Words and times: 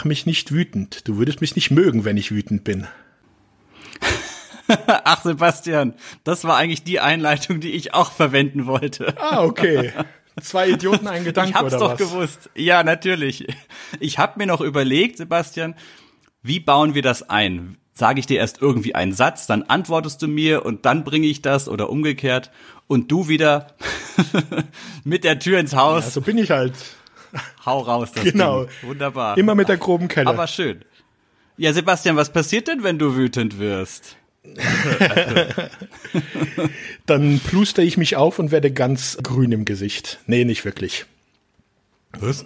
Mach 0.00 0.06
mich 0.06 0.24
nicht 0.24 0.50
wütend. 0.50 1.06
Du 1.08 1.18
würdest 1.18 1.42
mich 1.42 1.56
nicht 1.56 1.70
mögen, 1.70 2.06
wenn 2.06 2.16
ich 2.16 2.30
wütend 2.30 2.64
bin. 2.64 2.86
Ach, 4.86 5.22
Sebastian, 5.22 5.92
das 6.24 6.44
war 6.44 6.56
eigentlich 6.56 6.84
die 6.84 7.00
Einleitung, 7.00 7.60
die 7.60 7.72
ich 7.72 7.92
auch 7.92 8.10
verwenden 8.10 8.64
wollte. 8.64 9.14
Ah, 9.20 9.44
okay. 9.44 9.92
Zwei 10.40 10.70
Idioten, 10.70 11.06
ein 11.06 11.24
Gedanke, 11.26 11.50
ich 11.50 11.54
hab's 11.54 11.74
oder 11.74 11.78
doch 11.80 11.90
was? 11.90 11.98
gewusst. 11.98 12.50
Ja, 12.54 12.82
natürlich. 12.82 13.46
Ich 13.98 14.16
habe 14.18 14.38
mir 14.38 14.46
noch 14.46 14.62
überlegt, 14.62 15.18
Sebastian, 15.18 15.74
wie 16.42 16.60
bauen 16.60 16.94
wir 16.94 17.02
das 17.02 17.28
ein? 17.28 17.76
Sage 17.92 18.20
ich 18.20 18.26
dir 18.26 18.38
erst 18.38 18.62
irgendwie 18.62 18.94
einen 18.94 19.12
Satz, 19.12 19.46
dann 19.46 19.64
antwortest 19.64 20.22
du 20.22 20.28
mir 20.28 20.64
und 20.64 20.86
dann 20.86 21.04
bringe 21.04 21.26
ich 21.26 21.42
das 21.42 21.68
oder 21.68 21.90
umgekehrt 21.90 22.50
und 22.86 23.12
du 23.12 23.28
wieder 23.28 23.74
mit 25.04 25.24
der 25.24 25.38
Tür 25.38 25.58
ins 25.58 25.76
Haus. 25.76 26.04
Ja, 26.04 26.10
so 26.10 26.20
bin 26.22 26.38
ich 26.38 26.50
halt. 26.50 26.72
Hau 27.66 27.80
raus, 27.80 28.10
das 28.12 28.24
Genau. 28.24 28.64
Ding. 28.64 28.70
Wunderbar. 28.82 29.38
Immer 29.38 29.54
mit 29.54 29.68
der 29.68 29.76
groben 29.76 30.08
Kelle. 30.08 30.28
Aber 30.28 30.46
schön. 30.46 30.84
Ja, 31.56 31.72
Sebastian, 31.72 32.16
was 32.16 32.32
passiert 32.32 32.68
denn, 32.68 32.82
wenn 32.82 32.98
du 32.98 33.16
wütend 33.16 33.58
wirst? 33.58 34.16
Dann 37.06 37.40
pluster 37.40 37.82
ich 37.82 37.96
mich 37.96 38.16
auf 38.16 38.38
und 38.38 38.50
werde 38.50 38.72
ganz 38.72 39.18
grün 39.22 39.52
im 39.52 39.64
Gesicht. 39.64 40.18
Nee, 40.26 40.44
nicht 40.44 40.64
wirklich. 40.64 41.06
Was? 42.18 42.44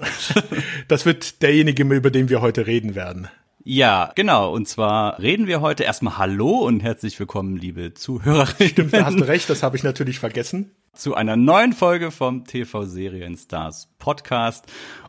Das 0.88 1.06
wird 1.06 1.42
derjenige, 1.42 1.84
über 1.84 2.10
den 2.10 2.28
wir 2.28 2.40
heute 2.40 2.66
reden 2.66 2.94
werden. 2.94 3.28
Ja, 3.62 4.12
genau. 4.14 4.52
Und 4.52 4.68
zwar 4.68 5.18
reden 5.20 5.46
wir 5.46 5.62
heute 5.62 5.84
erstmal 5.84 6.18
Hallo 6.18 6.58
und 6.58 6.80
herzlich 6.80 7.18
willkommen, 7.18 7.56
liebe 7.56 7.94
Zuhörerinnen. 7.94 8.70
Stimmt, 8.70 8.92
da 8.92 9.06
hast 9.06 9.18
du 9.18 9.26
recht, 9.26 9.48
das 9.48 9.62
habe 9.62 9.76
ich 9.76 9.82
natürlich 9.82 10.18
vergessen. 10.18 10.72
Zu 10.94 11.14
einer 11.14 11.36
neuen 11.36 11.72
Folge 11.72 12.10
vom 12.10 12.44
TV 12.44 12.84
Serien 12.84 13.36
Stars 13.36 13.88
Podcast. 13.98 14.66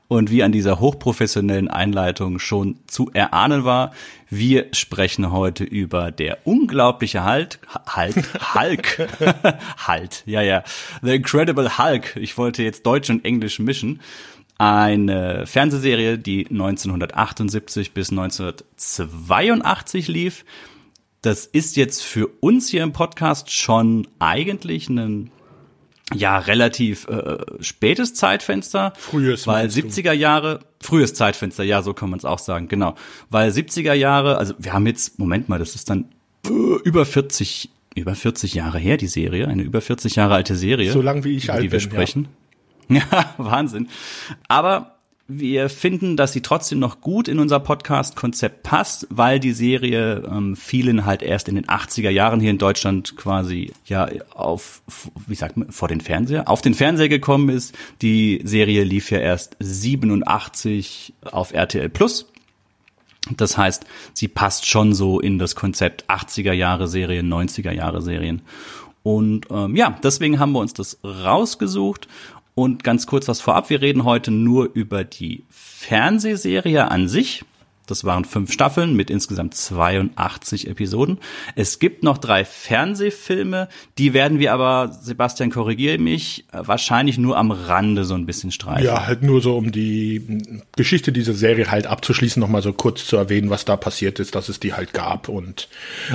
Und 0.07 0.29
wie 0.29 0.43
an 0.43 0.51
dieser 0.51 0.79
hochprofessionellen 0.79 1.67
Einleitung 1.67 2.37
schon 2.37 2.77
zu 2.85 3.09
erahnen 3.13 3.65
war, 3.65 3.91
wir 4.29 4.67
sprechen 4.71 5.31
heute 5.31 5.63
über 5.63 6.11
der 6.11 6.45
unglaubliche 6.45 7.25
Hulk, 7.25 7.57
Hulk, 7.95 8.15
Hulk, 8.53 9.09
Hulk, 9.87 10.11
ja, 10.27 10.41
ja, 10.41 10.63
The 11.01 11.15
Incredible 11.15 11.79
Hulk. 11.79 12.17
Ich 12.17 12.37
wollte 12.37 12.61
jetzt 12.61 12.85
Deutsch 12.85 13.09
und 13.09 13.25
Englisch 13.25 13.57
mischen. 13.59 13.99
Eine 14.57 15.47
Fernsehserie, 15.47 16.17
die 16.17 16.47
1978 16.47 17.93
bis 17.93 18.11
1982 18.11 20.07
lief. 20.07 20.45
Das 21.21 21.47
ist 21.47 21.75
jetzt 21.75 22.03
für 22.03 22.27
uns 22.39 22.69
hier 22.69 22.83
im 22.83 22.93
Podcast 22.93 23.51
schon 23.51 24.07
eigentlich 24.19 24.89
ein 24.89 25.31
ja 26.13 26.37
relativ 26.37 27.07
äh, 27.07 27.37
spätes 27.61 28.13
Zeitfenster, 28.13 28.93
Frühes, 28.97 29.47
weil 29.47 29.63
meinst 29.63 29.77
du? 29.77 29.81
70er 29.81 30.11
Jahre, 30.13 30.59
frühes 30.79 31.13
Zeitfenster, 31.13 31.63
ja, 31.63 31.81
so 31.81 31.93
kann 31.93 32.09
man 32.09 32.19
es 32.19 32.25
auch 32.25 32.39
sagen, 32.39 32.67
genau, 32.67 32.95
weil 33.29 33.49
70er 33.49 33.93
Jahre, 33.93 34.37
also 34.37 34.53
wir 34.59 34.73
haben 34.73 34.85
jetzt, 34.85 35.17
Moment 35.17 35.49
mal, 35.49 35.57
das 35.59 35.75
ist 35.75 35.89
dann 35.89 36.05
äh, 36.45 36.49
über 36.83 37.05
40 37.05 37.71
über 37.95 38.13
40 38.13 38.53
Jahre 38.53 38.77
her 38.77 38.97
die 38.97 39.07
Serie, 39.07 39.47
eine 39.47 39.63
über 39.63 39.79
40 39.79 40.15
Jahre 40.15 40.35
alte 40.35 40.55
Serie, 40.55 40.91
So 40.91 41.01
lang 41.01 41.23
wie 41.23 41.37
ich 41.37 41.45
über 41.45 41.53
alt 41.53 41.63
die 41.63 41.71
wir 41.71 41.79
bin, 41.79 41.89
ja. 41.89 41.93
sprechen. 41.93 42.27
Ja, 42.87 43.33
Wahnsinn. 43.37 43.87
Aber 44.47 44.94
wir 45.27 45.69
finden, 45.69 46.17
dass 46.17 46.33
sie 46.33 46.41
trotzdem 46.41 46.77
noch 46.77 47.01
gut 47.01 47.27
in 47.27 47.39
unser 47.39 47.59
Podcast-Konzept 47.59 48.61
passt, 48.61 49.07
weil 49.09 49.39
die 49.39 49.53
Serie 49.53 50.23
ähm, 50.29 50.55
vielen 50.55 51.05
halt 51.05 51.23
erst 51.23 51.47
in 51.47 51.55
den 51.55 51.65
80er 51.65 52.11
Jahren 52.11 52.39
hier 52.39 52.51
in 52.51 52.59
Deutschland 52.59 53.17
quasi 53.17 53.73
ja 53.85 54.07
auf, 54.35 54.83
wie 55.25 55.33
sagt 55.33 55.57
man, 55.57 55.71
vor 55.71 55.87
den 55.87 56.01
Fernseher, 56.01 56.47
auf 56.47 56.61
den 56.61 56.75
Fernseher 56.75 57.09
gekommen 57.09 57.49
ist. 57.49 57.75
Die 58.03 58.41
Serie 58.43 58.83
lief 58.83 59.09
ja 59.09 59.17
erst 59.17 59.55
87 59.59 61.13
auf 61.23 61.53
RTL 61.53 61.89
Plus. 61.89 62.27
Das 63.35 63.57
heißt, 63.57 63.85
sie 64.13 64.27
passt 64.27 64.67
schon 64.67 64.93
so 64.93 65.19
in 65.19 65.39
das 65.39 65.55
Konzept 65.55 66.07
80er 66.07 66.53
Jahre 66.53 66.87
Serien, 66.87 67.33
90er 67.33 67.71
Jahre 67.71 68.03
Serien. 68.03 68.43
Und 69.01 69.45
ähm, 69.51 69.75
ja, 69.75 69.99
deswegen 70.03 70.39
haben 70.39 70.53
wir 70.53 70.59
uns 70.59 70.73
das 70.73 70.99
rausgesucht. 71.03 72.07
Und 72.55 72.85
ganz 72.85 73.05
kurz 73.05 73.27
was 73.27 73.41
vorab, 73.41 73.69
wir 73.69 73.81
reden 73.81 74.05
heute 74.05 74.31
nur 74.31 74.69
über 74.73 75.03
die 75.03 75.43
Fernsehserie 75.49 76.89
an 76.89 77.09
sich. 77.09 77.43
Das 77.85 78.03
waren 78.03 78.25
fünf 78.25 78.51
Staffeln 78.51 78.95
mit 78.95 79.09
insgesamt 79.09 79.53
82 79.53 80.67
Episoden. 80.67 81.19
Es 81.55 81.79
gibt 81.79 82.01
noch 82.01 82.17
drei 82.17 82.43
Fernsehfilme, 82.43 83.67
die 83.97 84.13
werden 84.13 84.39
wir 84.39 84.53
aber, 84.53 84.91
Sebastian, 84.91 85.51
korrigiere 85.51 85.99
mich, 85.99 86.45
wahrscheinlich 86.51 87.17
nur 87.17 87.37
am 87.37 87.51
Rande 87.51 88.05
so 88.05 88.15
ein 88.15 88.25
bisschen 88.25 88.51
streifen. 88.51 88.85
Ja, 88.85 89.05
halt 89.05 89.21
nur 89.21 89.41
so, 89.41 89.55
um 89.55 89.71
die 89.71 90.41
Geschichte 90.75 91.11
dieser 91.11 91.33
Serie 91.33 91.69
halt 91.69 91.85
abzuschließen, 91.85 92.39
nochmal 92.39 92.63
so 92.63 92.73
kurz 92.73 93.05
zu 93.05 93.17
erwähnen, 93.17 93.49
was 93.49 93.65
da 93.65 93.75
passiert 93.77 94.19
ist, 94.19 94.33
dass 94.33 94.49
es 94.49 94.59
die 94.59 94.73
halt 94.73 94.93
gab. 94.93 95.29
Und 95.29 95.67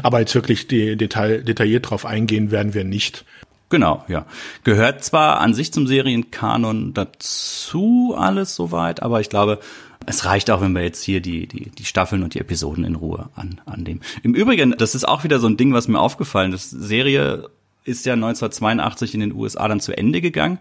aber 0.03 0.21
jetzt 0.21 0.35
wirklich 0.35 0.67
die, 0.67 0.97
detail, 0.97 1.43
detailliert 1.43 1.91
drauf 1.91 2.05
eingehen 2.05 2.51
werden 2.51 2.75
wir 2.75 2.85
nicht. 2.85 3.25
Genau, 3.71 4.05
ja. 4.09 4.27
Gehört 4.65 5.05
zwar 5.05 5.41
an 5.41 5.55
sich 5.55 5.73
zum 5.73 5.87
Serienkanon 5.87 6.93
dazu 6.93 8.15
alles 8.19 8.55
soweit, 8.55 9.03
aber 9.03 9.21
ich 9.21 9.31
glaube, 9.31 9.61
es 10.07 10.25
reicht 10.25 10.51
auch, 10.51 10.61
wenn 10.61 10.73
wir 10.73 10.83
jetzt 10.83 11.03
hier 11.03 11.21
die, 11.21 11.47
die, 11.47 11.71
die 11.71 11.85
Staffeln 11.85 12.23
und 12.25 12.35
die 12.35 12.41
Episoden 12.41 12.85
in 12.85 12.97
Ruhe 12.97 13.29
an, 13.37 13.61
annehmen. 13.67 14.01
Im 14.23 14.35
Übrigen, 14.35 14.75
das 14.77 14.95
ist 14.95 15.07
auch 15.07 15.25
wieder 15.25 15.39
so 15.39 15.47
ein 15.47 15.57
Ding, 15.57 15.73
was 15.73 15.89
mir 15.89 16.01
aufgefallen 16.01 16.53
ist. 16.53 16.71
Serie 16.71 17.49
ist 17.85 18.05
ja 18.07 18.15
1982 18.15 19.15
in 19.15 19.21
den 19.21 19.35
USA 19.35 19.69
dann 19.69 19.81
zu 19.81 19.97
Ende 19.97 20.21
gegangen. 20.21 20.59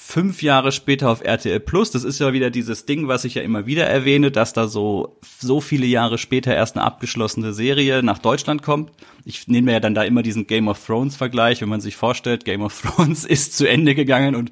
Fünf 0.00 0.42
Jahre 0.42 0.70
später 0.70 1.10
auf 1.10 1.22
RTL 1.22 1.58
Plus, 1.60 1.90
das 1.90 2.04
ist 2.04 2.20
ja 2.20 2.32
wieder 2.32 2.50
dieses 2.50 2.86
Ding, 2.86 3.08
was 3.08 3.24
ich 3.24 3.34
ja 3.34 3.42
immer 3.42 3.66
wieder 3.66 3.84
erwähne, 3.84 4.30
dass 4.30 4.52
da 4.52 4.68
so, 4.68 5.18
so 5.38 5.60
viele 5.60 5.86
Jahre 5.86 6.18
später 6.18 6.54
erst 6.54 6.76
eine 6.76 6.84
abgeschlossene 6.86 7.52
Serie 7.52 8.02
nach 8.02 8.18
Deutschland 8.18 8.62
kommt. 8.62 8.92
Ich 9.24 9.48
nehme 9.48 9.72
ja 9.72 9.80
dann 9.80 9.94
da 9.94 10.04
immer 10.04 10.22
diesen 10.22 10.46
Game 10.46 10.68
of 10.68 10.82
Thrones 10.86 11.16
Vergleich, 11.16 11.60
wenn 11.60 11.68
man 11.68 11.80
sich 11.80 11.96
vorstellt, 11.96 12.44
Game 12.44 12.62
of 12.62 12.80
Thrones 12.96 13.24
ist 13.24 13.56
zu 13.56 13.68
Ende 13.68 13.94
gegangen 13.94 14.34
und 14.36 14.50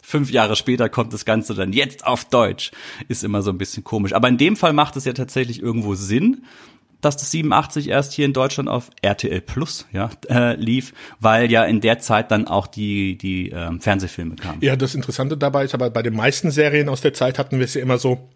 fünf 0.00 0.30
Jahre 0.30 0.56
später 0.56 0.88
kommt 0.88 1.12
das 1.12 1.24
Ganze 1.24 1.54
dann 1.54 1.72
jetzt 1.72 2.04
auf 2.04 2.24
Deutsch. 2.24 2.72
Ist 3.06 3.22
immer 3.22 3.42
so 3.42 3.50
ein 3.50 3.58
bisschen 3.58 3.84
komisch. 3.84 4.14
Aber 4.14 4.28
in 4.28 4.38
dem 4.38 4.56
Fall 4.56 4.72
macht 4.72 4.96
es 4.96 5.04
ja 5.04 5.12
tatsächlich 5.12 5.60
irgendwo 5.60 5.94
Sinn, 5.94 6.46
dass 7.00 7.16
das 7.16 7.30
87 7.30 7.88
erst 7.88 8.12
hier 8.12 8.24
in 8.24 8.32
Deutschland 8.32 8.68
auf 8.68 8.90
RTL 9.02 9.40
Plus 9.40 9.86
ja, 9.92 10.10
äh, 10.28 10.56
lief, 10.56 10.92
weil 11.20 11.50
ja 11.50 11.64
in 11.64 11.80
der 11.80 11.98
Zeit 11.98 12.30
dann 12.30 12.48
auch 12.48 12.66
die, 12.66 13.16
die 13.18 13.50
ähm, 13.50 13.80
Fernsehfilme 13.80 14.36
kamen. 14.36 14.60
Ja, 14.60 14.76
das 14.76 14.94
Interessante 14.94 15.36
dabei 15.36 15.64
ist 15.64 15.74
aber, 15.74 15.90
bei 15.90 16.02
den 16.02 16.14
meisten 16.14 16.50
Serien 16.50 16.88
aus 16.88 17.00
der 17.00 17.14
Zeit 17.14 17.38
hatten 17.38 17.58
wir 17.58 17.64
es 17.64 17.74
ja 17.74 17.82
immer 17.82 17.98
so, 17.98 18.28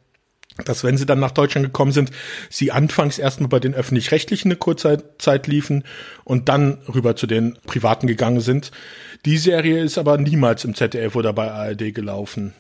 dass 0.65 0.85
wenn 0.85 0.97
sie 0.97 1.07
dann 1.07 1.21
nach 1.21 1.31
Deutschland 1.31 1.67
gekommen 1.67 1.93
sind, 1.93 2.11
sie 2.49 2.73
anfangs 2.73 3.19
erstmal 3.19 3.49
bei 3.49 3.61
den 3.61 3.75
öffentlich-rechtlichen 3.75 4.51
eine 4.51 4.57
kurze 4.57 5.05
Zeit 5.19 5.47
liefen 5.47 5.85
und 6.25 6.49
dann 6.49 6.79
rüber 6.93 7.17
zu 7.17 7.27
den 7.27 7.57
privaten 7.67 8.07
gegangen 8.07 8.41
sind. 8.41 8.71
Die 9.25 9.39
Serie 9.39 9.83
ist 9.83 9.99
aber 9.99 10.19
niemals 10.19 10.65
im 10.65 10.75
ZDF 10.75 11.15
oder 11.17 11.33
bei 11.33 11.51
ARD 11.51 11.95
gelaufen. 11.95 12.53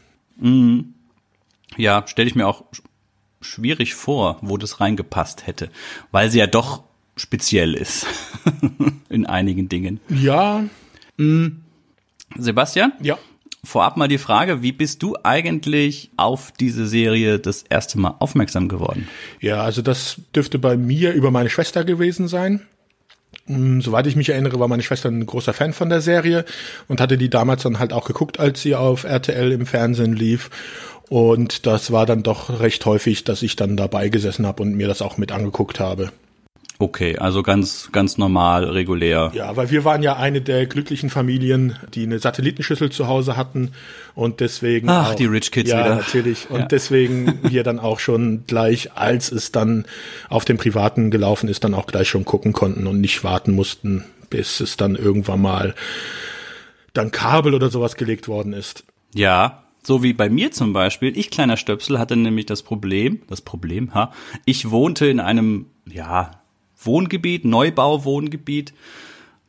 Ja, 1.76 2.06
stelle 2.06 2.28
ich 2.28 2.34
mir 2.34 2.46
auch 2.46 2.64
schwierig 3.40 3.94
vor, 3.94 4.38
wo 4.42 4.56
das 4.56 4.80
reingepasst 4.80 5.46
hätte, 5.46 5.70
weil 6.10 6.30
sie 6.30 6.38
ja 6.38 6.46
doch 6.46 6.82
speziell 7.16 7.74
ist 7.74 8.06
in 9.08 9.26
einigen 9.26 9.68
Dingen. 9.68 10.00
Ja, 10.08 10.64
Sebastian, 12.38 12.92
ja. 13.00 13.18
vorab 13.62 13.96
mal 13.96 14.08
die 14.08 14.18
Frage, 14.18 14.62
wie 14.62 14.72
bist 14.72 15.02
du 15.02 15.16
eigentlich 15.22 16.10
auf 16.16 16.52
diese 16.52 16.86
Serie 16.86 17.38
das 17.38 17.62
erste 17.68 17.98
Mal 17.98 18.14
aufmerksam 18.18 18.68
geworden? 18.68 19.08
Ja, 19.40 19.62
also 19.62 19.82
das 19.82 20.20
dürfte 20.34 20.58
bei 20.58 20.76
mir 20.76 21.12
über 21.12 21.30
meine 21.30 21.50
Schwester 21.50 21.84
gewesen 21.84 22.28
sein. 22.28 22.66
Soweit 23.46 24.06
ich 24.06 24.14
mich 24.14 24.28
erinnere, 24.28 24.60
war 24.60 24.68
meine 24.68 24.82
Schwester 24.82 25.08
ein 25.08 25.26
großer 25.26 25.52
Fan 25.52 25.72
von 25.72 25.88
der 25.88 26.00
Serie 26.00 26.44
und 26.86 27.00
hatte 27.00 27.18
die 27.18 27.30
damals 27.30 27.64
dann 27.64 27.80
halt 27.80 27.92
auch 27.92 28.06
geguckt, 28.06 28.38
als 28.38 28.62
sie 28.62 28.76
auf 28.76 29.04
RTL 29.04 29.50
im 29.50 29.66
Fernsehen 29.66 30.14
lief. 30.14 30.50
Und 31.08 31.66
das 31.66 31.90
war 31.90 32.06
dann 32.06 32.22
doch 32.22 32.60
recht 32.60 32.86
häufig, 32.86 33.24
dass 33.24 33.42
ich 33.42 33.56
dann 33.56 33.76
dabei 33.76 34.08
gesessen 34.08 34.46
habe 34.46 34.62
und 34.62 34.76
mir 34.76 34.86
das 34.86 35.02
auch 35.02 35.18
mit 35.18 35.32
angeguckt 35.32 35.80
habe. 35.80 36.12
Okay, 36.80 37.18
also 37.18 37.42
ganz, 37.42 37.90
ganz 37.92 38.16
normal, 38.16 38.64
regulär. 38.64 39.32
Ja, 39.34 39.54
weil 39.54 39.70
wir 39.70 39.84
waren 39.84 40.02
ja 40.02 40.16
eine 40.16 40.40
der 40.40 40.64
glücklichen 40.64 41.10
Familien, 41.10 41.76
die 41.92 42.04
eine 42.04 42.18
Satellitenschüssel 42.18 42.90
zu 42.90 43.06
Hause 43.06 43.36
hatten 43.36 43.72
und 44.14 44.40
deswegen 44.40 44.88
Ach, 44.88 45.10
auch, 45.10 45.14
die 45.14 45.26
Rich 45.26 45.50
Kids 45.50 45.68
ja, 45.68 45.84
wieder. 45.84 45.96
natürlich 45.96 46.48
und 46.48 46.60
Ja. 46.60 46.66
deswegen 46.66 47.38
wir 47.42 47.64
dann 47.64 47.78
auch 47.80 47.98
schon 48.00 48.44
gleich, 48.46 48.92
als 48.94 49.30
es 49.30 49.52
dann 49.52 49.84
auf 50.30 50.46
dem 50.46 50.56
privaten 50.56 51.10
gelaufen 51.10 51.50
ist, 51.50 51.64
dann 51.64 51.74
auch 51.74 51.86
gleich 51.86 52.08
schon 52.08 52.24
gucken 52.24 52.54
konnten 52.54 52.86
und 52.86 52.98
nicht 52.98 53.22
warten 53.24 53.52
mussten, 53.52 54.06
bis 54.30 54.60
es 54.60 54.78
dann 54.78 54.96
irgendwann 54.96 55.42
mal 55.42 55.74
dann 56.94 57.10
Kabel 57.10 57.52
oder 57.52 57.68
sowas 57.68 57.96
gelegt 57.96 58.26
worden 58.26 58.54
ist. 58.54 58.84
Ja, 59.14 59.64
so 59.82 60.02
wie 60.02 60.14
bei 60.14 60.30
mir 60.30 60.50
zum 60.50 60.72
Beispiel. 60.72 61.14
Ich, 61.14 61.30
kleiner 61.30 61.58
Stöpsel, 61.58 61.98
hatte 61.98 62.16
nämlich 62.16 62.46
das 62.46 62.62
Problem, 62.62 63.20
das 63.28 63.42
Problem, 63.42 63.92
ha, 63.94 64.14
ich 64.46 64.70
wohnte 64.70 65.06
in 65.08 65.20
einem, 65.20 65.66
ja, 65.86 66.39
Wohngebiet, 66.82 67.44
Neubauwohngebiet, 67.44 68.72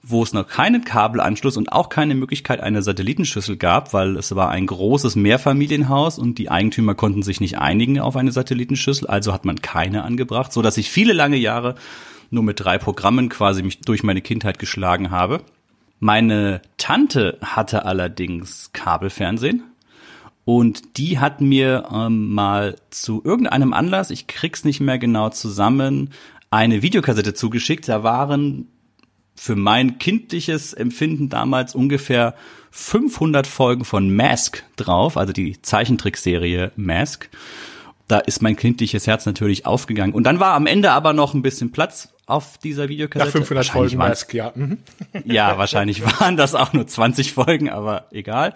wo 0.03 0.23
es 0.23 0.33
noch 0.33 0.47
keinen 0.47 0.83
Kabelanschluss 0.83 1.57
und 1.57 1.71
auch 1.71 1.89
keine 1.89 2.15
Möglichkeit 2.15 2.59
einer 2.59 2.81
Satellitenschüssel 2.81 3.57
gab, 3.57 3.93
weil 3.93 4.17
es 4.17 4.35
war 4.35 4.49
ein 4.49 4.65
großes 4.65 5.15
Mehrfamilienhaus 5.15 6.17
und 6.17 6.39
die 6.39 6.49
Eigentümer 6.49 6.95
konnten 6.95 7.21
sich 7.21 7.39
nicht 7.39 7.59
einigen 7.59 7.99
auf 7.99 8.15
eine 8.15 8.31
Satellitenschüssel, 8.31 9.07
also 9.07 9.31
hat 9.31 9.45
man 9.45 9.61
keine 9.61 10.03
angebracht, 10.03 10.51
so 10.53 10.61
dass 10.61 10.77
ich 10.77 10.89
viele 10.89 11.13
lange 11.13 11.37
Jahre 11.37 11.75
nur 12.31 12.43
mit 12.43 12.59
drei 12.59 12.77
Programmen 12.77 13.29
quasi 13.29 13.61
mich 13.61 13.81
durch 13.81 14.03
meine 14.03 14.21
Kindheit 14.21 14.57
geschlagen 14.57 15.11
habe. 15.11 15.41
Meine 15.99 16.61
Tante 16.77 17.37
hatte 17.43 17.85
allerdings 17.85 18.71
Kabelfernsehen 18.73 19.63
und 20.45 20.97
die 20.97 21.19
hat 21.19 21.41
mir 21.41 21.89
ähm, 21.93 22.33
mal 22.33 22.75
zu 22.89 23.21
irgendeinem 23.23 23.73
Anlass, 23.73 24.09
ich 24.09 24.25
krieg's 24.25 24.63
nicht 24.63 24.79
mehr 24.79 24.97
genau 24.97 25.29
zusammen, 25.29 26.09
eine 26.51 26.81
Videokassette 26.81 27.33
zugeschickt. 27.33 27.87
Da 27.87 28.03
waren 28.03 28.67
für 29.35 29.55
mein 29.55 29.97
kindliches 29.97 30.73
Empfinden 30.73 31.29
damals 31.29 31.73
ungefähr 31.73 32.35
500 32.71 33.47
Folgen 33.47 33.85
von 33.85 34.13
Mask 34.15 34.63
drauf, 34.75 35.17
also 35.17 35.33
die 35.33 35.61
Zeichentrickserie 35.61 36.71
Mask. 36.75 37.29
Da 38.07 38.19
ist 38.19 38.41
mein 38.41 38.57
kindliches 38.57 39.07
Herz 39.07 39.25
natürlich 39.25 39.65
aufgegangen. 39.65 40.13
Und 40.13 40.25
dann 40.25 40.39
war 40.39 40.53
am 40.53 40.67
Ende 40.67 40.91
aber 40.91 41.13
noch 41.13 41.33
ein 41.33 41.41
bisschen 41.41 41.71
Platz 41.71 42.09
auf 42.25 42.57
dieser 42.57 42.89
Videokassette. 42.89 43.29
Nach 43.29 43.45
500 43.47 43.65
Folgen 43.67 43.97
Mask, 43.97 44.33
ja. 44.33 44.51
Mhm. 44.53 44.79
Ja, 45.25 45.57
wahrscheinlich 45.57 46.03
waren 46.19 46.35
das 46.35 46.53
auch 46.53 46.73
nur 46.73 46.85
20 46.85 47.33
Folgen, 47.33 47.69
aber 47.69 48.07
egal. 48.11 48.53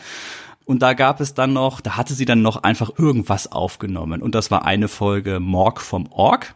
Und 0.66 0.82
da 0.82 0.94
gab 0.94 1.22
es 1.22 1.34
dann 1.34 1.54
noch, 1.54 1.80
da 1.80 1.96
hatte 1.96 2.14
sie 2.14 2.26
dann 2.26 2.42
noch 2.42 2.64
einfach 2.64 2.92
irgendwas 2.98 3.52
aufgenommen. 3.52 4.22
Und 4.22 4.36
das 4.36 4.52
war 4.52 4.66
eine 4.66 4.88
Folge 4.88 5.40
Morg 5.40 5.80
vom 5.80 6.12
Org. 6.12 6.54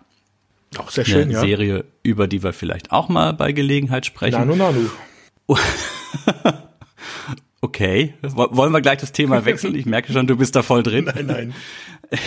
Auch 0.78 0.90
sehr 0.92 1.06
schön, 1.06 1.24
eine 1.24 1.34
ja. 1.34 1.40
Serie, 1.40 1.86
über 2.04 2.28
die 2.28 2.44
wir 2.44 2.54
vielleicht 2.54 2.92
auch 2.92 3.10
mal 3.10 3.34
bei 3.34 3.52
Gelegenheit 3.52 4.06
sprechen. 4.06 4.40
Nanu, 4.40 4.56
nanu. 4.56 4.90
okay, 7.62 8.14
wollen 8.22 8.72
wir 8.72 8.82
gleich 8.82 9.00
das 9.00 9.12
Thema 9.12 9.46
wechseln? 9.46 9.74
Ich 9.76 9.86
merke 9.86 10.14
schon, 10.14 10.28
du 10.28 10.36
bist 10.38 10.56
da 10.56 10.62
voll 10.62 10.84
drin. 10.84 11.06
Nein, 11.06 11.26
nein. 11.26 11.54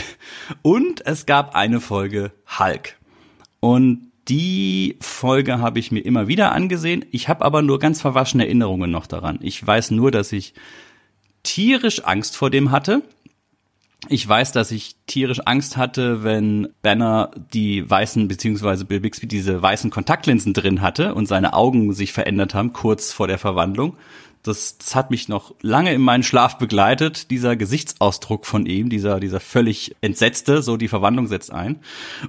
Und 0.62 1.06
es 1.06 1.26
gab 1.26 1.54
eine 1.54 1.80
Folge 1.80 2.32
Hulk. 2.58 2.96
Und 3.60 4.12
die 4.28 4.96
Folge 5.00 5.58
habe 5.58 5.78
ich 5.78 5.90
mir 5.92 6.00
immer 6.00 6.28
wieder 6.28 6.52
angesehen. 6.52 7.04
Ich 7.10 7.28
habe 7.28 7.44
aber 7.44 7.62
nur 7.62 7.78
ganz 7.78 8.00
verwaschene 8.00 8.44
Erinnerungen 8.44 8.90
noch 8.90 9.06
daran. 9.06 9.38
Ich 9.42 9.64
weiß 9.64 9.90
nur, 9.92 10.10
dass 10.10 10.32
ich 10.32 10.54
tierisch 11.42 12.04
Angst 12.04 12.36
vor 12.36 12.50
dem 12.50 12.70
hatte. 12.70 13.02
Ich 14.08 14.28
weiß, 14.28 14.50
dass 14.52 14.72
ich 14.72 14.96
tierisch 15.06 15.40
Angst 15.44 15.76
hatte, 15.76 16.24
wenn 16.24 16.68
Banner 16.82 17.30
die 17.54 17.88
weißen, 17.88 18.26
beziehungsweise 18.26 18.84
Bill 18.84 19.00
Bixby 19.00 19.28
diese 19.28 19.62
weißen 19.62 19.90
Kontaktlinsen 19.90 20.52
drin 20.52 20.82
hatte 20.82 21.14
und 21.14 21.26
seine 21.26 21.54
Augen 21.54 21.92
sich 21.92 22.12
verändert 22.12 22.54
haben, 22.54 22.72
kurz 22.72 23.12
vor 23.12 23.28
der 23.28 23.38
Verwandlung. 23.38 23.96
Das, 24.42 24.76
das 24.76 24.96
hat 24.96 25.12
mich 25.12 25.28
noch 25.28 25.54
lange 25.62 25.94
in 25.94 26.00
meinen 26.00 26.24
Schlaf 26.24 26.58
begleitet, 26.58 27.30
dieser 27.30 27.54
Gesichtsausdruck 27.54 28.44
von 28.44 28.66
ihm, 28.66 28.88
dieser, 28.88 29.20
dieser 29.20 29.38
völlig 29.38 29.94
entsetzte, 30.00 30.62
so 30.62 30.76
die 30.76 30.88
Verwandlung 30.88 31.28
setzt 31.28 31.52
ein. 31.52 31.78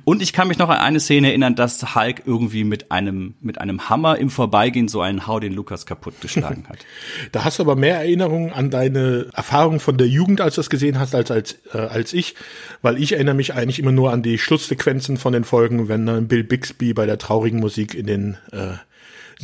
Und 0.05 0.21
ich 0.21 0.31
kann 0.31 0.47
mich 0.47 0.59
noch 0.59 0.69
an 0.69 0.77
eine 0.77 0.99
Szene 0.99 1.29
erinnern, 1.29 1.55
dass 1.55 1.95
Hulk 1.95 2.21
irgendwie 2.27 2.65
mit 2.65 2.91
einem, 2.91 3.33
mit 3.41 3.59
einem 3.59 3.89
Hammer 3.89 4.19
im 4.19 4.29
Vorbeigehen 4.29 4.87
so 4.87 5.01
einen 5.01 5.25
Hau 5.25 5.39
den 5.39 5.53
Lukas 5.53 5.87
kaputt 5.87 6.21
geschlagen 6.21 6.65
hat. 6.69 6.77
Da 7.31 7.43
hast 7.43 7.57
du 7.57 7.63
aber 7.63 7.75
mehr 7.75 7.97
Erinnerungen 7.97 8.51
an 8.51 8.69
deine 8.69 9.27
Erfahrung 9.33 9.79
von 9.79 9.97
der 9.97 10.07
Jugend, 10.07 10.41
als 10.41 10.55
du 10.55 10.59
das 10.59 10.69
gesehen 10.69 10.99
hast, 10.99 11.15
als, 11.15 11.31
als, 11.31 11.57
äh, 11.73 11.77
als 11.77 12.13
ich. 12.13 12.35
Weil 12.81 13.01
ich 13.01 13.13
erinnere 13.13 13.35
mich 13.35 13.53
eigentlich 13.53 13.79
immer 13.79 13.91
nur 13.91 14.11
an 14.11 14.21
die 14.21 14.37
Schlusssequenzen 14.37 15.17
von 15.17 15.33
den 15.33 15.43
Folgen, 15.43 15.87
wenn 15.87 16.05
dann 16.05 16.27
Bill 16.27 16.43
Bixby 16.43 16.93
bei 16.93 17.05
der 17.05 17.17
traurigen 17.17 17.59
Musik 17.59 17.95
in 17.95 18.05
den 18.05 18.37
äh, 18.51 18.73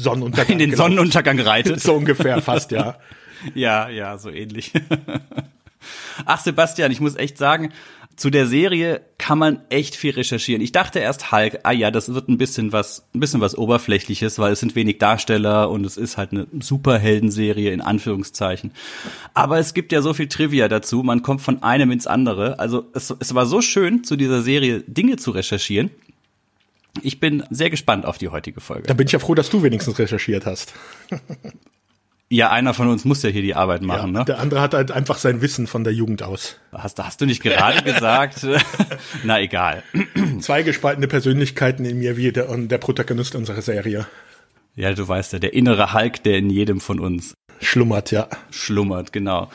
Sonnenuntergang. 0.01 0.53
In 0.53 0.59
den 0.59 0.71
gelaufen. 0.71 0.91
Sonnenuntergang 0.91 1.39
reitet. 1.39 1.79
So 1.89 1.95
ungefähr 1.95 2.41
fast, 2.41 2.71
ja. 2.71 2.97
ja, 3.53 3.89
ja, 3.89 4.17
so 4.17 4.29
ähnlich. 4.29 4.73
Ach, 6.25 6.39
Sebastian, 6.39 6.91
ich 6.91 6.99
muss 6.99 7.15
echt 7.15 7.37
sagen, 7.37 7.71
zu 8.19 8.29
der 8.29 8.47
Serie 8.47 9.01
kann 9.17 9.37
man 9.37 9.61
echt 9.69 9.95
viel 9.95 10.11
recherchieren. 10.11 10.61
Ich 10.61 10.73
dachte 10.73 10.99
erst 10.99 11.31
Hulk, 11.31 11.59
ah 11.63 11.71
ja, 11.71 11.89
das 11.89 12.13
wird 12.13 12.27
ein 12.27 12.37
bisschen 12.37 12.73
was, 12.73 13.07
ein 13.15 13.21
bisschen 13.21 13.39
was 13.39 13.57
Oberflächliches, 13.57 14.39
weil 14.39 14.51
es 14.51 14.59
sind 14.59 14.75
wenig 14.75 14.97
Darsteller 14.97 15.69
und 15.69 15.85
es 15.85 15.95
ist 15.95 16.17
halt 16.17 16.33
eine 16.33 16.45
Superheldenserie 16.59 17.71
in 17.71 17.79
Anführungszeichen. 17.79 18.71
Aber 19.33 19.57
es 19.57 19.73
gibt 19.73 19.93
ja 19.93 20.01
so 20.01 20.13
viel 20.13 20.27
Trivia 20.27 20.67
dazu, 20.67 21.01
man 21.01 21.21
kommt 21.21 21.41
von 21.41 21.63
einem 21.63 21.91
ins 21.91 22.07
andere. 22.07 22.59
Also 22.59 22.87
es, 22.93 23.13
es 23.19 23.33
war 23.35 23.45
so 23.45 23.61
schön, 23.61 24.03
zu 24.03 24.17
dieser 24.17 24.41
Serie 24.41 24.81
Dinge 24.81 25.15
zu 25.15 25.31
recherchieren. 25.31 25.89
Ich 27.01 27.19
bin 27.19 27.43
sehr 27.49 27.69
gespannt 27.69 28.05
auf 28.05 28.17
die 28.17 28.29
heutige 28.29 28.61
Folge. 28.61 28.87
Da 28.87 28.93
bin 28.93 29.07
ich 29.07 29.13
ja 29.13 29.19
froh, 29.19 29.35
dass 29.35 29.49
du 29.49 29.63
wenigstens 29.63 29.99
recherchiert 29.99 30.45
hast. 30.45 30.73
Ja, 32.31 32.51
einer 32.51 32.75
von 32.75 32.87
uns 32.87 33.05
muss 33.05 33.23
ja 33.23 33.31
hier 33.31 33.41
die 33.41 33.55
Arbeit 33.55 33.81
machen, 33.81 34.13
ja, 34.13 34.19
ne? 34.19 34.25
Der 34.25 34.39
andere 34.39 34.61
hat 34.61 34.75
halt 34.75 34.91
einfach 34.91 35.17
sein 35.17 35.41
Wissen 35.41 35.65
von 35.65 35.83
der 35.83 35.93
Jugend 35.93 36.21
aus. 36.21 36.57
Hast, 36.71 36.99
hast 36.99 37.19
du 37.21 37.25
nicht 37.25 37.41
gerade 37.41 37.81
gesagt? 37.81 38.45
Na 39.23 39.41
egal. 39.41 39.81
Zwei 40.39 40.61
gespaltene 40.61 41.07
Persönlichkeiten 41.07 41.85
in 41.85 41.97
mir 41.97 42.17
wie 42.17 42.31
der, 42.31 42.49
und 42.49 42.67
der 42.67 42.77
Protagonist 42.77 43.33
unserer 43.33 43.63
Serie. 43.63 44.05
Ja, 44.75 44.93
du 44.93 45.07
weißt 45.07 45.33
ja, 45.33 45.39
der 45.39 45.53
innere 45.53 45.91
Hulk, 45.95 46.21
der 46.21 46.37
in 46.37 46.51
jedem 46.51 46.81
von 46.81 46.99
uns 46.99 47.33
Schlummert, 47.61 48.11
ja. 48.11 48.27
schlummert, 48.51 49.11
genau. 49.11 49.49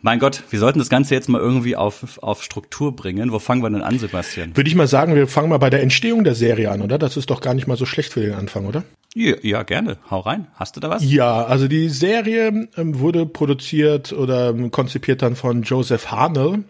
Mein 0.00 0.20
Gott, 0.20 0.44
wir 0.50 0.60
sollten 0.60 0.78
das 0.78 0.88
Ganze 0.88 1.14
jetzt 1.14 1.28
mal 1.28 1.40
irgendwie 1.40 1.74
auf, 1.74 2.22
auf 2.22 2.44
Struktur 2.44 2.94
bringen. 2.94 3.32
Wo 3.32 3.40
fangen 3.40 3.62
wir 3.62 3.70
denn 3.70 3.82
an, 3.82 3.98
Sebastian? 3.98 4.56
Würde 4.56 4.68
ich 4.68 4.76
mal 4.76 4.86
sagen, 4.86 5.16
wir 5.16 5.26
fangen 5.26 5.48
mal 5.48 5.58
bei 5.58 5.70
der 5.70 5.82
Entstehung 5.82 6.22
der 6.22 6.36
Serie 6.36 6.70
an, 6.70 6.82
oder? 6.82 6.98
Das 6.98 7.16
ist 7.16 7.30
doch 7.30 7.40
gar 7.40 7.54
nicht 7.54 7.66
mal 7.66 7.76
so 7.76 7.84
schlecht 7.84 8.12
für 8.12 8.20
den 8.20 8.34
Anfang, 8.34 8.66
oder? 8.66 8.84
Ja, 9.14 9.34
ja 9.42 9.62
gerne. 9.64 9.98
Hau 10.10 10.20
rein. 10.20 10.46
Hast 10.54 10.76
du 10.76 10.80
da 10.80 10.90
was? 10.90 11.02
Ja, 11.04 11.44
also 11.44 11.66
die 11.66 11.88
Serie 11.88 12.68
ähm, 12.76 13.00
wurde 13.00 13.26
produziert 13.26 14.12
oder 14.12 14.50
ähm, 14.50 14.70
konzipiert 14.70 15.22
dann 15.22 15.34
von 15.34 15.62
Joseph 15.62 16.12
Harnell. 16.12 16.62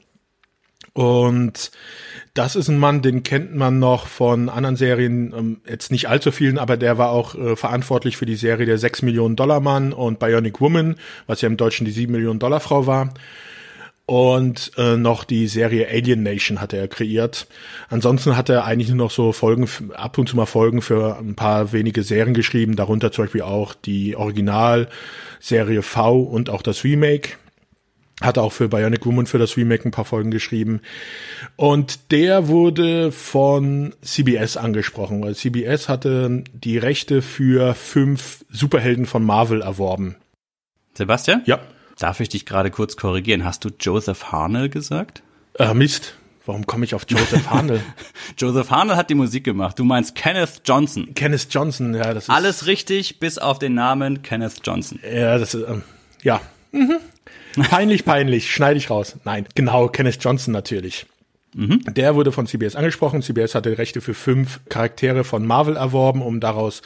Und 0.99 1.71
das 2.35 2.57
ist 2.57 2.67
ein 2.67 2.77
Mann, 2.77 3.03
den 3.03 3.23
kennt 3.23 3.55
man 3.55 3.79
noch 3.79 4.09
von 4.09 4.49
anderen 4.49 4.75
Serien, 4.75 5.33
ähm, 5.33 5.61
jetzt 5.65 5.93
nicht 5.93 6.09
allzu 6.09 6.33
vielen, 6.33 6.59
aber 6.59 6.77
der 6.77 6.99
war 6.99 7.11
auch 7.11 7.37
äh, 7.37 7.55
verantwortlich 7.55 8.17
für 8.17 8.27
die 8.27 8.35
Serie 8.35 8.67
der 8.67 8.79
6 8.79 9.03
Millionen 9.03 9.37
Dollar 9.37 9.61
Mann 9.61 9.93
und 9.93 10.19
Bionic 10.19 10.61
Woman, 10.61 10.97
was 11.29 11.41
ja 11.41 11.47
im 11.47 11.57
Deutschen 11.57 11.85
die 11.85 11.93
7 11.93 12.11
Millionen 12.11 12.41
Dollar 12.41 12.59
Frau 12.59 12.89
war. 12.89 13.15
Und 14.07 14.73
äh, 14.77 14.97
noch 14.97 15.23
die 15.23 15.47
Serie 15.47 15.87
Alien 15.89 16.25
Nation 16.25 16.61
hatte 16.61 16.77
er 16.79 16.89
kreiert. 16.89 17.47
Ansonsten 17.91 18.37
hat 18.37 18.49
er 18.49 18.65
eigentlich 18.65 18.89
nur 18.89 18.99
noch 18.99 19.13
so 19.13 19.31
Folgen, 19.31 19.69
ab 19.95 20.19
und 20.19 20.29
zu 20.29 20.35
mal 20.35 20.47
Folgen 20.47 20.83
für 20.83 21.17
ein 21.21 21.37
paar 21.37 21.73
wenige 21.73 22.03
Serien 22.03 22.35
geschrieben, 22.35 22.75
darunter 22.75 23.13
zum 23.13 23.27
Beispiel 23.27 23.43
auch 23.43 23.73
die 23.75 24.17
Originalserie 24.17 25.83
V 25.83 26.23
und 26.23 26.51
auch 26.51 26.63
das 26.63 26.83
Remake. 26.83 27.35
Hat 28.21 28.37
auch 28.37 28.53
für 28.53 28.69
Bionic 28.69 29.07
Woman 29.07 29.27
für 29.27 29.39
das 29.39 29.57
Remake 29.57 29.89
ein 29.89 29.93
paar 29.93 30.05
Folgen 30.05 30.33
geschrieben. 30.33 30.81
Und 31.57 32.11
der 32.11 32.49
wurde 32.49 33.13
von 33.13 33.95
CBS 34.03 34.57
angesprochen, 34.57 35.23
weil 35.23 35.37
CBS 35.37 35.89
hatte 35.89 36.43
die 36.53 36.79
Rechte 36.79 37.23
für 37.23 37.75
fünf 37.75 38.45
Superhelden 38.51 39.07
von 39.07 39.25
Marvel 39.25 39.63
erworben. 39.63 40.17
Sebastian? 40.95 41.43
Ja. 41.47 41.61
Darf 41.99 42.19
ich 42.19 42.29
dich 42.29 42.45
gerade 42.45 42.71
kurz 42.71 42.97
korrigieren? 42.97 43.45
Hast 43.45 43.65
du 43.65 43.71
Joseph 43.79 44.33
Harnell 44.33 44.69
gesagt? 44.69 45.23
Äh, 45.55 45.75
Mist. 45.75 46.15
Warum 46.45 46.67
komme 46.67 46.87
ich 46.87 46.95
auf 46.95 47.05
Joseph 47.09 47.47
Harnell? 47.51 47.83
Joseph 48.37 48.71
Harnell 48.71 48.97
hat 48.97 49.11
die 49.11 49.15
Musik 49.15 49.45
gemacht. 49.45 49.79
Du 49.79 49.85
meinst 49.85 50.15
Kenneth 50.15 50.63
Johnson. 50.65 51.13
Kenneth 51.15 51.49
Johnson, 51.51 51.95
ja, 51.95 52.15
das 52.15 52.25
ist. 52.25 52.31
Alles 52.31 52.67
richtig, 52.67 53.21
bis 53.21 53.39
auf 53.39 53.59
den 53.59 53.75
Namen 53.75 54.23
Kenneth 54.23 54.61
Johnson. 54.65 54.99
Ja, 55.05 55.39
das 55.39 55.55
ist, 55.55 55.69
ähm, 55.69 55.83
ja. 56.23 56.41
Mhm. 56.73 56.97
Peinlich, 57.69 58.05
peinlich, 58.05 58.53
schneide 58.53 58.79
ich 58.79 58.91
raus. 58.91 59.17
Nein, 59.25 59.47
genau, 59.55 59.89
Kenneth 59.89 60.23
Johnson 60.23 60.53
natürlich. 60.53 61.07
Mhm. 61.55 61.81
Der 61.89 62.15
wurde 62.15 62.33
von 62.33 62.47
CBS 62.47 62.77
angesprochen. 62.77 63.23
CBS 63.23 63.55
hatte 63.55 63.79
Rechte 63.79 64.01
für 64.01 64.15
fünf 64.15 64.61
Charaktere 64.69 65.25
von 65.25 65.47
Marvel 65.47 65.77
erworben, 65.77 66.23
um 66.23 66.41
daraus 66.41 66.83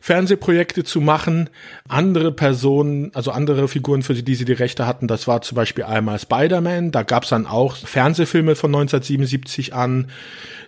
Fernsehprojekte 0.00 0.84
zu 0.84 1.00
machen. 1.00 1.50
Andere 1.88 2.30
Personen, 2.30 3.10
also 3.14 3.32
andere 3.32 3.66
Figuren, 3.66 4.02
für 4.02 4.14
die 4.14 4.34
sie 4.34 4.44
die 4.44 4.52
Rechte 4.52 4.86
hatten, 4.86 5.08
das 5.08 5.26
war 5.26 5.42
zum 5.42 5.56
Beispiel 5.56 5.84
einmal 5.84 6.18
Spider-Man. 6.18 6.92
Da 6.92 7.02
gab 7.02 7.24
es 7.24 7.30
dann 7.30 7.46
auch 7.46 7.76
Fernsehfilme 7.76 8.54
von 8.54 8.70
1977 8.74 9.74
an. 9.74 10.08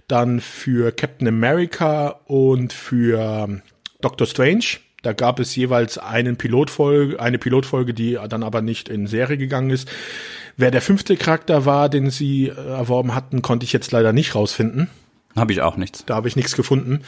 Dann 0.09 0.41
für 0.41 0.91
Captain 0.91 1.29
America 1.29 2.21
und 2.27 2.73
für 2.73 3.61
Doctor 4.01 4.27
Strange. 4.27 4.65
Da 5.03 5.13
gab 5.13 5.39
es 5.39 5.55
jeweils 5.55 5.97
einen 5.97 6.37
Pilotfolge, 6.37 7.21
eine 7.21 7.39
Pilotfolge, 7.39 7.95
die 7.95 8.19
dann 8.29 8.43
aber 8.43 8.63
nicht 8.63 8.89
in 8.89 9.07
Serie 9.07 9.37
gegangen 9.39 9.71
ist. 9.71 9.89
Wer 10.57 10.73
der 10.73 10.83
fünfte 10.83 11.17
Charakter 11.17 11.65
war, 11.65 11.89
den 11.89 12.11
sie 12.11 12.49
erworben 12.49 13.15
hatten, 13.15 13.41
konnte 13.43 13.65
ich 13.65 13.73
jetzt 13.73 13.93
leider 13.93 14.13
nicht 14.13 14.35
rausfinden. 14.35 14.89
Habe 15.37 15.53
ich 15.53 15.61
auch 15.61 15.77
nichts. 15.77 16.05
Da 16.05 16.17
habe 16.17 16.27
ich 16.27 16.35
nichts 16.35 16.57
gefunden. 16.57 17.03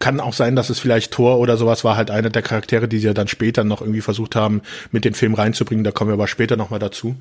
Kann 0.00 0.20
auch 0.20 0.34
sein, 0.34 0.56
dass 0.56 0.68
es 0.68 0.80
vielleicht 0.80 1.12
Thor 1.12 1.38
oder 1.38 1.56
sowas 1.56 1.84
war, 1.84 1.96
halt 1.96 2.10
einer 2.10 2.28
der 2.28 2.42
Charaktere, 2.42 2.88
die 2.88 2.98
sie 2.98 3.06
ja 3.06 3.14
dann 3.14 3.28
später 3.28 3.62
noch 3.62 3.80
irgendwie 3.80 4.00
versucht 4.00 4.34
haben, 4.34 4.62
mit 4.90 5.04
den 5.04 5.14
Film 5.14 5.34
reinzubringen. 5.34 5.84
Da 5.84 5.92
kommen 5.92 6.10
wir 6.10 6.14
aber 6.14 6.28
später 6.28 6.56
nochmal 6.56 6.80
dazu. 6.80 7.16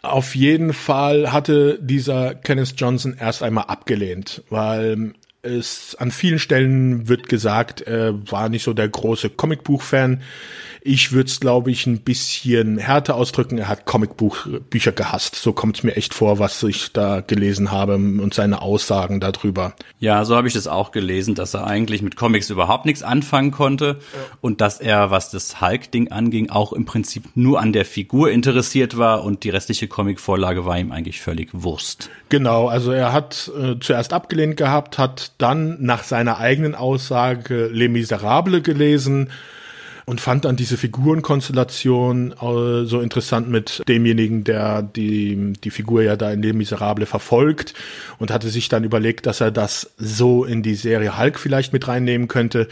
Auf 0.00 0.34
jeden 0.36 0.72
Fall 0.72 1.32
hatte 1.32 1.78
dieser 1.80 2.34
Kenneth 2.34 2.74
Johnson 2.76 3.16
erst 3.18 3.42
einmal 3.42 3.64
abgelehnt, 3.64 4.42
weil 4.48 5.14
Es, 5.44 5.94
an 5.98 6.10
vielen 6.10 6.38
Stellen 6.38 7.08
wird 7.08 7.28
gesagt, 7.28 7.82
er 7.82 8.14
war 8.30 8.48
nicht 8.48 8.64
so 8.64 8.72
der 8.72 8.88
große 8.88 9.30
Comicbuch-Fan. 9.30 10.22
Ich 10.86 11.12
würde 11.12 11.30
es, 11.30 11.40
glaube 11.40 11.70
ich, 11.70 11.86
ein 11.86 12.00
bisschen 12.00 12.76
härter 12.76 13.14
ausdrücken. 13.14 13.56
Er 13.56 13.68
hat 13.68 13.86
Comicbuchbücher 13.86 14.92
gehasst. 14.92 15.34
So 15.34 15.54
kommt 15.54 15.78
es 15.78 15.82
mir 15.82 15.96
echt 15.96 16.12
vor, 16.12 16.38
was 16.38 16.62
ich 16.62 16.92
da 16.92 17.22
gelesen 17.22 17.72
habe 17.72 17.94
und 17.94 18.34
seine 18.34 18.60
Aussagen 18.60 19.18
darüber. 19.18 19.72
Ja, 19.98 20.26
so 20.26 20.36
habe 20.36 20.46
ich 20.46 20.52
das 20.52 20.66
auch 20.66 20.92
gelesen, 20.92 21.34
dass 21.34 21.54
er 21.54 21.66
eigentlich 21.66 22.02
mit 22.02 22.16
Comics 22.16 22.50
überhaupt 22.50 22.84
nichts 22.84 23.02
anfangen 23.02 23.50
konnte 23.50 23.86
ja. 23.86 24.36
und 24.42 24.60
dass 24.60 24.78
er, 24.78 25.10
was 25.10 25.30
das 25.30 25.62
Hulk-Ding 25.62 26.12
anging, 26.12 26.50
auch 26.50 26.74
im 26.74 26.84
Prinzip 26.84 27.34
nur 27.34 27.60
an 27.60 27.72
der 27.72 27.86
Figur 27.86 28.30
interessiert 28.30 28.98
war 28.98 29.24
und 29.24 29.42
die 29.44 29.50
restliche 29.50 29.88
Comicvorlage 29.88 30.66
war 30.66 30.78
ihm 30.78 30.92
eigentlich 30.92 31.22
völlig 31.22 31.48
Wurst. 31.54 32.10
Genau, 32.28 32.68
also 32.68 32.92
er 32.92 33.14
hat 33.14 33.50
äh, 33.58 33.76
zuerst 33.80 34.12
abgelehnt 34.12 34.58
gehabt, 34.58 34.98
hat 34.98 35.32
dann 35.38 35.78
nach 35.80 36.02
seiner 36.04 36.40
eigenen 36.40 36.74
Aussage 36.74 37.68
Les 37.72 37.88
Miserables 37.88 38.62
gelesen 38.62 39.30
und 40.06 40.20
fand 40.20 40.44
dann 40.44 40.56
diese 40.56 40.76
Figurenkonstellation 40.76 42.32
äh, 42.32 42.84
so 42.84 43.00
interessant 43.00 43.48
mit 43.48 43.82
demjenigen, 43.88 44.44
der 44.44 44.82
die, 44.82 45.54
die 45.62 45.70
Figur 45.70 46.02
ja 46.02 46.16
da 46.16 46.30
in 46.30 46.42
Les 46.42 46.52
Miserable 46.52 47.06
verfolgt 47.06 47.74
und 48.18 48.30
hatte 48.30 48.48
sich 48.48 48.68
dann 48.68 48.84
überlegt, 48.84 49.26
dass 49.26 49.40
er 49.40 49.50
das 49.50 49.92
so 49.96 50.44
in 50.44 50.62
die 50.62 50.74
Serie 50.74 51.18
Hulk 51.18 51.38
vielleicht 51.38 51.72
mit 51.72 51.88
reinnehmen 51.88 52.28
könnte. 52.28 52.68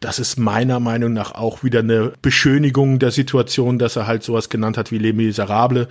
Das 0.00 0.18
ist 0.18 0.38
meiner 0.38 0.80
Meinung 0.80 1.12
nach 1.12 1.32
auch 1.32 1.62
wieder 1.62 1.80
eine 1.80 2.12
Beschönigung 2.22 2.98
der 2.98 3.10
Situation, 3.10 3.78
dass 3.78 3.96
er 3.96 4.06
halt 4.06 4.22
sowas 4.22 4.48
genannt 4.48 4.78
hat 4.78 4.90
wie 4.90 4.98
Les 4.98 5.14
Miserable, 5.14 5.88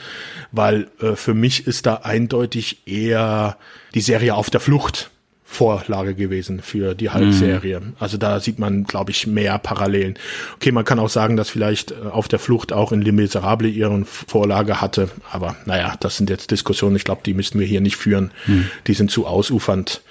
weil 0.51 0.87
äh, 1.01 1.15
für 1.15 1.33
mich 1.33 1.67
ist 1.67 1.85
da 1.85 1.95
eindeutig 2.03 2.87
eher 2.87 3.57
die 3.93 4.01
Serie 4.01 4.35
auf 4.35 4.49
der 4.49 4.59
Flucht 4.59 5.11
Vorlage 5.51 6.13
gewesen 6.13 6.61
für 6.61 6.93
die 6.93 7.09
Hulk-Serie. 7.09 7.79
Mhm. 7.79 7.93
Also 7.99 8.17
da 8.17 8.39
sieht 8.39 8.59
man, 8.59 8.83
glaube 8.83 9.09
ich, 9.09 9.25
mehr 9.25 9.57
Parallelen. 9.57 10.13
Okay, 10.55 10.71
man 10.71 10.85
kann 10.85 10.99
auch 10.99 11.09
sagen, 11.09 11.37
dass 11.37 11.49
vielleicht 11.49 11.91
äh, 11.91 11.95
auf 12.11 12.27
der 12.27 12.37
Flucht 12.37 12.71
auch 12.71 12.91
in 12.91 13.01
Les 13.01 13.11
Miserables 13.11 13.73
ihren 13.73 14.05
Vorlage 14.05 14.79
hatte, 14.79 15.09
aber 15.31 15.55
naja, 15.65 15.95
das 15.99 16.17
sind 16.17 16.29
jetzt 16.29 16.51
Diskussionen, 16.51 16.95
ich 16.95 17.03
glaube, 17.03 17.21
die 17.25 17.33
müssten 17.33 17.59
wir 17.59 17.65
hier 17.65 17.81
nicht 17.81 17.97
führen. 17.97 18.29
Mhm. 18.45 18.69
Die 18.85 18.93
sind 18.93 19.09
zu 19.09 19.25
ausufernd. 19.25 20.01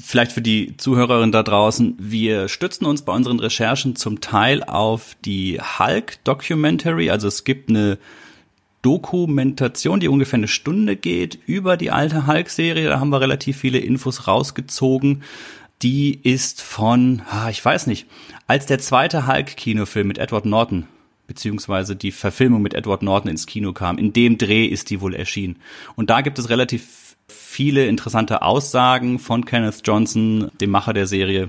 Vielleicht 0.00 0.30
für 0.30 0.40
die 0.40 0.76
Zuhörerinnen 0.76 1.32
da 1.32 1.42
draußen, 1.42 1.96
wir 1.98 2.46
stützen 2.48 2.86
uns 2.86 3.02
bei 3.02 3.12
unseren 3.12 3.40
Recherchen 3.40 3.96
zum 3.96 4.20
Teil 4.20 4.62
auf 4.62 5.16
die 5.24 5.60
Hulk-Documentary, 5.60 7.10
also 7.10 7.26
es 7.26 7.42
gibt 7.42 7.70
eine 7.70 7.98
Dokumentation, 8.84 9.98
die 9.98 10.08
ungefähr 10.08 10.38
eine 10.38 10.48
Stunde 10.48 10.96
geht, 10.96 11.38
über 11.46 11.76
die 11.76 11.90
alte 11.90 12.26
Hulk-Serie. 12.26 12.88
Da 12.88 13.00
haben 13.00 13.10
wir 13.10 13.20
relativ 13.20 13.56
viele 13.56 13.78
Infos 13.78 14.28
rausgezogen. 14.28 15.22
Die 15.82 16.20
ist 16.22 16.60
von, 16.60 17.22
ich 17.50 17.64
weiß 17.64 17.86
nicht, 17.86 18.06
als 18.46 18.66
der 18.66 18.78
zweite 18.78 19.26
Hulk-Kinofilm 19.26 20.06
mit 20.06 20.18
Edward 20.18 20.46
Norton 20.46 20.86
beziehungsweise 21.26 21.96
die 21.96 22.12
Verfilmung 22.12 22.60
mit 22.60 22.74
Edward 22.74 23.02
Norton 23.02 23.30
ins 23.30 23.46
Kino 23.46 23.72
kam. 23.72 23.96
In 23.96 24.12
dem 24.12 24.36
Dreh 24.36 24.66
ist 24.66 24.90
die 24.90 25.00
wohl 25.00 25.14
erschienen. 25.14 25.56
Und 25.96 26.10
da 26.10 26.20
gibt 26.20 26.38
es 26.38 26.50
relativ 26.50 27.16
viele 27.28 27.86
interessante 27.86 28.42
Aussagen 28.42 29.18
von 29.18 29.46
Kenneth 29.46 29.80
Johnson, 29.84 30.50
dem 30.60 30.70
Macher 30.70 30.92
der 30.92 31.06
Serie, 31.06 31.48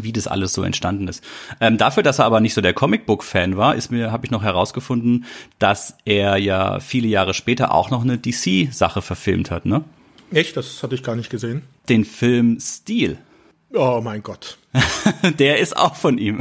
wie 0.00 0.12
das 0.12 0.26
alles 0.26 0.52
so 0.52 0.62
entstanden 0.62 1.08
ist. 1.08 1.22
Ähm, 1.60 1.78
dafür, 1.78 2.02
dass 2.02 2.18
er 2.18 2.24
aber 2.24 2.40
nicht 2.40 2.54
so 2.54 2.60
der 2.60 2.74
Comicbook-Fan 2.74 3.56
war, 3.56 3.74
ist 3.74 3.90
mir, 3.90 4.12
habe 4.12 4.26
ich 4.26 4.30
noch 4.30 4.42
herausgefunden, 4.42 5.24
dass 5.58 5.96
er 6.04 6.36
ja 6.36 6.80
viele 6.80 7.08
Jahre 7.08 7.34
später 7.34 7.72
auch 7.72 7.90
noch 7.90 8.02
eine 8.02 8.18
DC-Sache 8.18 9.02
verfilmt 9.02 9.50
hat, 9.50 9.66
ne? 9.66 9.84
Echt? 10.32 10.56
Das 10.56 10.82
hatte 10.82 10.94
ich 10.94 11.02
gar 11.02 11.16
nicht 11.16 11.30
gesehen. 11.30 11.62
Den 11.88 12.04
Film 12.04 12.58
Steel. 12.60 13.18
Oh 13.72 14.00
mein 14.02 14.22
Gott. 14.22 14.58
der 15.38 15.58
ist 15.58 15.76
auch 15.76 15.96
von 15.96 16.18
ihm. 16.18 16.40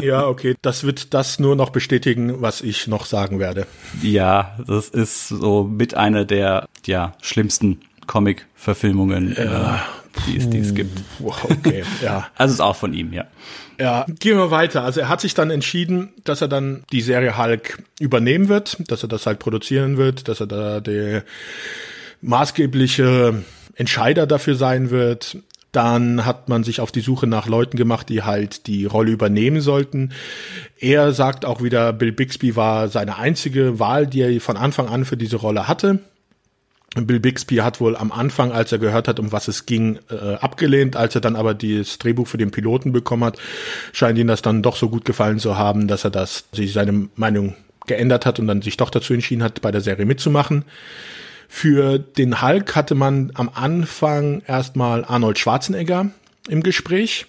ja, 0.00 0.26
okay. 0.26 0.54
Das 0.62 0.84
wird 0.84 1.12
das 1.14 1.38
nur 1.38 1.56
noch 1.56 1.70
bestätigen, 1.70 2.40
was 2.40 2.60
ich 2.60 2.86
noch 2.86 3.06
sagen 3.06 3.38
werde. 3.38 3.66
Ja, 4.02 4.58
das 4.66 4.88
ist 4.88 5.28
so 5.28 5.64
mit 5.64 5.94
einer 5.94 6.24
der 6.24 6.68
ja, 6.86 7.14
schlimmsten 7.20 7.80
Comic-Verfilmungen. 8.06 9.34
Ja. 9.36 9.76
Äh, 9.76 9.78
die 10.26 10.36
es, 10.36 10.48
die 10.50 10.58
es 10.58 10.74
gibt. 10.74 11.02
Okay, 11.22 11.84
ja. 12.02 12.28
Also 12.36 12.54
ist 12.54 12.60
auch 12.60 12.76
von 12.76 12.92
ihm, 12.92 13.12
ja. 13.12 13.24
Ja, 13.78 14.06
gehen 14.18 14.38
wir 14.38 14.50
weiter. 14.50 14.84
Also 14.84 15.00
er 15.00 15.08
hat 15.08 15.20
sich 15.20 15.34
dann 15.34 15.50
entschieden, 15.50 16.10
dass 16.24 16.40
er 16.40 16.48
dann 16.48 16.84
die 16.92 17.02
Serie 17.02 17.36
Hulk 17.36 17.82
übernehmen 18.00 18.48
wird, 18.48 18.78
dass 18.90 19.02
er 19.02 19.08
das 19.08 19.26
halt 19.26 19.38
produzieren 19.38 19.96
wird, 19.96 20.28
dass 20.28 20.40
er 20.40 20.46
da 20.46 20.80
der 20.80 21.24
maßgebliche 22.22 23.42
Entscheider 23.74 24.26
dafür 24.26 24.54
sein 24.54 24.90
wird. 24.90 25.38
Dann 25.72 26.24
hat 26.24 26.48
man 26.48 26.64
sich 26.64 26.80
auf 26.80 26.90
die 26.90 27.02
Suche 27.02 27.26
nach 27.26 27.46
Leuten 27.46 27.76
gemacht, 27.76 28.08
die 28.08 28.22
halt 28.22 28.66
die 28.66 28.86
Rolle 28.86 29.10
übernehmen 29.10 29.60
sollten. 29.60 30.12
Er 30.78 31.12
sagt 31.12 31.44
auch 31.44 31.62
wieder, 31.62 31.92
Bill 31.92 32.12
Bixby 32.12 32.56
war 32.56 32.88
seine 32.88 33.18
einzige 33.18 33.78
Wahl, 33.78 34.06
die 34.06 34.22
er 34.22 34.40
von 34.40 34.56
Anfang 34.56 34.88
an 34.88 35.04
für 35.04 35.18
diese 35.18 35.36
Rolle 35.36 35.68
hatte. 35.68 35.98
Bill 37.04 37.20
Bixby 37.20 37.56
hat 37.56 37.80
wohl 37.80 37.96
am 37.96 38.10
Anfang, 38.12 38.52
als 38.52 38.72
er 38.72 38.78
gehört 38.78 39.08
hat, 39.08 39.20
um 39.20 39.32
was 39.32 39.48
es 39.48 39.66
ging, 39.66 39.98
äh, 40.10 40.34
abgelehnt. 40.36 40.96
Als 40.96 41.14
er 41.14 41.20
dann 41.20 41.36
aber 41.36 41.52
das 41.52 41.98
Drehbuch 41.98 42.26
für 42.26 42.38
den 42.38 42.50
Piloten 42.50 42.92
bekommen 42.92 43.24
hat, 43.24 43.38
scheint 43.92 44.18
ihm 44.18 44.28
das 44.28 44.40
dann 44.40 44.62
doch 44.62 44.76
so 44.76 44.88
gut 44.88 45.04
gefallen 45.04 45.38
zu 45.38 45.58
haben, 45.58 45.88
dass 45.88 46.04
er 46.04 46.10
das, 46.10 46.44
sich 46.52 46.72
seine 46.72 47.08
Meinung 47.16 47.54
geändert 47.86 48.24
hat 48.24 48.38
und 48.38 48.46
dann 48.46 48.62
sich 48.62 48.76
doch 48.76 48.90
dazu 48.90 49.12
entschieden 49.12 49.42
hat, 49.42 49.60
bei 49.60 49.70
der 49.70 49.80
Serie 49.80 50.06
mitzumachen. 50.06 50.64
Für 51.48 51.98
den 51.98 52.42
Hulk 52.42 52.74
hatte 52.74 52.94
man 52.94 53.30
am 53.34 53.50
Anfang 53.54 54.42
erstmal 54.46 55.04
Arnold 55.04 55.38
Schwarzenegger 55.38 56.10
im 56.48 56.62
Gespräch. 56.62 57.26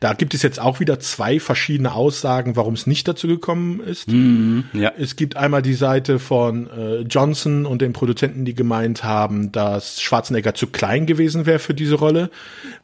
Da 0.00 0.12
gibt 0.12 0.34
es 0.34 0.42
jetzt 0.42 0.60
auch 0.60 0.80
wieder 0.80 1.00
zwei 1.00 1.40
verschiedene 1.40 1.92
Aussagen, 1.92 2.56
warum 2.56 2.74
es 2.74 2.86
nicht 2.86 3.08
dazu 3.08 3.26
gekommen 3.26 3.80
ist. 3.80 4.08
Mm, 4.08 4.60
ja. 4.74 4.92
Es 4.98 5.16
gibt 5.16 5.36
einmal 5.36 5.62
die 5.62 5.74
Seite 5.74 6.18
von 6.18 6.68
äh, 6.70 7.00
Johnson 7.00 7.66
und 7.66 7.82
den 7.82 7.92
Produzenten, 7.92 8.44
die 8.44 8.54
gemeint 8.54 9.04
haben, 9.04 9.52
dass 9.52 10.00
Schwarzenegger 10.00 10.54
zu 10.54 10.66
klein 10.66 11.06
gewesen 11.06 11.46
wäre 11.46 11.58
für 11.58 11.74
diese 11.74 11.94
Rolle. 11.94 12.30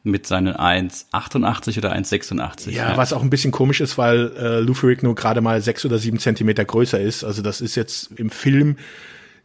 Mit 0.03 0.27
seinen 0.27 0.55
1,88 0.55 1.79
oder 1.79 1.93
1,86. 1.93 2.71
Ja, 2.71 2.91
ja, 2.91 2.97
was 2.97 3.13
auch 3.13 3.23
ein 3.23 3.31
bisschen 3.31 3.53
komisch 3.53 3.81
ist, 3.81 3.99
weil 3.99 4.33
äh, 4.37 4.61
Lou 4.61 4.75
Ferrigno 4.75 5.15
gerade 5.15 5.41
mal 5.41 5.61
sechs 5.61 5.85
oder 5.85 5.99
sieben 5.99 6.19
Zentimeter 6.19 6.65
größer 6.65 7.01
ist. 7.01 7.25
Also 7.25 7.43
das 7.43 7.61
ist 7.61 7.75
jetzt 7.75 8.11
im 8.17 8.31
Film 8.31 8.77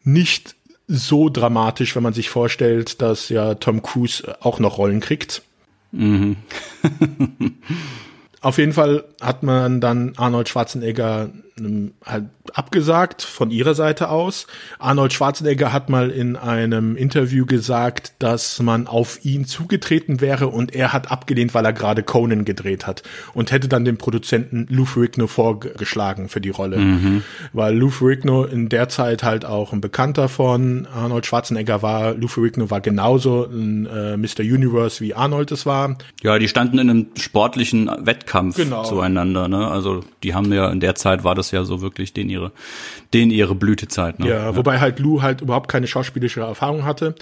nicht 0.03 0.55
so 0.87 1.29
dramatisch, 1.29 1.95
wenn 1.95 2.03
man 2.03 2.13
sich 2.13 2.29
vorstellt, 2.29 3.01
dass 3.01 3.29
ja 3.29 3.55
Tom 3.55 3.81
Cruise 3.81 4.23
auch 4.39 4.59
noch 4.59 4.77
Rollen 4.77 5.01
kriegt. 5.01 5.41
Mhm. 5.91 6.37
Auf 8.41 8.57
jeden 8.57 8.73
Fall 8.73 9.03
hat 9.21 9.43
man 9.43 9.81
dann 9.81 10.13
Arnold 10.17 10.47
Schwarzenegger 10.49 11.31
halt 12.05 12.25
abgesagt 12.53 13.21
von 13.21 13.51
ihrer 13.51 13.73
Seite 13.73 14.09
aus. 14.09 14.47
Arnold 14.79 15.13
Schwarzenegger 15.13 15.73
hat 15.73 15.89
mal 15.89 16.09
in 16.09 16.35
einem 16.35 16.95
Interview 16.95 17.45
gesagt, 17.45 18.13
dass 18.19 18.59
man 18.61 18.87
auf 18.87 19.23
ihn 19.25 19.45
zugetreten 19.45 20.21
wäre 20.21 20.47
und 20.47 20.73
er 20.73 20.93
hat 20.93 21.11
abgelehnt, 21.11 21.53
weil 21.53 21.65
er 21.65 21.73
gerade 21.73 22.03
Conan 22.03 22.45
gedreht 22.45 22.87
hat 22.87 23.03
und 23.33 23.51
hätte 23.51 23.67
dann 23.67 23.85
den 23.85 23.97
Produzenten 23.97 24.67
Lou 24.69 24.85
Ferrigno 24.85 25.27
vorgeschlagen 25.27 26.29
für 26.29 26.41
die 26.41 26.49
Rolle, 26.49 26.77
mhm. 26.77 27.23
weil 27.53 27.75
Lou 27.75 27.89
Ferrigno 27.89 28.43
in 28.43 28.69
der 28.69 28.89
Zeit 28.89 29.23
halt 29.23 29.45
auch 29.45 29.73
ein 29.73 29.81
Bekannter 29.81 30.29
von 30.29 30.87
Arnold 30.93 31.25
Schwarzenegger 31.25 31.81
war. 31.81 32.13
Lou 32.13 32.27
Ferrigno 32.27 32.69
war 32.69 32.81
genauso 32.81 33.45
ein 33.45 33.85
äh, 33.85 34.17
Mr. 34.17 34.39
Universe 34.39 35.01
wie 35.01 35.13
Arnold 35.13 35.51
es 35.51 35.65
war. 35.65 35.97
Ja, 36.21 36.39
die 36.39 36.47
standen 36.47 36.79
in 36.79 36.89
einem 36.89 37.07
sportlichen 37.17 37.89
Wettkampf 37.99 38.55
genau. 38.55 38.83
zueinander. 38.83 39.47
Ne? 39.47 39.67
Also 39.67 40.03
die 40.23 40.33
haben 40.33 40.51
ja 40.53 40.69
in 40.69 40.79
der 40.79 40.95
Zeit 40.95 41.23
war 41.23 41.35
das 41.35 41.46
das 41.47 41.51
ja 41.51 41.65
so 41.65 41.81
wirklich 41.81 42.13
den 42.13 42.29
ihre, 42.29 42.51
den 43.13 43.31
ihre 43.31 43.55
Blütezeit. 43.55 44.19
Ne? 44.19 44.29
Ja, 44.29 44.35
ja, 44.35 44.55
wobei 44.55 44.79
halt 44.79 44.99
Lou 44.99 45.21
halt 45.21 45.41
überhaupt 45.41 45.69
keine 45.69 45.87
schauspielische 45.87 46.41
Erfahrung 46.41 46.85
hatte. 46.85 47.15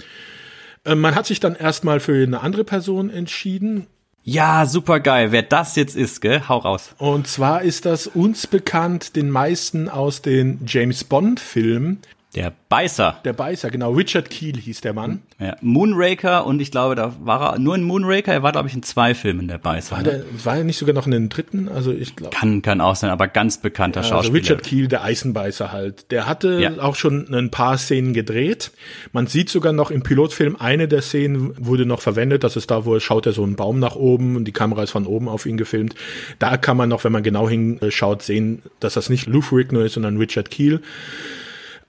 Ähm, 0.84 1.00
man 1.00 1.14
hat 1.14 1.26
sich 1.26 1.40
dann 1.40 1.54
erstmal 1.54 2.00
für 2.00 2.22
eine 2.22 2.40
andere 2.40 2.64
Person 2.64 3.10
entschieden. 3.10 3.86
Ja, 4.22 4.66
super 4.66 4.98
geil. 4.98 5.30
Wer 5.30 5.42
das 5.42 5.76
jetzt 5.76 5.94
ist, 5.94 6.20
gell? 6.20 6.42
Hau 6.48 6.58
raus. 6.58 6.94
Und 6.98 7.28
zwar 7.28 7.62
ist 7.62 7.86
das 7.86 8.08
uns 8.08 8.48
bekannt 8.48 9.14
den 9.14 9.30
meisten 9.30 9.88
aus 9.88 10.20
den 10.20 10.60
James 10.66 11.04
Bond 11.04 11.38
Filmen. 11.38 12.00
Der 12.36 12.52
Beißer. 12.68 13.20
Der 13.24 13.32
Beißer, 13.32 13.70
genau. 13.70 13.92
Richard 13.92 14.28
Keel 14.28 14.58
hieß 14.58 14.82
der 14.82 14.92
Mann. 14.92 15.22
Ja, 15.38 15.56
Moonraker 15.62 16.46
und 16.46 16.60
ich 16.60 16.70
glaube, 16.70 16.94
da 16.94 17.14
war 17.20 17.54
er 17.54 17.58
nur 17.58 17.74
in 17.74 17.82
Moonraker, 17.82 18.30
er 18.30 18.42
war, 18.42 18.52
glaube 18.52 18.68
ich, 18.68 18.74
in 18.74 18.82
zwei 18.82 19.14
Filmen 19.14 19.48
der 19.48 19.56
Beißer. 19.56 19.96
War, 19.96 20.02
der, 20.02 20.22
war 20.44 20.58
er 20.58 20.64
nicht 20.64 20.76
sogar 20.76 20.94
noch 20.94 21.06
in 21.06 21.12
den 21.12 21.28
dritten? 21.30 21.70
Also 21.70 21.92
ich 21.92 22.14
glaube. 22.14 22.36
Kann, 22.36 22.60
kann 22.60 22.82
auch 22.82 22.94
sein, 22.94 23.08
aber 23.08 23.26
ganz 23.26 23.58
bekannter 23.58 24.02
ja, 24.02 24.08
Schauspieler. 24.08 24.34
Also 24.38 24.52
Richard 24.52 24.62
Keel, 24.64 24.86
der 24.86 25.02
Eisenbeißer 25.02 25.72
halt. 25.72 26.10
Der 26.10 26.26
hatte 26.26 26.60
ja. 26.60 26.78
auch 26.78 26.94
schon 26.94 27.32
ein 27.32 27.50
paar 27.50 27.78
Szenen 27.78 28.12
gedreht. 28.12 28.70
Man 29.12 29.26
sieht 29.26 29.48
sogar 29.48 29.72
noch 29.72 29.90
im 29.90 30.02
Pilotfilm, 30.02 30.56
eine 30.56 30.88
der 30.88 31.00
Szenen 31.00 31.54
wurde 31.58 31.86
noch 31.86 32.02
verwendet. 32.02 32.44
Das 32.44 32.56
ist 32.56 32.70
da, 32.70 32.84
wo 32.84 32.94
er 32.94 33.00
schaut 33.00 33.24
er 33.24 33.32
so 33.32 33.44
einen 33.44 33.56
Baum 33.56 33.78
nach 33.78 33.96
oben 33.96 34.36
und 34.36 34.44
die 34.44 34.52
Kamera 34.52 34.82
ist 34.82 34.90
von 34.90 35.06
oben 35.06 35.28
auf 35.28 35.46
ihn 35.46 35.56
gefilmt. 35.56 35.94
Da 36.38 36.58
kann 36.58 36.76
man 36.76 36.90
noch, 36.90 37.02
wenn 37.04 37.12
man 37.12 37.22
genau 37.22 37.48
hinschaut, 37.48 38.22
sehen, 38.22 38.60
dass 38.78 38.92
das 38.92 39.08
nicht 39.08 39.26
Lou 39.26 39.40
Ferrigno 39.40 39.80
ist, 39.80 39.94
sondern 39.94 40.18
Richard 40.18 40.50
Keel. 40.50 40.82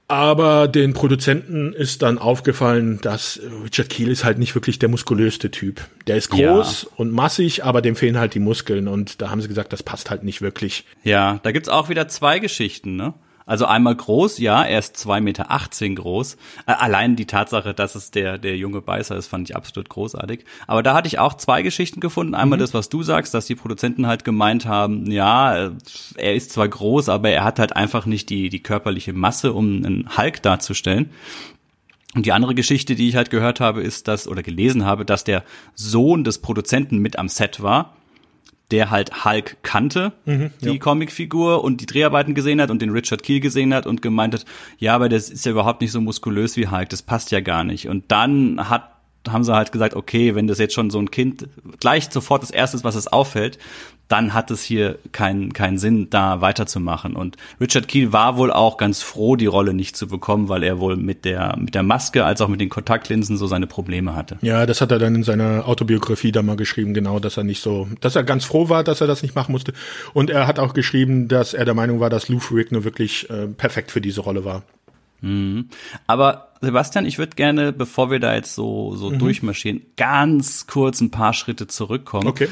Aber 0.10 0.70
den 0.70 0.94
Produzenten 0.94 1.74
ist 1.74 2.02
dann 2.02 2.18
aufgefallen, 2.18 3.00
dass 3.02 3.42
Richard 3.64 3.90
Keel 3.90 4.08
ist 4.08 4.24
halt 4.24 4.38
nicht 4.38 4.56
wirklich 4.56 4.80
der 4.80 4.88
muskulöste 4.88 5.52
Typ. 5.52 5.82
Der 6.08 6.16
ist 6.16 6.30
groß 6.30 6.84
ja. 6.84 6.90
und 6.96 7.12
massig, 7.12 7.66
aber 7.66 7.82
dem 7.82 7.98
fehlen 7.98 8.18
halt 8.18 8.34
die 8.34 8.40
Muskeln. 8.40 8.88
Und 8.88 9.22
da 9.22 9.30
haben 9.30 9.42
sie 9.42 9.50
gesagt, 9.50 9.74
das 9.74 9.84
passt 9.84 10.10
halt 10.10 10.24
nicht 10.24 10.42
wirklich. 10.42 10.86
Ja, 11.04 11.40
da 11.44 11.52
gibt's 11.52 11.68
auch 11.68 11.90
wieder 11.90 12.08
zwei 12.08 12.40
Geschichten, 12.40 12.96
ne? 12.96 13.16
Also 13.48 13.66
einmal 13.66 13.96
groß, 13.96 14.40
ja, 14.40 14.62
er 14.62 14.78
ist 14.78 14.98
zwei 14.98 15.22
Meter 15.22 15.48
groß. 15.48 16.36
Äh, 16.66 16.74
allein 16.74 17.16
die 17.16 17.26
Tatsache, 17.26 17.74
dass 17.74 17.96
es 17.96 18.12
der, 18.12 18.38
der 18.38 18.58
junge 18.58 18.82
Beißer 18.82 19.16
ist, 19.16 19.28
fand 19.28 19.50
ich 19.50 19.56
absolut 19.56 19.88
großartig. 19.88 20.44
Aber 20.68 20.84
da 20.84 20.94
hatte 20.94 21.08
ich 21.08 21.18
auch 21.18 21.34
zwei 21.34 21.62
Geschichten 21.62 22.02
gefunden. 22.02 22.36
Einmal 22.36 22.58
mhm. 22.58 22.62
das, 22.62 22.74
was 22.74 22.90
du 22.90 23.04
sagst, 23.04 23.34
dass 23.34 23.46
die 23.46 23.56
Produzenten 23.56 24.06
halt 24.06 24.26
gemeint 24.26 24.66
haben, 24.66 25.10
ja, 25.10 25.72
er 26.18 26.36
ist 26.36 26.52
zwar 26.52 26.68
groß, 26.68 27.08
aber 27.08 27.30
er 27.30 27.46
hat 27.46 27.58
halt 27.58 27.74
einfach 27.74 28.06
nicht 28.06 28.30
die, 28.30 28.50
die 28.50 28.62
körperliche 28.62 29.14
Masse, 29.14 29.54
um 29.54 29.78
einen 29.78 30.18
Hulk 30.18 30.44
darzustellen. 30.44 31.10
Und 32.16 32.26
die 32.26 32.34
andere 32.34 32.54
Geschichte, 32.54 32.96
die 32.96 33.08
ich 33.08 33.16
halt 33.16 33.30
gehört 33.30 33.62
habe, 33.62 33.82
ist, 33.82 34.10
dass, 34.10 34.28
oder 34.28 34.44
gelesen 34.44 34.86
habe, 34.86 35.06
dass 35.06 35.24
der 35.24 35.44
Sohn 35.74 36.26
des 36.26 36.40
Produzenten 36.40 36.98
mit 36.98 37.18
am 37.18 37.30
Set 37.30 37.62
war 37.62 37.97
der 38.72 38.92
halt 38.92 39.24
Hulk 39.24 39.58
kannte, 39.64 40.14
mhm, 40.26 40.52
die 40.62 40.74
ja. 40.74 40.78
Comicfigur 40.78 41.64
und 41.64 41.80
die 41.80 41.86
Dreharbeiten 41.86 42.34
gesehen 42.34 42.62
hat 42.62 42.70
und 42.70 42.82
den 42.82 42.90
Richard 42.90 43.24
Keel 43.24 43.40
gesehen 43.40 43.74
hat 43.74 43.86
und 43.88 44.02
gemeint 44.02 44.34
hat, 44.34 44.46
ja, 44.78 44.94
aber 44.94 45.08
das 45.08 45.30
ist 45.30 45.46
ja 45.46 45.52
überhaupt 45.52 45.82
nicht 45.82 45.92
so 45.92 46.02
muskulös 46.02 46.58
wie 46.58 46.68
Hulk, 46.68 46.90
das 46.90 47.02
passt 47.02 47.32
ja 47.32 47.40
gar 47.40 47.64
nicht. 47.64 47.88
Und 47.88 48.12
dann 48.12 48.70
hat 48.70 48.94
haben 49.30 49.44
sie 49.44 49.54
halt 49.54 49.74
gesagt, 49.74 49.94
okay, 49.94 50.36
wenn 50.36 50.48
das 50.48 50.58
jetzt 50.58 50.74
schon 50.74 50.90
so 50.90 51.00
ein 51.00 51.12
Kind 51.12 51.50
gleich 51.82 52.10
sofort 52.10 52.44
das 52.44 52.52
erste 52.52 52.78
ist, 52.78 52.84
was 52.84 52.96
es 52.96 53.08
auffällt, 53.08 53.58
dann 54.08 54.34
hat 54.34 54.52
es 54.52 54.64
hier 54.64 55.00
keinen 55.12 55.54
keinen 55.54 55.78
Sinn, 55.78 56.10
da 56.10 56.42
weiterzumachen. 56.42 57.16
Und 57.16 57.36
Richard 57.60 57.88
Keel 57.88 58.14
war 58.14 58.38
wohl 58.38 58.52
auch 58.52 58.78
ganz 58.78 59.02
froh, 59.02 59.36
die 59.36 59.46
Rolle 59.46 59.74
nicht 59.74 59.98
zu 59.98 60.08
bekommen, 60.08 60.50
weil 60.50 60.64
er 60.64 60.80
wohl 60.80 60.96
mit 60.96 61.26
der 61.26 61.58
mit 61.58 61.76
der 61.76 61.84
Maske 61.84 62.26
als 62.26 62.42
auch 62.42 62.48
mit 62.48 62.62
den 62.62 62.70
Kontaktlinsen 62.70 63.38
so 63.38 63.48
seine 63.48 63.68
Probleme 63.68 64.16
hatte. 64.16 64.38
Ja, 64.42 64.66
das 64.66 64.82
hat 64.82 64.92
er 64.92 65.00
dann 65.00 65.16
in 65.16 65.24
seiner 65.24 65.68
Autobiografie 65.68 66.32
da 66.32 66.42
mal 66.42 66.56
geschrieben, 66.56 66.94
genau, 66.94 67.20
dass 67.20 67.38
er 67.38 67.44
nicht 67.44 67.62
so, 67.62 67.88
dass 68.02 68.16
er 68.16 68.24
ganz 68.24 68.46
froh 68.46 68.70
war, 68.70 68.84
dass 68.84 69.02
er 69.02 69.08
das 69.08 69.24
nicht 69.24 69.36
machen 69.36 69.52
musste. 69.52 69.74
Und 70.14 70.30
er 70.30 70.48
hat 70.48 70.60
auch 70.60 70.74
geschrieben, 70.74 71.28
dass 71.28 71.54
er 71.54 71.66
der 71.66 71.74
Meinung 71.74 72.00
war, 72.00 72.10
dass 72.10 72.30
Lou 72.30 72.40
Ferrigno 72.40 72.84
wirklich 72.84 73.30
äh, 73.30 73.48
perfekt 73.48 73.92
für 73.92 74.02
diese 74.02 74.22
Rolle 74.22 74.46
war. 74.46 74.64
Mhm. 75.22 75.70
Aber 76.06 76.50
Sebastian, 76.62 77.06
ich 77.06 77.18
würde 77.18 77.36
gerne, 77.36 77.74
bevor 77.74 78.12
wir 78.12 78.20
da 78.20 78.36
jetzt 78.36 78.56
so, 78.56 78.96
so 78.96 79.10
mhm. 79.10 79.20
durchmarschieren, 79.20 79.82
ganz 79.96 80.68
kurz 80.68 81.02
ein 81.02 81.12
paar 81.12 81.34
Schritte 81.34 81.68
zurückkommen. 81.68 82.28
Okay. 82.28 82.50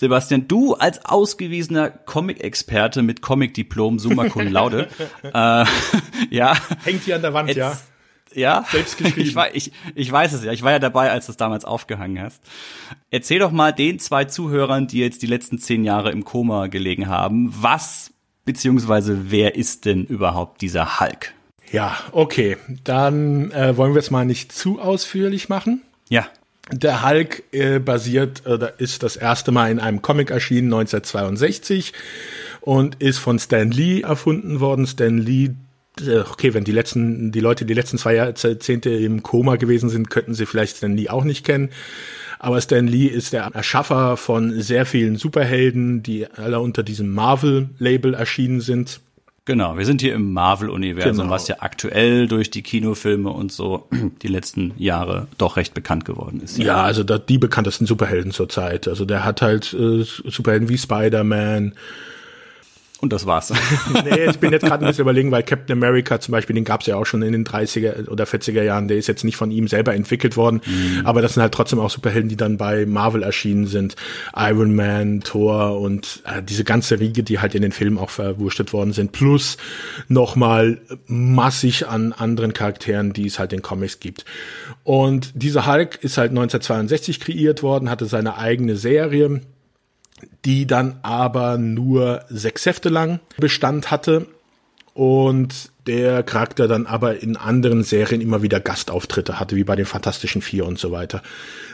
Sebastian, 0.00 0.48
du 0.48 0.72
als 0.72 1.04
ausgewiesener 1.04 1.90
Comic-Experte 1.90 3.02
mit 3.02 3.20
Comic-Diplom, 3.20 3.98
Summa 3.98 4.30
Cum 4.30 4.48
Laude, 4.50 4.88
äh, 5.22 5.64
ja. 6.30 6.56
Hängt 6.84 7.02
hier 7.04 7.16
an 7.16 7.22
der 7.22 7.34
Wand, 7.34 7.48
jetzt, 7.48 7.58
ja. 7.58 7.76
Ja, 8.32 8.64
selbst 8.70 8.96
geschrieben. 8.98 9.38
Ich, 9.52 9.66
ich, 9.66 9.72
ich 9.94 10.10
weiß 10.10 10.32
es 10.32 10.42
ja. 10.42 10.52
Ich 10.52 10.62
war 10.62 10.72
ja 10.72 10.78
dabei, 10.78 11.10
als 11.10 11.26
du 11.26 11.32
es 11.32 11.36
damals 11.36 11.66
aufgehangen 11.66 12.18
hast. 12.18 12.40
Erzähl 13.10 13.40
doch 13.40 13.50
mal 13.50 13.72
den 13.72 13.98
zwei 13.98 14.24
Zuhörern, 14.24 14.86
die 14.86 15.00
jetzt 15.00 15.20
die 15.20 15.26
letzten 15.26 15.58
zehn 15.58 15.84
Jahre 15.84 16.12
im 16.12 16.24
Koma 16.24 16.68
gelegen 16.68 17.08
haben, 17.08 17.52
was 17.60 18.14
beziehungsweise 18.46 19.30
wer 19.30 19.54
ist 19.54 19.84
denn 19.84 20.06
überhaupt 20.06 20.62
dieser 20.62 20.98
Hulk? 20.98 21.34
Ja, 21.72 21.98
okay. 22.12 22.56
Dann 22.84 23.50
äh, 23.50 23.76
wollen 23.76 23.92
wir 23.92 24.00
es 24.00 24.10
mal 24.10 24.24
nicht 24.24 24.50
zu 24.52 24.80
ausführlich 24.80 25.50
machen. 25.50 25.82
Ja. 26.08 26.26
Der 26.72 27.04
Hulk 27.04 27.42
äh, 27.52 27.78
basiert 27.78 28.46
oder 28.46 28.78
ist 28.78 29.02
das 29.02 29.16
erste 29.16 29.50
Mal 29.52 29.70
in 29.70 29.80
einem 29.80 30.02
Comic 30.02 30.30
erschienen 30.30 30.72
1962 30.72 31.92
und 32.60 32.96
ist 33.02 33.18
von 33.18 33.38
Stan 33.38 33.70
Lee 33.70 34.02
erfunden 34.02 34.60
worden. 34.60 34.86
Stan 34.86 35.18
Lee 35.18 35.50
äh, 36.00 36.20
okay, 36.20 36.54
wenn 36.54 36.64
die 36.64 36.72
letzten, 36.72 37.32
die 37.32 37.40
Leute 37.40 37.64
die 37.64 37.74
letzten 37.74 37.98
zwei 37.98 38.14
Jahrzehnte 38.14 38.90
im 38.90 39.22
Koma 39.22 39.56
gewesen 39.56 39.90
sind, 39.90 40.10
könnten 40.10 40.34
sie 40.34 40.46
vielleicht 40.46 40.76
Stan 40.76 40.96
Lee 40.96 41.08
auch 41.08 41.24
nicht 41.24 41.44
kennen. 41.44 41.70
Aber 42.38 42.60
Stan 42.60 42.86
Lee 42.86 43.06
ist 43.06 43.32
der 43.32 43.44
Erschaffer 43.52 44.16
von 44.16 44.60
sehr 44.60 44.86
vielen 44.86 45.16
Superhelden, 45.16 46.02
die 46.02 46.26
alle 46.26 46.60
unter 46.60 46.82
diesem 46.82 47.12
Marvel-Label 47.12 48.14
erschienen 48.14 48.60
sind. 48.60 49.00
Genau, 49.50 49.76
wir 49.76 49.84
sind 49.84 50.00
hier 50.00 50.14
im 50.14 50.32
Marvel-Universum, 50.32 51.24
genau. 51.24 51.30
was 51.30 51.48
ja 51.48 51.56
aktuell 51.58 52.28
durch 52.28 52.52
die 52.52 52.62
Kinofilme 52.62 53.30
und 53.30 53.50
so 53.50 53.88
die 54.22 54.28
letzten 54.28 54.74
Jahre 54.76 55.26
doch 55.38 55.56
recht 55.56 55.74
bekannt 55.74 56.04
geworden 56.04 56.40
ist. 56.40 56.56
Ja, 56.56 56.64
ja 56.66 56.82
also 56.84 57.02
da, 57.02 57.18
die 57.18 57.36
bekanntesten 57.36 57.84
Superhelden 57.84 58.30
zur 58.30 58.48
Zeit. 58.48 58.86
Also 58.86 59.04
der 59.04 59.24
hat 59.24 59.42
halt 59.42 59.74
äh, 59.74 60.04
Superhelden 60.04 60.68
wie 60.68 60.78
Spider-Man, 60.78 61.74
und 63.00 63.12
das 63.12 63.26
war's. 63.26 63.52
nee, 64.04 64.26
ich 64.26 64.38
bin 64.38 64.52
jetzt 64.52 64.64
gerade 64.64 64.84
ein 64.84 64.88
bisschen 64.88 65.02
überlegen, 65.02 65.30
weil 65.30 65.42
Captain 65.42 65.76
America 65.76 66.20
zum 66.20 66.32
Beispiel, 66.32 66.54
den 66.54 66.64
gab's 66.64 66.86
ja 66.86 66.96
auch 66.96 67.06
schon 67.06 67.22
in 67.22 67.32
den 67.32 67.44
30er 67.44 68.08
oder 68.08 68.24
40er 68.24 68.62
Jahren, 68.62 68.88
der 68.88 68.98
ist 68.98 69.06
jetzt 69.06 69.24
nicht 69.24 69.36
von 69.36 69.50
ihm 69.50 69.68
selber 69.68 69.94
entwickelt 69.94 70.36
worden, 70.36 70.60
mhm. 70.66 71.06
aber 71.06 71.22
das 71.22 71.34
sind 71.34 71.42
halt 71.42 71.54
trotzdem 71.54 71.78
auch 71.78 71.90
Superhelden, 71.90 72.28
die 72.28 72.36
dann 72.36 72.56
bei 72.56 72.86
Marvel 72.86 73.22
erschienen 73.22 73.66
sind. 73.66 73.96
Iron 74.36 74.74
Man, 74.74 75.20
Thor 75.20 75.80
und 75.80 76.22
äh, 76.26 76.42
diese 76.42 76.64
ganze 76.64 77.00
Riege, 77.00 77.22
die 77.22 77.38
halt 77.38 77.54
in 77.54 77.62
den 77.62 77.72
Filmen 77.72 77.98
auch 77.98 78.10
verwurstet 78.10 78.72
worden 78.72 78.92
sind, 78.92 79.12
plus 79.12 79.56
nochmal 80.08 80.80
massig 81.06 81.88
an 81.88 82.12
anderen 82.12 82.52
Charakteren, 82.52 83.12
die 83.12 83.26
es 83.26 83.38
halt 83.38 83.52
in 83.52 83.62
Comics 83.62 84.00
gibt. 84.00 84.24
Und 84.84 85.32
dieser 85.34 85.66
Hulk 85.66 85.98
ist 86.02 86.18
halt 86.18 86.30
1962 86.30 87.20
kreiert 87.20 87.62
worden, 87.62 87.90
hatte 87.90 88.06
seine 88.06 88.36
eigene 88.36 88.76
Serie 88.76 89.40
die 90.44 90.66
dann 90.66 90.98
aber 91.02 91.58
nur 91.58 92.24
sechs 92.28 92.66
Hefte 92.66 92.88
lang 92.88 93.20
Bestand 93.38 93.90
hatte 93.90 94.26
und 94.94 95.70
der 95.86 96.22
Charakter 96.22 96.68
dann 96.68 96.86
aber 96.86 97.22
in 97.22 97.36
anderen 97.36 97.82
Serien 97.82 98.20
immer 98.20 98.42
wieder 98.42 98.60
Gastauftritte 98.60 99.40
hatte, 99.40 99.56
wie 99.56 99.64
bei 99.64 99.76
den 99.76 99.86
Fantastischen 99.86 100.42
Vier 100.42 100.66
und 100.66 100.78
so 100.78 100.92
weiter. 100.92 101.22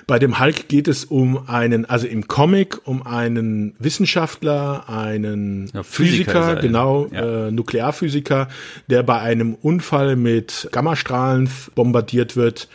Bei 0.07 0.19
dem 0.19 0.39
Hulk 0.39 0.69
geht 0.69 0.87
es 0.87 1.05
um 1.05 1.49
einen, 1.49 1.85
also 1.85 2.07
im 2.07 2.29
Comic 2.29 2.87
um 2.87 3.05
einen 3.05 3.75
Wissenschaftler, 3.79 4.89
einen 4.89 5.71
ja, 5.75 5.83
Physiker, 5.83 6.33
Physiker 6.33 6.63
genau, 6.63 7.09
ja. 7.13 7.49
äh, 7.49 7.51
Nuklearphysiker, 7.51 8.49
der 8.89 9.03
bei 9.03 9.19
einem 9.21 9.55
Unfall 9.55 10.15
mit 10.15 10.69
Gammastrahlen 10.71 11.51
bombardiert 11.75 12.37
wird 12.37 12.69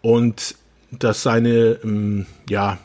und 0.00 0.54
dass 0.90 1.22
seine, 1.22 1.78
ähm, 1.84 2.26
ja, 2.48 2.78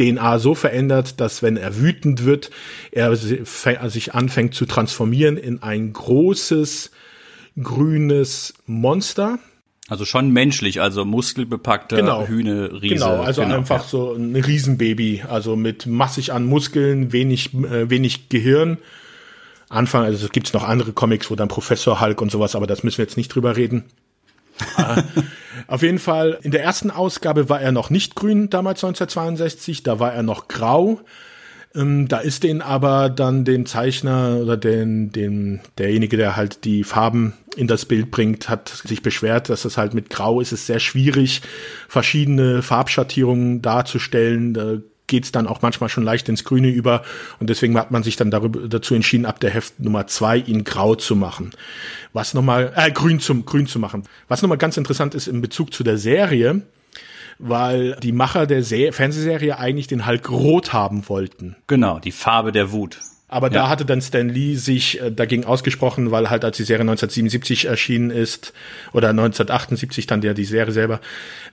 DNA 0.00 0.38
so 0.38 0.54
verändert, 0.54 1.20
dass 1.20 1.42
wenn 1.42 1.56
er 1.56 1.76
wütend 1.76 2.24
wird, 2.24 2.50
er 2.90 3.14
sich 3.14 4.14
anfängt 4.14 4.54
zu 4.54 4.64
transformieren 4.64 5.36
in 5.36 5.62
ein 5.62 5.92
großes 5.92 6.90
grünes 7.62 8.54
Monster. 8.66 9.38
Also 9.88 10.04
schon 10.04 10.30
menschlich, 10.30 10.80
also 10.80 11.04
muskelbepackter 11.04 11.96
genau. 11.96 12.26
Hühne, 12.26 12.80
Riese. 12.80 12.94
Genau, 12.94 13.20
also 13.22 13.42
genau, 13.42 13.56
einfach 13.56 13.84
so 13.84 14.14
ein 14.14 14.36
Riesenbaby, 14.36 15.24
also 15.28 15.56
mit 15.56 15.86
massig 15.86 16.32
an 16.32 16.46
Muskeln, 16.46 17.12
wenig, 17.12 17.52
äh, 17.54 17.90
wenig 17.90 18.28
Gehirn. 18.28 18.78
Anfang, 19.68 20.04
also 20.04 20.26
es 20.26 20.32
gibt 20.32 20.54
noch 20.54 20.62
andere 20.64 20.92
Comics, 20.92 21.30
wo 21.30 21.34
dann 21.34 21.48
Professor 21.48 22.00
Hulk 22.00 22.22
und 22.22 22.30
sowas, 22.30 22.54
aber 22.54 22.68
das 22.68 22.84
müssen 22.84 22.98
wir 22.98 23.04
jetzt 23.04 23.16
nicht 23.16 23.34
drüber 23.34 23.56
reden. 23.56 23.84
Auf 25.66 25.82
jeden 25.82 25.98
Fall, 25.98 26.38
in 26.42 26.50
der 26.50 26.62
ersten 26.62 26.90
Ausgabe 26.90 27.48
war 27.48 27.60
er 27.60 27.72
noch 27.72 27.90
nicht 27.90 28.14
grün, 28.14 28.50
damals 28.50 28.82
1962, 28.84 29.82
da 29.82 29.98
war 29.98 30.12
er 30.12 30.22
noch 30.22 30.48
grau. 30.48 31.00
Ähm, 31.74 32.08
da 32.08 32.18
ist 32.18 32.42
den 32.42 32.62
aber 32.62 33.10
dann 33.10 33.44
den 33.44 33.64
Zeichner 33.64 34.38
oder 34.42 34.56
den, 34.56 35.12
den, 35.12 35.60
derjenige, 35.78 36.16
der 36.16 36.36
halt 36.36 36.64
die 36.64 36.82
Farben 36.82 37.34
in 37.56 37.68
das 37.68 37.84
Bild 37.84 38.10
bringt, 38.10 38.48
hat 38.48 38.68
sich 38.68 39.02
beschwert, 39.02 39.48
dass 39.48 39.64
es 39.64 39.76
halt 39.76 39.94
mit 39.94 40.10
Grau 40.10 40.40
ist 40.40 40.52
es 40.52 40.66
sehr 40.66 40.80
schwierig, 40.80 41.42
verschiedene 41.88 42.62
Farbschattierungen 42.62 43.62
darzustellen. 43.62 44.54
Da 44.54 44.78
geht's 45.10 45.32
dann 45.32 45.46
auch 45.46 45.60
manchmal 45.60 45.90
schon 45.90 46.04
leicht 46.04 46.28
ins 46.30 46.44
Grüne 46.44 46.68
über 46.68 47.02
und 47.38 47.50
deswegen 47.50 47.76
hat 47.76 47.90
man 47.90 48.02
sich 48.02 48.16
dann 48.16 48.30
darüber, 48.30 48.66
dazu 48.66 48.94
entschieden, 48.94 49.26
ab 49.26 49.40
der 49.40 49.50
Heft 49.50 49.78
Nummer 49.80 50.06
zwei 50.06 50.38
ihn 50.38 50.64
grau 50.64 50.94
zu 50.94 51.16
machen. 51.16 51.50
Was 52.14 52.32
nochmal, 52.32 52.72
äh, 52.76 52.90
grün 52.90 53.20
zum, 53.20 53.44
grün 53.44 53.66
zu 53.66 53.78
machen. 53.78 54.04
Was 54.28 54.40
nochmal 54.40 54.56
ganz 54.56 54.78
interessant 54.78 55.14
ist 55.14 55.26
in 55.26 55.42
Bezug 55.42 55.74
zu 55.74 55.84
der 55.84 55.98
Serie, 55.98 56.62
weil 57.38 57.96
die 58.02 58.12
Macher 58.12 58.46
der 58.46 58.62
Se 58.62 58.92
Fernsehserie 58.92 59.58
eigentlich 59.58 59.88
den 59.88 60.06
Hulk 60.06 60.30
rot 60.30 60.72
haben 60.72 61.08
wollten. 61.08 61.56
Genau, 61.66 61.98
die 61.98 62.12
Farbe 62.12 62.52
der 62.52 62.72
Wut. 62.72 62.98
Aber 63.32 63.46
ja. 63.46 63.54
da 63.54 63.68
hatte 63.68 63.84
dann 63.84 64.02
Stan 64.02 64.28
Lee 64.28 64.56
sich 64.56 65.00
äh, 65.00 65.12
dagegen 65.12 65.44
ausgesprochen, 65.44 66.10
weil 66.10 66.30
halt 66.30 66.44
als 66.44 66.56
die 66.56 66.64
Serie 66.64 66.82
1977 66.82 67.66
erschienen 67.66 68.10
ist 68.10 68.52
oder 68.92 69.10
1978 69.10 70.08
dann 70.08 70.20
der 70.20 70.34
die 70.34 70.44
Serie 70.44 70.72
selber, 70.72 71.00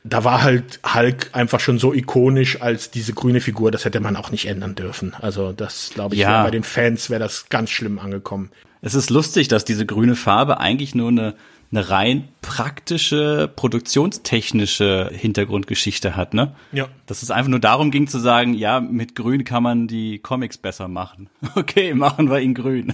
da 0.04 0.24
war 0.24 0.42
halt 0.42 0.80
Hulk 0.96 1.30
einfach 1.34 1.60
schon 1.60 1.78
so 1.78 1.94
ikonisch 1.94 2.62
als 2.62 2.90
diese 2.90 3.14
grüne 3.14 3.42
Figur, 3.42 3.70
das 3.70 3.86
hätte 3.86 4.00
man 4.00 4.16
auch 4.16 4.32
nicht 4.32 4.48
ändern 4.48 4.74
dürfen. 4.74 5.14
Also 5.22 5.52
das 5.52 5.92
glaube 5.94 6.16
ich, 6.16 6.22
ja. 6.22 6.44
bei 6.44 6.50
den 6.50 6.64
Fans 6.64 7.12
wäre 7.12 7.20
das 7.20 7.48
ganz 7.50 7.70
schlimm 7.70 8.00
angekommen. 8.00 8.50
Es 8.82 8.96
ist 8.96 9.12
lustig, 9.12 9.48
dass 9.48 9.64
diese 9.64 9.86
grüne 9.86 10.16
Farbe 10.16 10.60
eigentlich 10.60 10.96
nur 10.96 11.10
eine 11.10 11.36
eine 11.72 11.90
rein 11.90 12.30
praktische, 12.42 13.52
produktionstechnische 13.54 15.12
Hintergrundgeschichte 15.14 16.16
hat, 16.16 16.34
ne? 16.34 16.56
Ja. 16.72 16.88
Dass 17.06 17.24
es 17.24 17.32
einfach 17.32 17.50
nur 17.50 17.60
darum 17.60 17.92
ging 17.92 18.08
zu 18.08 18.20
sagen, 18.20 18.54
ja, 18.54 18.80
mit 18.80 19.16
Grün 19.16 19.44
kann 19.44 19.64
man 19.64 19.88
die 19.88 20.20
Comics 20.20 20.58
besser 20.58 20.88
machen. 20.88 21.30
Okay, 21.56 21.94
machen 21.94 22.30
wir 22.30 22.40
ihn 22.40 22.54
grün. 22.54 22.94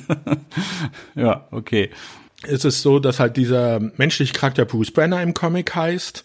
ja, 1.15 1.47
okay. 1.51 1.89
ist 2.47 2.65
es 2.65 2.81
so, 2.81 2.99
dass 2.99 3.19
halt 3.19 3.35
dieser 3.35 3.79
menschliche 3.97 4.33
Charakter 4.33 4.63
Bruce 4.65 4.91
Banner 4.91 5.21
im 5.21 5.33
Comic 5.33 5.75
heißt 5.75 6.23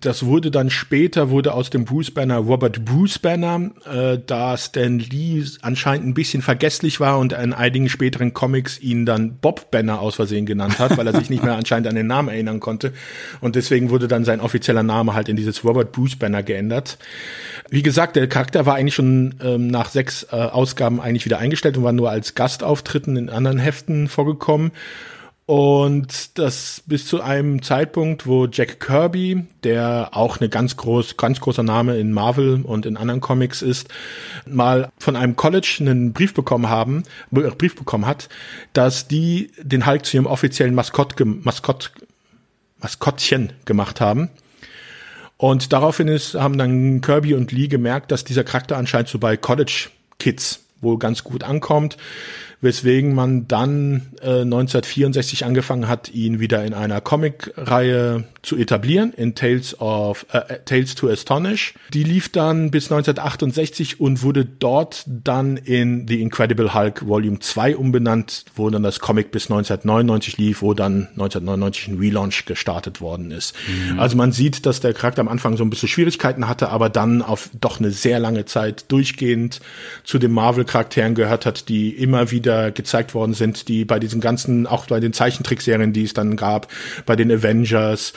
das 0.00 0.24
wurde 0.24 0.50
dann 0.50 0.70
später, 0.70 1.30
wurde 1.30 1.54
aus 1.54 1.70
dem 1.70 1.84
Bruce 1.84 2.10
Banner 2.10 2.38
Robert 2.38 2.84
Bruce 2.84 3.18
Banner, 3.18 3.70
äh, 3.90 4.18
da 4.24 4.56
Stan 4.56 4.98
Lee 4.98 5.44
anscheinend 5.62 6.06
ein 6.06 6.14
bisschen 6.14 6.42
vergesslich 6.42 7.00
war 7.00 7.18
und 7.18 7.32
in 7.32 7.52
einigen 7.52 7.88
späteren 7.88 8.32
Comics 8.32 8.78
ihn 8.80 9.06
dann 9.06 9.36
Bob 9.36 9.70
Banner 9.70 10.00
aus 10.00 10.16
Versehen 10.16 10.46
genannt 10.46 10.78
hat, 10.78 10.96
weil 10.96 11.06
er 11.06 11.14
sich 11.14 11.30
nicht 11.30 11.42
mehr 11.42 11.54
anscheinend 11.56 11.88
an 11.88 11.94
den 11.94 12.06
Namen 12.06 12.28
erinnern 12.28 12.60
konnte. 12.60 12.92
Und 13.40 13.56
deswegen 13.56 13.90
wurde 13.90 14.08
dann 14.08 14.24
sein 14.24 14.40
offizieller 14.40 14.82
Name 14.82 15.14
halt 15.14 15.28
in 15.28 15.36
dieses 15.36 15.64
Robert 15.64 15.92
Bruce 15.92 16.16
Banner 16.16 16.42
geändert. 16.42 16.98
Wie 17.70 17.82
gesagt, 17.82 18.16
der 18.16 18.28
Charakter 18.28 18.66
war 18.66 18.76
eigentlich 18.76 18.94
schon 18.94 19.34
ähm, 19.42 19.68
nach 19.68 19.90
sechs 19.90 20.26
äh, 20.30 20.36
Ausgaben 20.36 21.00
eigentlich 21.00 21.24
wieder 21.24 21.38
eingestellt 21.38 21.76
und 21.76 21.84
war 21.84 21.92
nur 21.92 22.10
als 22.10 22.34
Gastauftritten 22.34 23.16
in 23.16 23.28
anderen 23.28 23.58
Heften 23.58 24.08
vorgekommen. 24.08 24.72
Und 25.46 26.36
das 26.38 26.82
bis 26.86 27.06
zu 27.06 27.22
einem 27.22 27.62
Zeitpunkt, 27.62 28.26
wo 28.26 28.46
Jack 28.46 28.80
Kirby, 28.80 29.46
der 29.62 30.10
auch 30.10 30.40
eine 30.40 30.48
ganz 30.48 30.76
groß, 30.76 31.16
ganz 31.16 31.40
großer 31.40 31.62
Name 31.62 31.98
in 31.98 32.12
Marvel 32.12 32.62
und 32.64 32.84
in 32.84 32.96
anderen 32.96 33.20
Comics 33.20 33.62
ist, 33.62 33.88
mal 34.44 34.90
von 34.98 35.14
einem 35.14 35.36
College 35.36 35.76
einen 35.78 36.12
Brief 36.12 36.34
bekommen 36.34 36.68
haben, 36.68 37.04
Brief 37.30 37.76
bekommen 37.76 38.06
hat, 38.06 38.28
dass 38.72 39.06
die 39.06 39.52
den 39.62 39.86
Hulk 39.86 40.04
zu 40.04 40.16
ihrem 40.16 40.26
offiziellen 40.26 40.74
Maskott, 40.74 41.14
Maskott, 41.24 41.92
Maskottchen 42.80 43.52
gemacht 43.66 44.00
haben. 44.00 44.30
Und 45.36 45.72
daraufhin 45.72 46.08
ist, 46.08 46.34
haben 46.34 46.58
dann 46.58 47.00
Kirby 47.02 47.34
und 47.34 47.52
Lee 47.52 47.68
gemerkt, 47.68 48.10
dass 48.10 48.24
dieser 48.24 48.42
Charakter 48.42 48.76
anscheinend 48.76 49.10
so 49.10 49.20
bei 49.20 49.36
College 49.36 49.90
Kids 50.18 50.64
wohl 50.80 50.98
ganz 50.98 51.22
gut 51.22 51.44
ankommt 51.44 51.96
weswegen 52.60 53.14
man 53.14 53.48
dann 53.48 54.02
äh, 54.22 54.40
1964 54.40 55.44
angefangen 55.44 55.88
hat, 55.88 56.12
ihn 56.12 56.40
wieder 56.40 56.64
in 56.64 56.74
einer 56.74 57.00
Comic-Reihe 57.00 58.24
zu 58.42 58.56
etablieren, 58.56 59.12
in 59.12 59.34
Tales 59.34 59.80
of 59.80 60.26
äh, 60.32 60.38
äh 60.38 60.58
Tales 60.64 60.94
to 60.94 61.08
Astonish. 61.08 61.74
Die 61.92 62.02
lief 62.02 62.30
dann 62.30 62.70
bis 62.70 62.90
1968 62.90 64.00
und 64.00 64.22
wurde 64.22 64.44
dort 64.44 65.04
dann 65.06 65.56
in 65.56 66.06
The 66.08 66.22
Incredible 66.22 66.74
Hulk 66.74 67.06
Volume 67.06 67.40
2 67.40 67.76
umbenannt, 67.76 68.44
wo 68.54 68.70
dann 68.70 68.82
das 68.82 69.00
Comic 69.00 69.30
bis 69.30 69.44
1999 69.44 70.38
lief, 70.38 70.62
wo 70.62 70.74
dann 70.74 71.08
1999 71.12 71.88
ein 71.88 71.98
Relaunch 71.98 72.46
gestartet 72.46 73.00
worden 73.00 73.30
ist. 73.30 73.54
Mhm. 73.68 73.98
Also 73.98 74.16
man 74.16 74.32
sieht, 74.32 74.64
dass 74.64 74.80
der 74.80 74.94
Charakter 74.94 75.20
am 75.20 75.28
Anfang 75.28 75.56
so 75.56 75.64
ein 75.64 75.70
bisschen 75.70 75.88
Schwierigkeiten 75.88 76.48
hatte, 76.48 76.70
aber 76.70 76.88
dann 76.88 77.22
auf 77.22 77.50
doch 77.60 77.80
eine 77.80 77.90
sehr 77.90 78.18
lange 78.18 78.44
Zeit 78.44 78.90
durchgehend 78.90 79.60
zu 80.04 80.18
den 80.18 80.32
Marvel-Charakteren 80.32 81.14
gehört 81.14 81.46
hat, 81.46 81.68
die 81.68 81.90
immer 81.90 82.30
wieder 82.30 82.45
wieder 82.46 82.70
gezeigt 82.70 83.14
worden 83.14 83.34
sind, 83.34 83.66
die 83.68 83.84
bei 83.84 83.98
diesen 83.98 84.20
ganzen, 84.20 84.66
auch 84.66 84.86
bei 84.86 85.00
den 85.00 85.12
Zeichentrickserien, 85.12 85.92
die 85.92 86.04
es 86.04 86.14
dann 86.14 86.36
gab, 86.36 86.68
bei 87.04 87.16
den 87.16 87.32
Avengers 87.32 88.12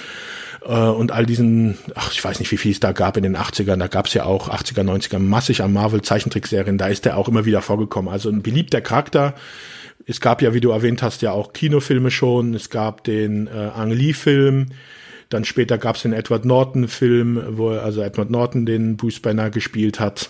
äh, 0.63 0.74
und 0.74 1.12
all 1.12 1.26
diesen, 1.26 1.80
ach, 1.96 2.12
ich 2.13 2.24
weiß 2.24 2.39
nicht, 2.39 2.52
wie 2.52 2.58
viel 2.58 2.72
es 2.72 2.80
da 2.80 2.92
gab 2.92 3.18
in 3.18 3.24
den 3.24 3.36
80ern, 3.36 3.78
da 3.78 3.88
gab 3.88 4.06
es 4.06 4.13
ja 4.13 4.26
auch 4.26 4.50
80er, 4.50 4.84
90er 4.84 5.18
massig 5.18 5.63
an 5.63 5.74
Marvel-Zeichentrickserien, 5.74 6.78
da 6.78 6.88
ist 6.88 7.06
der 7.06 7.18
auch 7.18 7.28
immer 7.28 7.46
wieder 7.46 7.63
vorgekommen. 7.63 8.13
Also 8.13 8.30
ein 8.30 8.44
beliebter 8.44 8.82
Charakter. 8.82 9.34
Es 10.06 10.22
gab 10.22 10.42
ja, 10.42 10.54
wie 10.54 10.62
du 10.62 10.70
erwähnt 10.70 11.02
hast, 11.02 11.22
ja 11.24 11.32
auch 11.32 11.54
Kinofilme 11.54 12.12
schon. 12.12 12.54
Es 12.54 12.70
gab 12.70 13.04
den 13.04 13.48
äh, 13.48 13.72
Ang 13.76 13.92
Lee-Film. 13.92 14.68
Dann 15.30 15.46
später 15.46 15.78
gab 15.78 15.96
es 15.96 16.04
den 16.04 16.13
Edward 16.13 16.46
Norton-Film, 16.46 17.58
wo 17.58 17.70
also 17.70 18.02
Edward 18.02 18.32
Norton 18.32 18.65
den 18.65 18.98
Bruce 18.98 19.20
Banner 19.20 19.50
gespielt 19.50 20.00
hat. 20.00 20.30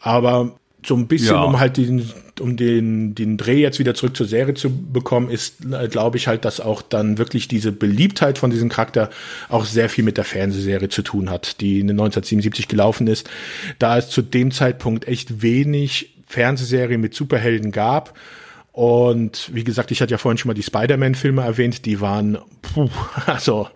Aber 0.00 0.58
so 0.84 0.94
ein 0.94 1.06
bisschen, 1.06 1.34
ja. 1.34 1.42
um 1.42 1.58
halt 1.58 1.76
den, 1.76 2.10
um 2.40 2.56
den, 2.56 3.14
den 3.14 3.36
Dreh 3.36 3.60
jetzt 3.60 3.78
wieder 3.78 3.94
zurück 3.94 4.16
zur 4.16 4.26
Serie 4.26 4.54
zu 4.54 4.70
bekommen, 4.70 5.30
ist, 5.30 5.64
äh, 5.64 5.88
glaube 5.88 6.16
ich 6.16 6.28
halt, 6.28 6.44
dass 6.44 6.60
auch 6.60 6.82
dann 6.82 7.18
wirklich 7.18 7.48
diese 7.48 7.72
Beliebtheit 7.72 8.38
von 8.38 8.50
diesem 8.50 8.68
Charakter 8.68 9.10
auch 9.48 9.64
sehr 9.64 9.88
viel 9.88 10.04
mit 10.04 10.16
der 10.16 10.24
Fernsehserie 10.24 10.88
zu 10.88 11.02
tun 11.02 11.30
hat, 11.30 11.60
die 11.60 11.80
in 11.80 11.90
1977 11.90 12.68
gelaufen 12.68 13.06
ist. 13.06 13.28
Da 13.78 13.98
es 13.98 14.10
zu 14.10 14.22
dem 14.22 14.50
Zeitpunkt 14.50 15.08
echt 15.08 15.42
wenig 15.42 16.14
Fernsehserien 16.26 17.00
mit 17.00 17.14
Superhelden 17.14 17.72
gab, 17.72 18.14
und 18.74 19.54
wie 19.54 19.62
gesagt, 19.62 19.92
ich 19.92 20.02
hatte 20.02 20.10
ja 20.10 20.18
vorhin 20.18 20.36
schon 20.36 20.48
mal 20.48 20.54
die 20.54 20.64
Spider-Man-Filme 20.64 21.42
erwähnt, 21.42 21.86
die 21.86 22.00
waren, 22.00 22.38
puh, 22.60 22.88
also 23.26 23.68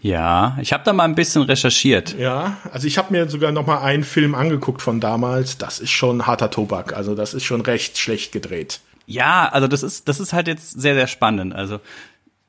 ja, 0.00 0.56
ich 0.60 0.72
habe 0.72 0.84
da 0.84 0.92
mal 0.92 1.04
ein 1.04 1.14
bisschen 1.14 1.42
recherchiert. 1.42 2.16
Ja, 2.18 2.56
also 2.72 2.86
ich 2.86 2.98
habe 2.98 3.12
mir 3.12 3.28
sogar 3.28 3.52
noch 3.52 3.66
mal 3.66 3.80
einen 3.80 4.04
Film 4.04 4.34
angeguckt 4.34 4.80
von 4.80 5.00
damals. 5.00 5.58
Das 5.58 5.80
ist 5.80 5.90
schon 5.90 6.26
harter 6.26 6.50
Tobak. 6.50 6.92
Also 6.92 7.14
das 7.14 7.34
ist 7.34 7.44
schon 7.44 7.60
recht 7.62 7.98
schlecht 7.98 8.32
gedreht. 8.32 8.80
Ja, 9.06 9.48
also 9.48 9.66
das 9.66 9.82
ist 9.82 10.08
das 10.08 10.20
ist 10.20 10.32
halt 10.32 10.46
jetzt 10.46 10.80
sehr 10.80 10.94
sehr 10.94 11.08
spannend. 11.08 11.54
Also 11.54 11.80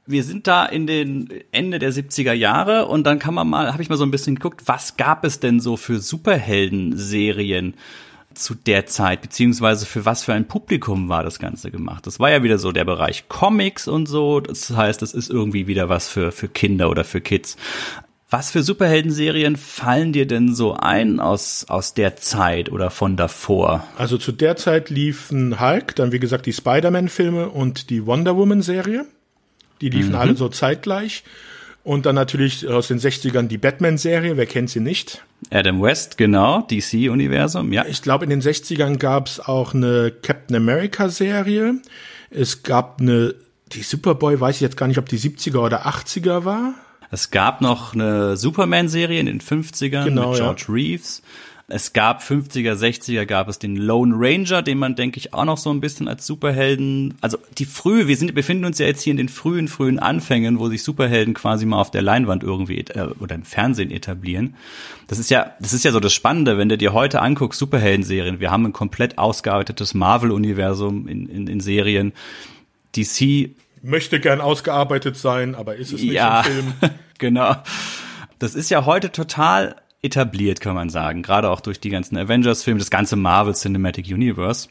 wir 0.06 0.24
sind 0.24 0.48
da 0.48 0.66
in 0.66 0.88
den 0.88 1.30
Ende 1.52 1.78
der 1.78 1.94
70er 1.94 2.34
Jahre 2.34 2.88
und 2.88 3.06
dann 3.06 3.20
kann 3.20 3.36
man 3.36 3.48
mal, 3.48 3.72
habe 3.72 3.84
ich 3.84 3.90
mal 3.90 3.98
so 3.98 4.04
ein 4.04 4.12
bisschen 4.12 4.36
geguckt, 4.36 4.64
was 4.66 4.98
gab 4.98 5.24
es 5.24 5.40
denn 5.40 5.60
so 5.60 5.78
für 5.78 6.00
Superhelden-Serien? 6.00 7.76
Zu 8.44 8.56
der 8.56 8.86
Zeit, 8.86 9.22
beziehungsweise 9.22 9.86
für 9.86 10.06
was 10.06 10.24
für 10.24 10.34
ein 10.34 10.48
Publikum 10.48 11.10
war 11.10 11.24
das 11.24 11.40
Ganze 11.40 11.72
gemacht. 11.72 12.08
Das 12.08 12.20
war 12.20 12.32
ja 12.32 12.44
wieder 12.44 12.58
so 12.58 12.72
der 12.72 12.86
Bereich 12.86 13.28
Comics 13.28 13.88
und 13.88 14.08
so. 14.08 14.40
Das 14.40 14.70
heißt, 14.70 15.02
es 15.02 15.14
ist 15.14 15.30
irgendwie 15.30 15.68
wieder 15.68 15.90
was 15.90 16.10
für, 16.10 16.32
für 16.32 16.48
Kinder 16.48 16.90
oder 16.90 17.04
für 17.04 17.22
Kids. 17.22 17.58
Was 18.32 18.52
für 18.52 18.62
Superhelden-Serien 18.62 19.56
fallen 19.56 20.14
dir 20.14 20.28
denn 20.28 20.54
so 20.54 20.74
ein 20.74 21.20
aus, 21.20 21.66
aus 21.68 21.96
der 21.96 22.16
Zeit 22.16 22.72
oder 22.72 22.92
von 22.92 23.18
davor? 23.18 23.88
Also 23.98 24.20
zu 24.20 24.32
der 24.32 24.56
Zeit 24.56 24.92
liefen 24.92 25.60
Hulk, 25.60 25.96
dann 25.96 26.12
wie 26.12 26.20
gesagt 26.20 26.46
die 26.46 26.54
Spider-Man-Filme 26.54 27.50
und 27.50 27.90
die 27.90 28.06
Wonder 28.06 28.36
Woman-Serie. 28.36 29.08
Die 29.82 29.90
liefen 29.90 30.12
mhm. 30.12 30.18
alle 30.18 30.36
so 30.36 30.48
zeitgleich. 30.50 31.24
Und 31.90 32.06
dann 32.06 32.14
natürlich 32.14 32.68
aus 32.68 32.88
den 32.88 33.00
60ern 33.00 33.48
die 33.48 33.58
Batman-Serie, 33.58 34.38
wer 34.38 34.46
kennt 34.46 34.70
sie 34.70 34.80
nicht? 34.80 35.24
Adam 35.50 35.82
West, 35.82 36.20
genau, 36.20 36.62
DC-Universum, 36.70 37.74
ja. 37.74 37.84
Ich 37.88 38.04
glaube, 38.04 38.26
in 38.26 38.30
den 38.30 38.44
60ern 38.44 38.98
gab 38.98 39.26
es 39.26 39.40
auch 39.40 39.74
eine 39.74 40.12
Captain 40.22 40.56
America-Serie. 40.56 41.82
Es 42.30 42.62
gab 42.62 43.02
eine, 43.02 43.34
die 43.72 43.82
Superboy, 43.82 44.40
weiß 44.40 44.58
ich 44.58 44.62
jetzt 44.62 44.78
gar 44.78 44.86
nicht, 44.86 45.00
ob 45.00 45.10
die 45.10 45.18
70er 45.18 45.58
oder 45.58 45.88
80er 45.88 46.46
war. 46.46 46.76
Es 47.10 47.32
gab 47.32 47.60
noch 47.60 47.96
eine 47.96 48.38
Superman-Serie 48.38 49.20
in 49.20 49.26
den 49.26 49.42
50ern 49.42 50.04
genau, 50.04 50.30
mit 50.30 50.38
George 50.38 50.66
ja. 50.68 50.74
Reeves. 50.76 51.24
Es 51.72 51.94
gab 51.94 52.22
50er, 52.22 52.74
60er 52.74 53.26
gab 53.26 53.48
es 53.48 53.60
den 53.60 53.76
Lone 53.76 54.16
Ranger, 54.18 54.62
den 54.62 54.80
man, 54.80 54.96
denke 54.96 55.20
ich, 55.20 55.34
auch 55.34 55.46
noch 55.46 55.58
so 55.58 55.70
ein 55.70 55.82
bisschen 55.82 56.08
als 56.08 56.26
Superhelden, 56.26 57.14
also 57.22 57.38
die 57.58 57.66
frühe, 57.66 58.08
wir 58.08 58.18
sind, 58.18 58.34
befinden 58.34 58.66
uns 58.66 58.80
ja 58.80 58.88
jetzt 58.88 59.04
hier 59.04 59.12
in 59.12 59.18
den 59.18 59.30
frühen, 59.30 59.68
frühen 59.68 60.00
Anfängen, 60.00 60.60
wo 60.60 60.68
sich 60.70 60.84
Superhelden 60.84 61.34
quasi 61.34 61.66
mal 61.66 61.80
auf 61.80 61.92
der 61.92 62.02
Leinwand 62.02 62.44
irgendwie 62.44 62.80
äh, 62.80 63.10
oder 63.20 63.36
im 63.36 63.44
Fernsehen 63.44 63.92
etablieren. 63.92 64.56
Das 65.08 65.20
ist 65.20 65.30
ja, 65.30 65.54
das 65.60 65.74
ist 65.74 65.86
ja 65.86 65.92
so 65.92 66.00
das 66.00 66.14
Spannende, 66.14 66.58
wenn 66.58 66.70
du 66.70 66.78
dir 66.78 66.94
heute 66.94 67.22
anguckst, 67.22 67.60
Superhelden-Serien, 67.60 68.40
wir 68.40 68.52
haben 68.52 68.66
ein 68.66 68.74
komplett 68.74 69.18
ausgearbeitetes 69.18 69.94
Marvel-Universum 69.94 71.08
in, 71.08 71.30
in, 71.30 71.48
in 71.48 71.60
Serien. 71.60 72.14
DC 72.96 73.52
möchte 73.82 74.20
gern 74.20 74.42
ausgearbeitet 74.42 75.18
sein, 75.18 75.56
aber 75.56 75.76
ist 75.76 75.94
es 75.94 76.02
nicht 76.02 76.14
ja, 76.14 76.42
im 76.42 76.46
Film. 76.46 76.74
genau. 77.18 77.56
Das 78.40 78.56
ist 78.56 78.70
ja 78.70 78.86
heute 78.86 79.12
total 79.12 79.76
etabliert, 80.02 80.62
kann 80.62 80.76
man 80.76 80.90
sagen. 80.90 81.22
Gerade 81.22 81.50
auch 81.50 81.62
durch 81.62 81.80
die 81.80 81.90
ganzen 81.90 82.18
Avengers-Filme, 82.18 82.80
das 82.80 82.90
ganze 82.90 83.16
Marvel 83.16 83.54
Cinematic 83.54 84.08
Universe 84.08 84.70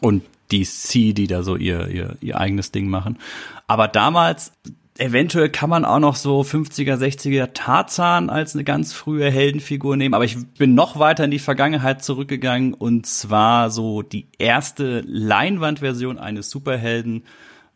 und 0.00 0.22
DC, 0.52 1.14
die 1.14 1.26
da 1.26 1.42
so 1.42 1.56
ihr, 1.56 1.88
ihr, 1.88 2.16
ihr 2.20 2.38
eigenes 2.38 2.72
Ding 2.72 2.88
machen. 2.88 3.18
Aber 3.66 3.88
damals, 3.88 4.52
eventuell 4.98 5.48
kann 5.48 5.70
man 5.70 5.84
auch 5.84 5.98
noch 5.98 6.16
so 6.16 6.42
50er, 6.42 6.96
60er 6.96 7.52
Tarzan 7.54 8.28
als 8.28 8.54
eine 8.54 8.64
ganz 8.64 8.92
frühe 8.92 9.30
Heldenfigur 9.30 9.96
nehmen. 9.96 10.14
Aber 10.14 10.24
ich 10.24 10.36
bin 10.58 10.74
noch 10.74 10.98
weiter 10.98 11.24
in 11.24 11.30
die 11.30 11.38
Vergangenheit 11.38 12.04
zurückgegangen 12.04 12.74
und 12.74 13.06
zwar 13.06 13.70
so 13.70 14.02
die 14.02 14.26
erste 14.38 15.02
Leinwandversion 15.06 16.18
eines 16.18 16.50
Superhelden 16.50 17.24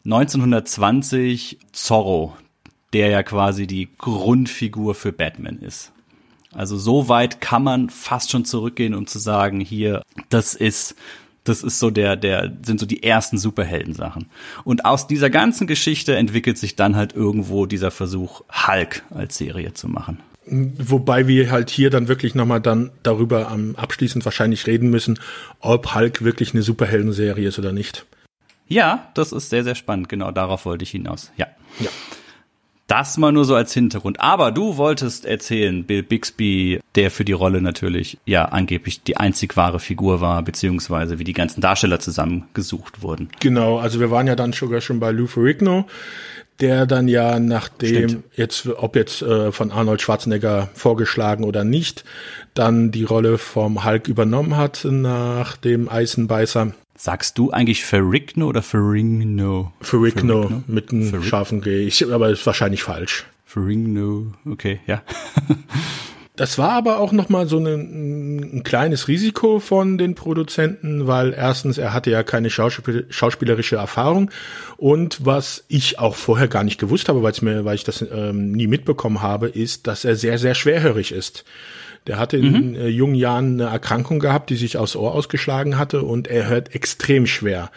1920 0.04 1.58
Zorro, 1.72 2.36
der 2.92 3.08
ja 3.08 3.22
quasi 3.22 3.66
die 3.66 3.88
Grundfigur 3.96 4.94
für 4.94 5.12
Batman 5.12 5.58
ist. 5.58 5.93
Also 6.54 6.76
so 6.76 7.08
weit 7.08 7.40
kann 7.40 7.62
man 7.62 7.90
fast 7.90 8.30
schon 8.30 8.44
zurückgehen, 8.44 8.94
um 8.94 9.06
zu 9.06 9.18
sagen, 9.18 9.60
hier, 9.60 10.02
das 10.28 10.54
ist 10.54 10.94
das 11.44 11.62
ist 11.62 11.78
so 11.78 11.90
der, 11.90 12.16
der, 12.16 12.50
sind 12.62 12.80
so 12.80 12.86
die 12.86 13.02
ersten 13.02 13.38
Superheldensachen. 13.38 14.26
Und 14.64 14.86
aus 14.86 15.06
dieser 15.06 15.28
ganzen 15.28 15.66
Geschichte 15.66 16.16
entwickelt 16.16 16.56
sich 16.58 16.74
dann 16.74 16.96
halt 16.96 17.14
irgendwo 17.14 17.66
dieser 17.66 17.90
Versuch, 17.90 18.42
Hulk 18.66 19.02
als 19.10 19.36
Serie 19.36 19.74
zu 19.74 19.88
machen. 19.88 20.20
Wobei 20.46 21.26
wir 21.26 21.50
halt 21.50 21.70
hier 21.70 21.90
dann 21.90 22.08
wirklich 22.08 22.34
nochmal 22.34 22.60
dann 22.60 22.90
darüber 23.02 23.48
am 23.48 23.76
abschließend 23.76 24.24
wahrscheinlich 24.24 24.66
reden 24.66 24.90
müssen, 24.90 25.18
ob 25.60 25.94
Hulk 25.94 26.22
wirklich 26.22 26.52
eine 26.52 26.62
Superheldenserie 26.62 27.48
ist 27.48 27.58
oder 27.58 27.72
nicht. 27.72 28.04
Ja, 28.66 29.10
das 29.14 29.32
ist 29.32 29.50
sehr, 29.50 29.64
sehr 29.64 29.74
spannend. 29.74 30.08
Genau 30.08 30.30
darauf 30.30 30.64
wollte 30.64 30.82
ich 30.82 30.90
hinaus. 30.90 31.30
Ja. 31.36 31.46
Ja. 31.78 31.90
Das 32.86 33.16
mal 33.16 33.32
nur 33.32 33.46
so 33.46 33.54
als 33.54 33.72
Hintergrund. 33.72 34.20
Aber 34.20 34.52
du 34.52 34.76
wolltest 34.76 35.24
erzählen, 35.24 35.84
Bill 35.84 36.02
Bixby, 36.02 36.80
der 36.94 37.10
für 37.10 37.24
die 37.24 37.32
Rolle 37.32 37.62
natürlich 37.62 38.18
ja 38.26 38.46
angeblich 38.46 39.02
die 39.02 39.16
einzig 39.16 39.56
wahre 39.56 39.80
Figur 39.80 40.20
war, 40.20 40.42
beziehungsweise 40.42 41.18
wie 41.18 41.24
die 41.24 41.32
ganzen 41.32 41.62
Darsteller 41.62 41.98
zusammengesucht 41.98 43.02
wurden. 43.02 43.28
Genau, 43.40 43.78
also 43.78 44.00
wir 44.00 44.10
waren 44.10 44.26
ja 44.26 44.36
dann 44.36 44.52
sogar 44.52 44.82
schon 44.82 45.00
bei 45.00 45.12
Lou 45.12 45.26
Ferrigno, 45.26 45.86
der 46.60 46.86
dann 46.86 47.08
ja 47.08 47.38
nachdem 47.40 48.08
Stimmt. 48.08 48.24
jetzt, 48.36 48.68
ob 48.68 48.96
jetzt 48.96 49.22
äh, 49.22 49.50
von 49.50 49.72
Arnold 49.72 50.02
Schwarzenegger 50.02 50.68
vorgeschlagen 50.74 51.44
oder 51.44 51.64
nicht, 51.64 52.04
dann 52.52 52.90
die 52.90 53.04
Rolle 53.04 53.38
vom 53.38 53.84
Hulk 53.84 54.08
übernommen 54.08 54.56
hat 54.56 54.86
nach 54.88 55.56
dem 55.56 55.88
Eisenbeißer. 55.88 56.72
Sagst 56.96 57.38
du 57.38 57.50
eigentlich 57.50 57.84
Ferrigno 57.84 58.46
oder 58.46 58.62
Ferrigno? 58.62 59.72
Ferrigno, 59.80 60.42
Ferrigno? 60.42 60.64
mit 60.66 60.92
einem 60.92 61.10
Ferrig 61.10 61.28
scharfen 61.28 61.60
G. 61.60 61.86
Ich, 61.86 62.10
aber 62.10 62.30
ist 62.30 62.46
wahrscheinlich 62.46 62.82
falsch. 62.82 63.26
Ferrigno, 63.44 64.32
okay, 64.44 64.80
ja. 64.86 65.02
Das 66.36 66.58
war 66.58 66.72
aber 66.72 66.98
auch 66.98 67.12
nochmal 67.12 67.46
so 67.46 67.58
ein, 67.58 68.56
ein 68.56 68.62
kleines 68.64 69.06
Risiko 69.06 69.60
von 69.60 69.98
den 69.98 70.16
Produzenten, 70.16 71.06
weil 71.06 71.32
erstens, 71.32 71.78
er 71.78 71.92
hatte 71.92 72.10
ja 72.10 72.24
keine 72.24 72.50
Schauspiel 72.50 73.06
schauspielerische 73.08 73.76
Erfahrung 73.76 74.32
und 74.76 75.24
was 75.24 75.62
ich 75.68 76.00
auch 76.00 76.16
vorher 76.16 76.48
gar 76.48 76.64
nicht 76.64 76.80
gewusst 76.80 77.08
habe, 77.08 77.22
weil, 77.22 77.34
mir, 77.42 77.64
weil 77.64 77.76
ich 77.76 77.84
das 77.84 78.04
ähm, 78.10 78.50
nie 78.50 78.66
mitbekommen 78.66 79.22
habe, 79.22 79.46
ist, 79.48 79.86
dass 79.86 80.04
er 80.04 80.16
sehr, 80.16 80.38
sehr 80.38 80.56
schwerhörig 80.56 81.12
ist. 81.12 81.44
Der 82.06 82.18
hatte 82.18 82.36
in 82.36 82.70
mhm. 82.70 82.74
äh, 82.74 82.88
jungen 82.88 83.14
Jahren 83.14 83.60
eine 83.60 83.70
Erkrankung 83.70 84.18
gehabt, 84.18 84.50
die 84.50 84.56
sich 84.56 84.76
aufs 84.76 84.94
Ohr 84.94 85.14
ausgeschlagen 85.14 85.78
hatte 85.78 86.02
und 86.02 86.28
er 86.28 86.48
hört 86.48 86.74
extrem 86.74 87.26
schwer. 87.26 87.70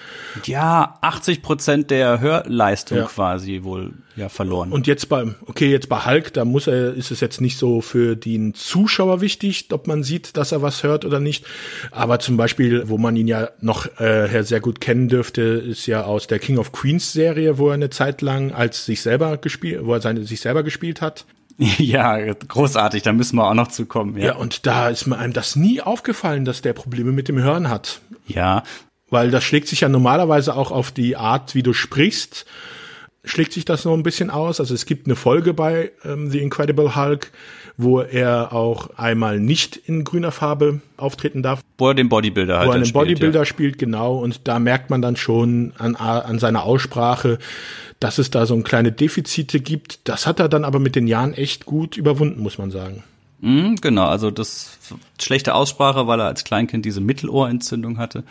Ja, 0.43 0.97
80 1.01 1.41
Prozent 1.41 1.91
der 1.91 2.19
Hörleistung 2.19 2.97
ja. 2.97 3.05
quasi 3.05 3.61
wohl 3.63 3.93
ja 4.17 4.27
verloren. 4.27 4.73
Und 4.73 4.85
jetzt 4.85 5.07
beim, 5.07 5.35
okay, 5.45 5.71
jetzt 5.71 5.87
bei 5.87 6.05
Hulk, 6.05 6.33
da 6.33 6.43
muss 6.43 6.67
er, 6.67 6.93
ist 6.93 7.11
es 7.11 7.21
jetzt 7.21 7.39
nicht 7.39 7.57
so 7.57 7.79
für 7.79 8.17
den 8.17 8.53
Zuschauer 8.53 9.21
wichtig, 9.21 9.67
ob 9.71 9.87
man 9.87 10.03
sieht, 10.03 10.35
dass 10.35 10.51
er 10.51 10.61
was 10.61 10.83
hört 10.83 11.05
oder 11.05 11.21
nicht. 11.21 11.45
Aber 11.91 12.19
zum 12.19 12.35
Beispiel, 12.35 12.89
wo 12.89 12.97
man 12.97 13.15
ihn 13.15 13.27
ja 13.27 13.49
noch 13.61 13.99
äh, 13.99 14.43
sehr 14.43 14.59
gut 14.59 14.81
kennen 14.81 15.07
dürfte, 15.07 15.41
ist 15.41 15.85
ja 15.85 16.03
aus 16.03 16.27
der 16.27 16.39
King 16.39 16.57
of 16.57 16.73
Queens 16.73 17.13
Serie, 17.13 17.57
wo 17.57 17.69
er 17.69 17.75
eine 17.75 17.91
Zeit 17.91 18.21
lang 18.21 18.51
als 18.51 18.85
sich 18.85 19.01
selber 19.01 19.37
gespielt, 19.37 19.85
wo 19.85 19.93
er 19.93 20.01
seine, 20.01 20.23
sich 20.23 20.41
selber 20.41 20.63
gespielt 20.63 21.01
hat. 21.01 21.25
Ja, 21.79 22.17
großartig, 22.33 23.03
da 23.03 23.13
müssen 23.13 23.37
wir 23.37 23.49
auch 23.49 23.53
noch 23.53 23.69
zu 23.69 23.85
kommen. 23.85 24.17
Ja. 24.17 24.25
ja, 24.25 24.35
und 24.35 24.65
da 24.67 24.89
ist 24.89 25.07
mir 25.07 25.17
einem 25.17 25.33
das 25.33 25.55
nie 25.55 25.81
aufgefallen, 25.81 26.45
dass 26.45 26.61
der 26.61 26.73
Probleme 26.73 27.11
mit 27.11 27.27
dem 27.27 27.39
Hören 27.39 27.69
hat. 27.69 28.01
Ja. 28.27 28.63
Weil 29.09 29.31
das 29.31 29.43
schlägt 29.43 29.67
sich 29.67 29.81
ja 29.81 29.89
normalerweise 29.89 30.55
auch 30.55 30.71
auf 30.71 30.91
die 30.91 31.15
Art, 31.15 31.55
wie 31.55 31.63
du 31.63 31.73
sprichst, 31.73 32.45
schlägt 33.23 33.53
sich 33.53 33.65
das 33.65 33.85
noch 33.85 33.93
ein 33.93 34.03
bisschen 34.03 34.29
aus. 34.29 34.59
Also 34.59 34.73
es 34.73 34.85
gibt 34.85 35.07
eine 35.07 35.15
Folge 35.15 35.53
bei 35.53 35.91
ähm, 36.03 36.29
The 36.29 36.39
Incredible 36.39 36.95
Hulk, 36.95 37.31
wo 37.77 38.01
er 38.01 38.53
auch 38.53 38.89
einmal 38.97 39.39
nicht 39.39 39.77
in 39.77 40.03
grüner 40.03 40.31
Farbe 40.31 40.81
auftreten 40.97 41.43
darf. 41.43 41.61
Wo 41.77 41.89
er 41.89 41.93
den 41.93 42.09
Bodybuilder 42.09 42.57
halt 42.57 42.69
Wo 42.69 42.73
er 42.73 42.79
den 42.79 42.91
Bodybuilder 42.91 43.45
spielt, 43.45 43.75
ja. 43.75 43.77
spielt, 43.77 43.77
genau. 43.77 44.17
Und 44.17 44.47
da 44.47 44.57
merkt 44.57 44.89
man 44.89 45.01
dann 45.01 45.15
schon 45.15 45.73
an, 45.77 45.95
an 45.95 46.39
seiner 46.39 46.63
Aussprache, 46.63 47.37
dass 47.99 48.17
es 48.17 48.31
da 48.31 48.47
so 48.47 48.55
ein 48.55 48.63
kleine 48.63 48.91
Defizite 48.91 49.59
gibt. 49.59 49.99
Das 50.05 50.25
hat 50.25 50.39
er 50.39 50.49
dann 50.49 50.65
aber 50.65 50.79
mit 50.79 50.95
den 50.95 51.07
Jahren 51.07 51.33
echt 51.33 51.65
gut 51.65 51.97
überwunden, 51.97 52.41
muss 52.41 52.57
man 52.57 52.71
sagen. 52.71 53.03
Mhm, 53.41 53.75
genau, 53.75 54.07
also 54.07 54.31
das 54.31 54.77
schlechte 55.21 55.53
Aussprache, 55.53 56.07
weil 56.07 56.19
er 56.19 56.25
als 56.25 56.43
Kleinkind 56.43 56.83
diese 56.83 57.01
Mittelohrentzündung 57.01 57.99
hatte. 57.99 58.23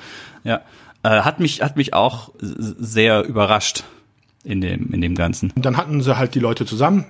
Ja, 0.42 0.62
äh, 1.04 1.20
hat 1.20 1.38
mich 1.38 1.62
hat 1.62 1.76
mich 1.76 1.94
auch 1.94 2.30
sehr 2.40 3.22
überrascht 3.24 3.84
in 4.42 4.60
dem 4.60 4.92
in 4.92 5.00
dem 5.00 5.14
Ganzen. 5.14 5.52
Und 5.54 5.64
dann 5.64 5.76
hatten 5.76 6.02
sie 6.02 6.16
halt 6.18 6.34
die 6.34 6.40
Leute 6.40 6.66
zusammen. 6.66 7.04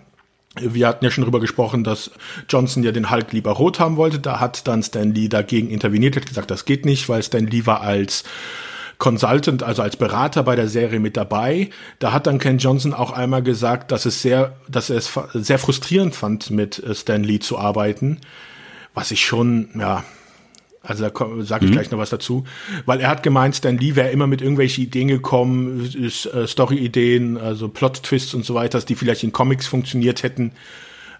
Wir 0.61 0.89
hatten 0.89 1.05
ja 1.05 1.11
schon 1.11 1.25
drüber 1.25 1.41
gesprochen, 1.41 1.85
dass 1.85 2.11
Johnson 2.49 2.83
ja 2.83 2.93
den 2.93 3.11
Hulk 3.11 3.33
lieber 3.33 3.53
rot 3.53 3.79
haben 3.79 3.97
wollte. 3.97 4.19
Da 4.19 4.41
hat 4.41 4.67
dann 4.67 4.83
Stan 4.83 5.13
Lee 5.13 5.29
dagegen 5.29 5.69
interveniert, 5.69 6.17
hat 6.17 6.27
gesagt, 6.27 6.51
das 6.51 6.65
geht 6.65 6.87
nicht, 6.87 7.09
weil 7.09 7.23
Stan 7.23 7.47
Lee 7.47 7.67
war 7.67 7.83
als 7.83 8.25
Consultant, 8.99 9.63
also 9.63 9.83
als 9.83 9.97
Berater 9.97 10.43
bei 10.43 10.57
der 10.57 10.69
Serie 10.69 11.01
mit 11.01 11.17
dabei. 11.17 11.71
Da 11.99 12.13
hat 12.13 12.27
dann 12.27 12.39
Ken 12.39 12.59
Johnson 12.59 12.95
auch 12.95 13.11
einmal 13.11 13.43
gesagt, 13.43 13.93
dass 13.93 14.07
es 14.07 14.23
sehr, 14.23 14.57
dass 14.69 14.89
er 14.89 14.97
es 14.97 15.13
sehr 15.35 15.59
frustrierend 15.59 16.15
fand, 16.15 16.51
mit 16.51 16.83
äh, 16.83 16.95
Stan 16.95 17.23
Lee 17.23 17.39
zu 17.39 17.59
arbeiten. 17.59 18.21
Was 18.95 19.11
ich 19.11 19.27
schon, 19.27 19.69
ja, 19.79 20.05
also 20.87 21.09
da 21.09 21.45
sage 21.45 21.65
ich 21.65 21.71
mhm. 21.71 21.75
gleich 21.75 21.91
noch 21.91 21.99
was 21.99 22.11
dazu, 22.11 22.45
weil 22.85 23.01
er 23.01 23.09
hat 23.09 23.23
gemeint, 23.23 23.57
Stan 23.57 23.77
Lee 23.77 23.97
wäre 23.97 24.11
immer 24.11 24.27
mit 24.27 24.41
irgendwelchen 24.41 24.85
Ideen 24.85 25.09
gekommen, 25.09 25.91
äh, 25.95 26.47
Story-Ideen, 26.47 27.37
also 27.37 27.69
Plot-Twists 27.69 28.35
und 28.35 28.45
so 28.45 28.55
weiter, 28.55 28.81
die 28.81 28.95
vielleicht 28.95 29.25
in 29.25 29.33
Comics 29.33 29.67
funktioniert 29.67 30.23
hätten, 30.23 30.53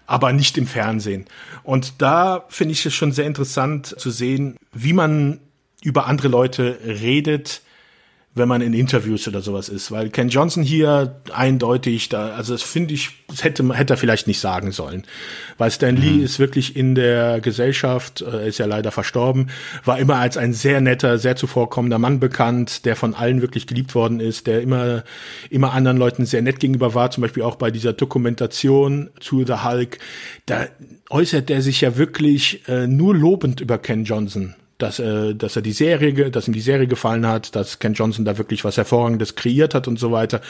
aber 0.05 0.31
nicht 0.31 0.57
im 0.57 0.67
Fernsehen. 0.67 1.25
Und 1.63 2.01
da 2.01 2.45
finde 2.47 2.73
ich 2.73 2.85
es 2.85 2.93
schon 2.93 3.11
sehr 3.11 3.25
interessant 3.25 3.87
zu 3.99 4.09
sehen, 4.09 4.55
wie 4.73 4.93
man 4.93 5.39
über 5.83 6.07
andere 6.07 6.29
Leute 6.29 6.79
redet, 6.85 7.61
wenn 8.37 8.47
man 8.47 8.61
in 8.61 8.73
Interviews 8.73 9.27
oder 9.27 9.41
sowas 9.41 9.69
ist, 9.69 9.91
weil 9.91 10.09
Ken 10.09 10.29
Johnson 10.29 10.63
hier 10.63 11.15
eindeutig 11.33 12.09
da, 12.09 12.29
also 12.29 12.53
das 12.53 12.63
finde 12.63 12.93
ich, 12.93 13.11
das 13.27 13.43
hätte, 13.43 13.73
hätte 13.73 13.93
er 13.93 13.97
vielleicht 13.97 14.27
nicht 14.27 14.39
sagen 14.39 14.71
sollen, 14.71 15.03
weil 15.57 15.71
Stan 15.71 15.95
mhm. 15.95 16.01
Lee 16.01 16.23
ist 16.23 16.39
wirklich 16.39 16.75
in 16.75 16.95
der 16.95 17.41
Gesellschaft, 17.41 18.21
äh, 18.21 18.47
ist 18.47 18.57
ja 18.57 18.65
leider 18.65 18.91
verstorben, 18.91 19.49
war 19.85 19.99
immer 19.99 20.15
als 20.17 20.37
ein 20.37 20.53
sehr 20.53 20.81
netter, 20.81 21.17
sehr 21.17 21.35
zuvorkommender 21.35 21.99
Mann 21.99 22.19
bekannt, 22.19 22.85
der 22.85 22.95
von 22.95 23.13
allen 23.13 23.41
wirklich 23.41 23.67
geliebt 23.67 23.95
worden 23.95 24.19
ist, 24.19 24.47
der 24.47 24.61
immer, 24.61 25.03
immer 25.49 25.73
anderen 25.73 25.97
Leuten 25.97 26.25
sehr 26.25 26.41
nett 26.41 26.59
gegenüber 26.59 26.93
war, 26.93 27.11
zum 27.11 27.21
Beispiel 27.21 27.43
auch 27.43 27.55
bei 27.55 27.71
dieser 27.71 27.93
Dokumentation 27.93 29.09
zu 29.19 29.45
The 29.45 29.63
Hulk, 29.63 29.99
da 30.45 30.67
äußert 31.09 31.49
er 31.49 31.61
sich 31.61 31.81
ja 31.81 31.97
wirklich 31.97 32.67
äh, 32.67 32.87
nur 32.87 33.15
lobend 33.15 33.61
über 33.61 33.77
Ken 33.77 34.03
Johnson 34.03 34.55
dass, 34.77 34.99
äh, 34.99 35.33
dass 35.33 35.55
er 35.55 35.61
die 35.61 35.71
Serie, 35.71 36.29
dass 36.29 36.47
ihm 36.47 36.53
die 36.53 36.61
Serie 36.61 36.87
gefallen 36.87 37.25
hat, 37.25 37.55
dass 37.55 37.79
Ken 37.79 37.93
Johnson 37.93 38.25
da 38.25 38.37
wirklich 38.37 38.63
was 38.63 38.77
Hervorragendes 38.77 39.35
kreiert 39.35 39.73
hat 39.73 39.87
und 39.87 39.97
so 39.97 40.11
weiter. 40.11 40.41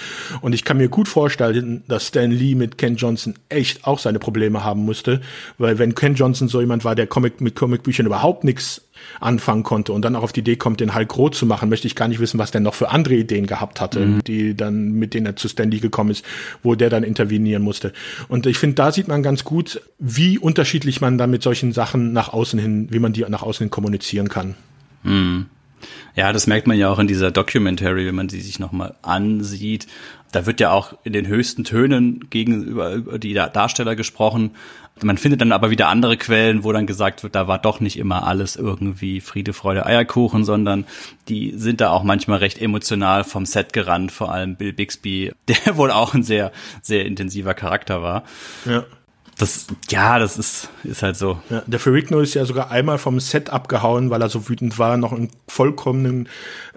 Und 0.42 0.54
ich 0.54 0.64
kann 0.64 0.78
mir 0.78 0.90
gut 0.90 1.08
vorstellen, 1.08 1.84
dass 1.88 2.08
Stan 2.08 2.32
Lee 2.32 2.56
mit 2.56 2.78
Ken 2.78 2.96
Johnson 2.96 3.36
echt 3.50 3.86
auch 3.86 4.00
seine 4.00 4.20
Probleme 4.20 4.64
haben 4.64 4.84
musste, 4.84 5.22
weil 5.58 5.80
wenn 5.80 5.96
Ken 5.96 6.16
Johnson 6.16 6.48
so 6.48 6.60
jemand 6.60 6.84
war, 6.84 6.96
der 6.96 7.08
Comic 7.08 7.40
mit 7.42 7.56
Comicbüchern 7.56 8.06
überhaupt 8.06 8.44
nichts 8.44 8.82
anfangen 9.20 9.64
konnte 9.64 9.94
und 9.94 10.04
dann 10.04 10.16
auch 10.16 10.24
auf 10.24 10.34
die 10.34 10.42
Idee 10.42 10.56
kommt, 10.56 10.80
den 10.80 10.96
Hulk 10.96 11.18
rot 11.18 11.36
zu 11.36 11.46
machen, 11.46 11.70
möchte 11.70 11.88
ich 11.88 11.96
gar 11.96 12.08
nicht 12.08 12.20
wissen, 12.20 12.40
was 12.40 12.52
der 12.52 12.62
noch 12.62 12.74
für 12.74 12.90
andere 12.90 13.16
Ideen 13.16 13.48
gehabt 13.48 13.82
hatte, 13.82 14.00
mhm. 14.00 14.24
die 14.24 14.56
dann, 14.56 14.92
mit 14.94 15.14
denen 15.14 15.26
er 15.26 15.36
zu 15.36 15.48
Stanley 15.48 15.80
gekommen 15.80 16.12
ist, 16.12 16.26
wo 16.64 16.76
der 16.76 16.90
dann 16.90 17.04
intervenieren 17.04 17.64
musste. 17.64 17.94
Und 18.28 18.46
ich 18.46 18.58
finde, 18.58 18.76
da 18.76 18.92
sieht 18.92 19.08
man 19.08 19.24
ganz 19.24 19.44
gut, 19.44 19.82
wie 20.00 20.38
unterschiedlich 20.38 21.02
man 21.02 21.18
dann 21.18 21.32
mit 21.32 21.44
solchen 21.44 21.74
Sachen 21.74 22.14
nach 22.14 22.34
außen 22.34 22.60
hin, 22.60 22.88
wie 22.92 23.00
man 23.00 23.14
die 23.14 23.26
nach 23.28 23.44
außen 23.44 23.66
hin 23.66 23.72
kommunizieren 23.72 24.30
kann. 24.30 24.56
Mhm. 25.04 25.48
Ja, 26.18 26.34
das 26.34 26.48
merkt 26.48 26.66
man 26.66 26.76
ja 26.80 26.90
auch 26.90 26.98
in 26.98 27.06
dieser 27.06 27.30
Documentary, 27.30 28.08
wenn 28.08 28.16
man 28.16 28.28
sie 28.28 28.42
sich 28.42 28.58
nochmal 28.58 28.96
ansieht. 29.04 29.86
Da 30.32 30.48
wird 30.48 30.60
ja 30.60 30.72
auch 30.72 30.94
in 31.04 31.14
den 31.14 31.28
höchsten 31.28 31.64
Tönen 31.64 32.28
gegenüber 32.32 33.20
die 33.20 33.36
Darsteller 33.36 33.96
gesprochen. 33.96 34.56
Man 35.00 35.20
findet 35.20 35.42
dann 35.42 35.52
aber 35.52 35.70
wieder 35.70 35.90
andere 35.90 36.18
Quellen, 36.18 36.64
wo 36.64 36.72
dann 36.74 36.88
gesagt 36.88 37.22
wird, 37.22 37.36
da 37.36 37.48
war 37.48 37.60
doch 37.60 37.82
nicht 37.82 38.00
immer 38.00 38.26
alles 38.26 38.56
irgendwie 38.56 39.22
Friede, 39.22 39.54
Freude, 39.54 39.86
Eierkuchen, 39.86 40.44
sondern 40.44 40.86
die 41.28 41.54
sind 41.56 41.82
da 41.82 41.92
auch 41.92 42.02
manchmal 42.02 42.40
recht 42.40 42.60
emotional 42.60 43.24
vom 43.24 43.46
Set 43.46 43.72
gerannt, 43.72 44.12
vor 44.12 44.32
allem 44.32 44.56
Bill 44.56 44.74
Bixby, 44.74 45.34
der 45.48 45.78
wohl 45.78 45.92
auch 45.92 46.16
ein 46.16 46.24
sehr, 46.24 46.52
sehr 46.82 47.06
intensiver 47.06 47.54
Charakter 47.54 48.02
war. 48.02 48.24
Ja. 48.66 48.86
Das, 49.38 49.68
ja, 49.90 50.18
das 50.18 50.38
ist, 50.38 50.70
ist 50.84 51.04
halt 51.04 51.16
so. 51.16 51.40
Ja, 51.52 51.62
der 51.68 51.80
Ferrigno 51.80 52.20
ist 52.22 52.34
ja 52.34 52.44
sogar 52.46 52.72
einmal 52.72 52.98
vom 52.98 53.20
Set 53.20 53.52
abgehauen, 53.52 54.10
weil 54.10 54.22
er 54.22 54.30
so 54.30 54.50
wütend 54.50 54.80
war, 54.80 54.98
noch 54.98 55.14
im 55.14 55.30
vollkommenen 55.48 56.28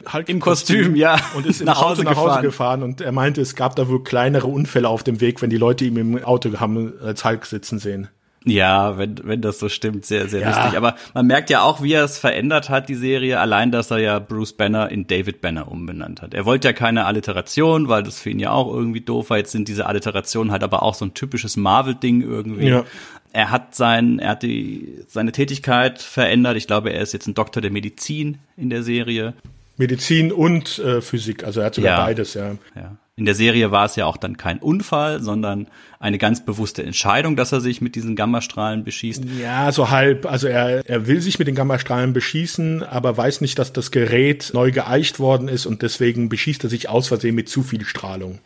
halt 0.07 0.29
im 0.29 0.40
Kostüm, 0.40 0.77
Kostüm, 0.77 0.96
ja, 0.96 1.18
und 1.37 1.46
ist 1.46 1.62
nach 1.64 1.81
Hause, 1.81 2.05
nach 2.05 2.16
Hause 2.16 2.42
gefahren. 2.42 2.42
gefahren. 2.42 2.83
Und 2.83 3.01
er 3.01 3.12
meinte, 3.12 3.40
es 3.40 3.55
gab 3.55 3.77
da 3.77 3.88
wohl 3.88 4.05
kleinere 4.05 4.46
Unfälle 4.46 4.88
auf 4.88 5.03
dem 5.03 5.20
Weg, 5.20 5.40
wenn 5.40 5.51
die 5.51 5.57
Leute 5.57 5.87
ihm 5.87 5.96
im 5.96 6.23
Auto 6.23 6.61
haben 6.61 6.92
als 7.03 7.25
Hulk 7.25 7.46
sitzen 7.46 7.79
sehen. 7.79 8.09
Ja, 8.44 8.96
wenn, 8.96 9.16
wenn 9.22 9.42
das 9.42 9.59
so 9.59 9.68
stimmt, 9.68 10.07
sehr, 10.07 10.26
sehr 10.29 10.40
ja. 10.40 10.48
lustig. 10.48 10.76
Aber 10.76 10.96
man 11.12 11.26
merkt 11.26 11.50
ja 11.50 11.62
auch, 11.62 11.83
wie 11.83 11.92
er 11.92 12.05
es 12.05 12.18
verändert 12.18 12.70
hat, 12.70 12.88
die 12.88 12.94
Serie, 12.94 13.38
allein, 13.38 13.70
dass 13.70 13.90
er 13.90 13.98
ja 13.98 14.18
Bruce 14.18 14.55
Banner 14.55 14.90
in 14.90 15.07
David 15.07 15.42
Banner 15.42 15.70
umbenannt 15.70 16.22
hat. 16.22 16.33
Er 16.33 16.46
wollte 16.46 16.68
ja 16.68 16.72
keine 16.72 17.05
Alliteration, 17.05 17.88
weil 17.88 18.03
das 18.03 18.20
für 18.20 18.31
ihn 18.31 18.38
ja 18.38 18.50
auch 18.50 18.72
irgendwie 18.72 19.03
doof 19.03 19.29
war. 19.29 19.37
Jetzt 19.37 19.53
sind 19.53 19.68
diese 19.68 19.87
Alliterationen 19.87 20.53
halt 20.53 20.62
aber 20.62 20.83
auch 20.83 20.94
so 20.94 21.05
ein 21.05 21.12
typisches 21.12 21.59
Marvel-Ding 21.59 22.22
irgendwie. 22.22 22.68
Ja. 22.68 22.85
Er 23.33 23.50
hat 23.50 23.74
sein, 23.74 24.18
er 24.18 24.31
hat 24.31 24.42
die, 24.42 25.05
seine 25.07 25.33
Tätigkeit 25.33 26.00
verändert. 26.00 26.57
Ich 26.57 26.66
glaube, 26.66 26.92
er 26.92 27.03
ist 27.03 27.12
jetzt 27.12 27.26
ein 27.26 27.35
Doktor 27.35 27.61
der 27.61 27.70
Medizin 27.70 28.38
in 28.57 28.70
der 28.70 28.83
Serie. 28.83 29.35
Medizin 29.76 30.33
und 30.33 30.79
äh, 30.79 31.00
Physik, 31.00 31.44
also 31.44 31.61
er 31.61 31.66
hat 31.66 31.74
sogar 31.74 31.98
ja. 31.98 32.05
beides, 32.05 32.35
ja. 32.35 32.53
ja. 32.74 32.96
In 33.21 33.27
der 33.27 33.35
Serie 33.35 33.71
war 33.71 33.85
es 33.85 33.97
ja 33.97 34.07
auch 34.07 34.17
dann 34.17 34.39
kein 34.39 34.61
Unfall, 34.61 35.21
sondern 35.21 35.67
eine 35.99 36.17
ganz 36.17 36.43
bewusste 36.43 36.83
Entscheidung, 36.83 37.37
dass 37.37 37.53
er 37.53 37.61
sich 37.61 37.83
mit 37.83 37.95
diesen 37.95 38.17
Gammastrahlen 38.17 38.83
beschießt. 38.83 39.25
Ja, 39.39 39.71
so 39.73 39.91
halb. 39.91 40.25
Also 40.25 40.47
er, 40.47 40.89
er 40.89 41.07
will 41.07 41.21
sich 41.21 41.39
mit 41.39 41.47
den 41.47 41.55
Gammastrahlen 41.55 42.15
beschießen, 42.15 42.83
aber 42.83 43.19
weiß 43.19 43.43
nicht, 43.43 43.59
dass 43.59 43.75
das 43.75 43.91
Gerät 43.91 44.53
neu 44.55 44.73
geeicht 44.73 45.21
worden 45.21 45.49
ist 45.49 45.67
und 45.67 45.83
deswegen 45.83 46.31
beschießt 46.31 46.65
er 46.65 46.71
sich 46.71 46.89
aus 46.89 47.09
Versehen 47.09 47.35
mit 47.35 47.51
zu 47.51 47.63
viel 47.63 47.85
Strahlung. 47.85 48.39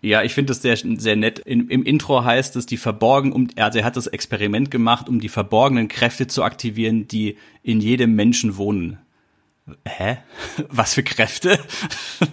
Ja, 0.00 0.24
ich 0.24 0.34
finde 0.34 0.50
das 0.50 0.62
sehr, 0.62 0.76
sehr 0.76 1.14
nett. 1.14 1.38
In, 1.38 1.68
Im 1.68 1.84
Intro 1.84 2.24
heißt 2.24 2.56
es, 2.56 2.66
die 2.66 2.76
verborgen, 2.76 3.30
um, 3.30 3.46
also 3.54 3.78
er 3.78 3.84
hat 3.84 3.96
das 3.96 4.08
Experiment 4.08 4.72
gemacht, 4.72 5.08
um 5.08 5.20
die 5.20 5.28
verborgenen 5.28 5.86
Kräfte 5.86 6.26
zu 6.26 6.42
aktivieren, 6.42 7.06
die 7.06 7.36
in 7.62 7.80
jedem 7.80 8.16
Menschen 8.16 8.56
wohnen. 8.56 8.98
Hä? 9.86 10.18
Was 10.68 10.94
für 10.94 11.02
Kräfte? 11.02 11.58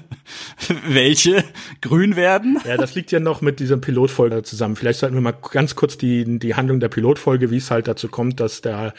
Welche 0.87 1.43
grün 1.81 2.15
werden? 2.15 2.59
Ja, 2.65 2.77
das 2.77 2.95
liegt 2.95 3.11
ja 3.11 3.19
noch 3.19 3.41
mit 3.41 3.59
dieser 3.59 3.77
Pilotfolge 3.77 4.43
zusammen. 4.43 4.75
Vielleicht 4.75 4.99
sollten 4.99 5.15
wir 5.15 5.21
mal 5.21 5.35
ganz 5.51 5.75
kurz 5.75 5.97
die, 5.97 6.39
die 6.39 6.55
Handlung 6.55 6.79
der 6.79 6.89
Pilotfolge, 6.89 7.51
wie 7.51 7.57
es 7.57 7.71
halt 7.71 7.87
dazu 7.87 8.07
kommt, 8.07 8.39
dass 8.39 8.61
der 8.61 8.93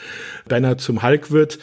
Banner 0.47 0.77
zum 0.77 1.03
Hulk 1.03 1.31
wird. 1.31 1.59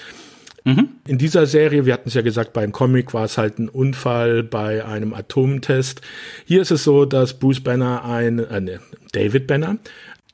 Mhm. 0.64 0.88
In 1.06 1.18
dieser 1.18 1.46
Serie, 1.46 1.84
wir 1.84 1.92
hatten 1.92 2.08
es 2.08 2.14
ja 2.14 2.22
gesagt, 2.22 2.54
beim 2.54 2.72
Comic 2.72 3.12
war 3.12 3.24
es 3.24 3.36
halt 3.36 3.58
ein 3.58 3.68
Unfall 3.68 4.42
bei 4.42 4.84
einem 4.84 5.12
Atomtest. 5.12 6.00
Hier 6.46 6.62
ist 6.62 6.70
es 6.70 6.84
so, 6.84 7.04
dass 7.04 7.38
Bruce 7.38 7.60
Banner 7.60 8.04
ein, 8.04 8.38
äh, 8.38 8.78
David 9.12 9.46
Banner, 9.46 9.76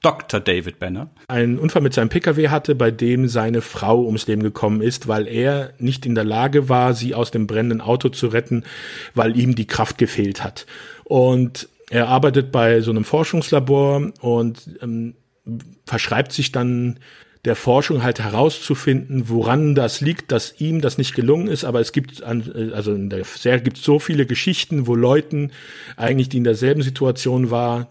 Dr. 0.03 0.41
David 0.41 0.79
Banner. 0.79 1.11
Einen 1.29 1.59
Unfall 1.59 1.83
mit 1.83 1.93
seinem 1.93 2.09
Pkw 2.09 2.49
hatte, 2.49 2.75
bei 2.75 2.91
dem 2.91 3.29
seine 3.29 3.61
Frau 3.61 4.05
ums 4.05 4.27
Leben 4.27 4.43
gekommen 4.43 4.81
ist, 4.81 5.09
weil 5.09 5.29
er 5.29 5.75
nicht 5.79 6.07
in 6.07 6.15
der 6.15 6.25
Lage 6.25 6.69
war, 6.69 6.95
sie 6.95 7.15
aus 7.15 7.31
dem 7.31 7.47
brennenden 7.47 7.83
Auto 7.83 8.09
zu 8.09 8.29
retten, 8.29 8.65
weil 9.15 9.39
ihm 9.39 9.55
die 9.55 9.67
Kraft 9.67 9.99
gefehlt 9.99 10.43
hat. 10.43 10.67
Und 11.05 11.69
er 11.91 12.09
arbeitet 12.09 12.51
bei 12.51 12.81
so 12.81 12.91
einem 12.91 13.05
Forschungslabor 13.05 14.13
und 14.21 14.79
ähm, 14.81 15.15
verschreibt 15.85 16.33
sich 16.33 16.53
dann 16.53 16.99
der 17.45 17.57
Forschung 17.57 18.03
halt 18.03 18.21
herauszufinden, 18.21 19.29
woran 19.29 19.75
das 19.75 20.01
liegt, 20.01 20.31
dass 20.31 20.61
ihm 20.61 20.81
das 20.81 20.99
nicht 20.99 21.15
gelungen 21.15 21.49
ist. 21.49 21.65
Aber 21.65 21.81
es 21.81 21.93
gibt, 21.93 22.23
an, 22.23 22.71
also 22.75 22.93
in 22.95 23.09
der 23.09 23.25
Serie 23.25 23.63
gibt 23.63 23.79
so 23.79 23.99
viele 23.99 24.27
Geschichten, 24.27 24.87
wo 24.87 24.95
Leuten 24.95 25.51
eigentlich, 25.97 26.29
die 26.29 26.37
in 26.39 26.45
derselben 26.45 26.83
Situation 26.83 27.51
war, 27.51 27.89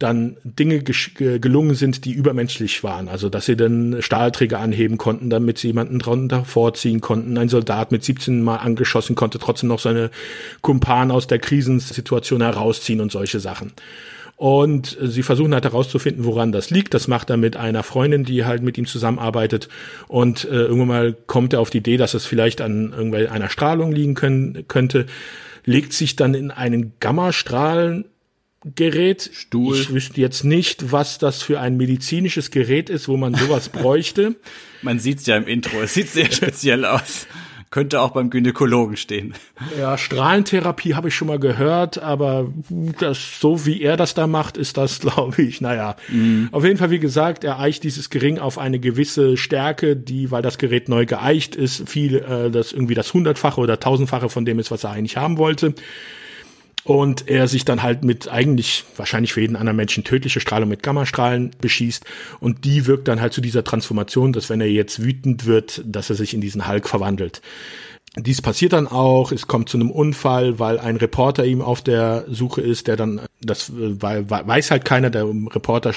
dann 0.00 0.36
Dinge 0.44 0.82
gelungen 0.82 1.74
sind, 1.74 2.04
die 2.04 2.12
übermenschlich 2.12 2.82
waren. 2.82 3.08
Also, 3.08 3.28
dass 3.28 3.46
sie 3.46 3.56
dann 3.56 3.98
Stahlträger 4.00 4.58
anheben 4.58 4.98
konnten, 4.98 5.30
damit 5.30 5.58
sie 5.58 5.68
jemanden 5.68 5.98
drunter 5.98 6.44
vorziehen 6.44 7.00
konnten. 7.00 7.38
Ein 7.38 7.48
Soldat 7.48 7.92
mit 7.92 8.02
17 8.02 8.42
Mal 8.42 8.56
angeschossen 8.56 9.14
konnte 9.14 9.38
trotzdem 9.38 9.68
noch 9.68 9.78
seine 9.78 10.10
Kumpan 10.62 11.10
aus 11.10 11.26
der 11.26 11.38
Krisensituation 11.38 12.40
herausziehen 12.40 13.00
und 13.00 13.12
solche 13.12 13.40
Sachen. 13.40 13.72
Und 14.40 14.96
sie 15.02 15.22
versuchen 15.22 15.52
halt 15.52 15.64
herauszufinden, 15.64 16.24
woran 16.24 16.50
das 16.50 16.70
liegt. 16.70 16.94
Das 16.94 17.08
macht 17.08 17.28
er 17.28 17.36
mit 17.36 17.58
einer 17.58 17.82
Freundin, 17.82 18.24
die 18.24 18.46
halt 18.46 18.62
mit 18.62 18.78
ihm 18.78 18.86
zusammenarbeitet. 18.86 19.68
Und 20.08 20.44
äh, 20.44 20.62
irgendwann 20.62 20.88
mal 20.88 21.16
kommt 21.26 21.52
er 21.52 21.60
auf 21.60 21.68
die 21.68 21.78
Idee, 21.78 21.98
dass 21.98 22.14
es 22.14 22.24
vielleicht 22.24 22.62
an 22.62 22.94
irgendeiner 22.96 23.50
Strahlung 23.50 23.92
liegen 23.92 24.14
können, 24.14 24.64
könnte. 24.66 25.04
Legt 25.66 25.92
sich 25.92 26.16
dann 26.16 26.32
in 26.32 26.50
einen 26.50 26.94
Gammastrahlen 27.00 28.06
Gerät. 28.64 29.30
Stuhl. 29.32 29.76
Ich 29.76 29.92
wüsste 29.92 30.20
jetzt 30.20 30.44
nicht, 30.44 30.92
was 30.92 31.18
das 31.18 31.42
für 31.42 31.60
ein 31.60 31.76
medizinisches 31.78 32.50
Gerät 32.50 32.90
ist, 32.90 33.08
wo 33.08 33.16
man 33.16 33.34
sowas 33.34 33.68
bräuchte. 33.70 34.36
Man 34.82 34.98
sieht's 34.98 35.26
ja 35.26 35.36
im 35.36 35.46
Intro. 35.46 35.80
Es 35.80 35.94
sieht 35.94 36.08
sehr 36.08 36.30
speziell 36.30 36.84
aus. 36.84 37.26
Könnte 37.70 38.00
auch 38.00 38.10
beim 38.10 38.30
Gynäkologen 38.30 38.96
stehen. 38.96 39.32
Ja, 39.78 39.96
Strahlentherapie 39.96 40.94
habe 40.94 41.06
ich 41.06 41.14
schon 41.14 41.28
mal 41.28 41.38
gehört, 41.38 41.98
aber 41.98 42.52
das, 42.98 43.40
so 43.40 43.64
wie 43.64 43.80
er 43.80 43.96
das 43.96 44.12
da 44.12 44.26
macht, 44.26 44.56
ist 44.56 44.76
das, 44.76 44.98
glaube 45.00 45.40
ich, 45.40 45.60
naja. 45.60 45.94
Mhm. 46.08 46.48
Auf 46.50 46.64
jeden 46.64 46.78
Fall, 46.78 46.90
wie 46.90 46.98
gesagt, 46.98 47.44
er 47.44 47.60
eicht 47.60 47.84
dieses 47.84 48.10
Gering 48.10 48.40
auf 48.40 48.58
eine 48.58 48.80
gewisse 48.80 49.36
Stärke, 49.36 49.96
die, 49.96 50.32
weil 50.32 50.42
das 50.42 50.58
Gerät 50.58 50.88
neu 50.88 51.06
geeicht 51.06 51.54
ist, 51.54 51.88
viel, 51.88 52.16
äh, 52.16 52.50
das 52.50 52.72
irgendwie 52.72 52.94
das 52.94 53.14
hundertfache 53.14 53.60
oder 53.60 53.78
tausendfache 53.78 54.28
von 54.28 54.44
dem 54.44 54.58
ist, 54.58 54.72
was 54.72 54.82
er 54.84 54.90
eigentlich 54.90 55.16
haben 55.16 55.38
wollte 55.38 55.74
und 56.84 57.28
er 57.28 57.46
sich 57.48 57.64
dann 57.64 57.82
halt 57.82 58.04
mit 58.04 58.28
eigentlich 58.28 58.84
wahrscheinlich 58.96 59.32
für 59.32 59.40
jeden 59.40 59.56
anderen 59.56 59.76
Menschen 59.76 60.04
tödliche 60.04 60.40
Strahlung 60.40 60.68
mit 60.68 60.82
Gammastrahlen 60.82 61.50
beschießt 61.60 62.04
und 62.40 62.64
die 62.64 62.86
wirkt 62.86 63.08
dann 63.08 63.20
halt 63.20 63.32
zu 63.32 63.40
dieser 63.40 63.64
Transformation, 63.64 64.32
dass 64.32 64.48
wenn 64.50 64.60
er 64.60 64.70
jetzt 64.70 65.02
wütend 65.02 65.46
wird, 65.46 65.82
dass 65.84 66.10
er 66.10 66.16
sich 66.16 66.34
in 66.34 66.40
diesen 66.40 66.66
Hulk 66.66 66.88
verwandelt. 66.88 67.42
Dies 68.16 68.42
passiert 68.42 68.72
dann 68.72 68.88
auch, 68.88 69.30
es 69.30 69.46
kommt 69.46 69.68
zu 69.68 69.76
einem 69.76 69.92
Unfall, 69.92 70.58
weil 70.58 70.80
ein 70.80 70.96
Reporter 70.96 71.44
ihm 71.44 71.62
auf 71.62 71.80
der 71.80 72.24
Suche 72.28 72.60
ist, 72.60 72.88
der 72.88 72.96
dann, 72.96 73.20
das 73.40 73.70
weil, 73.72 74.28
weiß 74.28 74.72
halt 74.72 74.84
keiner, 74.84 75.10
der 75.10 75.26
Reporter 75.26 75.94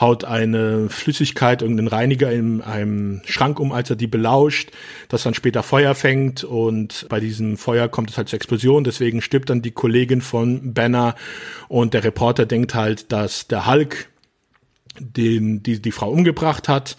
haut 0.00 0.22
eine 0.22 0.88
Flüssigkeit, 0.88 1.62
irgendeinen 1.62 1.88
Reiniger 1.88 2.30
in 2.30 2.60
einem 2.60 3.22
Schrank 3.24 3.58
um, 3.58 3.72
als 3.72 3.90
er 3.90 3.96
die 3.96 4.06
belauscht, 4.06 4.70
das 5.08 5.24
dann 5.24 5.34
später 5.34 5.64
Feuer 5.64 5.96
fängt. 5.96 6.44
Und 6.44 7.06
bei 7.08 7.18
diesem 7.18 7.56
Feuer 7.56 7.88
kommt 7.88 8.10
es 8.10 8.16
halt 8.16 8.28
zur 8.28 8.36
Explosion, 8.36 8.84
deswegen 8.84 9.20
stirbt 9.20 9.50
dann 9.50 9.60
die 9.60 9.72
Kollegin 9.72 10.20
von 10.20 10.72
Banner. 10.72 11.16
Und 11.66 11.94
der 11.94 12.04
Reporter 12.04 12.46
denkt 12.46 12.76
halt, 12.76 13.10
dass 13.10 13.48
der 13.48 13.66
Hulk 13.66 14.08
den, 15.00 15.64
die, 15.64 15.82
die 15.82 15.92
Frau 15.92 16.10
umgebracht 16.10 16.68
hat 16.68 16.96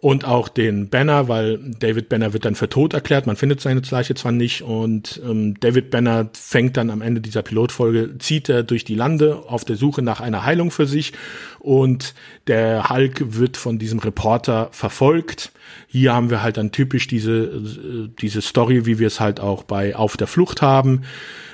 und 0.00 0.24
auch 0.24 0.48
den 0.48 0.88
Banner, 0.88 1.28
weil 1.28 1.58
David 1.58 2.08
Banner 2.08 2.32
wird 2.32 2.46
dann 2.46 2.54
für 2.54 2.70
tot 2.70 2.94
erklärt. 2.94 3.26
Man 3.26 3.36
findet 3.36 3.60
seine 3.60 3.82
Leiche 3.90 4.14
zwar 4.14 4.32
nicht 4.32 4.62
und 4.62 5.20
ähm, 5.22 5.60
David 5.60 5.90
Banner 5.90 6.30
fängt 6.32 6.78
dann 6.78 6.88
am 6.88 7.02
Ende 7.02 7.20
dieser 7.20 7.42
Pilotfolge, 7.42 8.16
zieht 8.18 8.48
er 8.48 8.62
durch 8.62 8.84
die 8.84 8.94
Lande 8.94 9.42
auf 9.46 9.66
der 9.66 9.76
Suche 9.76 10.00
nach 10.00 10.20
einer 10.20 10.46
Heilung 10.46 10.70
für 10.70 10.86
sich 10.86 11.12
und 11.58 12.14
der 12.46 12.88
Hulk 12.88 13.36
wird 13.36 13.58
von 13.58 13.78
diesem 13.78 13.98
Reporter 13.98 14.70
verfolgt. 14.72 15.52
Hier 15.86 16.14
haben 16.14 16.30
wir 16.30 16.42
halt 16.42 16.56
dann 16.56 16.72
typisch 16.72 17.06
diese, 17.06 17.32
äh, 17.32 18.08
diese 18.20 18.40
Story, 18.40 18.86
wie 18.86 18.98
wir 18.98 19.06
es 19.06 19.20
halt 19.20 19.38
auch 19.38 19.64
bei 19.64 19.94
Auf 19.94 20.16
der 20.16 20.26
Flucht 20.26 20.62
haben. 20.62 21.02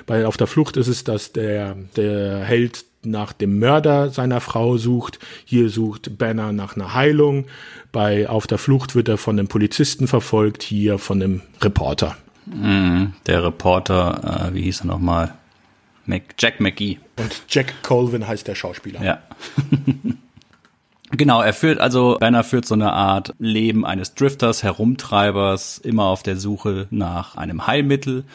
Bei 0.05 0.25
Auf 0.25 0.37
der 0.37 0.47
Flucht 0.47 0.77
ist 0.77 0.87
es, 0.87 1.03
dass 1.03 1.33
der, 1.33 1.75
der 1.97 2.45
Held 2.45 2.85
nach 3.03 3.33
dem 3.33 3.59
Mörder 3.59 4.09
seiner 4.09 4.41
Frau 4.41 4.77
sucht. 4.77 5.19
Hier 5.45 5.69
sucht 5.69 6.17
Banner 6.17 6.51
nach 6.51 6.75
einer 6.75 6.93
Heilung. 6.93 7.45
Bei 7.91 8.29
Auf 8.29 8.47
der 8.47 8.57
Flucht 8.57 8.95
wird 8.95 9.07
er 9.07 9.17
von 9.17 9.37
einem 9.37 9.47
Polizisten 9.47 10.07
verfolgt, 10.07 10.63
hier 10.63 10.97
von 10.99 11.21
einem 11.21 11.41
Reporter. 11.61 12.17
Mm, 12.45 13.07
der 13.25 13.43
Reporter, 13.43 14.49
äh, 14.49 14.53
wie 14.53 14.61
hieß 14.61 14.81
er 14.81 14.87
nochmal? 14.87 15.33
Mac, 16.05 16.23
Jack 16.37 16.59
McGee. 16.59 16.99
Und 17.17 17.43
Jack 17.49 17.83
Colvin 17.83 18.27
heißt 18.27 18.47
der 18.47 18.55
Schauspieler. 18.55 19.03
Ja. 19.03 19.21
Genau, 21.11 21.41
er 21.41 21.53
führt 21.53 21.79
also, 21.79 22.17
Banner 22.19 22.43
führt 22.43 22.65
so 22.65 22.73
eine 22.73 22.91
Art 22.91 23.33
Leben 23.39 23.85
eines 23.85 24.13
Drifters, 24.13 24.63
Herumtreibers, 24.63 25.77
immer 25.77 26.03
auf 26.03 26.21
der 26.21 26.35
Suche 26.35 26.87
nach 26.89 27.37
einem 27.37 27.65
Heilmittel 27.65 28.25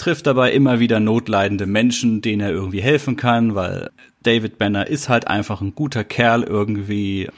trifft 0.00 0.26
dabei 0.26 0.52
immer 0.52 0.80
wieder 0.80 0.98
notleidende 0.98 1.66
Menschen, 1.66 2.22
denen 2.22 2.40
er 2.40 2.50
irgendwie 2.50 2.80
helfen 2.80 3.16
kann, 3.16 3.54
weil 3.54 3.90
David 4.22 4.58
Banner 4.58 4.86
ist 4.86 5.08
halt 5.08 5.28
einfach 5.28 5.60
ein 5.60 5.74
guter 5.74 6.04
Kerl 6.04 6.42
irgendwie. 6.42 7.28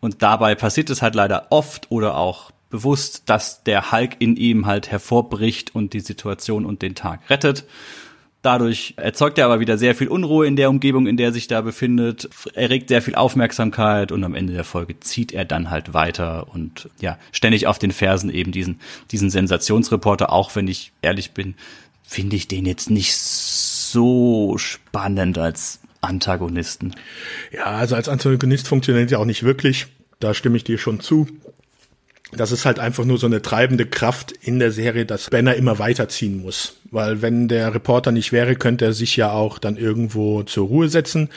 Und 0.00 0.22
dabei 0.22 0.54
passiert 0.54 0.90
es 0.90 1.02
halt 1.02 1.14
leider 1.14 1.46
oft 1.50 1.90
oder 1.90 2.16
auch 2.16 2.50
bewusst, 2.68 3.24
dass 3.26 3.64
der 3.64 3.90
Hulk 3.90 4.16
in 4.18 4.36
ihm 4.36 4.66
halt 4.66 4.90
hervorbricht 4.90 5.74
und 5.74 5.92
die 5.92 6.00
Situation 6.00 6.64
und 6.66 6.82
den 6.82 6.94
Tag 6.94 7.28
rettet. 7.30 7.64
Dadurch 8.42 8.94
erzeugt 8.96 9.36
er 9.38 9.44
aber 9.44 9.60
wieder 9.60 9.76
sehr 9.76 9.94
viel 9.94 10.08
Unruhe 10.08 10.46
in 10.46 10.56
der 10.56 10.70
Umgebung, 10.70 11.06
in 11.06 11.18
der 11.18 11.28
er 11.28 11.32
sich 11.32 11.46
da 11.46 11.60
befindet, 11.60 12.30
erregt 12.54 12.88
sehr 12.88 13.02
viel 13.02 13.14
Aufmerksamkeit 13.14 14.12
und 14.12 14.24
am 14.24 14.34
Ende 14.34 14.54
der 14.54 14.64
Folge 14.64 14.98
zieht 14.98 15.32
er 15.32 15.44
dann 15.44 15.70
halt 15.70 15.92
weiter 15.92 16.46
und 16.54 16.88
ja, 17.00 17.18
ständig 17.32 17.66
auf 17.66 17.78
den 17.78 17.92
Fersen 17.92 18.30
eben 18.30 18.50
diesen, 18.50 18.80
diesen 19.10 19.28
Sensationsreporter, 19.28 20.32
auch 20.32 20.56
wenn 20.56 20.68
ich 20.68 20.92
ehrlich 21.02 21.32
bin, 21.32 21.54
finde 22.10 22.34
ich 22.34 22.48
den 22.48 22.66
jetzt 22.66 22.90
nicht 22.90 23.16
so 23.16 24.58
spannend 24.58 25.38
als 25.38 25.78
Antagonisten. 26.00 26.96
Ja, 27.52 27.66
also 27.66 27.94
als 27.94 28.08
Antagonist 28.08 28.66
funktioniert 28.66 29.12
er 29.12 29.20
auch 29.20 29.24
nicht 29.24 29.44
wirklich. 29.44 29.86
Da 30.18 30.34
stimme 30.34 30.56
ich 30.56 30.64
dir 30.64 30.76
schon 30.76 30.98
zu. 30.98 31.28
Das 32.32 32.50
ist 32.50 32.64
halt 32.64 32.80
einfach 32.80 33.04
nur 33.04 33.18
so 33.18 33.26
eine 33.26 33.42
treibende 33.42 33.86
Kraft 33.86 34.32
in 34.32 34.58
der 34.58 34.72
Serie, 34.72 35.06
dass 35.06 35.30
Banner 35.30 35.54
immer 35.54 35.78
weiterziehen 35.78 36.42
muss. 36.42 36.80
Weil 36.90 37.22
wenn 37.22 37.46
der 37.46 37.74
Reporter 37.74 38.10
nicht 38.10 38.32
wäre, 38.32 38.56
könnte 38.56 38.86
er 38.86 38.92
sich 38.92 39.16
ja 39.16 39.30
auch 39.30 39.60
dann 39.60 39.76
irgendwo 39.76 40.42
zur 40.42 40.66
Ruhe 40.66 40.88
setzen. 40.88 41.28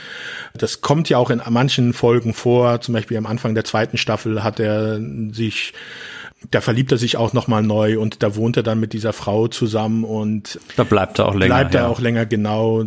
Das 0.55 0.81
kommt 0.81 1.07
ja 1.07 1.19
auch 1.19 1.29
in 1.29 1.41
manchen 1.49 1.93
Folgen 1.93 2.33
vor. 2.33 2.81
Zum 2.81 2.95
Beispiel 2.95 3.17
am 3.17 3.27
Anfang 3.27 3.53
der 3.53 3.63
zweiten 3.63 3.97
Staffel 3.97 4.43
hat 4.43 4.59
er 4.59 4.99
sich 5.31 5.73
da 6.51 6.61
verliebt 6.61 6.91
er 6.91 6.97
sich 6.97 7.17
auch 7.17 7.33
nochmal 7.33 7.63
neu 7.63 7.99
und 7.99 8.23
da 8.23 8.35
wohnt 8.35 8.57
er 8.57 8.63
dann 8.63 8.79
mit 8.79 8.93
dieser 8.93 9.13
Frau 9.13 9.47
zusammen 9.47 10.03
und 10.03 10.59
da 10.75 10.83
bleibt 10.83 11.19
er 11.19 11.27
auch 11.27 11.35
länger. 11.35 11.55
Bleibt 11.55 11.75
er 11.75 11.81
ja. 11.81 11.87
auch 11.87 11.99
länger, 11.99 12.25
genau. 12.25 12.83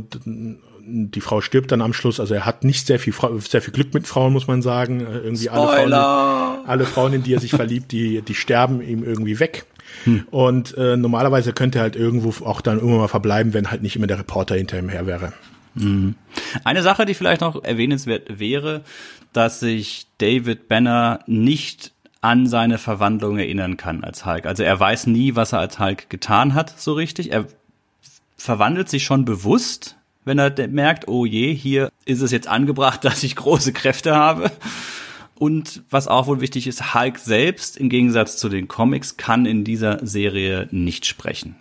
Die 0.89 1.21
Frau 1.21 1.41
stirbt 1.41 1.73
dann 1.73 1.83
am 1.83 1.93
Schluss, 1.93 2.21
also 2.21 2.35
er 2.35 2.47
hat 2.47 2.63
nicht 2.63 2.87
sehr 2.87 2.99
viel, 2.99 3.15
sehr 3.41 3.61
viel 3.61 3.73
Glück 3.73 3.93
mit 3.93 4.07
Frauen, 4.07 4.33
muss 4.33 4.47
man 4.47 4.63
sagen. 4.63 5.01
Irgendwie 5.01 5.51
alle 5.51 5.67
Frauen, 5.67 5.93
alle 5.93 6.85
Frauen, 6.85 7.13
in 7.13 7.23
die 7.23 7.35
er 7.35 7.41
sich 7.41 7.51
verliebt, 7.57 7.91
die, 7.93 8.23
die 8.23 8.35
sterben 8.35 8.81
ihm 8.81 9.03
irgendwie 9.03 9.41
weg. 9.41 9.67
Hm. 10.05 10.27
Und 10.31 10.77
äh, 10.77 10.97
normalerweise 10.97 11.53
könnte 11.53 11.79
er 11.79 11.83
halt 11.83 11.97
irgendwo 11.97 12.45
auch 12.45 12.61
dann 12.61 12.77
irgendwann 12.77 13.01
mal 13.01 13.09
verbleiben, 13.09 13.55
wenn 13.55 13.71
halt 13.71 13.83
nicht 13.83 13.97
immer 13.97 14.07
der 14.07 14.19
Reporter 14.19 14.55
hinter 14.55 14.79
ihm 14.79 14.89
her 14.89 15.07
wäre. 15.07 15.33
Mhm. 15.75 16.15
Eine 16.65 16.83
Sache, 16.83 17.05
die 17.05 17.15
vielleicht 17.15 17.41
noch 17.41 17.63
erwähnenswert 17.63 18.39
wäre, 18.39 18.83
dass 19.33 19.61
sich 19.61 20.07
David 20.19 20.69
Banner 20.69 21.21
nicht 21.27 21.93
an 22.21 22.47
seine 22.47 22.79
Verwandlung 22.79 23.39
erinnern 23.39 23.77
kann 23.77 24.03
als 24.03 24.25
Hulk. 24.25 24.47
Also 24.47 24.63
er 24.63 24.79
weiß 24.79 25.07
nie, 25.07 25.37
was 25.37 25.53
er 25.53 25.61
als 25.61 25.79
Hulk 25.79 26.11
getan 26.11 26.55
hat, 26.55 26.79
so 26.79 26.93
richtig. 26.95 27.33
Er 27.33 27.47
verwandelt 28.37 28.89
sich 28.89 29.05
schon 29.05 29.25
bewusst, 29.25 29.97
wenn 30.25 30.39
er 30.39 30.69
merkt, 30.69 31.09
oh 31.09 31.25
je, 31.25 31.55
hier 31.55 31.91
ist 32.05 32.21
es 32.21 32.31
jetzt 32.31 32.49
angebracht, 32.49 33.05
dass 33.05 33.23
ich 33.23 33.37
große 33.37 33.73
Kräfte 33.73 34.15
habe. 34.15 34.51
Und 35.39 35.83
was 35.91 36.09
auch 36.09 36.27
wohl 36.27 36.41
wichtig 36.41 36.67
ist, 36.67 36.95
Hulk 36.95 37.19
selbst, 37.19 37.77
im 37.77 37.91
Gegensatz 37.91 38.39
zu 38.39 38.49
den 38.49 38.69
Comics, 38.69 39.19
kann 39.19 39.45
in 39.45 39.65
dieser 39.65 40.05
Serie 40.07 40.67
nicht 40.71 41.05
sprechen. 41.05 41.57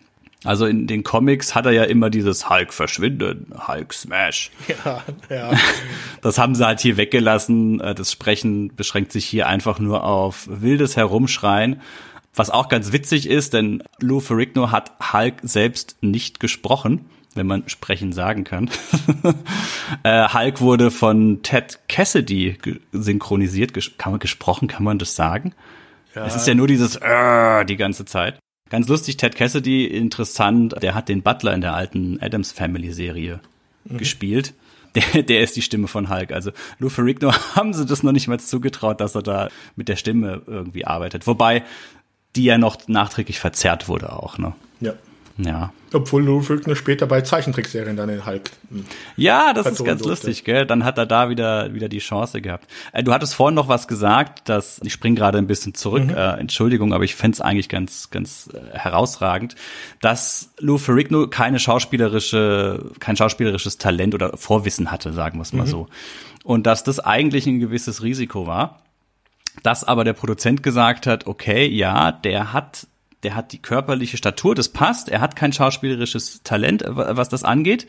Also 0.46 0.66
in 0.66 0.88
den 0.88 1.04
Comics 1.04 1.56
hat 1.56 1.66
er 1.66 1.72
ja 1.72 1.84
immer 1.84 2.10
dieses 2.10 2.50
Hulk 2.50 2.74
verschwinden, 2.74 3.54
Hulk 3.68 3.94
Smash. 3.94 4.52
Ja, 4.86 5.04
ja. 5.30 5.52
Das 6.22 6.38
haben 6.38 6.56
sie 6.56 6.66
halt 6.66 6.80
hier 6.80 6.98
weggelassen. 6.98 7.80
Äh, 7.80 7.96
das 7.96 8.12
Sprechen 8.12 8.76
beschränkt 8.76 9.12
sich 9.12 9.26
hier 9.26 9.48
einfach 9.48 9.80
nur 9.80 10.04
auf 10.04 10.48
wildes 10.50 10.96
Herumschreien. 10.96 11.82
Was 12.36 12.50
auch 12.50 12.68
ganz 12.68 12.92
witzig 12.92 13.30
ist, 13.30 13.54
denn 13.54 13.82
Lou 14.00 14.20
Ferrigno 14.20 14.72
hat 14.72 14.92
Hulk 15.14 15.36
selbst 15.44 15.98
nicht 16.02 16.40
gesprochen, 16.40 17.06
wenn 17.34 17.48
man 17.48 17.68
sprechen 17.70 18.12
sagen 18.12 18.44
kann. 18.44 18.70
äh, 20.04 20.28
Hulk 20.30 20.62
wurde 20.62 20.92
von 20.92 21.42
Ted 21.44 21.80
Cassidy 21.88 22.58
synchronisiert. 22.92 23.74
Kann 23.98 24.14
man 24.14 24.20
gesprochen, 24.20 24.68
kann 24.68 24.84
man 24.84 25.00
das 25.00 25.16
sagen? 25.16 25.54
Ja. 26.14 26.26
Es 26.26 26.36
ist 26.36 26.48
ja 26.48 26.56
nur 26.56 26.68
dieses 26.68 26.98
äh, 26.98 27.66
die 27.66 27.78
ganze 27.78 28.06
Zeit. 28.06 28.40
Ganz 28.70 28.88
lustig, 28.88 29.18
Ted 29.18 29.36
Cassidy, 29.36 29.86
interessant, 29.86 30.74
der 30.82 30.96
hat 30.96 31.08
den 31.08 31.22
Butler 31.22 31.54
in 31.54 31.62
der 31.62 31.76
alten 31.76 32.20
Adams 32.20 32.52
Family 32.52 32.92
Serie 32.92 33.40
mhm. 33.86 33.98
gespielt. 33.98 34.54
Der, 34.96 35.24
der 35.24 35.42
ist 35.42 35.56
die 35.58 35.62
Stimme 35.62 35.88
von 35.88 36.10
Hulk. 36.10 36.32
Also 36.32 36.52
Lou 36.80 36.90
Ferrigno 36.90 37.34
haben 37.56 37.74
sie 37.74 37.86
das 37.86 38.02
noch 38.02 38.14
nicht 38.14 38.28
mal 38.28 38.40
zugetraut, 38.40 39.02
dass 39.02 39.14
er 39.14 39.24
da 39.24 39.50
mit 39.76 39.90
der 39.90 39.98
Stimme 39.98 40.42
irgendwie 40.48 40.86
arbeitet. 40.86 41.28
Wobei 41.28 41.64
die 42.36 42.46
ja 42.46 42.58
noch 42.58 42.88
nachträglich 42.88 43.40
verzerrt 43.40 43.88
wurde 43.88 44.12
auch, 44.14 44.38
ne? 44.38 44.54
Ja. 44.80 44.94
Ja. 45.38 45.74
Obwohl 45.92 46.24
Lou 46.24 46.42
Ferrigno 46.42 46.76
später 46.76 47.08
bei 47.08 47.22
Zeichentrickserien 47.22 47.98
dann 47.98 48.08
in 48.08 48.26
Hulk. 48.26 48.52
Hm, 48.70 48.86
ja, 49.18 49.54
das 49.54 49.68
ist 49.68 49.84
ganz 49.84 50.02
durfte. 50.02 50.28
lustig, 50.28 50.46
gell? 50.46 50.66
Dann 50.66 50.86
hat 50.86 50.98
er 50.98 51.06
da 51.06 51.30
wieder 51.30 51.74
wieder 51.74 51.90
die 51.90 52.00
Chance 52.00 52.42
gehabt. 52.42 52.68
Äh, 52.94 53.04
du 53.04 53.14
hattest 53.14 53.36
vorhin 53.36 53.56
noch 53.56 53.68
was 53.68 53.88
gesagt, 53.88 54.48
dass 54.48 54.80
ich 54.84 54.94
spring 54.94 55.16
gerade 55.16 55.38
ein 55.38 55.48
bisschen 55.48 55.74
zurück. 55.74 56.06
Mhm. 56.06 56.16
Äh, 56.16 56.40
Entschuldigung, 56.40 56.94
aber 56.94 57.04
ich 57.04 57.16
fände 57.16 57.44
eigentlich 57.44 57.68
ganz 57.68 58.10
ganz 58.12 58.50
äh, 58.54 58.78
herausragend, 58.78 59.56
dass 60.02 60.54
Lou 60.60 60.78
Ferrigno 60.78 61.28
keine 61.28 61.60
schauspielerische 61.60 62.92
kein 63.00 63.18
schauspielerisches 63.18 63.78
Talent 63.78 64.14
oder 64.14 64.38
Vorwissen 64.38 64.92
hatte, 64.92 65.12
sagen 65.12 65.38
wir 65.38 65.44
es 65.44 65.52
mal 65.52 65.66
mhm. 65.66 65.70
so. 65.70 65.88
Und 66.44 66.66
dass 66.66 66.84
das 66.84 67.00
eigentlich 67.00 67.46
ein 67.46 67.60
gewisses 67.60 68.04
Risiko 68.04 68.48
war. 68.48 68.82
Dass 69.64 69.86
aber 69.86 70.04
der 70.04 70.12
Produzent 70.12 70.64
gesagt 70.64 71.08
hat, 71.08 71.28
okay, 71.28 71.66
ja, 71.66 72.12
der 72.12 72.52
hat 72.52 72.88
der 73.26 73.36
hat 73.36 73.54
die 73.54 73.58
körperliche 73.58 74.18
Statur, 74.18 74.54
das 74.54 74.70
passt. 74.70 75.10
Er 75.10 75.20
hat 75.20 75.36
kein 75.36 75.52
schauspielerisches 75.52 76.44
Talent, 76.44 76.84
was 76.86 77.28
das 77.28 77.44
angeht. 77.44 77.88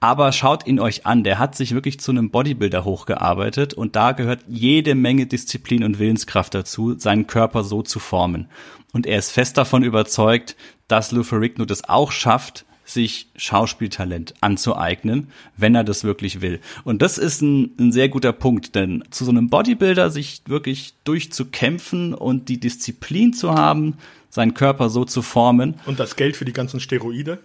Aber 0.00 0.30
schaut 0.32 0.66
ihn 0.66 0.78
euch 0.78 1.06
an, 1.06 1.24
der 1.24 1.38
hat 1.38 1.54
sich 1.54 1.72
wirklich 1.72 1.98
zu 1.98 2.10
einem 2.10 2.28
Bodybuilder 2.28 2.84
hochgearbeitet 2.84 3.72
und 3.72 3.96
da 3.96 4.12
gehört 4.12 4.40
jede 4.46 4.94
Menge 4.94 5.26
Disziplin 5.26 5.82
und 5.82 5.98
Willenskraft 5.98 6.52
dazu, 6.52 6.98
seinen 6.98 7.26
Körper 7.26 7.64
so 7.64 7.80
zu 7.80 7.98
formen. 7.98 8.50
Und 8.92 9.06
er 9.06 9.18
ist 9.18 9.30
fest 9.30 9.56
davon 9.56 9.82
überzeugt, 9.82 10.56
dass 10.88 11.10
Lou 11.10 11.22
Ferrigno 11.22 11.64
das 11.64 11.88
auch 11.88 12.12
schafft, 12.12 12.66
sich 12.84 13.30
Schauspieltalent 13.36 14.34
anzueignen, 14.42 15.28
wenn 15.56 15.74
er 15.74 15.84
das 15.84 16.04
wirklich 16.04 16.40
will. 16.40 16.60
Und 16.84 17.02
das 17.02 17.18
ist 17.18 17.42
ein, 17.42 17.74
ein, 17.78 17.92
sehr 17.92 18.08
guter 18.08 18.32
Punkt, 18.32 18.74
denn 18.74 19.02
zu 19.10 19.24
so 19.24 19.30
einem 19.30 19.48
Bodybuilder 19.48 20.10
sich 20.10 20.42
wirklich 20.46 20.94
durchzukämpfen 21.04 22.14
und 22.14 22.48
die 22.48 22.60
Disziplin 22.60 23.32
zu 23.32 23.54
haben, 23.54 23.96
seinen 24.36 24.54
Körper 24.54 24.88
so 24.88 25.04
zu 25.04 25.22
formen. 25.22 25.80
Und 25.86 25.98
das 25.98 26.14
Geld 26.14 26.36
für 26.36 26.44
die 26.44 26.52
ganzen 26.52 26.78
Steroide? 26.78 27.38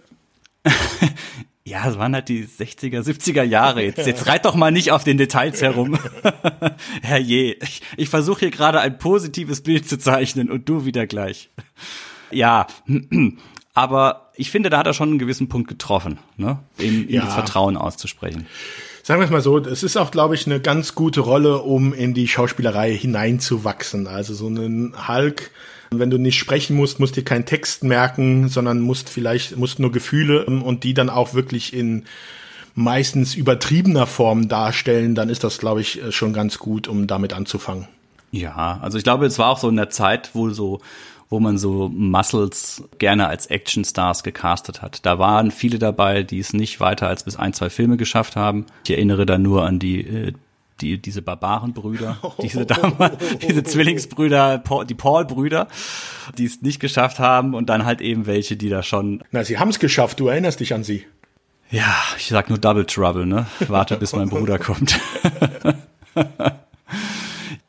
ja, 1.64 1.88
es 1.88 1.98
waren 1.98 2.14
halt 2.14 2.28
die 2.28 2.44
60er, 2.44 3.00
70er 3.00 3.42
Jahre. 3.42 3.82
Jetzt, 3.82 4.06
jetzt 4.06 4.26
reit 4.28 4.44
doch 4.44 4.54
mal 4.54 4.70
nicht 4.70 4.92
auf 4.92 5.02
den 5.02 5.16
Details 5.16 5.60
herum. 5.62 5.98
Herrje, 7.02 7.56
ich, 7.60 7.82
ich 7.96 8.08
versuche 8.08 8.40
hier 8.40 8.50
gerade 8.50 8.80
ein 8.80 8.98
positives 8.98 9.62
Bild 9.62 9.88
zu 9.88 9.98
zeichnen 9.98 10.50
und 10.50 10.68
du 10.68 10.84
wieder 10.84 11.06
gleich. 11.06 11.50
Ja, 12.30 12.66
aber 13.74 14.30
ich 14.36 14.50
finde, 14.50 14.68
da 14.68 14.78
hat 14.78 14.86
er 14.86 14.94
schon 14.94 15.08
einen 15.08 15.18
gewissen 15.18 15.48
Punkt 15.48 15.68
getroffen, 15.68 16.18
ne? 16.36 16.58
ihm, 16.78 17.08
ja. 17.08 17.24
das 17.24 17.34
Vertrauen 17.34 17.78
auszusprechen. 17.78 18.46
Sagen 19.02 19.20
wir 19.20 19.24
es 19.24 19.30
mal 19.30 19.40
so, 19.40 19.58
es 19.58 19.82
ist 19.82 19.96
auch, 19.96 20.10
glaube 20.10 20.34
ich, 20.34 20.46
eine 20.46 20.60
ganz 20.60 20.94
gute 20.94 21.20
Rolle, 21.20 21.58
um 21.62 21.92
in 21.94 22.12
die 22.12 22.28
Schauspielerei 22.28 22.94
hineinzuwachsen. 22.94 24.06
Also 24.06 24.34
so 24.34 24.46
einen 24.46 25.08
Hulk, 25.08 25.50
wenn 25.98 26.10
du 26.10 26.18
nicht 26.18 26.38
sprechen 26.38 26.76
musst, 26.76 27.00
musst 27.00 27.16
dir 27.16 27.24
keinen 27.24 27.44
Text 27.44 27.84
merken, 27.84 28.48
sondern 28.48 28.80
musst 28.80 29.08
vielleicht, 29.08 29.56
musst 29.56 29.78
nur 29.78 29.92
Gefühle 29.92 30.46
und 30.46 30.84
die 30.84 30.94
dann 30.94 31.10
auch 31.10 31.34
wirklich 31.34 31.74
in 31.74 32.04
meistens 32.74 33.34
übertriebener 33.34 34.06
Form 34.06 34.48
darstellen, 34.48 35.14
dann 35.14 35.28
ist 35.28 35.44
das, 35.44 35.58
glaube 35.58 35.80
ich, 35.80 36.00
schon 36.10 36.32
ganz 36.32 36.58
gut, 36.58 36.88
um 36.88 37.06
damit 37.06 37.32
anzufangen. 37.32 37.86
Ja, 38.30 38.78
also 38.80 38.96
ich 38.96 39.04
glaube, 39.04 39.26
es 39.26 39.38
war 39.38 39.50
auch 39.50 39.58
so 39.58 39.68
in 39.68 39.76
der 39.76 39.90
Zeit, 39.90 40.30
wo 40.32 40.48
so 40.50 40.80
wo 41.32 41.40
man 41.40 41.56
so 41.56 41.88
Muscles 41.88 42.84
gerne 42.98 43.26
als 43.26 43.46
Actionstars 43.46 44.22
gecastet 44.22 44.82
hat. 44.82 45.04
Da 45.06 45.18
waren 45.18 45.50
viele 45.50 45.78
dabei, 45.78 46.22
die 46.22 46.38
es 46.38 46.52
nicht 46.52 46.78
weiter 46.78 47.08
als 47.08 47.24
bis 47.24 47.36
ein, 47.36 47.54
zwei 47.54 47.70
Filme 47.70 47.96
geschafft 47.96 48.36
haben. 48.36 48.66
Ich 48.84 48.90
erinnere 48.90 49.24
da 49.24 49.38
nur 49.38 49.64
an 49.64 49.78
die 49.78 50.02
äh, 50.02 50.32
die, 50.82 51.00
diese 51.00 51.22
Barbarenbrüder, 51.22 52.18
diese 52.42 52.66
damals, 52.66 53.16
diese 53.38 53.62
Zwillingsbrüder, 53.62 54.62
die 54.88 54.94
Paul-Brüder, 54.94 55.68
die 56.36 56.44
es 56.44 56.60
nicht 56.62 56.80
geschafft 56.80 57.18
haben 57.18 57.54
und 57.54 57.68
dann 57.68 57.84
halt 57.84 58.00
eben 58.00 58.26
welche, 58.26 58.56
die 58.56 58.68
da 58.68 58.82
schon. 58.82 59.22
Na, 59.30 59.44
sie 59.44 59.58
haben 59.58 59.70
es 59.70 59.78
geschafft, 59.78 60.20
du 60.20 60.28
erinnerst 60.28 60.60
dich 60.60 60.74
an 60.74 60.84
sie. 60.84 61.06
Ja, 61.70 61.96
ich 62.18 62.26
sag 62.26 62.50
nur 62.50 62.58
Double 62.58 62.84
Trouble, 62.84 63.24
ne? 63.24 63.46
Warte, 63.66 63.96
bis 63.96 64.12
mein 64.12 64.28
Bruder 64.28 64.58
kommt. 64.58 65.00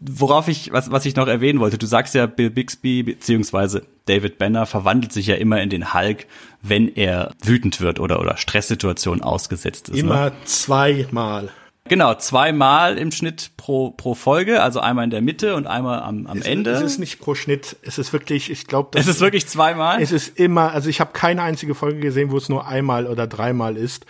Worauf 0.05 0.49
ich, 0.49 0.74
was, 0.74 0.91
was 0.91 1.05
ich 1.05 1.16
noch 1.16 1.28
erwähnen 1.28 1.61
wollte, 1.61 1.78
du 1.78 1.86
sagst 1.86 2.14
ja, 2.14 2.26
Bill 2.26 2.49
Bixby 2.49 3.03
beziehungsweise 3.03 3.84
David 4.05 4.38
Banner 4.38 4.66
verwandelt 4.66 5.14
sich 5.14 5.28
ja 5.28 5.36
immer 5.36 5.61
in 5.61 5.70
den 5.70 5.93
Hulk, 5.93 6.28
wenn 6.61 6.93
er 6.93 7.32
wütend 7.41 7.80
wird 7.80 8.01
oder, 8.01 8.20
oder 8.20 8.36
Stresssituationen 8.36 9.24
ausgesetzt 9.24 9.88
ist. 9.88 9.95
Ne? 9.95 10.01
Immer 10.01 10.26
ne? 10.26 10.34
zweimal. 10.43 11.49
Genau, 11.89 12.15
zweimal 12.15 12.97
im 12.97 13.11
Schnitt 13.11 13.51
pro, 13.57 13.91
pro 13.91 14.15
Folge, 14.15 14.63
also 14.63 14.79
einmal 14.79 15.03
in 15.03 15.09
der 15.09 15.21
Mitte 15.21 15.55
und 15.55 15.67
einmal 15.67 16.01
am, 16.01 16.27
am 16.27 16.38
es, 16.38 16.45
Ende. 16.45 16.71
Es 16.71 16.81
ist 16.81 16.97
nicht 16.97 17.19
pro 17.19 17.36
Schnitt, 17.36 17.75
es 17.81 17.97
ist 17.97 18.13
wirklich, 18.13 18.49
ich 18.49 18.67
glaube, 18.67 18.97
Es 18.97 19.07
ist 19.07 19.19
wirklich 19.19 19.47
zweimal? 19.47 20.01
Es 20.01 20.13
ist 20.13 20.39
immer, 20.39 20.71
also 20.71 20.89
ich 20.89 21.01
habe 21.01 21.11
keine 21.11 21.41
einzige 21.41 21.75
Folge 21.75 21.99
gesehen, 21.99 22.31
wo 22.31 22.38
es 22.38 22.47
nur 22.47 22.67
einmal 22.67 23.05
oder 23.05 23.27
dreimal 23.27 23.75
ist. 23.75 24.05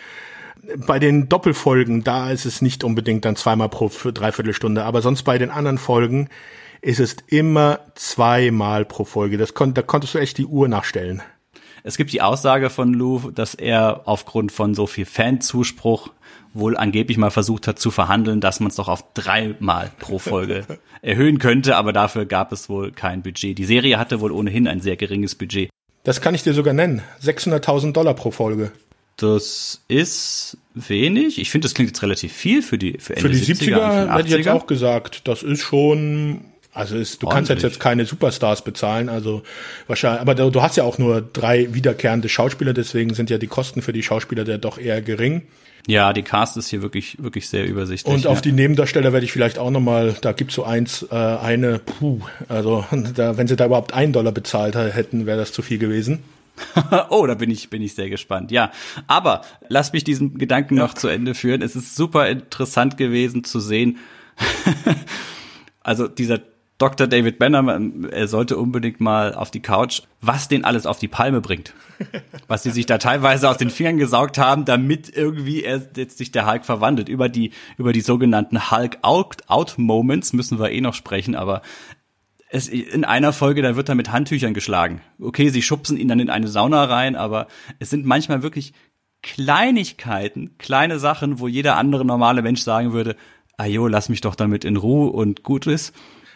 Bei 0.86 1.00
den 1.00 1.30
Doppelfolgen, 1.30 2.04
da 2.04 2.30
ist 2.30 2.46
es 2.46 2.62
nicht 2.62 2.84
unbedingt 2.84 3.26
dann 3.26 3.36
zweimal 3.36 3.70
pro 3.70 3.90
Dreiviertelstunde, 3.90 4.86
aber 4.86 5.02
sonst 5.02 5.24
bei 5.24 5.40
den 5.40 5.50
anderen 5.50 5.80
Folgen 5.80 6.30
ist 6.82 7.00
es 7.00 7.18
immer 7.28 7.80
zweimal 7.96 8.86
pro 8.86 9.04
Folge. 9.04 9.38
Das 9.38 9.56
kon 9.56 9.74
da 9.74 9.82
konntest 9.82 10.14
du 10.14 10.20
echt 10.20 10.38
die 10.38 10.46
Uhr 10.46 10.68
nachstellen. 10.68 11.24
Es 11.84 11.98
gibt 11.98 12.14
die 12.14 12.22
Aussage 12.22 12.70
von 12.70 12.94
Lou, 12.94 13.32
dass 13.32 13.56
er 13.56 14.04
aufgrund 14.06 14.52
von 14.52 14.74
so 14.76 14.88
viel 14.88 15.06
Fanzuspruch 15.06 16.12
wohl 16.54 16.78
angeblich 16.78 17.18
mal 17.18 17.32
versucht 17.32 17.68
hat 17.68 17.80
zu 17.80 17.92
verhandeln, 17.92 18.40
dass 18.40 18.60
man 18.60 18.70
es 18.70 18.76
doch 18.76 18.88
auf 18.88 19.14
dreimal 19.14 19.92
pro 20.00 20.20
Folge 20.20 20.66
erhöhen 21.02 21.40
könnte, 21.40 21.76
aber 21.76 21.94
dafür 21.94 22.26
gab 22.26 22.52
es 22.52 22.70
wohl 22.70 22.92
kein 22.92 23.24
Budget. 23.24 23.58
Die 23.58 23.66
Serie 23.66 23.98
hatte 23.98 24.22
wohl 24.22 24.32
ohnehin 24.32 24.68
ein 24.68 24.82
sehr 24.82 24.96
geringes 24.96 25.36
Budget. 25.36 25.70
Das 26.04 26.22
kann 26.22 26.36
ich 26.36 26.44
dir 26.44 26.54
sogar 26.54 26.74
nennen. 26.74 27.02
600.000 27.24 27.94
Dollar 27.94 28.14
pro 28.14 28.32
Folge. 28.32 28.72
Das 29.18 29.82
ist 29.88 30.58
wenig. 30.74 31.40
Ich 31.40 31.50
finde, 31.52 31.66
das 31.66 31.74
klingt 31.74 31.90
jetzt 31.92 32.02
relativ 32.02 32.34
viel 32.34 32.62
für 32.62 32.78
die 32.78 32.98
für, 33.00 33.16
Ende 33.16 33.30
für 33.30 33.36
die 33.36 33.54
70er. 33.54 33.76
70er 33.76 34.18
hätte 34.18 34.28
ich 34.28 34.36
jetzt 34.36 34.48
auch 34.50 34.68
gesagt. 34.68 35.28
Das 35.28 35.44
ist 35.44 35.62
schon 35.62 36.46
also 36.74 36.98
ist, 36.98 37.22
du 37.22 37.28
Ordentlich. 37.28 37.50
kannst 37.50 37.64
jetzt, 37.64 37.80
keine 37.80 38.06
Superstars 38.06 38.64
bezahlen, 38.64 39.08
also 39.08 39.44
wahrscheinlich, 39.86 40.22
aber 40.22 40.34
du, 40.34 40.50
du, 40.50 40.62
hast 40.64 40.76
ja 40.76 40.84
auch 40.84 40.98
nur 40.98 41.22
drei 41.22 41.72
wiederkehrende 41.74 42.30
Schauspieler, 42.30 42.74
deswegen 42.74 43.14
sind 43.14 43.30
ja 43.30 43.38
die 43.38 43.48
Kosten 43.48 43.84
für 43.84 43.94
die 43.94 44.02
Schauspieler 44.02 44.44
ja 44.48 44.58
doch 44.58 44.80
eher 44.80 45.02
gering. 45.04 45.44
Ja, 45.88 46.14
die 46.14 46.24
Cast 46.24 46.56
ist 46.56 46.70
hier 46.70 46.82
wirklich, 46.82 47.22
wirklich 47.22 47.50
sehr 47.50 47.66
übersichtlich. 47.68 48.14
Und 48.14 48.28
auf 48.28 48.42
die 48.42 48.54
Nebendarsteller 48.54 49.12
werde 49.12 49.26
ich 49.26 49.34
vielleicht 49.34 49.60
auch 49.60 49.70
nochmal, 49.70 50.16
da 50.22 50.32
gibt's 50.32 50.56
so 50.56 50.64
eins, 50.64 51.04
äh, 51.12 51.16
eine, 51.16 51.80
puh, 51.80 52.22
also 52.48 52.86
da, 53.16 53.38
wenn 53.38 53.48
sie 53.48 53.56
da 53.56 53.66
überhaupt 53.66 53.94
einen 53.94 54.14
Dollar 54.14 54.32
bezahlt 54.32 54.76
hätten, 54.76 55.26
wäre 55.26 55.38
das 55.38 55.52
zu 55.52 55.62
viel 55.62 55.80
gewesen. 55.80 56.24
oh, 57.10 57.26
da 57.26 57.34
bin 57.34 57.50
ich, 57.50 57.70
bin 57.70 57.82
ich 57.82 57.96
sehr 57.96 58.10
gespannt. 58.10 58.52
Ja, 58.52 58.72
aber 59.08 59.42
lass 59.68 59.92
mich 59.92 60.04
diesen 60.04 60.38
Gedanken 60.38 60.78
ja. 60.78 60.84
noch 60.84 60.94
zu 60.94 61.08
Ende 61.08 61.34
führen. 61.34 61.62
Es 61.62 61.76
ist 61.76 61.96
super 61.96 62.30
interessant 62.30 62.98
gewesen 62.98 63.44
zu 63.44 63.60
sehen. 63.60 63.98
also 65.82 66.08
dieser 66.08 66.40
Dr. 66.84 67.08
David 67.08 67.40
Banner, 67.40 67.80
er 68.12 68.28
sollte 68.28 68.58
unbedingt 68.58 69.00
mal 69.00 69.34
auf 69.34 69.52
die 69.52 69.62
Couch, 69.62 70.02
was 70.20 70.50
den 70.50 70.66
alles 70.66 70.86
auf 70.86 71.00
die 71.00 71.08
Palme 71.08 71.40
bringt. 71.40 71.74
Was 72.48 72.64
sie 72.64 72.72
sich 72.72 72.86
da 72.88 72.98
teilweise 72.98 73.50
aus 73.50 73.58
den 73.58 73.70
Fingern 73.70 73.98
gesaugt 73.98 74.38
haben, 74.38 74.66
damit 74.66 75.16
irgendwie 75.16 75.64
er 75.64 75.82
jetzt 75.96 76.18
sich 76.18 76.32
der 76.32 76.46
Hulk 76.46 76.66
verwandelt. 76.66 77.08
Über 77.08 77.30
die, 77.30 77.52
über 77.78 77.94
die 77.94 78.02
sogenannten 78.02 78.72
Hulk-Out-Moments 78.72 80.34
müssen 80.34 80.60
wir 80.60 80.72
eh 80.72 80.82
noch 80.82 80.96
sprechen, 80.96 81.36
aber 81.36 81.62
es, 82.50 82.68
in 82.68 83.06
einer 83.06 83.32
Folge, 83.32 83.62
da 83.62 83.78
wird 83.78 83.88
er 83.88 83.96
mit 83.96 84.12
Handtüchern 84.12 84.54
geschlagen. 84.54 85.02
Okay, 85.22 85.50
sie 85.50 85.62
schubsen 85.62 85.96
ihn 85.96 86.10
dann 86.10 86.20
in 86.20 86.30
eine 86.30 86.50
Sauna 86.50 86.84
rein, 86.84 87.16
aber 87.16 87.48
es 87.80 87.90
sind 87.90 88.06
manchmal 88.06 88.44
wirklich 88.44 88.74
Kleinigkeiten, 89.22 90.58
kleine 90.58 91.00
Sachen, 91.00 91.40
wo 91.40 91.48
jeder 91.48 91.78
andere 91.78 92.04
normale 92.04 92.42
Mensch 92.42 92.62
sagen 92.62 92.92
würde, 92.92 93.16
ajo, 93.56 93.88
lass 93.88 94.10
mich 94.10 94.20
doch 94.20 94.36
damit 94.36 94.66
in 94.66 94.76
Ruhe 94.76 95.12
und 95.12 95.44
gut 95.44 95.68
ist. 95.68 95.94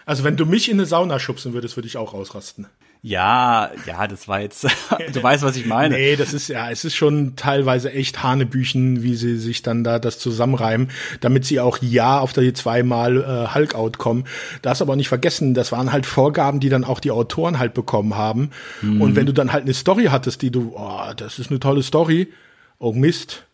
Also 0.07 0.23
wenn 0.23 0.37
du 0.37 0.45
mich 0.45 0.69
in 0.69 0.77
eine 0.77 0.85
Sauna 0.85 1.19
schubsen 1.19 1.51
würdest, 1.51 1.75
würde 1.75 1.87
ich 1.87 1.97
auch 1.97 2.13
ausrasten. 2.13 2.65
Ja, 3.01 3.71
ja, 3.85 4.07
das 4.07 4.29
war 4.29 4.39
jetzt, 4.39 4.65
du 5.13 5.21
weißt, 5.21 5.43
was 5.43 5.57
ich 5.57 5.65
meine. 5.65 5.95
Nee, 5.95 6.15
das 6.15 6.33
ist 6.33 6.47
ja, 6.47 6.71
es 6.71 6.85
ist 6.85 6.95
schon 6.95 7.35
teilweise 7.35 7.91
echt 7.91 8.23
Hanebüchen, 8.23 9.03
wie 9.03 9.15
sie 9.15 9.37
sich 9.37 9.63
dann 9.63 9.83
da 9.83 9.99
das 9.99 10.17
zusammenreimen, 10.17 10.91
damit 11.19 11.43
sie 11.43 11.59
auch 11.59 11.79
ja 11.81 12.19
auf 12.19 12.31
die 12.31 12.53
zweimal 12.53 13.17
äh, 13.17 13.53
Hulk-Out 13.53 13.97
kommen. 13.97 14.23
Das 14.61 14.81
aber 14.81 14.95
nicht 14.95 15.09
vergessen, 15.09 15.53
das 15.53 15.73
waren 15.73 15.91
halt 15.91 16.05
Vorgaben, 16.05 16.61
die 16.61 16.69
dann 16.69 16.85
auch 16.85 17.01
die 17.01 17.11
Autoren 17.11 17.59
halt 17.59 17.73
bekommen 17.73 18.15
haben. 18.15 18.51
Mhm. 18.81 19.01
Und 19.01 19.17
wenn 19.17 19.25
du 19.25 19.33
dann 19.33 19.51
halt 19.51 19.63
eine 19.63 19.73
Story 19.73 20.05
hattest, 20.05 20.41
die 20.41 20.51
du, 20.51 20.73
oh, 20.77 21.11
das 21.17 21.37
ist 21.37 21.51
eine 21.51 21.59
tolle 21.59 21.83
Story, 21.83 22.31
oh 22.79 22.93
Mist, 22.93 23.45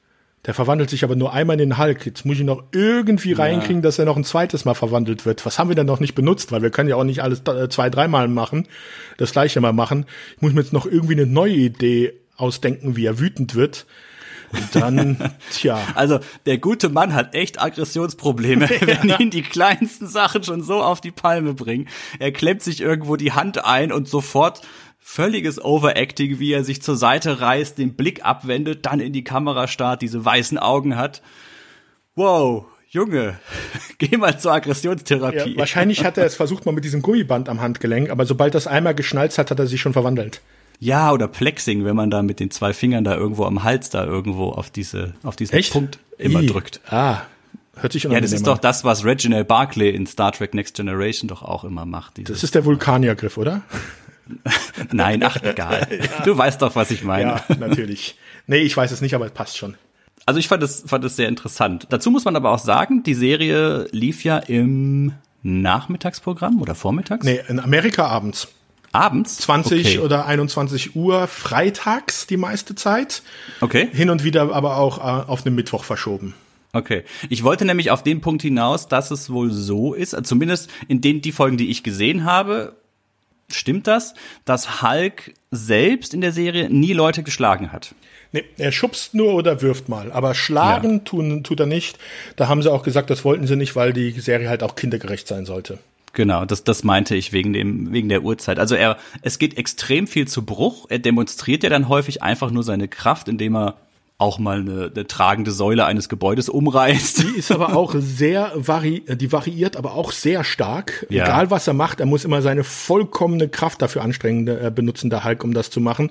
der 0.45 0.53
verwandelt 0.53 0.89
sich 0.89 1.03
aber 1.03 1.15
nur 1.15 1.33
einmal 1.33 1.59
in 1.59 1.69
den 1.69 1.77
Hulk. 1.77 2.05
Jetzt 2.05 2.25
muss 2.25 2.37
ich 2.37 2.43
noch 2.43 2.63
irgendwie 2.71 3.31
ja. 3.31 3.37
reinkriegen, 3.37 3.81
dass 3.81 3.97
er 3.97 4.05
noch 4.05 4.17
ein 4.17 4.25
zweites 4.25 4.65
Mal 4.65 4.73
verwandelt 4.73 5.25
wird. 5.25 5.45
Was 5.45 5.57
haben 5.57 5.69
wir 5.69 5.75
denn 5.75 5.87
noch 5.87 5.99
nicht 6.01 6.15
benutzt? 6.15 6.51
Weil 6.51 6.61
wir 6.61 6.69
können 6.69 6.89
ja 6.89 6.97
auch 6.97 7.05
nicht 7.05 7.23
alles 7.23 7.43
zwei, 7.69 7.89
dreimal 7.89 8.27
machen, 8.27 8.67
das 9.17 9.31
gleiche 9.31 9.61
mal 9.61 9.73
machen. 9.73 10.05
Ich 10.35 10.41
muss 10.41 10.53
mir 10.53 10.61
jetzt 10.61 10.73
noch 10.73 10.85
irgendwie 10.85 11.13
eine 11.13 11.25
neue 11.25 11.53
Idee 11.53 12.13
ausdenken, 12.35 12.95
wie 12.95 13.05
er 13.05 13.19
wütend 13.19 13.55
wird. 13.55 13.85
Und 14.51 14.75
dann, 14.75 15.31
tja. 15.51 15.79
Also 15.95 16.19
der 16.45 16.57
gute 16.57 16.89
Mann 16.89 17.13
hat 17.13 17.33
echt 17.33 17.61
Aggressionsprobleme, 17.61 18.69
ja. 18.81 18.87
wenn 19.01 19.09
ihn 19.19 19.29
die 19.29 19.41
kleinsten 19.41 20.07
Sachen 20.07 20.43
schon 20.43 20.61
so 20.61 20.81
auf 20.81 21.01
die 21.01 21.11
Palme 21.11 21.53
bringen. 21.53 21.87
Er 22.19 22.31
klemmt 22.31 22.61
sich 22.61 22.81
irgendwo 22.81 23.15
die 23.15 23.31
Hand 23.31 23.65
ein 23.65 23.91
und 23.91 24.07
sofort 24.07 24.61
völliges 25.03 25.63
Overacting, 25.63 26.39
wie 26.39 26.53
er 26.53 26.63
sich 26.63 26.81
zur 26.81 26.95
Seite 26.95 27.41
reißt, 27.41 27.77
den 27.77 27.93
Blick 27.93 28.25
abwendet, 28.25 28.85
dann 28.85 28.99
in 28.99 29.11
die 29.13 29.23
Kamera 29.23 29.67
starrt, 29.67 30.01
diese 30.01 30.23
weißen 30.23 30.57
Augen 30.57 30.95
hat. 30.95 31.21
Wow, 32.15 32.65
Junge, 32.89 33.37
geh 33.97 34.17
mal 34.17 34.39
zur 34.39 34.53
Aggressionstherapie. 34.53 35.51
Ja, 35.51 35.57
wahrscheinlich 35.57 36.05
hat 36.05 36.17
er 36.17 36.25
es 36.25 36.35
versucht 36.35 36.65
mal 36.65 36.71
mit 36.71 36.85
diesem 36.85 37.01
Gummiband 37.01 37.49
am 37.49 37.59
Handgelenk, 37.59 38.09
aber 38.09 38.25
sobald 38.25 38.55
das 38.55 38.65
einmal 38.65 38.95
geschnalzt 38.95 39.37
hat, 39.37 39.51
hat 39.51 39.59
er 39.59 39.67
sich 39.67 39.81
schon 39.81 39.93
verwandelt. 39.93 40.41
Ja, 40.79 41.11
oder 41.11 41.27
Plexing, 41.27 41.85
wenn 41.85 41.95
man 41.95 42.09
da 42.09 42.23
mit 42.23 42.39
den 42.39 42.49
zwei 42.49 42.73
Fingern 42.73 43.03
da 43.03 43.15
irgendwo 43.15 43.45
am 43.45 43.63
Hals 43.63 43.89
da 43.89 44.05
irgendwo 44.05 44.49
auf 44.49 44.69
diese 44.69 45.13
auf 45.23 45.35
diesen 45.35 45.55
Echt? 45.55 45.73
Punkt 45.73 45.99
immer 46.17 46.41
I. 46.41 46.47
drückt. 46.47 46.81
Ah, 46.87 47.21
hört 47.75 47.93
sich 47.93 48.03
Ja, 48.03 48.19
das 48.21 48.31
ist 48.31 48.47
doch 48.47 48.57
das, 48.57 48.83
was 48.83 49.03
Reginald 49.03 49.47
Barclay 49.47 49.89
in 49.89 50.07
Star 50.07 50.31
Trek 50.31 50.53
Next 50.53 50.75
Generation 50.75 51.27
doch 51.27 51.41
auch 51.41 51.63
immer 51.63 51.85
macht. 51.85 52.27
Das 52.29 52.43
ist 52.43 52.55
der 52.55 52.65
Vulkaniergriff, 52.65 53.37
oder? 53.37 53.63
Nein, 54.91 55.23
ach 55.23 55.41
egal. 55.41 55.87
ja. 55.91 56.23
Du 56.23 56.37
weißt 56.37 56.61
doch, 56.61 56.75
was 56.75 56.91
ich 56.91 57.03
meine. 57.03 57.41
Ja, 57.47 57.55
natürlich. 57.57 58.17
Nee, 58.47 58.59
ich 58.59 58.75
weiß 58.75 58.91
es 58.91 59.01
nicht, 59.01 59.13
aber 59.15 59.25
es 59.25 59.31
passt 59.31 59.57
schon. 59.57 59.75
Also 60.25 60.39
ich 60.39 60.47
fand 60.47 60.63
es 60.63 60.83
fand 60.85 61.03
es 61.03 61.15
sehr 61.15 61.27
interessant. 61.27 61.87
Dazu 61.89 62.09
muss 62.09 62.23
man 62.25 62.35
aber 62.35 62.51
auch 62.51 62.59
sagen, 62.59 63.03
die 63.03 63.13
Serie 63.13 63.87
lief 63.91 64.23
ja 64.23 64.37
im 64.37 65.13
Nachmittagsprogramm 65.43 66.61
oder 66.61 66.75
vormittags? 66.75 67.25
Nee, 67.25 67.41
in 67.47 67.59
Amerika 67.59 68.07
abends. 68.07 68.47
Abends? 68.93 69.37
20 69.37 69.97
okay. 69.97 69.99
oder 69.99 70.25
21 70.25 70.95
Uhr 70.95 71.27
freitags 71.27 72.27
die 72.27 72.37
meiste 72.37 72.75
Zeit. 72.75 73.23
Okay. 73.59 73.89
Hin 73.91 74.09
und 74.09 74.23
wieder 74.23 74.53
aber 74.53 74.77
auch 74.77 74.99
äh, 74.99 75.29
auf 75.29 75.45
einen 75.45 75.55
Mittwoch 75.55 75.83
verschoben. 75.83 76.35
Okay. 76.73 77.03
Ich 77.29 77.43
wollte 77.43 77.65
nämlich 77.65 77.91
auf 77.91 78.03
den 78.03 78.21
Punkt 78.21 78.41
hinaus, 78.41 78.87
dass 78.87 79.11
es 79.11 79.29
wohl 79.29 79.51
so 79.51 79.93
ist, 79.93 80.15
zumindest 80.25 80.69
in 80.87 81.01
den 81.01 81.21
die 81.21 81.31
Folgen, 81.31 81.57
die 81.57 81.69
ich 81.69 81.83
gesehen 81.83 82.23
habe, 82.23 82.75
stimmt 83.55 83.87
das, 83.87 84.13
dass 84.45 84.81
Hulk 84.81 85.33
selbst 85.51 86.13
in 86.13 86.21
der 86.21 86.31
Serie 86.31 86.69
nie 86.69 86.93
Leute 86.93 87.23
geschlagen 87.23 87.71
hat? 87.71 87.95
Nee, 88.31 88.45
er 88.57 88.71
schubst 88.71 89.13
nur 89.13 89.33
oder 89.35 89.61
wirft 89.61 89.89
mal, 89.89 90.11
aber 90.11 90.33
schlagen 90.33 90.93
ja. 90.93 90.99
tun, 90.99 91.43
tut 91.43 91.59
er 91.59 91.67
nicht. 91.67 91.99
Da 92.35 92.47
haben 92.47 92.63
sie 92.63 92.71
auch 92.71 92.83
gesagt, 92.83 93.11
das 93.11 93.23
wollten 93.23 93.45
sie 93.45 93.55
nicht, 93.55 93.75
weil 93.75 93.93
die 93.93 94.11
Serie 94.11 94.49
halt 94.49 94.63
auch 94.63 94.75
kindergerecht 94.75 95.27
sein 95.27 95.45
sollte. 95.45 95.77
Genau, 96.13 96.45
das, 96.45 96.63
das 96.63 96.83
meinte 96.83 97.15
ich 97.15 97.33
wegen 97.33 97.53
dem, 97.53 97.91
wegen 97.91 98.09
der 98.09 98.23
Uhrzeit. 98.23 98.59
Also 98.59 98.75
er, 98.75 98.97
es 99.21 99.39
geht 99.39 99.57
extrem 99.57 100.07
viel 100.07 100.27
zu 100.27 100.45
Bruch. 100.45 100.85
Er 100.89 100.99
demonstriert 100.99 101.63
ja 101.63 101.69
dann 101.69 101.89
häufig 101.89 102.21
einfach 102.21 102.51
nur 102.51 102.63
seine 102.63 102.87
Kraft, 102.87 103.27
indem 103.27 103.55
er 103.55 103.75
auch 104.23 104.39
mal 104.39 104.61
eine, 104.61 104.89
eine 104.93 105.05
tragende 105.05 105.51
Säule 105.51 105.85
eines 105.85 106.07
Gebäudes 106.07 106.47
umreißt. 106.47 107.23
Die 107.23 107.37
ist 107.37 107.51
aber 107.51 107.75
auch 107.75 107.93
sehr 107.99 108.53
vari 108.55 109.03
die 109.07 109.31
variiert 109.31 109.75
aber 109.75 109.93
auch 109.95 110.13
sehr 110.13 110.45
stark. 110.45 111.05
Ja. 111.09 111.25
Egal 111.25 111.51
was 111.51 111.67
er 111.67 111.73
macht, 111.73 111.99
er 111.99 112.05
muss 112.05 112.23
immer 112.23 112.41
seine 112.41 112.63
vollkommene 112.63 113.49
Kraft 113.49 113.81
dafür 113.81 114.01
anstrengen, 114.01 114.47
äh, 114.47 114.71
benutzen, 114.73 115.09
der 115.09 115.25
Hulk, 115.25 115.43
um 115.43 115.53
das 115.53 115.69
zu 115.69 115.81
machen. 115.81 116.09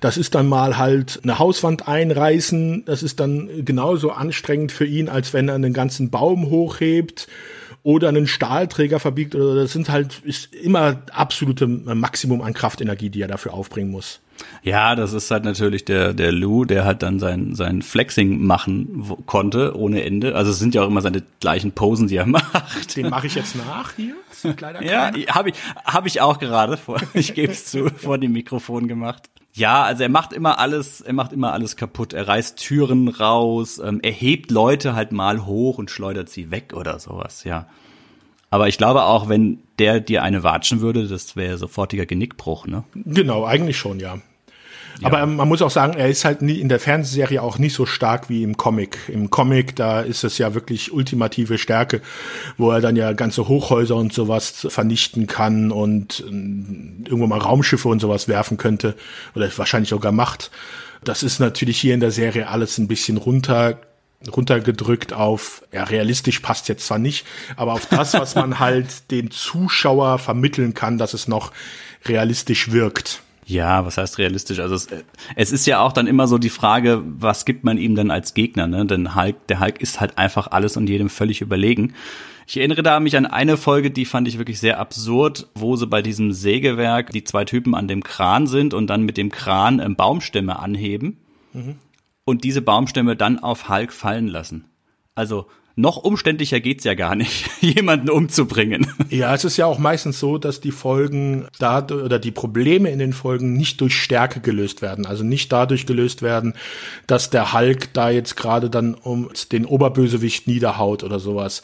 Das 0.00 0.16
ist 0.16 0.34
dann 0.34 0.48
mal 0.48 0.76
halt 0.76 1.20
eine 1.22 1.38
Hauswand 1.38 1.86
einreißen. 1.86 2.84
Das 2.86 3.04
ist 3.04 3.20
dann 3.20 3.48
genauso 3.64 4.10
anstrengend 4.10 4.72
für 4.72 4.86
ihn, 4.86 5.08
als 5.08 5.32
wenn 5.32 5.48
er 5.48 5.54
einen 5.54 5.72
ganzen 5.72 6.10
Baum 6.10 6.50
hochhebt 6.50 7.28
oder 7.84 8.08
einen 8.08 8.26
Stahlträger 8.26 8.98
verbiegt 8.98 9.34
oder 9.34 9.54
das 9.54 9.72
sind 9.72 9.90
halt 9.90 10.20
ist 10.24 10.52
immer 10.54 11.02
absolute 11.12 11.66
Maximum 11.68 12.40
an 12.40 12.54
Kraftenergie, 12.54 13.10
die 13.10 13.20
er 13.20 13.28
dafür 13.28 13.52
aufbringen 13.52 13.90
muss. 13.90 14.20
Ja, 14.62 14.96
das 14.96 15.12
ist 15.12 15.30
halt 15.30 15.44
natürlich 15.44 15.84
der, 15.84 16.14
der 16.14 16.32
Lou, 16.32 16.64
der 16.64 16.84
halt 16.86 17.02
dann 17.02 17.20
sein, 17.20 17.54
sein 17.54 17.82
Flexing 17.82 18.42
machen 18.44 19.12
konnte 19.26 19.76
ohne 19.76 20.02
Ende. 20.02 20.34
Also 20.34 20.50
es 20.50 20.58
sind 20.58 20.74
ja 20.74 20.82
auch 20.82 20.88
immer 20.88 21.02
seine 21.02 21.22
gleichen 21.40 21.72
Posen, 21.72 22.08
die 22.08 22.16
er 22.16 22.26
macht. 22.26 22.96
Den 22.96 23.10
mache 23.10 23.26
ich 23.26 23.34
jetzt 23.36 23.54
nach 23.54 23.92
hier. 23.94 24.14
Ja, 24.82 25.10
habe 25.28 25.50
ich, 25.50 25.54
hab 25.86 26.04
ich 26.04 26.20
auch 26.20 26.38
gerade 26.38 26.76
vor, 26.76 27.00
ich 27.14 27.32
gebe 27.32 27.52
es 27.52 27.64
zu, 27.64 27.88
vor 27.88 28.18
dem 28.18 28.32
Mikrofon 28.32 28.88
gemacht. 28.88 29.22
Ja, 29.56 29.84
also 29.84 30.02
er 30.02 30.08
macht 30.08 30.32
immer 30.32 30.58
alles, 30.58 31.00
er 31.00 31.12
macht 31.12 31.32
immer 31.32 31.52
alles 31.52 31.76
kaputt. 31.76 32.12
Er 32.12 32.26
reißt 32.26 32.58
Türen 32.58 33.08
raus, 33.08 33.78
ähm, 33.78 34.00
er 34.02 34.10
hebt 34.10 34.50
Leute 34.50 34.94
halt 34.94 35.12
mal 35.12 35.46
hoch 35.46 35.78
und 35.78 35.90
schleudert 35.90 36.28
sie 36.28 36.50
weg 36.50 36.72
oder 36.74 36.98
sowas, 36.98 37.44
ja. 37.44 37.68
Aber 38.50 38.68
ich 38.68 38.78
glaube 38.78 39.04
auch, 39.04 39.28
wenn 39.28 39.60
der 39.78 40.00
dir 40.00 40.22
eine 40.22 40.42
watschen 40.42 40.80
würde, 40.80 41.06
das 41.06 41.36
wäre 41.36 41.56
sofortiger 41.56 42.06
Genickbruch, 42.06 42.66
ne? 42.66 42.84
Genau, 42.94 43.44
eigentlich 43.44 43.78
schon, 43.78 44.00
ja. 44.00 44.18
Ja. 45.00 45.08
Aber 45.08 45.26
man 45.26 45.48
muss 45.48 45.62
auch 45.62 45.70
sagen, 45.70 45.94
er 45.94 46.08
ist 46.08 46.24
halt 46.24 46.40
nie 46.40 46.60
in 46.60 46.68
der 46.68 46.78
Fernsehserie 46.78 47.42
auch 47.42 47.58
nicht 47.58 47.74
so 47.74 47.84
stark 47.84 48.28
wie 48.28 48.42
im 48.42 48.56
Comic. 48.56 48.98
Im 49.08 49.30
Comic, 49.30 49.74
da 49.76 50.00
ist 50.00 50.24
es 50.24 50.38
ja 50.38 50.54
wirklich 50.54 50.92
ultimative 50.92 51.58
Stärke, 51.58 52.00
wo 52.56 52.70
er 52.70 52.80
dann 52.80 52.96
ja 52.96 53.12
ganze 53.12 53.48
Hochhäuser 53.48 53.96
und 53.96 54.12
sowas 54.12 54.66
vernichten 54.68 55.26
kann 55.26 55.72
und 55.72 56.20
äh, 56.20 56.30
irgendwo 56.30 57.26
mal 57.26 57.38
Raumschiffe 57.38 57.88
und 57.88 58.00
sowas 58.00 58.28
werfen 58.28 58.56
könnte 58.56 58.94
oder 59.34 59.50
wahrscheinlich 59.56 59.90
sogar 59.90 60.12
macht. 60.12 60.50
Das 61.02 61.22
ist 61.22 61.40
natürlich 61.40 61.78
hier 61.78 61.94
in 61.94 62.00
der 62.00 62.12
Serie 62.12 62.48
alles 62.48 62.78
ein 62.78 62.88
bisschen 62.88 63.16
runter 63.16 63.78
runtergedrückt 64.28 65.12
auf, 65.12 65.62
ja, 65.70 65.84
realistisch 65.84 66.40
passt 66.40 66.68
jetzt 66.68 66.86
zwar 66.86 66.98
nicht, 66.98 67.26
aber 67.56 67.74
auf 67.74 67.86
das, 67.86 68.14
was 68.14 68.34
man 68.34 68.58
halt 68.58 69.10
dem 69.10 69.30
Zuschauer 69.30 70.18
vermitteln 70.18 70.72
kann, 70.72 70.98
dass 70.98 71.12
es 71.12 71.28
noch 71.28 71.52
realistisch 72.06 72.70
wirkt. 72.72 73.20
Ja, 73.46 73.84
was 73.84 73.98
heißt 73.98 74.18
realistisch? 74.18 74.58
Also 74.60 74.74
es, 74.74 74.88
es 75.36 75.52
ist 75.52 75.66
ja 75.66 75.80
auch 75.80 75.92
dann 75.92 76.06
immer 76.06 76.26
so 76.26 76.38
die 76.38 76.50
Frage, 76.50 77.02
was 77.04 77.44
gibt 77.44 77.64
man 77.64 77.78
ihm 77.78 77.94
denn 77.94 78.10
als 78.10 78.34
Gegner? 78.34 78.66
Ne? 78.66 78.86
Denn 78.86 79.14
Hulk, 79.14 79.46
der 79.48 79.60
Hulk 79.60 79.80
ist 79.80 80.00
halt 80.00 80.16
einfach 80.18 80.48
alles 80.50 80.76
und 80.76 80.88
jedem 80.88 81.10
völlig 81.10 81.40
überlegen. 81.40 81.94
Ich 82.46 82.56
erinnere 82.56 82.82
da 82.82 83.00
mich 83.00 83.16
an 83.16 83.26
eine 83.26 83.56
Folge, 83.56 83.90
die 83.90 84.04
fand 84.04 84.28
ich 84.28 84.38
wirklich 84.38 84.60
sehr 84.60 84.78
absurd, 84.78 85.48
wo 85.54 85.76
sie 85.76 85.86
bei 85.86 86.02
diesem 86.02 86.32
Sägewerk 86.32 87.10
die 87.10 87.24
zwei 87.24 87.44
Typen 87.44 87.74
an 87.74 87.88
dem 87.88 88.02
Kran 88.02 88.46
sind 88.46 88.74
und 88.74 88.88
dann 88.88 89.02
mit 89.02 89.16
dem 89.16 89.30
Kran 89.30 89.80
ähm, 89.80 89.96
Baumstämme 89.96 90.58
anheben. 90.58 91.18
Mhm 91.52 91.76
und 92.24 92.44
diese 92.44 92.62
Baumstämme 92.62 93.16
dann 93.16 93.38
auf 93.38 93.68
Hulk 93.68 93.92
fallen 93.92 94.28
lassen. 94.28 94.64
Also 95.14 95.46
noch 95.76 95.96
umständlicher 95.96 96.60
geht's 96.60 96.84
ja 96.84 96.94
gar 96.94 97.16
nicht, 97.16 97.50
jemanden 97.60 98.08
umzubringen. 98.08 98.86
Ja, 99.10 99.34
es 99.34 99.44
ist 99.44 99.56
ja 99.56 99.66
auch 99.66 99.78
meistens 99.78 100.20
so, 100.20 100.38
dass 100.38 100.60
die 100.60 100.70
Folgen 100.70 101.46
da 101.58 101.84
oder 101.84 102.18
die 102.18 102.30
Probleme 102.30 102.90
in 102.90 102.98
den 102.98 103.12
Folgen 103.12 103.54
nicht 103.54 103.80
durch 103.80 103.96
Stärke 104.00 104.40
gelöst 104.40 104.82
werden, 104.82 105.04
also 105.04 105.24
nicht 105.24 105.50
dadurch 105.50 105.86
gelöst 105.86 106.22
werden, 106.22 106.54
dass 107.06 107.30
der 107.30 107.52
Hulk 107.52 107.92
da 107.92 108.10
jetzt 108.10 108.36
gerade 108.36 108.70
dann 108.70 108.94
um 108.94 109.30
den 109.50 109.66
Oberbösewicht 109.66 110.46
niederhaut 110.46 111.02
oder 111.02 111.18
sowas. 111.18 111.62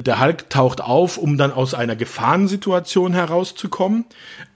Der 0.00 0.20
Hulk 0.20 0.50
taucht 0.50 0.80
auf, 0.80 1.16
um 1.16 1.38
dann 1.38 1.52
aus 1.52 1.74
einer 1.74 1.94
Gefahrensituation 1.94 3.12
herauszukommen, 3.12 4.04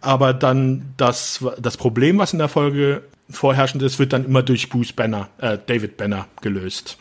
aber 0.00 0.34
dann 0.34 0.94
das 0.96 1.44
das 1.61 1.76
Problem, 1.76 2.18
was 2.18 2.32
in 2.32 2.38
der 2.38 2.48
Folge 2.48 3.02
vorherrschend 3.30 3.82
ist, 3.82 3.98
wird 3.98 4.12
dann 4.12 4.24
immer 4.24 4.42
durch 4.42 4.68
Bruce 4.68 4.92
Banner, 4.92 5.28
äh, 5.38 5.59
David 5.64 5.96
Banner 5.96 6.26
gelöst. 6.40 6.98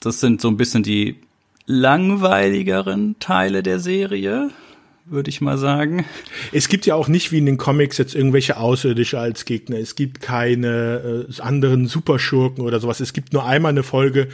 Das 0.00 0.20
sind 0.20 0.40
so 0.40 0.48
ein 0.48 0.56
bisschen 0.56 0.82
die 0.82 1.16
langweiligeren 1.66 3.16
Teile 3.20 3.62
der 3.62 3.78
Serie, 3.78 4.50
würde 5.06 5.30
ich 5.30 5.40
mal 5.40 5.58
sagen. 5.58 6.04
Es 6.52 6.68
gibt 6.68 6.86
ja 6.86 6.94
auch 6.94 7.08
nicht 7.08 7.30
wie 7.30 7.38
in 7.38 7.46
den 7.46 7.56
Comics 7.56 7.98
jetzt 7.98 8.14
irgendwelche 8.14 8.56
Außerirdische 8.56 9.18
als 9.18 9.44
Gegner. 9.44 9.76
Es 9.76 9.96
gibt 9.96 10.20
keine 10.20 11.26
äh, 11.28 11.40
anderen 11.40 11.86
Superschurken 11.86 12.64
oder 12.64 12.80
sowas. 12.80 13.00
Es 13.00 13.12
gibt 13.12 13.32
nur 13.32 13.46
einmal 13.46 13.70
eine 13.70 13.82
Folge, 13.82 14.28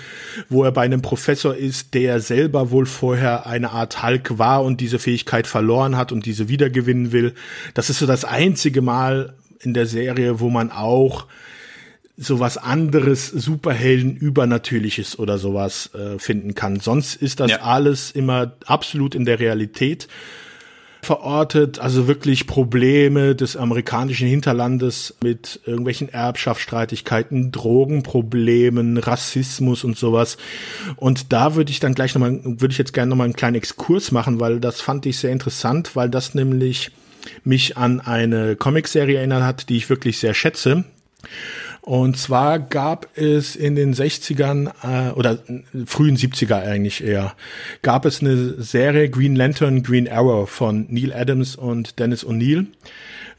wo 0.49 0.65
er 0.65 0.73
bei 0.73 0.83
einem 0.83 1.03
Professor 1.03 1.55
ist, 1.55 1.95
der 1.95 2.21
selber 2.21 2.71
wohl 2.71 2.87
vorher 2.87 3.47
eine 3.47 3.71
Art 3.71 4.03
Hulk 4.03 4.39
war 4.39 4.65
und 4.65 4.81
diese 4.81 4.99
Fähigkeit 4.99 5.47
verloren 5.47 5.97
hat 5.97 6.13
und 6.13 6.27
diese 6.27 6.49
wiedergewinnen 6.49 7.13
will. 7.13 7.35
Das 7.75 7.91
ist 7.91 7.99
so 7.99 8.07
das 8.07 8.25
einzige 8.25 8.83
Mal, 8.83 9.35
in 9.63 9.75
der 9.75 9.87
Serie, 9.87 10.41
wo 10.41 10.51
man 10.51 10.71
auch 10.71 11.27
sowas 12.21 12.59
anderes, 12.59 13.29
Superhelden, 13.29 14.15
Übernatürliches 14.15 15.19
oder 15.19 15.39
sowas 15.39 15.91
äh, 15.95 16.19
finden 16.19 16.55
kann. 16.55 16.79
Sonst 16.79 17.17
ist 17.17 17.41
das 17.41 17.53
ja. 17.53 17.63
alles 17.63 18.11
immer 18.11 18.53
absolut 18.67 19.15
in 19.15 19.25
der 19.25 19.41
Realität 19.41 20.07
verortet, 21.03 21.79
also 21.79 22.07
wirklich 22.07 22.47
Probleme 22.47 23.35
des 23.35 23.57
amerikanischen 23.57 24.29
Hinterlandes 24.29 25.15
mit 25.23 25.61
irgendwelchen 25.65 26.11
Erbschaftsstreitigkeiten, 26.11 27.53
Drogenproblemen, 27.53 28.99
Rassismus 28.99 29.83
und 29.83 29.97
sowas. 29.97 30.37
Und 30.97 31.33
da 31.33 31.55
würde 31.55 31.71
ich 31.71 31.81
dann 31.81 31.95
gleich 31.95 32.15
nochmal, 32.15 32.39
würde 32.45 32.73
ich 32.73 32.79
jetzt 32.79 32.93
gerne 32.93 33.09
nochmal 33.09 33.25
einen 33.25 33.35
kleinen 33.35 33.57
Exkurs 33.57 34.13
machen, 34.13 34.41
weil 34.41 34.61
das 34.61 34.83
fand 34.83 35.07
ich 35.07 35.19
sehr 35.19 35.33
interessant, 35.33 35.97
weil 35.97 36.11
das 36.11 36.35
nämlich 36.35 36.91
mich 37.45 37.79
an 37.79 38.01
eine 38.01 38.57
Comicserie 38.57 39.17
erinnert 39.17 39.43
hat, 39.43 39.69
die 39.71 39.79
ich 39.79 39.89
wirklich 39.89 40.19
sehr 40.19 40.35
schätze. 40.35 40.85
Und 41.83 42.19
zwar 42.19 42.59
gab 42.59 43.09
es 43.17 43.57
in 43.57 43.75
den 43.75 43.95
60ern 43.95 44.71
äh, 44.83 45.13
oder 45.13 45.39
frühen 45.87 46.17
70er 46.17 46.63
eigentlich 46.63 47.03
eher, 47.03 47.35
gab 47.83 48.05
es 48.05 48.21
eine 48.21 48.63
Serie 48.63 49.09
Green 49.09 49.35
Lantern, 49.35 49.83
Green 49.83 50.09
Arrow 50.09 50.49
von 50.49 50.87
Neil 50.91 51.13
Adams 51.13 51.57
und 51.57 51.99
Dennis 51.99 52.25
O'Neill, 52.25 52.67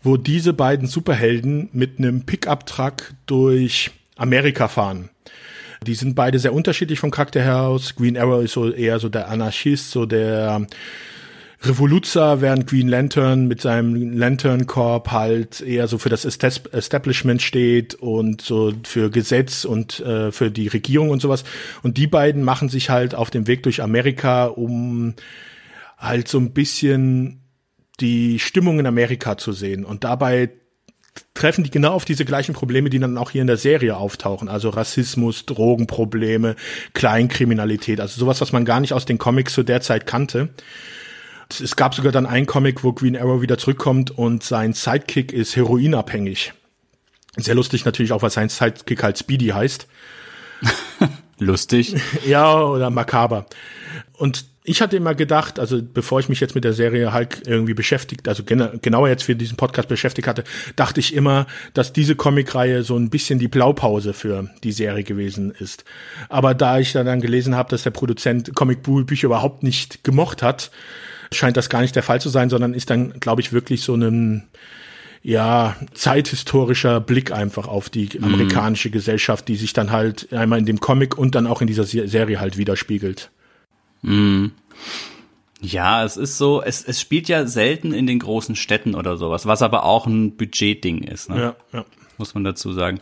wo 0.02 0.18
diese 0.18 0.54
beiden 0.54 0.88
Superhelden 0.88 1.70
mit 1.72 2.00
einem 2.00 2.26
Pickup-Truck 2.26 3.14
durch 3.28 3.92
Amerika 4.18 4.68
fahren. 4.68 5.10
Die 5.86 5.96
sind 5.96 6.16
beide 6.16 6.38
sehr 6.38 6.54
unterschiedlich 6.54 7.00
vom 7.00 7.10
Charakter 7.10 7.42
her 7.42 7.62
aus. 7.62 7.96
Green 7.96 8.18
Arrow 8.18 8.44
ist 8.44 8.54
so 8.54 8.72
eher 8.72 9.00
so 9.00 9.10
der 9.10 9.30
Anarchist, 9.30 9.92
so 9.92 10.06
der 10.06 10.68
Revoluzer, 11.64 12.42
während 12.42 12.66
Green 12.66 12.88
Lantern 12.88 13.48
mit 13.48 13.62
seinem 13.62 14.18
Lantern 14.18 14.66
Corp 14.66 15.12
halt 15.12 15.62
eher 15.62 15.88
so 15.88 16.00
für 16.00 16.10
das 16.10 16.26
Establishment 16.26 17.42
steht 17.42 17.94
und 17.94 18.42
so 18.42 18.74
für 18.84 19.12
Gesetz 19.12 19.64
und 19.64 20.00
äh, 20.00 20.32
für 20.32 20.50
die 20.50 20.68
Regierung 20.68 21.12
und 21.12 21.22
sowas. 21.22 21.44
Und 21.84 21.98
die 21.98 22.08
beiden 22.08 22.44
machen 22.44 22.68
sich 22.68 22.90
halt 22.90 23.14
auf 23.14 23.30
dem 23.30 23.46
Weg 23.46 23.62
durch 23.62 23.84
Amerika, 23.84 24.46
um 24.46 25.14
halt 26.00 26.28
so 26.28 26.40
ein 26.40 26.52
bisschen 26.52 27.42
die 28.00 28.40
Stimmung 28.40 28.80
in 28.80 28.88
Amerika 28.88 29.38
zu 29.38 29.52
sehen. 29.52 29.86
Und 29.86 30.04
dabei 30.04 30.50
treffen 31.36 31.64
die 31.64 31.70
genau 31.70 31.92
auf 31.92 32.06
diese 32.06 32.26
gleichen 32.26 32.54
Probleme, 32.54 32.90
die 32.90 32.98
dann 32.98 33.20
auch 33.20 33.30
hier 33.30 33.42
in 33.42 33.48
der 33.48 33.58
Serie 33.58 33.98
auftauchen. 33.98 34.50
Also 34.50 34.70
Rassismus, 34.70 35.46
Drogenprobleme, 35.46 36.56
Kleinkriminalität, 36.94 38.00
also 38.00 38.20
sowas, 38.20 38.42
was 38.42 38.52
man 38.52 38.66
gar 38.66 38.80
nicht 38.80 38.94
aus 38.94 39.06
den 39.06 39.20
Comics 39.20 39.54
zu 39.54 39.62
der 39.62 39.82
Zeit 39.82 40.08
kannte 40.08 40.50
es 41.60 41.76
gab 41.76 41.96
sogar 41.96 42.12
dann 42.12 42.26
einen 42.26 42.46
Comic, 42.46 42.84
wo 42.84 42.94
Green 42.94 43.18
Arrow 43.18 43.42
wieder 43.42 43.58
zurückkommt 43.58 44.12
und 44.12 44.44
sein 44.44 44.74
Sidekick 44.74 45.34
ist 45.34 45.56
heroinabhängig. 45.56 46.54
Sehr 47.38 47.56
lustig 47.56 47.86
natürlich 47.86 48.12
auch, 48.12 48.22
weil 48.22 48.30
sein 48.30 48.50
Sidekick 48.50 49.04
halt 49.04 49.18
Speedy 49.18 49.48
heißt. 49.48 49.88
Lustig. 51.40 51.96
Ja, 52.26 52.62
oder 52.62 52.90
makaber. 52.90 53.48
Und 54.14 54.46
ich 54.64 54.82
hatte 54.82 54.96
immer 54.96 55.16
gedacht, 55.16 55.60
also 55.60 55.82
bevor 55.82 56.20
ich 56.20 56.30
mich 56.30 56.40
jetzt 56.40 56.54
mit 56.54 56.64
der 56.64 56.74
Serie 56.74 57.14
Hulk 57.14 57.42
irgendwie 57.48 57.74
beschäftigt, 57.74 58.28
also 58.28 58.44
gen 58.44 58.80
genauer 58.82 59.10
jetzt 59.10 59.24
für 59.24 59.36
diesen 59.36 59.58
Podcast 59.58 59.88
beschäftigt 59.88 60.28
hatte, 60.28 60.44
dachte 60.76 61.00
ich 61.00 61.16
immer, 61.16 61.48
dass 61.74 61.94
diese 61.94 62.16
Comicreihe 62.16 62.84
so 62.84 62.96
ein 62.96 63.10
bisschen 63.10 63.40
die 63.40 63.48
Blaupause 63.48 64.14
für 64.14 64.52
die 64.64 64.72
Serie 64.72 65.04
gewesen 65.04 65.50
ist. 65.50 65.84
Aber 66.30 66.54
da 66.54 66.78
ich 66.78 66.94
dann 66.94 67.22
gelesen 67.22 67.56
habe, 67.56 67.70
dass 67.70 67.82
der 67.84 67.90
Produzent 67.90 68.54
Comicbücher 68.54 69.26
überhaupt 69.26 69.64
nicht 69.64 70.04
gemocht 70.04 70.44
hat, 70.44 70.70
scheint 71.34 71.58
das 71.58 71.70
gar 71.70 71.82
nicht 71.82 71.96
der 71.96 72.04
Fall 72.04 72.22
zu 72.22 72.30
sein, 72.30 72.50
sondern 72.50 72.74
ist 72.74 72.90
dann, 72.90 73.20
glaube 73.20 73.42
ich, 73.42 73.54
wirklich 73.54 73.82
so 73.82 73.96
ein 73.96 74.48
ja, 75.24 75.76
zeithistorischer 75.94 77.00
Blick 77.00 77.32
einfach 77.32 77.68
auf 77.68 77.90
die 77.90 78.10
mhm. 78.18 78.24
amerikanische 78.24 78.90
mm. 78.90 78.92
Gesellschaft, 78.92 79.48
die 79.48 79.56
sich 79.56 79.74
dann 79.74 79.92
halt 79.92 80.34
einmal 80.34 80.58
in 80.58 80.66
dem 80.66 80.80
Comic 80.80 81.18
und 81.18 81.36
dann 81.36 81.46
auch 81.46 81.62
in 81.62 81.68
dieser 81.68 81.84
Serie 81.84 82.40
halt 82.40 82.58
widerspiegelt. 82.58 83.30
Mm. 84.02 84.48
Ja, 85.62 86.04
es 86.04 86.18
ist 86.18 86.40
so, 86.40 86.64
es, 86.64 86.84
es 86.84 87.00
spielt 87.00 87.28
ja 87.30 87.46
selten 87.46 87.94
in 87.94 88.08
den 88.08 88.18
großen 88.18 88.56
Städten 88.56 88.96
oder 88.96 89.18
sowas, 89.18 89.46
was 89.46 89.62
aber 89.62 89.84
auch 89.84 90.08
ein 90.08 90.36
Budgetding 90.36 91.04
ist, 91.04 91.30
ne? 91.30 91.40
Ja, 91.40 91.56
ja. 91.72 91.86
Muss 92.18 92.34
man 92.34 92.44
dazu 92.44 92.74
sagen. 92.74 93.00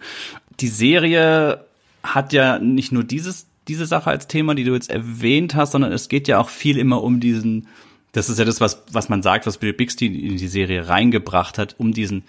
Die 0.59 0.67
Serie 0.67 1.63
hat 2.03 2.33
ja 2.33 2.59
nicht 2.59 2.91
nur 2.91 3.05
dieses, 3.05 3.47
diese 3.69 3.85
Sache 3.85 4.09
als 4.09 4.27
Thema, 4.27 4.55
die 4.55 4.65
du 4.65 4.73
jetzt 4.73 4.89
erwähnt 4.89 5.55
hast, 5.55 5.71
sondern 5.71 5.93
es 5.93 6.09
geht 6.09 6.27
ja 6.27 6.37
auch 6.37 6.49
viel 6.49 6.77
immer 6.77 7.01
um 7.01 7.21
diesen, 7.21 7.67
das 8.11 8.29
ist 8.29 8.39
ja 8.39 8.45
das, 8.45 8.59
was, 8.61 8.83
was 8.91 9.09
man 9.09 9.21
sagt, 9.21 9.45
was 9.45 9.57
Bill 9.57 9.73
Bixby 9.73 10.07
in 10.07 10.37
die 10.37 10.47
Serie 10.47 10.87
reingebracht 10.87 11.57
hat, 11.57 11.75
um 11.77 11.93
diesen, 11.93 12.23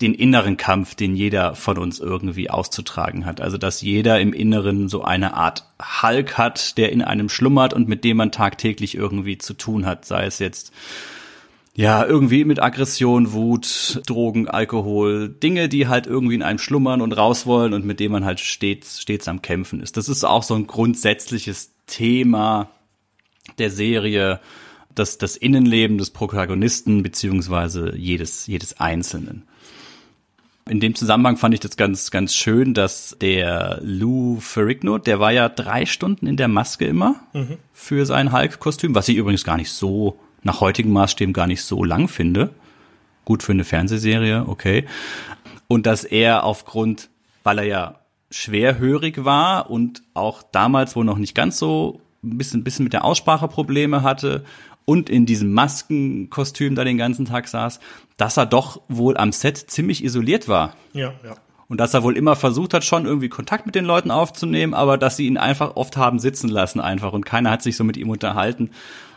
den 0.00 0.12
inneren 0.12 0.56
Kampf, 0.56 0.94
den 0.94 1.16
jeder 1.16 1.54
von 1.54 1.78
uns 1.78 2.00
irgendwie 2.00 2.50
auszutragen 2.50 3.24
hat. 3.24 3.40
Also, 3.40 3.56
dass 3.56 3.80
jeder 3.80 4.20
im 4.20 4.32
Inneren 4.32 4.88
so 4.88 5.02
eine 5.02 5.34
Art 5.34 5.64
Hulk 6.02 6.36
hat, 6.36 6.76
der 6.76 6.92
in 6.92 7.02
einem 7.02 7.28
schlummert 7.28 7.72
und 7.72 7.88
mit 7.88 8.04
dem 8.04 8.18
man 8.18 8.30
tagtäglich 8.30 8.94
irgendwie 8.94 9.38
zu 9.38 9.54
tun 9.54 9.86
hat, 9.86 10.04
sei 10.04 10.26
es 10.26 10.38
jetzt 10.38 10.72
ja, 11.76 12.06
irgendwie 12.06 12.46
mit 12.46 12.58
Aggression, 12.58 13.34
Wut, 13.34 14.00
Drogen, 14.06 14.48
Alkohol, 14.48 15.28
Dinge, 15.28 15.68
die 15.68 15.88
halt 15.88 16.06
irgendwie 16.06 16.34
in 16.34 16.42
einem 16.42 16.58
schlummern 16.58 17.02
und 17.02 17.12
raus 17.12 17.44
wollen 17.44 17.74
und 17.74 17.84
mit 17.84 18.00
dem 18.00 18.12
man 18.12 18.24
halt 18.24 18.40
stets, 18.40 19.02
stets 19.02 19.28
am 19.28 19.42
Kämpfen 19.42 19.80
ist. 19.80 19.98
Das 19.98 20.08
ist 20.08 20.24
auch 20.24 20.42
so 20.42 20.54
ein 20.54 20.66
grundsätzliches 20.66 21.72
Thema 21.86 22.70
der 23.58 23.70
Serie, 23.70 24.40
das, 24.98 25.18
das 25.18 25.36
Innenleben 25.36 25.98
des 25.98 26.10
Protagonisten 26.10 27.02
beziehungsweise 27.02 27.96
jedes, 27.96 28.46
jedes 28.46 28.80
Einzelnen. 28.80 29.44
In 30.68 30.80
dem 30.80 30.96
Zusammenhang 30.96 31.36
fand 31.36 31.54
ich 31.54 31.60
das 31.60 31.76
ganz, 31.76 32.10
ganz 32.10 32.34
schön, 32.34 32.74
dass 32.74 33.16
der 33.20 33.78
Lou 33.82 34.40
Ferrigno, 34.40 34.98
der 34.98 35.20
war 35.20 35.30
ja 35.30 35.48
drei 35.48 35.86
Stunden 35.86 36.26
in 36.26 36.36
der 36.36 36.48
Maske 36.48 36.86
immer 36.86 37.20
mhm. 37.32 37.58
für 37.72 38.04
sein 38.04 38.32
Hulk-Kostüm, 38.32 38.94
was 38.94 39.08
ich 39.08 39.16
übrigens 39.16 39.44
gar 39.44 39.58
nicht 39.58 39.70
so, 39.70 40.18
nach 40.42 40.60
heutigen 40.60 40.92
Maßstäben 40.92 41.32
gar 41.32 41.46
nicht 41.46 41.62
so 41.62 41.84
lang 41.84 42.08
finde. 42.08 42.50
Gut 43.24 43.44
für 43.44 43.52
eine 43.52 43.64
Fernsehserie, 43.64 44.44
okay. 44.48 44.86
Und 45.68 45.86
dass 45.86 46.04
er 46.04 46.42
aufgrund, 46.42 47.10
weil 47.44 47.58
er 47.58 47.64
ja 47.64 47.94
schwerhörig 48.30 49.24
war 49.24 49.70
und 49.70 50.02
auch 50.14 50.42
damals 50.42 50.96
wohl 50.96 51.04
noch 51.04 51.18
nicht 51.18 51.34
ganz 51.34 51.58
so 51.58 52.00
ein 52.24 52.38
bisschen, 52.38 52.60
ein 52.60 52.64
bisschen 52.64 52.84
mit 52.84 52.92
der 52.92 53.04
Aussprache 53.04 53.46
Probleme 53.46 54.02
hatte 54.02 54.44
und 54.86 55.10
in 55.10 55.26
diesem 55.26 55.52
Maskenkostüm 55.52 56.74
da 56.74 56.84
den 56.84 56.96
ganzen 56.96 57.26
Tag 57.26 57.48
saß, 57.48 57.80
dass 58.16 58.38
er 58.38 58.46
doch 58.46 58.80
wohl 58.88 59.18
am 59.18 59.32
Set 59.32 59.58
ziemlich 59.58 60.02
isoliert 60.02 60.48
war. 60.48 60.74
Ja, 60.94 61.12
ja. 61.22 61.36
Und 61.68 61.80
dass 61.80 61.94
er 61.94 62.04
wohl 62.04 62.16
immer 62.16 62.36
versucht 62.36 62.72
hat, 62.72 62.84
schon 62.84 63.04
irgendwie 63.04 63.28
Kontakt 63.28 63.66
mit 63.66 63.74
den 63.74 63.84
Leuten 63.84 64.12
aufzunehmen, 64.12 64.72
aber 64.72 64.96
dass 64.96 65.16
sie 65.16 65.26
ihn 65.26 65.36
einfach 65.36 65.74
oft 65.74 65.96
haben 65.96 66.20
sitzen 66.20 66.48
lassen 66.48 66.80
einfach 66.80 67.12
und 67.12 67.26
keiner 67.26 67.50
hat 67.50 67.62
sich 67.62 67.76
so 67.76 67.82
mit 67.82 67.96
ihm 67.96 68.08
unterhalten. 68.08 68.70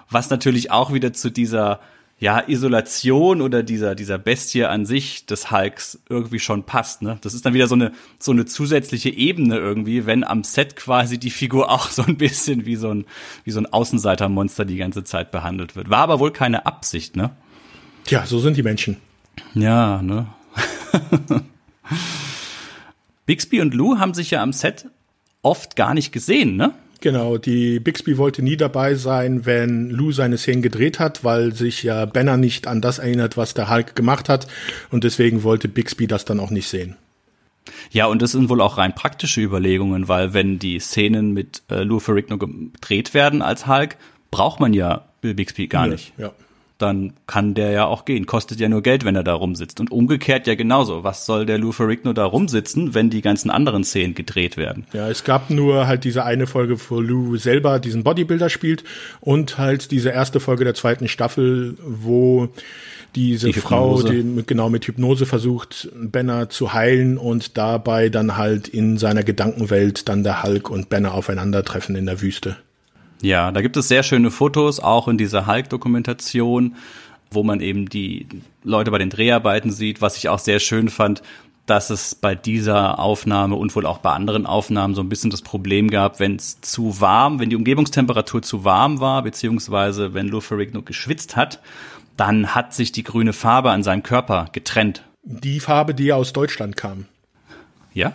Was 0.09 0.31
natürlich 0.31 0.71
auch 0.71 0.91
wieder 0.91 1.13
zu 1.13 1.29
dieser 1.29 1.79
ja, 2.19 2.43
Isolation 2.47 3.41
oder 3.41 3.63
dieser, 3.63 3.95
dieser 3.95 4.17
Bestie 4.17 4.65
an 4.65 4.85
sich 4.85 5.25
des 5.25 5.51
Hulks 5.51 5.99
irgendwie 6.09 6.39
schon 6.39 6.63
passt, 6.63 7.01
ne? 7.01 7.17
Das 7.21 7.33
ist 7.33 7.45
dann 7.45 7.53
wieder 7.53 7.67
so 7.67 7.75
eine, 7.75 7.93
so 8.19 8.31
eine 8.31 8.45
zusätzliche 8.45 9.09
Ebene 9.09 9.57
irgendwie, 9.57 10.05
wenn 10.05 10.25
am 10.25 10.43
Set 10.43 10.75
quasi 10.75 11.17
die 11.17 11.29
Figur 11.29 11.69
auch 11.71 11.89
so 11.89 12.03
ein 12.03 12.17
bisschen 12.17 12.65
wie 12.65 12.75
so 12.75 12.89
ein, 12.89 13.05
wie 13.45 13.51
so 13.51 13.61
ein 13.61 13.67
Außenseitermonster 13.67 14.65
die 14.65 14.75
ganze 14.75 15.05
Zeit 15.05 15.31
behandelt 15.31 15.77
wird. 15.77 15.89
War 15.89 15.99
aber 15.99 16.19
wohl 16.19 16.31
keine 16.31 16.65
Absicht, 16.65 17.15
ne? 17.15 17.31
Tja, 18.03 18.25
so 18.25 18.39
sind 18.39 18.57
die 18.57 18.63
Menschen. 18.63 18.97
Ja, 19.53 20.01
ne? 20.01 20.27
Bixby 23.25 23.61
und 23.61 23.73
Lou 23.73 23.97
haben 23.97 24.13
sich 24.13 24.31
ja 24.31 24.43
am 24.43 24.51
Set 24.51 24.87
oft 25.41 25.77
gar 25.77 25.93
nicht 25.93 26.11
gesehen, 26.11 26.57
ne? 26.57 26.73
Genau, 27.01 27.37
die 27.37 27.79
Bixby 27.79 28.17
wollte 28.17 28.41
nie 28.41 28.57
dabei 28.57 28.95
sein, 28.95 29.45
wenn 29.45 29.89
Lou 29.89 30.11
seine 30.11 30.37
Szenen 30.37 30.61
gedreht 30.61 30.99
hat, 30.99 31.23
weil 31.23 31.53
sich 31.53 31.83
ja 31.83 32.05
Banner 32.05 32.35
nicht 32.35 32.67
an 32.67 32.81
das 32.81 32.99
erinnert, 32.99 33.37
was 33.37 33.53
der 33.53 33.69
Hulk 33.69 33.95
gemacht 33.95 34.27
hat. 34.27 34.47
Und 34.91 35.03
deswegen 35.05 35.43
wollte 35.43 35.69
Bixby 35.69 36.07
das 36.07 36.25
dann 36.25 36.39
auch 36.39 36.51
nicht 36.51 36.67
sehen. 36.67 36.97
Ja, 37.91 38.07
und 38.07 38.21
das 38.21 38.31
sind 38.31 38.49
wohl 38.49 38.61
auch 38.61 38.77
rein 38.77 38.95
praktische 38.95 39.41
Überlegungen, 39.41 40.07
weil 40.07 40.33
wenn 40.33 40.59
die 40.59 40.79
Szenen 40.79 41.33
mit 41.33 41.61
äh, 41.69 41.83
Lou 41.83 41.99
Ferrigno 41.99 42.37
gedreht 42.37 43.13
werden 43.13 43.41
als 43.41 43.67
Hulk, 43.67 43.95
braucht 44.31 44.59
man 44.59 44.73
ja 44.73 45.05
Bill 45.21 45.35
Bixby 45.35 45.67
gar 45.67 45.85
ja, 45.85 45.93
nicht. 45.93 46.13
Ja 46.17 46.33
dann 46.81 47.13
kann 47.27 47.53
der 47.53 47.71
ja 47.71 47.85
auch 47.85 48.05
gehen. 48.05 48.25
Kostet 48.25 48.59
ja 48.59 48.69
nur 48.69 48.81
Geld, 48.81 49.05
wenn 49.05 49.15
er 49.15 49.23
da 49.23 49.33
rumsitzt. 49.33 49.79
Und 49.79 49.91
umgekehrt 49.91 50.47
ja 50.47 50.55
genauso. 50.55 51.03
Was 51.03 51.25
soll 51.25 51.45
der 51.45 51.57
Lou 51.57 51.71
Ferrigno 51.71 52.13
da 52.13 52.25
rumsitzen, 52.25 52.93
wenn 52.93 53.09
die 53.09 53.21
ganzen 53.21 53.49
anderen 53.49 53.83
Szenen 53.83 54.15
gedreht 54.15 54.57
werden? 54.57 54.85
Ja, 54.93 55.09
es 55.09 55.23
gab 55.23 55.49
nur 55.49 55.87
halt 55.87 56.03
diese 56.03 56.23
eine 56.23 56.47
Folge, 56.47 56.77
wo 56.89 56.99
Lou 56.99 57.37
selber 57.37 57.79
diesen 57.79 58.03
Bodybuilder 58.03 58.49
spielt 58.49 58.83
und 59.19 59.57
halt 59.57 59.91
diese 59.91 60.09
erste 60.09 60.39
Folge 60.39 60.63
der 60.63 60.73
zweiten 60.73 61.07
Staffel, 61.07 61.77
wo 61.83 62.49
diese 63.15 63.47
die 63.47 63.53
Frau, 63.53 64.01
die 64.03 64.43
genau 64.45 64.69
mit 64.69 64.85
Hypnose 64.85 65.25
versucht, 65.25 65.89
Banner 65.95 66.49
zu 66.49 66.73
heilen 66.73 67.17
und 67.17 67.57
dabei 67.57 68.09
dann 68.09 68.37
halt 68.37 68.67
in 68.67 68.97
seiner 68.97 69.23
Gedankenwelt 69.23 70.07
dann 70.07 70.23
der 70.23 70.43
Hulk 70.43 70.69
und 70.69 70.89
Banner 70.89 71.13
aufeinandertreffen 71.13 71.95
in 71.95 72.05
der 72.05 72.21
Wüste. 72.21 72.57
Ja, 73.21 73.51
da 73.51 73.61
gibt 73.61 73.77
es 73.77 73.87
sehr 73.87 74.03
schöne 74.03 74.31
Fotos, 74.31 74.79
auch 74.79 75.07
in 75.07 75.17
dieser 75.17 75.45
Hulk-Dokumentation, 75.45 76.75
wo 77.31 77.43
man 77.43 77.59
eben 77.59 77.89
die 77.89 78.27
Leute 78.63 78.91
bei 78.91 78.97
den 78.97 79.09
Dreharbeiten 79.09 79.71
sieht, 79.71 80.01
was 80.01 80.17
ich 80.17 80.29
auch 80.29 80.39
sehr 80.39 80.59
schön 80.59 80.89
fand, 80.89 81.21
dass 81.65 81.91
es 81.91 82.15
bei 82.15 82.33
dieser 82.33 82.97
Aufnahme 82.97 83.55
und 83.55 83.75
wohl 83.75 83.85
auch 83.85 83.99
bei 83.99 84.11
anderen 84.11 84.47
Aufnahmen 84.47 84.95
so 84.95 85.01
ein 85.01 85.09
bisschen 85.09 85.29
das 85.29 85.43
Problem 85.43 85.89
gab, 85.89 86.19
wenn 86.19 86.37
es 86.37 86.61
zu 86.61 86.99
warm, 86.99 87.39
wenn 87.39 87.51
die 87.51 87.55
Umgebungstemperatur 87.55 88.41
zu 88.41 88.63
warm 88.63 88.99
war, 88.99 89.21
beziehungsweise 89.21 90.13
wenn 90.15 90.29
Lou 90.29 90.41
Ferrigno 90.41 90.81
geschwitzt 90.81 91.35
hat, 91.35 91.59
dann 92.17 92.55
hat 92.55 92.73
sich 92.73 92.91
die 92.91 93.03
grüne 93.03 93.33
Farbe 93.33 93.69
an 93.69 93.83
seinem 93.83 94.01
Körper 94.01 94.47
getrennt. 94.51 95.03
Die 95.23 95.59
Farbe, 95.59 95.93
die 95.93 96.05
ja 96.05 96.15
aus 96.15 96.33
Deutschland 96.33 96.75
kam. 96.75 97.05
Ja? 97.93 98.13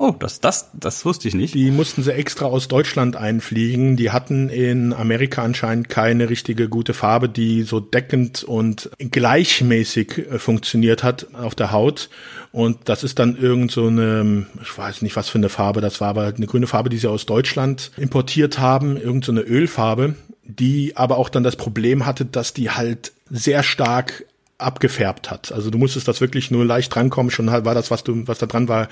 Oh, 0.00 0.14
das, 0.16 0.38
das, 0.38 0.70
das 0.74 1.04
wusste 1.04 1.26
ich 1.26 1.34
nicht. 1.34 1.54
Die 1.54 1.72
mussten 1.72 2.04
sie 2.04 2.14
extra 2.14 2.46
aus 2.46 2.68
Deutschland 2.68 3.16
einfliegen. 3.16 3.96
Die 3.96 4.12
hatten 4.12 4.48
in 4.48 4.92
Amerika 4.92 5.42
anscheinend 5.42 5.88
keine 5.88 6.30
richtige 6.30 6.68
gute 6.68 6.94
Farbe, 6.94 7.28
die 7.28 7.64
so 7.64 7.80
deckend 7.80 8.44
und 8.44 8.90
gleichmäßig 8.98 10.18
äh, 10.18 10.38
funktioniert 10.38 11.02
hat 11.02 11.34
auf 11.34 11.56
der 11.56 11.72
Haut. 11.72 12.10
Und 12.52 12.88
das 12.88 13.02
ist 13.02 13.18
dann 13.18 13.36
irgend 13.36 13.72
so 13.72 13.88
eine, 13.88 14.46
ich 14.62 14.78
weiß 14.78 15.02
nicht, 15.02 15.16
was 15.16 15.28
für 15.28 15.38
eine 15.38 15.48
Farbe 15.48 15.80
das 15.80 16.00
war, 16.00 16.10
aber 16.10 16.26
eine 16.26 16.46
grüne 16.46 16.68
Farbe, 16.68 16.90
die 16.90 16.98
sie 16.98 17.10
aus 17.10 17.26
Deutschland 17.26 17.90
importiert 17.96 18.60
haben, 18.60 18.96
irgend 18.96 19.24
so 19.24 19.32
eine 19.32 19.40
Ölfarbe, 19.40 20.14
die 20.44 20.96
aber 20.96 21.18
auch 21.18 21.28
dann 21.28 21.42
das 21.42 21.56
Problem 21.56 22.06
hatte, 22.06 22.24
dass 22.24 22.54
die 22.54 22.70
halt 22.70 23.12
sehr 23.30 23.64
stark 23.64 24.24
abgefärbt 24.58 25.30
hat. 25.30 25.52
Also 25.52 25.70
du 25.70 25.78
musstest 25.78 26.08
das 26.08 26.20
wirklich 26.20 26.50
nur 26.50 26.64
leicht 26.64 26.94
drankommen, 26.94 27.30
schon 27.30 27.46
war 27.46 27.74
das, 27.74 27.90
was 27.90 28.04
du, 28.04 28.26
was 28.26 28.38
da 28.38 28.46
dran 28.46 28.68
war, 28.68 28.88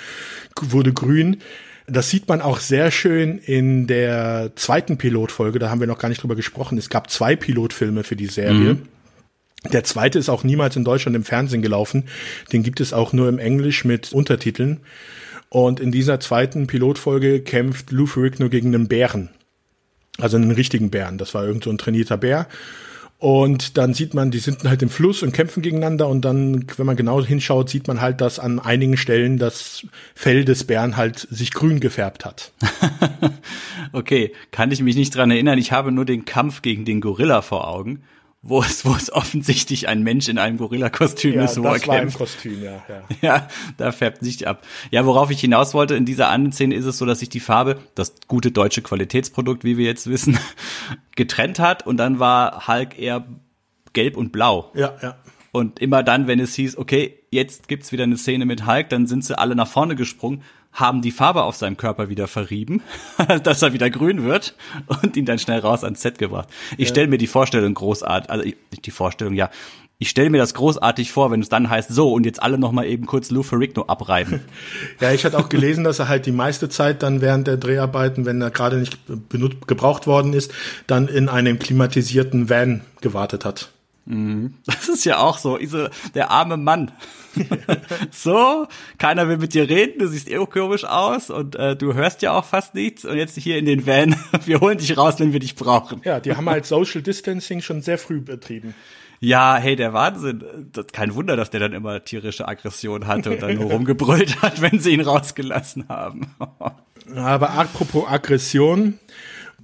wurde 0.61 0.93
grün. 0.93 1.39
Das 1.89 2.11
sieht 2.11 2.29
man 2.29 2.41
auch 2.41 2.59
sehr 2.59 2.91
schön 2.91 3.39
in 3.39 3.87
der 3.87 4.53
zweiten 4.57 4.97
Pilotfolge, 4.97 5.59
da 5.59 5.71
haben 5.71 5.81
wir 5.81 5.87
noch 5.87 5.99
gar 5.99 6.09
nicht 6.09 6.23
drüber 6.23 6.37
gesprochen. 6.37 6.79
Es 6.79 6.89
gab 6.89 7.11
zwei 7.11 7.37
Pilotfilme 7.37 8.05
für 8.05 8.17
die 8.17 8.27
Serie. 8.27 8.75
Mhm. 8.75 8.83
Der 9.73 9.85
zweite 9.85 10.19
ist 10.19 10.29
auch 10.29 10.45
niemals 10.45 10.77
in 10.77 10.85
Deutschland 10.85 11.17
im 11.17 11.25
Fernsehen 11.25 11.63
gelaufen. 11.63 12.05
Den 12.53 12.63
gibt 12.63 12.81
es 12.81 12.93
auch 12.93 13.13
nur 13.13 13.29
im 13.29 13.39
Englisch 13.39 13.85
mit 13.85 14.13
Untertiteln. 14.13 14.81
Und 15.49 15.81
in 15.81 15.93
dieser 15.93 16.21
zweiten 16.21 16.67
Pilotfolge 16.67 17.41
kämpft 17.41 17.91
Lou 17.91 18.07
Ferrigno 18.07 18.49
gegen 18.49 18.75
einen 18.75 18.89
Bären. 18.89 19.31
Also 20.19 20.37
einen 20.37 20.51
richtigen 20.51 20.91
Bären. 20.91 21.19
Das 21.19 21.35
war 21.35 21.47
irgend 21.47 21.65
so 21.65 21.71
ein 21.71 21.79
trainierter 21.79 22.17
Bär. 22.17 22.49
Und 23.19 23.79
dann 23.79 23.95
sieht 23.95 24.13
man, 24.13 24.31
die 24.31 24.39
sind 24.39 24.65
halt 24.65 24.83
im 24.83 24.91
Fluss 24.91 25.23
und 25.23 25.33
kämpfen 25.33 25.63
gegeneinander. 25.63 26.07
Und 26.09 26.25
dann, 26.25 26.67
wenn 26.77 26.85
man 26.85 26.97
genau 26.97 27.25
hinschaut, 27.25 27.71
sieht 27.71 27.89
man 27.89 28.01
halt, 28.01 28.21
dass 28.21 28.39
an 28.39 28.59
einigen 28.59 28.99
Stellen 28.99 29.39
das 29.39 29.87
Fell 30.15 30.45
des 30.45 30.65
Bären 30.65 30.97
halt 30.99 31.27
sich 31.31 31.53
grün 31.53 31.81
gefärbt 31.81 32.27
hat. 32.27 32.53
okay, 33.93 34.33
kann 34.51 34.71
ich 34.71 34.83
mich 34.83 34.97
nicht 34.97 35.15
dran 35.15 35.31
erinnern. 35.31 35.59
Ich 35.59 35.73
habe 35.73 35.93
nur 35.93 36.05
den 36.05 36.27
Kampf 36.27 36.61
gegen 36.61 36.85
den 36.85 37.01
Gorilla 37.01 37.41
vor 37.41 37.69
Augen 37.69 38.03
wo 38.49 38.63
es, 38.63 38.85
wo 38.85 38.95
es 38.95 39.13
offensichtlich 39.13 39.89
ein 39.89 40.03
Mensch 40.03 40.29
in 40.29 40.39
einem 40.39 40.57
Gorilla-Kostüm 40.59 41.35
ja, 41.35 41.45
ist, 41.45 41.59
wo 41.59 41.65
das 41.65 41.83
er 41.83 41.89
war 41.89 41.97
kämpft. 41.99 42.15
Im 42.15 42.19
Kostüm, 42.19 42.63
ja, 42.63 42.85
ja. 42.89 43.03
ja, 43.21 43.49
da 43.77 43.93
färbt 43.93 44.23
sich 44.23 44.47
ab. 44.47 44.65
Ja, 44.91 45.05
worauf 45.05 45.31
ich 45.31 45.41
hinaus 45.41 45.75
wollte, 45.75 45.97
in 45.97 46.05
dieser 46.05 46.29
anderen 46.29 46.53
Szene 46.53 46.75
ist 46.75 46.85
es 46.85 46.99
so, 46.99 47.07
dass 47.07 47.19
sich 47.19 47.29
die 47.29 47.41
Farbe, 47.41 47.79
das 47.95 48.15
gute 48.29 48.53
deutsche 48.53 48.83
Qualitätsprodukt, 48.83 49.65
wie 49.65 49.77
wir 49.77 49.87
jetzt 49.87 50.09
wissen, 50.09 50.39
getrennt 51.17 51.59
hat 51.59 51.87
und 51.87 51.97
dann 51.97 52.19
war 52.21 52.69
Hulk 52.69 52.99
eher 52.99 53.27
gelb 53.93 54.17
und 54.17 54.31
blau. 54.31 54.71
Ja, 54.75 54.95
ja. 55.03 55.17
Und 55.53 55.81
immer 55.81 56.03
dann, 56.03 56.27
wenn 56.27 56.39
es 56.39 56.55
hieß, 56.55 56.77
okay, 56.77 57.19
jetzt 57.31 57.67
gibt's 57.67 57.91
wieder 57.91 58.05
eine 58.05 58.19
Szene 58.19 58.45
mit 58.45 58.67
Hulk, 58.67 58.91
dann 58.91 59.07
sind 59.07 59.25
sie 59.25 59.39
alle 59.39 59.57
nach 59.57 59.69
vorne 59.69 59.97
gesprungen, 59.97 60.43
haben 60.77 61.03
die 61.03 61.11
Farbe 61.11 61.43
auf 61.43 61.57
seinem 61.57 61.77
Körper 61.77 62.09
wieder 62.09 62.29
verrieben, 62.29 62.83
dass 63.43 63.63
er 63.63 63.73
wieder 63.73 63.91
grün 63.91 64.23
wird 64.23 64.55
und 65.03 65.17
ihn 65.17 65.25
dann 65.25 65.39
schnell 65.39 65.61
raus 65.61 65.83
ans 65.83 66.03
Set 66.03 66.19
gebracht. 66.19 66.49
Ich 66.73 66.89
ja. 66.89 66.95
stelle 66.95 67.09
mir 67.09 67.19
die 67.19 67.27
Vorstellung 67.27 67.75
großartig, 67.75 68.31
also 68.31 68.45
die 68.85 68.91
Vorstellung, 68.91 69.35
ja, 69.35 69.51
ich 69.99 70.11
stelle 70.11 70.29
mir 70.29 70.37
das 70.37 70.53
großartig 70.53 71.11
vor, 71.11 71.31
wenn 71.31 71.41
es 71.41 71.49
dann 71.49 71.71
heißt, 71.71 71.89
so, 71.91 72.13
und 72.13 72.27
jetzt 72.27 72.43
alle 72.43 72.59
nochmal 72.59 72.85
eben 72.87 73.07
kurz 73.07 73.31
Lou 73.31 73.43
Ferrigno 73.43 73.85
abreiben. 73.87 74.41
Ja, 75.01 75.13
ich 75.13 75.25
hatte 75.25 75.39
auch 75.39 75.49
gelesen, 75.49 75.85
dass 75.85 75.99
er 75.99 76.09
halt 76.09 76.27
die 76.27 76.33
meiste 76.33 76.69
Zeit 76.69 77.03
dann 77.03 77.21
während 77.21 77.47
der 77.47 77.57
Dreharbeiten, 77.57 78.25
wenn 78.25 78.41
er 78.41 78.51
gerade 78.51 78.77
nicht 78.77 78.99
benutzt, 79.29 79.67
gebraucht 79.67 80.07
worden 80.07 80.33
ist, 80.33 80.53
dann 80.87 81.09
in 81.09 81.29
einem 81.29 81.59
klimatisierten 81.59 82.49
Van 82.49 82.83
gewartet 83.01 83.45
hat. 83.45 83.73
Mhm. 84.07 84.55
Das 84.67 84.89
ist 84.89 85.05
ja 85.05 85.19
auch 85.19 85.39
so, 85.39 85.59
der 86.15 86.31
arme 86.31 86.57
Mann. 86.57 86.93
so, 88.11 88.67
keiner 88.99 89.29
will 89.29 89.37
mit 89.37 89.53
dir 89.53 89.69
reden, 89.69 89.99
du 89.99 90.09
siehst 90.09 90.31
eh 90.31 90.37
komisch 90.47 90.85
aus 90.85 91.29
und 91.29 91.55
äh, 91.57 91.77
du 91.77 91.93
hörst 91.93 92.23
ja 92.23 92.33
auch 92.33 92.45
fast 92.45 92.75
nichts 92.75 93.05
und 93.05 93.17
jetzt 93.17 93.37
hier 93.37 93.59
in 93.59 93.67
den 93.67 93.87
Van, 93.87 94.17
wir 94.47 94.61
holen 94.61 94.79
dich 94.79 94.97
raus, 94.97 95.17
wenn 95.19 95.33
wir 95.33 95.41
dich 95.41 95.55
brauchen. 95.55 96.01
Ja, 96.05 96.21
die 96.21 96.35
haben 96.35 96.49
halt 96.49 96.65
Social 96.65 97.03
Distancing 97.03 97.61
schon 97.61 97.83
sehr 97.83 97.99
früh 97.99 98.21
betrieben. 98.21 98.75
Ja, 99.19 99.57
hey, 99.57 99.77
der 99.77 99.93
Wahnsinn. 99.93 100.45
Das, 100.73 100.89
kein 100.89 101.15
Wunder, 101.15 101.37
dass 101.37 101.51
der 101.51 101.61
dann 101.61 101.73
immer 101.73 102.05
tierische 102.05 102.47
Aggression 102.47 103.07
hatte 103.07 103.31
und 103.31 103.43
dann 103.43 103.55
nur 103.55 103.71
rumgebrüllt 103.71 104.43
hat, 104.43 104.61
wenn 104.61 104.79
sie 104.79 104.93
ihn 104.93 105.01
rausgelassen 105.01 105.89
haben. 105.89 106.35
Aber 107.15 107.51
apropos 107.51 108.07
Aggression, 108.09 108.99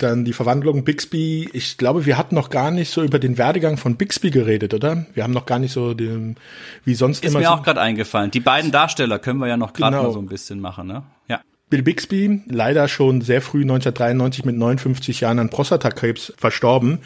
dann 0.02 0.24
die 0.24 0.32
Verwandlung 0.32 0.84
Bixby. 0.84 1.48
Ich 1.52 1.78
glaube, 1.78 2.06
wir 2.06 2.18
hatten 2.18 2.34
noch 2.34 2.50
gar 2.50 2.70
nicht 2.70 2.90
so 2.90 3.02
über 3.02 3.18
den 3.18 3.38
Werdegang 3.38 3.76
von 3.76 3.96
Bixby 3.96 4.30
geredet, 4.30 4.74
oder? 4.74 5.06
Wir 5.14 5.22
haben 5.22 5.32
noch 5.32 5.46
gar 5.46 5.58
nicht 5.58 5.72
so 5.72 5.94
den, 5.94 6.36
wie 6.84 6.94
sonst 6.94 7.24
Ist 7.24 7.30
immer. 7.30 7.40
Ist 7.40 7.46
mir 7.46 7.54
so 7.54 7.60
auch 7.60 7.62
gerade 7.62 7.80
eingefallen. 7.80 8.30
Die 8.30 8.40
beiden 8.40 8.70
Darsteller 8.70 9.18
können 9.18 9.38
wir 9.38 9.48
ja 9.48 9.56
noch 9.56 9.72
gerade 9.72 9.96
genau. 9.96 10.08
mal 10.08 10.12
so 10.12 10.18
ein 10.18 10.26
bisschen 10.26 10.60
machen, 10.60 10.86
ne? 10.86 11.02
Ja. 11.28 11.40
Bill 11.70 11.82
Bixby, 11.82 12.42
leider 12.48 12.86
schon 12.88 13.22
sehr 13.22 13.40
früh 13.40 13.62
1993 13.62 14.44
mit 14.44 14.56
59 14.56 15.20
Jahren 15.20 15.38
an 15.38 15.48
Prostatakrebs 15.48 16.34
verstorben, 16.36 16.98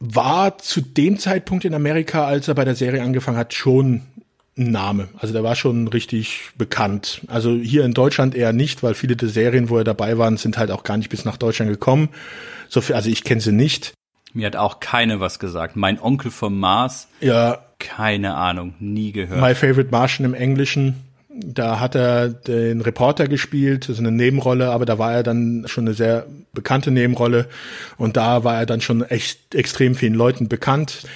war 0.00 0.58
zu 0.58 0.80
dem 0.80 1.18
Zeitpunkt 1.18 1.64
in 1.64 1.74
Amerika, 1.74 2.24
als 2.24 2.48
er 2.48 2.54
bei 2.54 2.64
der 2.64 2.74
Serie 2.74 3.02
angefangen 3.02 3.36
hat, 3.36 3.54
schon 3.54 4.02
Name. 4.54 5.08
Also 5.16 5.32
der 5.32 5.42
war 5.42 5.56
schon 5.56 5.88
richtig 5.88 6.50
bekannt. 6.56 7.22
Also 7.26 7.54
hier 7.54 7.84
in 7.84 7.94
Deutschland 7.94 8.34
eher 8.34 8.52
nicht, 8.52 8.82
weil 8.82 8.94
viele 8.94 9.16
der 9.16 9.28
Serien, 9.28 9.70
wo 9.70 9.78
er 9.78 9.84
dabei 9.84 10.18
waren, 10.18 10.36
sind 10.36 10.58
halt 10.58 10.70
auch 10.70 10.84
gar 10.84 10.96
nicht 10.96 11.08
bis 11.08 11.24
nach 11.24 11.36
Deutschland 11.36 11.70
gekommen. 11.70 12.10
So 12.68 12.80
viel, 12.80 12.94
also 12.94 13.08
ich 13.08 13.24
kenne 13.24 13.40
sie 13.40 13.52
nicht. 13.52 13.94
Mir 14.34 14.46
hat 14.46 14.56
auch 14.56 14.80
keine 14.80 15.20
was 15.20 15.38
gesagt. 15.38 15.76
Mein 15.76 16.00
Onkel 16.00 16.30
vom 16.30 16.58
Mars. 16.58 17.08
Ja. 17.20 17.64
Keine 17.78 18.34
Ahnung, 18.34 18.74
nie 18.78 19.10
gehört. 19.12 19.40
My 19.40 19.54
Favorite 19.54 19.90
Martian 19.90 20.24
im 20.24 20.34
Englischen. 20.34 21.02
Da 21.34 21.80
hat 21.80 21.94
er 21.94 22.28
den 22.28 22.82
Reporter 22.82 23.26
gespielt, 23.26 23.88
ist 23.88 23.98
eine 23.98 24.12
Nebenrolle, 24.12 24.70
aber 24.70 24.84
da 24.84 24.98
war 24.98 25.14
er 25.14 25.22
dann 25.22 25.64
schon 25.66 25.86
eine 25.86 25.94
sehr 25.94 26.26
bekannte 26.52 26.90
Nebenrolle 26.90 27.48
und 27.96 28.18
da 28.18 28.44
war 28.44 28.58
er 28.58 28.66
dann 28.66 28.82
schon 28.82 29.02
echt 29.02 29.54
extrem 29.54 29.94
vielen 29.94 30.12
Leuten 30.12 30.48
bekannt. 30.48 31.06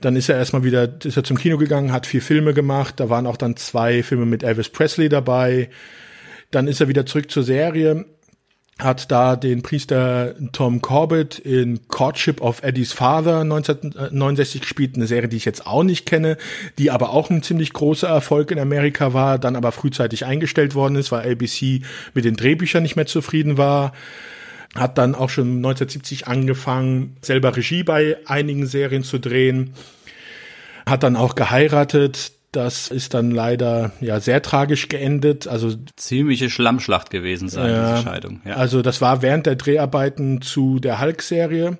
Dann 0.00 0.16
ist 0.16 0.30
er 0.30 0.36
erstmal 0.36 0.64
wieder, 0.64 0.88
ist 1.04 1.18
er 1.18 1.24
zum 1.24 1.36
Kino 1.36 1.58
gegangen, 1.58 1.92
hat 1.92 2.06
vier 2.06 2.22
Filme 2.22 2.54
gemacht, 2.54 2.98
da 3.00 3.10
waren 3.10 3.26
auch 3.26 3.36
dann 3.36 3.56
zwei 3.56 4.02
Filme 4.02 4.24
mit 4.24 4.42
Elvis 4.42 4.70
Presley 4.70 5.10
dabei. 5.10 5.68
Dann 6.50 6.68
ist 6.68 6.80
er 6.80 6.88
wieder 6.88 7.04
zurück 7.04 7.30
zur 7.30 7.42
Serie, 7.42 8.06
hat 8.78 9.10
da 9.10 9.36
den 9.36 9.62
Priester 9.62 10.34
Tom 10.52 10.82
Corbett 10.82 11.38
in 11.38 11.88
Courtship 11.88 12.42
of 12.42 12.62
Eddie's 12.62 12.92
Father 12.92 13.40
1969 13.40 14.60
gespielt, 14.60 14.96
eine 14.96 15.06
Serie, 15.06 15.30
die 15.30 15.38
ich 15.38 15.46
jetzt 15.46 15.66
auch 15.66 15.82
nicht 15.82 16.04
kenne, 16.04 16.36
die 16.78 16.90
aber 16.90 17.10
auch 17.10 17.30
ein 17.30 17.42
ziemlich 17.42 17.72
großer 17.72 18.08
Erfolg 18.08 18.50
in 18.50 18.58
Amerika 18.58 19.14
war, 19.14 19.38
dann 19.38 19.56
aber 19.56 19.72
frühzeitig 19.72 20.26
eingestellt 20.26 20.74
worden 20.74 20.96
ist, 20.96 21.10
weil 21.10 21.30
ABC 21.30 21.80
mit 22.12 22.26
den 22.26 22.36
Drehbüchern 22.36 22.82
nicht 22.82 22.96
mehr 22.96 23.06
zufrieden 23.06 23.56
war. 23.56 23.92
Hat 24.74 24.98
dann 24.98 25.14
auch 25.14 25.30
schon 25.30 25.56
1970 25.56 26.28
angefangen, 26.28 27.16
selber 27.22 27.56
Regie 27.56 27.82
bei 27.82 28.18
einigen 28.26 28.66
Serien 28.66 29.04
zu 29.04 29.18
drehen. 29.18 29.72
Hat 30.84 31.02
dann 31.02 31.16
auch 31.16 31.34
geheiratet, 31.34 32.32
das 32.52 32.88
ist 32.88 33.14
dann 33.14 33.30
leider 33.30 33.92
ja 34.00 34.20
sehr 34.20 34.42
tragisch 34.42 34.88
geendet. 34.88 35.46
Also 35.46 35.74
ziemliche 35.96 36.48
Schlammschlacht 36.50 37.10
gewesen 37.10 37.48
sein, 37.48 37.70
ja, 37.70 37.92
diese 37.92 38.02
Scheidung. 38.04 38.40
Ja. 38.44 38.54
Also 38.54 38.82
das 38.82 39.00
war 39.00 39.22
während 39.22 39.46
der 39.46 39.56
Dreharbeiten 39.56 40.40
zu 40.42 40.78
der 40.78 41.00
Hulk-Serie 41.00 41.78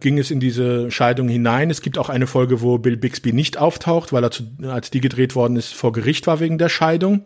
ging 0.00 0.18
es 0.18 0.30
in 0.30 0.40
diese 0.40 0.90
Scheidung 0.90 1.28
hinein. 1.28 1.70
Es 1.70 1.82
gibt 1.82 1.98
auch 1.98 2.08
eine 2.08 2.26
Folge, 2.26 2.62
wo 2.62 2.78
Bill 2.78 2.96
Bixby 2.96 3.32
nicht 3.32 3.58
auftaucht, 3.58 4.12
weil 4.12 4.24
er 4.24 4.30
zu, 4.30 4.44
als 4.66 4.90
die 4.90 5.00
gedreht 5.00 5.34
worden 5.34 5.56
ist, 5.56 5.74
vor 5.74 5.92
Gericht 5.92 6.26
war 6.26 6.40
wegen 6.40 6.58
der 6.58 6.68
Scheidung. 6.68 7.24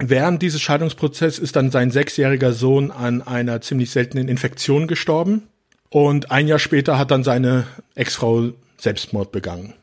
Während 0.00 0.42
dieses 0.42 0.60
Scheidungsprozesses 0.60 1.38
ist 1.38 1.54
dann 1.54 1.70
sein 1.70 1.90
sechsjähriger 1.90 2.52
Sohn 2.52 2.90
an 2.90 3.22
einer 3.22 3.60
ziemlich 3.60 3.90
seltenen 3.90 4.28
Infektion 4.28 4.86
gestorben. 4.86 5.42
Und 5.90 6.30
ein 6.30 6.48
Jahr 6.48 6.58
später 6.58 6.98
hat 6.98 7.10
dann 7.10 7.22
seine 7.22 7.66
Ex-Frau 7.94 8.52
Selbstmord 8.78 9.30
begangen. 9.30 9.74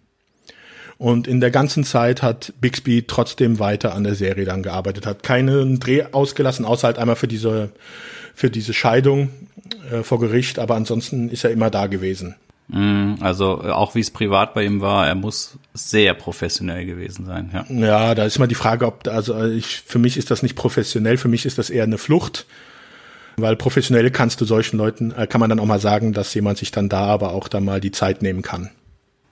Und 0.99 1.27
in 1.27 1.39
der 1.39 1.49
ganzen 1.49 1.85
Zeit 1.85 2.21
hat 2.21 2.53
Bixby 2.59 3.05
trotzdem 3.07 3.57
weiter 3.57 3.95
an 3.95 4.03
der 4.03 4.15
Serie 4.15 4.43
dann 4.43 4.63
gearbeitet, 4.63 5.05
hat 5.05 5.23
keinen 5.23 5.79
Dreh 5.79 6.03
ausgelassen, 6.11 6.65
außer 6.65 6.87
halt 6.87 6.99
einmal 6.99 7.15
für 7.15 7.29
diese, 7.29 7.69
für 8.35 8.49
diese 8.49 8.73
Scheidung 8.73 9.29
äh, 9.89 10.03
vor 10.03 10.19
Gericht, 10.19 10.59
aber 10.59 10.75
ansonsten 10.75 11.29
ist 11.29 11.45
er 11.45 11.51
immer 11.51 11.69
da 11.69 11.87
gewesen. 11.87 12.35
Mm, 12.67 13.13
also 13.21 13.63
äh, 13.63 13.69
auch 13.69 13.95
wie 13.95 14.01
es 14.01 14.11
privat 14.11 14.53
bei 14.53 14.65
ihm 14.65 14.81
war, 14.81 15.07
er 15.07 15.15
muss 15.15 15.57
sehr 15.73 16.13
professionell 16.13 16.85
gewesen 16.85 17.25
sein. 17.25 17.49
Ja, 17.53 17.65
ja 17.69 18.13
da 18.15 18.25
ist 18.25 18.35
immer 18.35 18.47
die 18.47 18.55
Frage, 18.55 18.85
ob 18.85 19.07
also 19.07 19.41
ich 19.45 19.81
für 19.85 19.99
mich 19.99 20.17
ist 20.17 20.29
das 20.31 20.43
nicht 20.43 20.57
professionell, 20.57 21.15
für 21.15 21.29
mich 21.29 21.45
ist 21.45 21.57
das 21.57 21.69
eher 21.69 21.83
eine 21.83 21.97
Flucht, 21.97 22.45
weil 23.37 23.55
professionell 23.55 24.11
kannst 24.11 24.41
du 24.41 24.45
solchen 24.45 24.75
Leuten 24.75 25.11
äh, 25.11 25.27
kann 25.27 25.39
man 25.39 25.49
dann 25.49 25.61
auch 25.61 25.65
mal 25.65 25.79
sagen, 25.79 26.11
dass 26.11 26.33
jemand 26.33 26.57
sich 26.57 26.71
dann 26.71 26.89
da 26.89 27.05
aber 27.05 27.31
auch 27.31 27.47
da 27.47 27.61
mal 27.61 27.79
die 27.79 27.91
Zeit 27.91 28.21
nehmen 28.21 28.41
kann. 28.41 28.69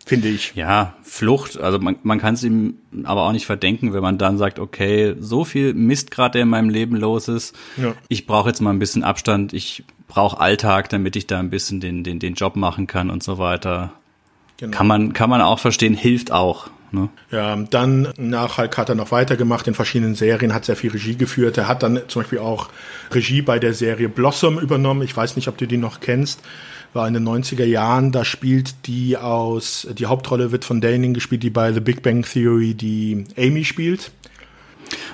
Finde 0.08 0.30
ich. 0.30 0.54
Ja, 0.56 0.94
Flucht, 1.04 1.60
also 1.60 1.80
man, 1.80 1.98
man 2.04 2.20
kann 2.20 2.34
es 2.34 2.44
ihm 2.44 2.76
aber 3.04 3.24
auch 3.24 3.32
nicht 3.32 3.46
verdenken, 3.46 3.94
wenn 3.94 4.02
man 4.02 4.18
dann 4.18 4.38
sagt, 4.38 4.60
okay, 4.60 5.16
so 5.20 5.44
viel 5.44 5.74
Mist 5.74 6.12
gerade, 6.12 6.34
der 6.34 6.44
in 6.44 6.50
meinem 6.50 6.70
Leben 6.70 6.96
los 6.96 7.28
ist, 7.28 7.56
ja. 7.76 7.94
ich 8.08 8.26
brauche 8.26 8.50
jetzt 8.50 8.62
mal 8.62 8.72
ein 8.72 8.80
bisschen 8.80 9.04
Abstand, 9.04 9.54
ich 9.54 9.84
brauche 10.08 10.40
Alltag, 10.40 10.90
damit 10.90 11.16
ich 11.16 11.28
da 11.28 11.40
ein 11.40 11.50
bisschen 11.50 11.80
den, 11.80 12.04
den, 12.04 12.20
den 12.20 12.36
Job 12.36 12.56
machen 12.56 12.88
kann 12.88 13.10
und 13.10 13.22
so 13.22 13.38
weiter. 13.38 13.92
Genau. 14.58 14.76
Kann 14.76 14.88
man, 14.88 15.14
kann 15.14 15.30
man 15.30 15.42
auch 15.42 15.60
verstehen, 15.60 15.94
hilft 15.94 16.32
auch. 16.32 16.70
Ne? 16.92 17.10
Ja, 17.32 17.56
dann 17.56 18.14
nach 18.18 18.58
Hulk 18.58 18.78
hat 18.78 18.88
er 18.88 18.96
noch 18.96 19.12
weitergemacht 19.12 19.68
in 19.68 19.74
verschiedenen 19.74 20.16
Serien, 20.16 20.54
hat 20.54 20.64
sehr 20.64 20.78
viel 20.78 20.92
Regie 20.92 21.18
geführt. 21.18 21.58
Er 21.58 21.68
hat 21.68 21.84
dann 21.84 22.00
zum 22.08 22.22
Beispiel 22.22 22.40
auch 22.40 22.70
Regie 23.12 23.42
bei 23.42 23.60
der 23.60 23.74
Serie 23.74 24.08
Blossom 24.08 24.58
übernommen. 24.58 25.02
Ich 25.02 25.16
weiß 25.16 25.36
nicht, 25.36 25.50
ob 25.50 25.58
du 25.58 25.68
die 25.68 25.76
noch 25.76 26.00
kennst 26.00 26.40
war 26.94 27.08
in 27.08 27.14
den 27.14 27.28
90er 27.28 27.66
Jahren. 27.66 28.12
Da 28.12 28.26
spielt 28.26 28.88
die 28.88 29.18
aus, 29.18 29.88
die 29.98 30.06
Hauptrolle 30.06 30.52
wird 30.52 30.66
von 30.66 30.82
Daning 30.82 31.14
gespielt, 31.14 31.44
die 31.44 31.50
bei 31.50 31.74
The 31.74 31.80
Big 31.80 32.02
Bang 32.02 32.24
Theory 32.24 32.74
die 32.74 33.26
Amy 33.38 33.66
spielt. 33.66 34.12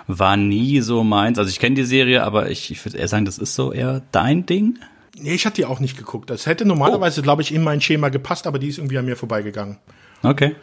War 0.08 0.38
nie 0.38 0.82
so 0.82 1.04
meins. 1.04 1.40
Also 1.40 1.50
ich 1.50 1.60
kenne 1.60 1.76
die 1.76 1.84
Serie, 1.84 2.24
aber 2.24 2.50
ich, 2.50 2.72
ich 2.72 2.84
würde 2.86 2.98
eher 2.98 3.08
sagen, 3.08 3.26
das 3.26 3.38
ist 3.38 3.56
so 3.56 3.72
eher 3.72 4.02
dein 4.12 4.46
Ding. 4.46 4.80
Nee, 5.18 5.34
ich 5.34 5.46
hatte 5.46 5.58
die 5.58 5.66
auch 5.66 5.80
nicht 5.80 5.98
geguckt. 5.98 6.30
Das 6.30 6.46
hätte 6.46 6.66
normalerweise, 6.66 7.22
oh. 7.22 7.24
glaube 7.24 7.42
ich, 7.42 7.54
in 7.54 7.64
mein 7.64 7.82
Schema 7.82 8.10
gepasst, 8.10 8.48
aber 8.48 8.60
die 8.60 8.68
ist 8.68 8.80
irgendwie 8.80 8.98
an 8.98 9.06
mir 9.06 9.16
vorbeigegangen. 9.16 9.78
Okay. 10.24 10.56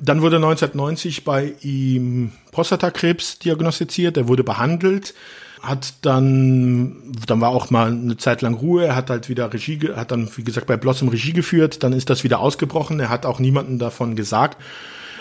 Dann 0.00 0.22
wurde 0.22 0.36
1990 0.36 1.24
bei 1.24 1.54
ihm 1.62 2.32
Prostatakrebs 2.52 3.40
diagnostiziert. 3.40 4.16
Er 4.16 4.28
wurde 4.28 4.44
behandelt 4.44 5.14
hat 5.62 5.94
dann, 6.02 7.12
dann 7.26 7.40
war 7.40 7.50
auch 7.50 7.70
mal 7.70 7.92
eine 7.92 8.16
Zeit 8.16 8.42
lang 8.42 8.54
Ruhe, 8.54 8.86
er 8.86 8.96
hat 8.96 9.10
halt 9.10 9.28
wieder 9.28 9.52
Regie, 9.52 9.78
hat 9.94 10.10
dann, 10.10 10.28
wie 10.36 10.44
gesagt, 10.44 10.66
bei 10.66 10.76
Blossom 10.76 11.08
Regie 11.08 11.32
geführt, 11.32 11.82
dann 11.82 11.92
ist 11.92 12.10
das 12.10 12.24
wieder 12.24 12.40
ausgebrochen, 12.40 13.00
er 13.00 13.10
hat 13.10 13.26
auch 13.26 13.38
niemanden 13.38 13.78
davon 13.78 14.16
gesagt. 14.16 14.60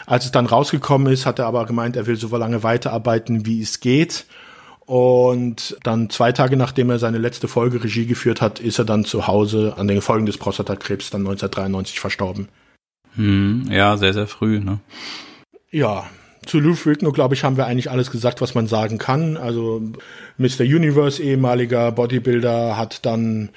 Als 0.06 0.26
es 0.26 0.32
dann 0.32 0.48
rausgekommen 0.48 1.12
ist, 1.12 1.26
hat 1.26 1.40
er 1.40 1.46
aber 1.46 1.66
gemeint, 1.66 1.96
er 1.96 2.08
will 2.08 2.16
so 2.16 2.36
lange 2.36 2.64
weiterarbeiten, 2.64 3.46
wie 3.46 3.62
es 3.62 3.80
geht. 3.80 4.26
Und 4.88 5.78
dann 5.84 6.10
zwei 6.10 6.32
Tage 6.32 6.58
nachdem 6.58 6.90
er 6.90 6.98
seine 6.98 7.20
letzte 7.20 7.48
Folge 7.48 7.84
Regie 7.84 8.08
geführt 8.08 8.42
hat, 8.42 8.60
ist 8.60 8.80
er 8.80 8.86
dann 8.86 9.06
zu 9.06 9.28
Hause 9.28 9.76
an 9.78 9.88
den 9.88 10.02
Folgen 10.02 10.26
des 10.26 10.40
Prostatakrebs 10.40 11.12
dann 11.12 11.22
1993 11.22 12.00
verstorben. 12.00 12.48
Hm, 13.16 13.68
ja, 13.70 13.98
sehr, 13.98 14.14
sehr 14.14 14.26
früh, 14.26 14.60
ne? 14.60 14.80
Ja, 15.70 16.08
zu 16.46 16.60
Lou 16.60 16.74
Ferrigno, 16.74 17.12
glaube 17.12 17.36
ich, 17.36 17.44
haben 17.44 17.58
wir 17.58 17.66
eigentlich 17.66 17.92
alles 17.92 18.12
gesagt, 18.12 18.42
was 18.42 18.56
man 18.56 18.68
sagen 18.68 18.98
kann. 18.98 19.38
Also 19.38 19.82
Mr. 20.38 20.62
Universe, 20.62 21.22
ehemaliger 21.22 21.92
Bodybuilder, 21.92 22.78
hat 22.78 23.06
dann 23.06 23.50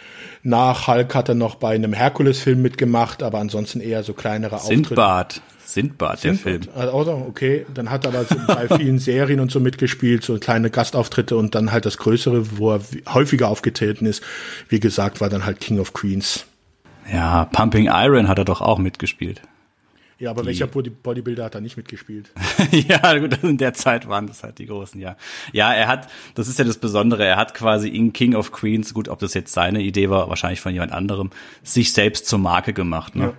nach 0.42 0.88
Hulk 0.88 1.14
hat 1.14 1.28
er 1.28 1.34
noch 1.34 1.54
bei 1.56 1.74
einem 1.74 1.92
Herkules-Film 1.92 2.60
mitgemacht, 2.60 3.22
aber 3.22 3.38
ansonsten 3.38 3.80
eher 3.80 4.02
so 4.02 4.12
kleinere 4.12 4.58
Sindbad. 4.58 5.26
Auftritte. 5.26 5.52
Sindbad, 5.64 6.22
der 6.22 6.34
Film. 6.34 6.62
Also, 6.74 7.24
okay, 7.28 7.64
dann 7.72 7.90
hat 7.90 8.04
er 8.04 8.14
aber 8.14 8.24
so 8.24 8.36
bei 8.46 8.68
vielen 8.76 8.98
Serien 8.98 9.40
und 9.40 9.50
so 9.50 9.58
mitgespielt, 9.58 10.22
so 10.22 10.38
kleine 10.38 10.68
Gastauftritte 10.68 11.36
und 11.36 11.54
dann 11.54 11.72
halt 11.72 11.86
das 11.86 11.96
Größere, 11.96 12.58
wo 12.58 12.72
er 12.72 12.80
häufiger 13.08 13.48
aufgetreten 13.48 14.04
ist. 14.04 14.22
Wie 14.68 14.80
gesagt, 14.80 15.20
war 15.22 15.30
dann 15.30 15.46
halt 15.46 15.60
King 15.60 15.78
of 15.78 15.94
Queens. 15.94 16.44
Ja, 17.10 17.46
Pumping 17.46 17.86
Iron 17.90 18.28
hat 18.28 18.38
er 18.38 18.44
doch 18.44 18.60
auch 18.60 18.78
mitgespielt. 18.78 19.40
Ja, 20.22 20.30
aber 20.30 20.42
die, 20.42 20.46
welcher 20.46 20.68
Bodybuilder 20.68 21.46
hat 21.46 21.56
da 21.56 21.60
nicht 21.60 21.76
mitgespielt? 21.76 22.30
ja, 22.70 23.18
gut, 23.18 23.42
in 23.42 23.58
der 23.58 23.74
Zeit 23.74 24.08
waren 24.08 24.28
das 24.28 24.44
halt 24.44 24.60
die 24.60 24.66
großen, 24.66 25.00
ja. 25.00 25.16
Ja, 25.52 25.74
er 25.74 25.88
hat, 25.88 26.08
das 26.36 26.46
ist 26.46 26.60
ja 26.60 26.64
das 26.64 26.78
Besondere, 26.78 27.24
er 27.24 27.36
hat 27.36 27.54
quasi 27.54 27.88
in 27.88 28.12
King 28.12 28.36
of 28.36 28.52
Queens, 28.52 28.94
gut, 28.94 29.08
ob 29.08 29.18
das 29.18 29.34
jetzt 29.34 29.52
seine 29.52 29.82
Idee 29.82 30.10
war, 30.10 30.28
wahrscheinlich 30.28 30.60
von 30.60 30.72
jemand 30.72 30.92
anderem, 30.92 31.30
sich 31.64 31.92
selbst 31.92 32.28
zur 32.28 32.38
Marke 32.38 32.72
gemacht, 32.72 33.16
ne? 33.16 33.24
Ja. 33.24 33.32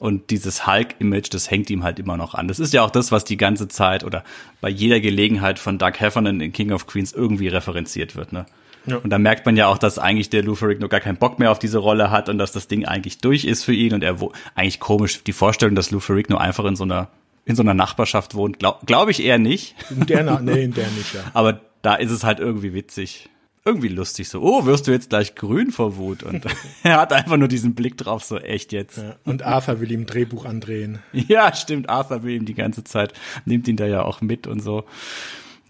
Und 0.00 0.30
dieses 0.30 0.66
Hulk-Image, 0.66 1.32
das 1.32 1.52
hängt 1.52 1.70
ihm 1.70 1.84
halt 1.84 2.00
immer 2.00 2.16
noch 2.16 2.34
an. 2.34 2.48
Das 2.48 2.58
ist 2.58 2.72
ja 2.72 2.82
auch 2.82 2.90
das, 2.90 3.12
was 3.12 3.24
die 3.24 3.36
ganze 3.36 3.68
Zeit 3.68 4.02
oder 4.02 4.24
bei 4.60 4.70
jeder 4.70 4.98
Gelegenheit 4.98 5.60
von 5.60 5.78
Doug 5.78 5.92
Heffernan 5.98 6.40
in 6.40 6.52
King 6.52 6.72
of 6.72 6.88
Queens 6.88 7.12
irgendwie 7.12 7.46
referenziert 7.46 8.16
wird, 8.16 8.32
ne? 8.32 8.44
Ja. 8.88 8.96
Und 8.96 9.10
da 9.10 9.18
merkt 9.18 9.46
man 9.46 9.56
ja 9.56 9.68
auch, 9.68 9.78
dass 9.78 9.98
eigentlich 9.98 10.30
der 10.30 10.42
Lou 10.42 10.54
Ferrigno 10.54 10.88
gar 10.88 11.00
keinen 11.00 11.18
Bock 11.18 11.38
mehr 11.38 11.50
auf 11.50 11.58
diese 11.58 11.78
Rolle 11.78 12.10
hat 12.10 12.28
und 12.28 12.38
dass 12.38 12.52
das 12.52 12.68
Ding 12.68 12.84
eigentlich 12.86 13.18
durch 13.18 13.44
ist 13.44 13.64
für 13.64 13.74
ihn 13.74 13.94
und 13.94 14.02
er 14.02 14.20
wo 14.20 14.32
eigentlich 14.54 14.80
komisch 14.80 15.22
die 15.24 15.32
Vorstellung, 15.32 15.74
dass 15.74 15.90
Lou 15.90 16.00
Ferrigno 16.00 16.36
einfach 16.36 16.64
in 16.64 16.76
so 16.76 16.84
einer 16.84 17.08
in 17.44 17.56
so 17.56 17.62
einer 17.62 17.74
Nachbarschaft 17.74 18.34
wohnt, 18.34 18.58
glaube 18.58 18.80
glaub 18.84 19.08
ich 19.08 19.24
eher 19.24 19.38
nicht. 19.38 19.74
In 19.90 20.04
der, 20.06 20.40
nee, 20.40 20.64
in 20.64 20.74
der 20.74 20.88
nicht, 20.90 21.14
ja. 21.14 21.22
Aber 21.32 21.60
da 21.80 21.94
ist 21.94 22.10
es 22.10 22.22
halt 22.22 22.40
irgendwie 22.40 22.74
witzig. 22.74 23.30
Irgendwie 23.64 23.88
lustig 23.88 24.28
so, 24.28 24.40
oh, 24.42 24.66
wirst 24.66 24.86
du 24.86 24.92
jetzt 24.92 25.10
gleich 25.10 25.34
grün 25.34 25.70
vor 25.70 25.96
Wut? 25.96 26.22
Und 26.22 26.44
er 26.82 27.00
hat 27.00 27.12
einfach 27.12 27.36
nur 27.36 27.48
diesen 27.48 27.74
Blick 27.74 27.96
drauf, 27.96 28.22
so 28.22 28.38
echt 28.38 28.72
jetzt. 28.72 28.98
Ja, 28.98 29.16
und 29.24 29.42
Arthur 29.42 29.80
will 29.80 29.90
ihm 29.90 30.06
Drehbuch 30.06 30.44
andrehen. 30.44 31.00
Ja, 31.12 31.54
stimmt, 31.54 31.88
Arthur 31.88 32.22
will 32.22 32.34
ihm 32.34 32.44
die 32.44 32.54
ganze 32.54 32.84
Zeit, 32.84 33.14
nimmt 33.44 33.66
ihn 33.66 33.76
da 33.76 33.86
ja 33.86 34.02
auch 34.02 34.20
mit 34.20 34.46
und 34.46 34.60
so. 34.60 34.84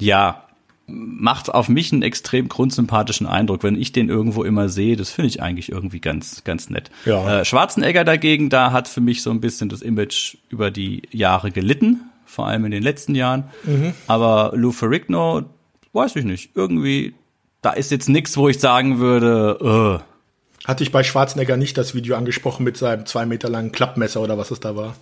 Ja, 0.00 0.47
macht 0.88 1.52
auf 1.52 1.68
mich 1.68 1.92
einen 1.92 2.02
extrem 2.02 2.48
grundsympathischen 2.48 3.26
Eindruck, 3.26 3.62
wenn 3.62 3.80
ich 3.80 3.92
den 3.92 4.08
irgendwo 4.08 4.42
immer 4.42 4.68
sehe. 4.68 4.96
Das 4.96 5.10
finde 5.10 5.28
ich 5.28 5.42
eigentlich 5.42 5.70
irgendwie 5.70 6.00
ganz, 6.00 6.42
ganz 6.44 6.70
nett. 6.70 6.90
Ja. 7.04 7.40
Äh, 7.40 7.44
Schwarzenegger 7.44 8.04
dagegen, 8.04 8.48
da 8.48 8.72
hat 8.72 8.88
für 8.88 9.02
mich 9.02 9.22
so 9.22 9.30
ein 9.30 9.40
bisschen 9.40 9.68
das 9.68 9.82
Image 9.82 10.36
über 10.48 10.70
die 10.70 11.02
Jahre 11.10 11.50
gelitten, 11.50 12.00
vor 12.24 12.46
allem 12.46 12.64
in 12.64 12.70
den 12.70 12.82
letzten 12.82 13.14
Jahren. 13.14 13.44
Mhm. 13.64 13.92
Aber 14.06 14.52
Lou 14.54 14.72
Ferrigno, 14.72 15.44
weiß 15.92 16.16
ich 16.16 16.24
nicht, 16.24 16.50
irgendwie, 16.54 17.14
da 17.60 17.72
ist 17.72 17.90
jetzt 17.90 18.08
nichts, 18.08 18.36
wo 18.36 18.48
ich 18.48 18.58
sagen 18.58 18.98
würde, 18.98 20.00
äh. 20.02 20.66
Hatte 20.66 20.82
ich 20.82 20.92
bei 20.92 21.02
Schwarzenegger 21.02 21.56
nicht 21.56 21.78
das 21.78 21.94
Video 21.94 22.16
angesprochen 22.16 22.64
mit 22.64 22.76
seinem 22.76 23.06
zwei 23.06 23.26
Meter 23.26 23.48
langen 23.48 23.72
Klappmesser 23.72 24.20
oder 24.20 24.36
was 24.38 24.50
es 24.50 24.60
da 24.60 24.74
war? 24.74 24.96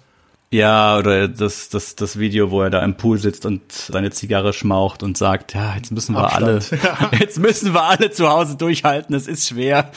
Ja, 0.51 0.97
oder 0.99 1.26
das, 1.26 1.68
das, 1.70 1.97
das 1.97 2.18
Video, 2.18 2.51
wo 2.51 2.62
er 2.62 2.70
da 2.70 2.84
im 2.84 2.97
Pool 2.97 3.18
sitzt 3.18 3.44
und 3.47 3.72
seine 3.72 4.11
Zigarre 4.11 4.53
schmaucht 4.53 5.03
und 5.03 5.18
sagt, 5.18 5.55
ja, 5.55 5.74
jetzt 5.74 5.90
müssen 5.90 6.14
wir 6.14 6.24
Abstand. 6.24 6.72
alle, 7.01 7.20
jetzt 7.20 7.38
müssen 7.38 7.74
wir 7.74 7.82
alle 7.82 8.11
zu 8.11 8.28
Hause 8.28 8.57
durchhalten, 8.57 9.14
es 9.14 9.26
ist 9.26 9.49
schwer. 9.49 9.90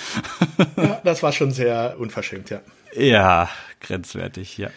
Ja, 0.75 1.01
das 1.03 1.21
war 1.21 1.31
schon 1.33 1.51
sehr 1.51 1.95
unverschämt, 1.99 2.49
ja. 2.49 2.61
Ja, 2.95 3.49
grenzwertig, 3.81 4.57
ja. 4.57 4.69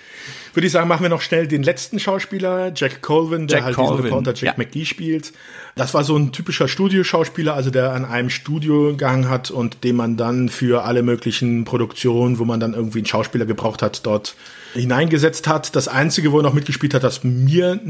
Würde 0.52 0.66
ich 0.66 0.72
sagen, 0.72 0.88
machen 0.88 1.02
wir 1.02 1.08
noch 1.08 1.22
schnell 1.22 1.48
den 1.48 1.62
letzten 1.62 1.98
Schauspieler, 1.98 2.72
Jack 2.74 3.00
Colvin, 3.00 3.46
der 3.46 3.58
Jack 3.58 3.64
halt 3.64 3.76
Colvin. 3.76 3.96
diesen 3.96 4.04
Reporter 4.04 4.34
Jack 4.34 4.58
ja. 4.58 4.64
McGee 4.64 4.84
spielt. 4.84 5.32
Das 5.74 5.94
war 5.94 6.04
so 6.04 6.16
ein 6.16 6.32
typischer 6.32 6.68
Studioschauspieler, 6.68 7.54
also 7.54 7.70
der 7.70 7.92
an 7.92 8.04
einem 8.04 8.28
Studio 8.28 8.90
gegangen 8.90 9.30
hat 9.30 9.50
und 9.50 9.84
den 9.84 9.96
man 9.96 10.18
dann 10.18 10.50
für 10.50 10.84
alle 10.84 11.02
möglichen 11.02 11.64
Produktionen, 11.64 12.38
wo 12.38 12.44
man 12.44 12.60
dann 12.60 12.74
irgendwie 12.74 12.98
einen 12.98 13.06
Schauspieler 13.06 13.46
gebraucht 13.46 13.80
hat, 13.80 14.04
dort 14.04 14.36
hineingesetzt 14.74 15.46
hat. 15.48 15.76
Das 15.76 15.88
Einzige, 15.88 16.32
wo 16.32 16.38
er 16.38 16.42
noch 16.42 16.54
mitgespielt 16.54 16.94
hat, 16.94 17.04
das 17.04 17.24
mir 17.24 17.80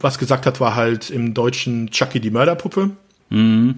was 0.00 0.18
gesagt 0.18 0.46
hat, 0.46 0.60
war 0.60 0.74
halt 0.74 1.10
im 1.10 1.34
deutschen 1.34 1.90
Chucky 1.90 2.20
die 2.20 2.30
Mörderpuppe. 2.30 2.90
Mhm. 3.30 3.76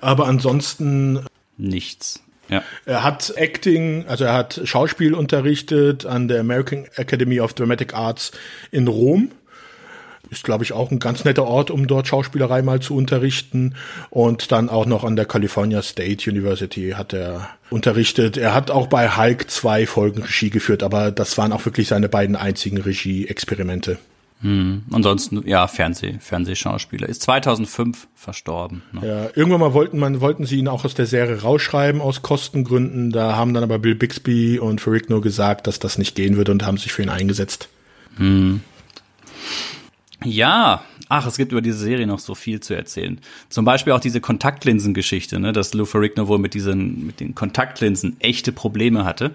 Aber 0.00 0.26
ansonsten 0.26 1.20
nichts. 1.56 2.22
Ja. 2.48 2.62
Er 2.84 3.02
hat 3.02 3.32
Acting, 3.36 4.04
also 4.08 4.24
er 4.24 4.34
hat 4.34 4.60
Schauspiel 4.64 5.14
unterrichtet 5.14 6.04
an 6.04 6.28
der 6.28 6.40
American 6.40 6.86
Academy 6.96 7.40
of 7.40 7.54
Dramatic 7.54 7.94
Arts 7.94 8.32
in 8.70 8.88
Rom. 8.88 9.30
Ist, 10.32 10.44
glaube 10.44 10.64
ich, 10.64 10.72
auch 10.72 10.90
ein 10.90 10.98
ganz 10.98 11.26
netter 11.26 11.44
Ort, 11.44 11.70
um 11.70 11.86
dort 11.86 12.08
Schauspielerei 12.08 12.62
mal 12.62 12.80
zu 12.80 12.96
unterrichten. 12.96 13.74
Und 14.08 14.50
dann 14.50 14.70
auch 14.70 14.86
noch 14.86 15.04
an 15.04 15.14
der 15.14 15.26
California 15.26 15.82
State 15.82 16.30
University 16.30 16.94
hat 16.96 17.12
er 17.12 17.50
unterrichtet. 17.68 18.38
Er 18.38 18.54
hat 18.54 18.70
auch 18.70 18.86
bei 18.86 19.14
Hulk 19.14 19.50
zwei 19.50 19.86
Folgen 19.86 20.22
Regie 20.22 20.48
geführt, 20.48 20.82
aber 20.82 21.10
das 21.10 21.36
waren 21.36 21.52
auch 21.52 21.66
wirklich 21.66 21.88
seine 21.88 22.08
beiden 22.08 22.34
einzigen 22.34 22.78
Regie-Experimente. 22.78 23.98
Hm. 24.40 24.84
Ansonsten, 24.90 25.46
ja, 25.46 25.68
Fernseh, 25.68 26.16
Fernsehschauspieler. 26.18 27.10
Ist 27.10 27.20
2005 27.22 28.08
verstorben. 28.14 28.82
Ne? 28.92 29.06
Ja, 29.06 29.30
irgendwann 29.34 29.60
mal 29.60 29.74
wollten 29.74 29.98
man, 29.98 30.22
wollten 30.22 30.46
sie 30.46 30.56
ihn 30.56 30.66
auch 30.66 30.86
aus 30.86 30.94
der 30.94 31.04
Serie 31.04 31.42
rausschreiben, 31.42 32.00
aus 32.00 32.22
Kostengründen. 32.22 33.10
Da 33.10 33.36
haben 33.36 33.52
dann 33.52 33.64
aber 33.64 33.78
Bill 33.78 33.94
Bixby 33.94 34.58
und 34.58 34.80
Ferrigno 34.80 35.20
gesagt, 35.20 35.66
dass 35.66 35.78
das 35.78 35.98
nicht 35.98 36.16
gehen 36.16 36.38
würde 36.38 36.52
und 36.52 36.64
haben 36.64 36.78
sich 36.78 36.92
für 36.92 37.02
ihn 37.02 37.10
eingesetzt. 37.10 37.68
Hm. 38.16 38.62
Ja, 40.24 40.84
ach, 41.08 41.26
es 41.26 41.36
gibt 41.36 41.52
über 41.52 41.62
diese 41.62 41.78
Serie 41.78 42.06
noch 42.06 42.18
so 42.18 42.34
viel 42.34 42.60
zu 42.60 42.74
erzählen. 42.74 43.20
Zum 43.48 43.64
Beispiel 43.64 43.92
auch 43.92 44.00
diese 44.00 44.20
Kontaktlinsen-Geschichte, 44.20 45.38
ne, 45.38 45.52
dass 45.52 45.74
Lou 45.74 45.84
Ferrigno 45.84 46.28
wohl 46.28 46.38
mit 46.38 46.54
diesen, 46.54 47.06
mit 47.06 47.20
den 47.20 47.34
Kontaktlinsen 47.34 48.16
echte 48.20 48.52
Probleme 48.52 49.04
hatte. 49.04 49.32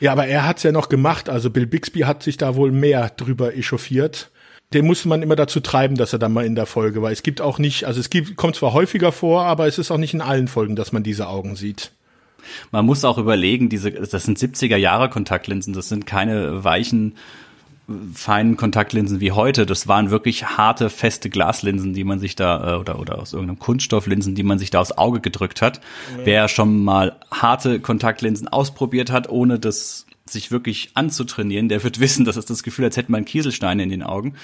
Ja, 0.00 0.12
aber 0.12 0.26
er 0.26 0.46
hat's 0.46 0.62
ja 0.62 0.72
noch 0.72 0.88
gemacht. 0.88 1.28
Also 1.28 1.50
Bill 1.50 1.66
Bixby 1.66 2.00
hat 2.00 2.22
sich 2.22 2.36
da 2.36 2.54
wohl 2.56 2.72
mehr 2.72 3.10
drüber 3.10 3.56
echauffiert. 3.56 4.30
Den 4.72 4.86
musste 4.86 5.08
man 5.08 5.22
immer 5.22 5.36
dazu 5.36 5.60
treiben, 5.60 5.96
dass 5.96 6.12
er 6.12 6.20
dann 6.20 6.32
mal 6.32 6.46
in 6.46 6.54
der 6.54 6.66
Folge 6.66 7.02
war. 7.02 7.10
Es 7.10 7.24
gibt 7.24 7.40
auch 7.40 7.58
nicht, 7.58 7.84
also 7.84 7.98
es 7.98 8.08
gibt, 8.08 8.36
kommt 8.36 8.54
zwar 8.54 8.72
häufiger 8.72 9.10
vor, 9.10 9.44
aber 9.44 9.66
es 9.66 9.78
ist 9.78 9.90
auch 9.90 9.98
nicht 9.98 10.14
in 10.14 10.20
allen 10.20 10.46
Folgen, 10.46 10.76
dass 10.76 10.92
man 10.92 11.02
diese 11.02 11.26
Augen 11.26 11.56
sieht. 11.56 11.90
Man 12.70 12.86
muss 12.86 13.04
auch 13.04 13.18
überlegen, 13.18 13.68
diese, 13.68 13.90
das 13.90 14.24
sind 14.24 14.38
70er 14.38 14.76
Jahre 14.76 15.10
Kontaktlinsen, 15.10 15.74
das 15.74 15.88
sind 15.88 16.06
keine 16.06 16.64
weichen 16.64 17.16
feinen 18.14 18.56
Kontaktlinsen 18.56 19.20
wie 19.20 19.32
heute. 19.32 19.66
Das 19.66 19.88
waren 19.88 20.10
wirklich 20.10 20.44
harte, 20.44 20.90
feste 20.90 21.30
Glaslinsen, 21.30 21.94
die 21.94 22.04
man 22.04 22.18
sich 22.18 22.36
da, 22.36 22.74
äh, 22.74 22.78
oder, 22.78 22.98
oder 22.98 23.18
aus 23.18 23.32
irgendeinem 23.32 23.58
Kunststofflinsen, 23.58 24.34
die 24.34 24.42
man 24.42 24.58
sich 24.58 24.70
da 24.70 24.80
aufs 24.80 24.92
Auge 24.92 25.20
gedrückt 25.20 25.62
hat. 25.62 25.80
Ja. 26.18 26.26
Wer 26.26 26.48
schon 26.48 26.84
mal 26.84 27.16
harte 27.30 27.80
Kontaktlinsen 27.80 28.48
ausprobiert 28.48 29.10
hat, 29.10 29.28
ohne 29.28 29.58
das 29.58 30.06
sich 30.26 30.52
wirklich 30.52 30.90
anzutrainieren, 30.94 31.68
der 31.68 31.82
wird 31.82 32.00
wissen, 32.00 32.24
dass 32.24 32.36
es 32.36 32.46
das 32.46 32.62
Gefühl, 32.62 32.84
als 32.84 32.96
hätte 32.96 33.12
man 33.12 33.24
Kieselsteine 33.24 33.82
in 33.82 33.90
den 33.90 34.02
Augen. 34.02 34.34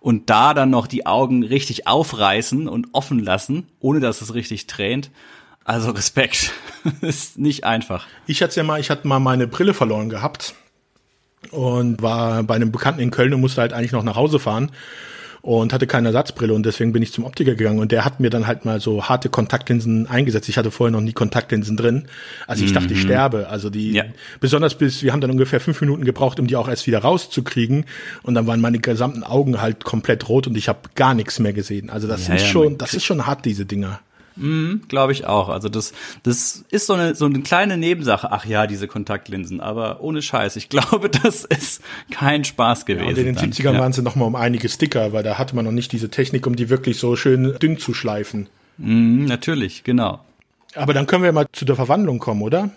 Und 0.00 0.28
da 0.30 0.54
dann 0.54 0.70
noch 0.70 0.86
die 0.86 1.06
Augen 1.06 1.42
richtig 1.44 1.86
aufreißen 1.86 2.68
und 2.68 2.88
offen 2.92 3.18
lassen, 3.18 3.68
ohne 3.80 4.00
dass 4.00 4.20
es 4.20 4.34
richtig 4.34 4.66
tränt. 4.66 5.10
Also 5.64 5.90
Respekt. 5.90 6.52
ist 7.00 7.38
nicht 7.38 7.64
einfach. 7.64 8.06
Ich 8.26 8.42
hatte 8.42 8.56
ja 8.56 8.62
mal, 8.62 8.80
ich 8.80 8.90
hatte 8.90 9.06
mal 9.08 9.18
meine 9.18 9.46
Brille 9.46 9.74
verloren 9.74 10.08
gehabt 10.08 10.54
und 11.50 12.02
war 12.02 12.42
bei 12.42 12.54
einem 12.54 12.72
Bekannten 12.72 13.00
in 13.00 13.10
Köln 13.10 13.34
und 13.34 13.40
musste 13.40 13.60
halt 13.60 13.72
eigentlich 13.72 13.92
noch 13.92 14.02
nach 14.02 14.16
Hause 14.16 14.38
fahren 14.38 14.70
und 15.46 15.72
hatte 15.72 15.86
keine 15.86 16.08
Ersatzbrille 16.08 16.52
und 16.52 16.66
deswegen 16.66 16.92
bin 16.92 17.04
ich 17.04 17.12
zum 17.12 17.24
Optiker 17.24 17.54
gegangen 17.54 17.78
und 17.78 17.92
der 17.92 18.04
hat 18.04 18.18
mir 18.18 18.30
dann 18.30 18.48
halt 18.48 18.64
mal 18.64 18.80
so 18.80 19.04
harte 19.04 19.28
Kontaktlinsen 19.28 20.08
eingesetzt. 20.08 20.48
Ich 20.48 20.58
hatte 20.58 20.72
vorher 20.72 20.90
noch 20.90 21.00
nie 21.00 21.12
Kontaktlinsen 21.12 21.76
drin. 21.76 22.08
Also 22.48 22.64
ich 22.64 22.70
mhm. 22.70 22.74
dachte, 22.74 22.94
ich 22.94 23.04
mhm. 23.04 23.06
sterbe. 23.06 23.48
Also 23.48 23.70
die, 23.70 23.92
ja. 23.92 24.04
besonders 24.40 24.74
bis, 24.74 25.04
wir 25.04 25.12
haben 25.12 25.20
dann 25.20 25.30
ungefähr 25.30 25.60
fünf 25.60 25.80
Minuten 25.80 26.04
gebraucht, 26.04 26.40
um 26.40 26.48
die 26.48 26.56
auch 26.56 26.68
erst 26.68 26.88
wieder 26.88 26.98
rauszukriegen 26.98 27.84
und 28.24 28.34
dann 28.34 28.48
waren 28.48 28.60
meine 28.60 28.80
gesamten 28.80 29.22
Augen 29.22 29.60
halt 29.60 29.84
komplett 29.84 30.28
rot 30.28 30.48
und 30.48 30.56
ich 30.56 30.68
habe 30.68 30.80
gar 30.96 31.14
nichts 31.14 31.38
mehr 31.38 31.52
gesehen. 31.52 31.90
Also 31.90 32.08
das 32.08 32.22
ja, 32.22 32.26
sind 32.26 32.40
ja, 32.40 32.46
schon, 32.46 32.76
das 32.76 32.94
ist 32.94 33.04
schon 33.04 33.24
hart, 33.24 33.44
diese 33.44 33.66
Dinger. 33.66 34.00
Mhm, 34.36 34.82
Glaube 34.88 35.12
ich 35.12 35.26
auch. 35.26 35.48
Also 35.48 35.68
das, 35.68 35.92
das 36.22 36.64
ist 36.70 36.86
so 36.86 36.92
eine, 36.92 37.14
so 37.14 37.24
eine 37.24 37.40
kleine 37.40 37.76
Nebensache. 37.76 38.30
Ach 38.30 38.44
ja, 38.44 38.66
diese 38.66 38.86
Kontaktlinsen. 38.86 39.60
Aber 39.60 40.00
ohne 40.02 40.22
Scheiß. 40.22 40.56
Ich 40.56 40.68
glaube, 40.70 41.08
das 41.08 41.44
ist 41.44 41.82
kein 42.10 42.44
Spaß 42.44 42.86
gewesen. 42.86 43.04
Ja, 43.04 43.10
und 43.10 43.18
in 43.18 43.24
den 43.26 43.34
dann. 43.34 43.52
70ern 43.52 43.74
ja. 43.74 43.80
waren 43.80 43.92
sie 43.92 44.02
noch 44.02 44.16
mal 44.16 44.26
um 44.26 44.36
einige 44.36 44.68
Sticker, 44.68 45.12
weil 45.12 45.22
da 45.22 45.38
hatte 45.38 45.56
man 45.56 45.64
noch 45.64 45.72
nicht 45.72 45.92
diese 45.92 46.10
Technik, 46.10 46.46
um 46.46 46.56
die 46.56 46.68
wirklich 46.68 46.98
so 46.98 47.16
schön 47.16 47.56
dünn 47.58 47.78
zu 47.78 47.94
schleifen. 47.94 48.48
Mhm, 48.78 49.24
natürlich, 49.24 49.84
genau. 49.84 50.20
Aber 50.74 50.92
dann 50.92 51.06
können 51.06 51.24
wir 51.24 51.32
mal 51.32 51.46
zu 51.52 51.64
der 51.64 51.76
Verwandlung 51.76 52.18
kommen, 52.18 52.42
oder? 52.42 52.70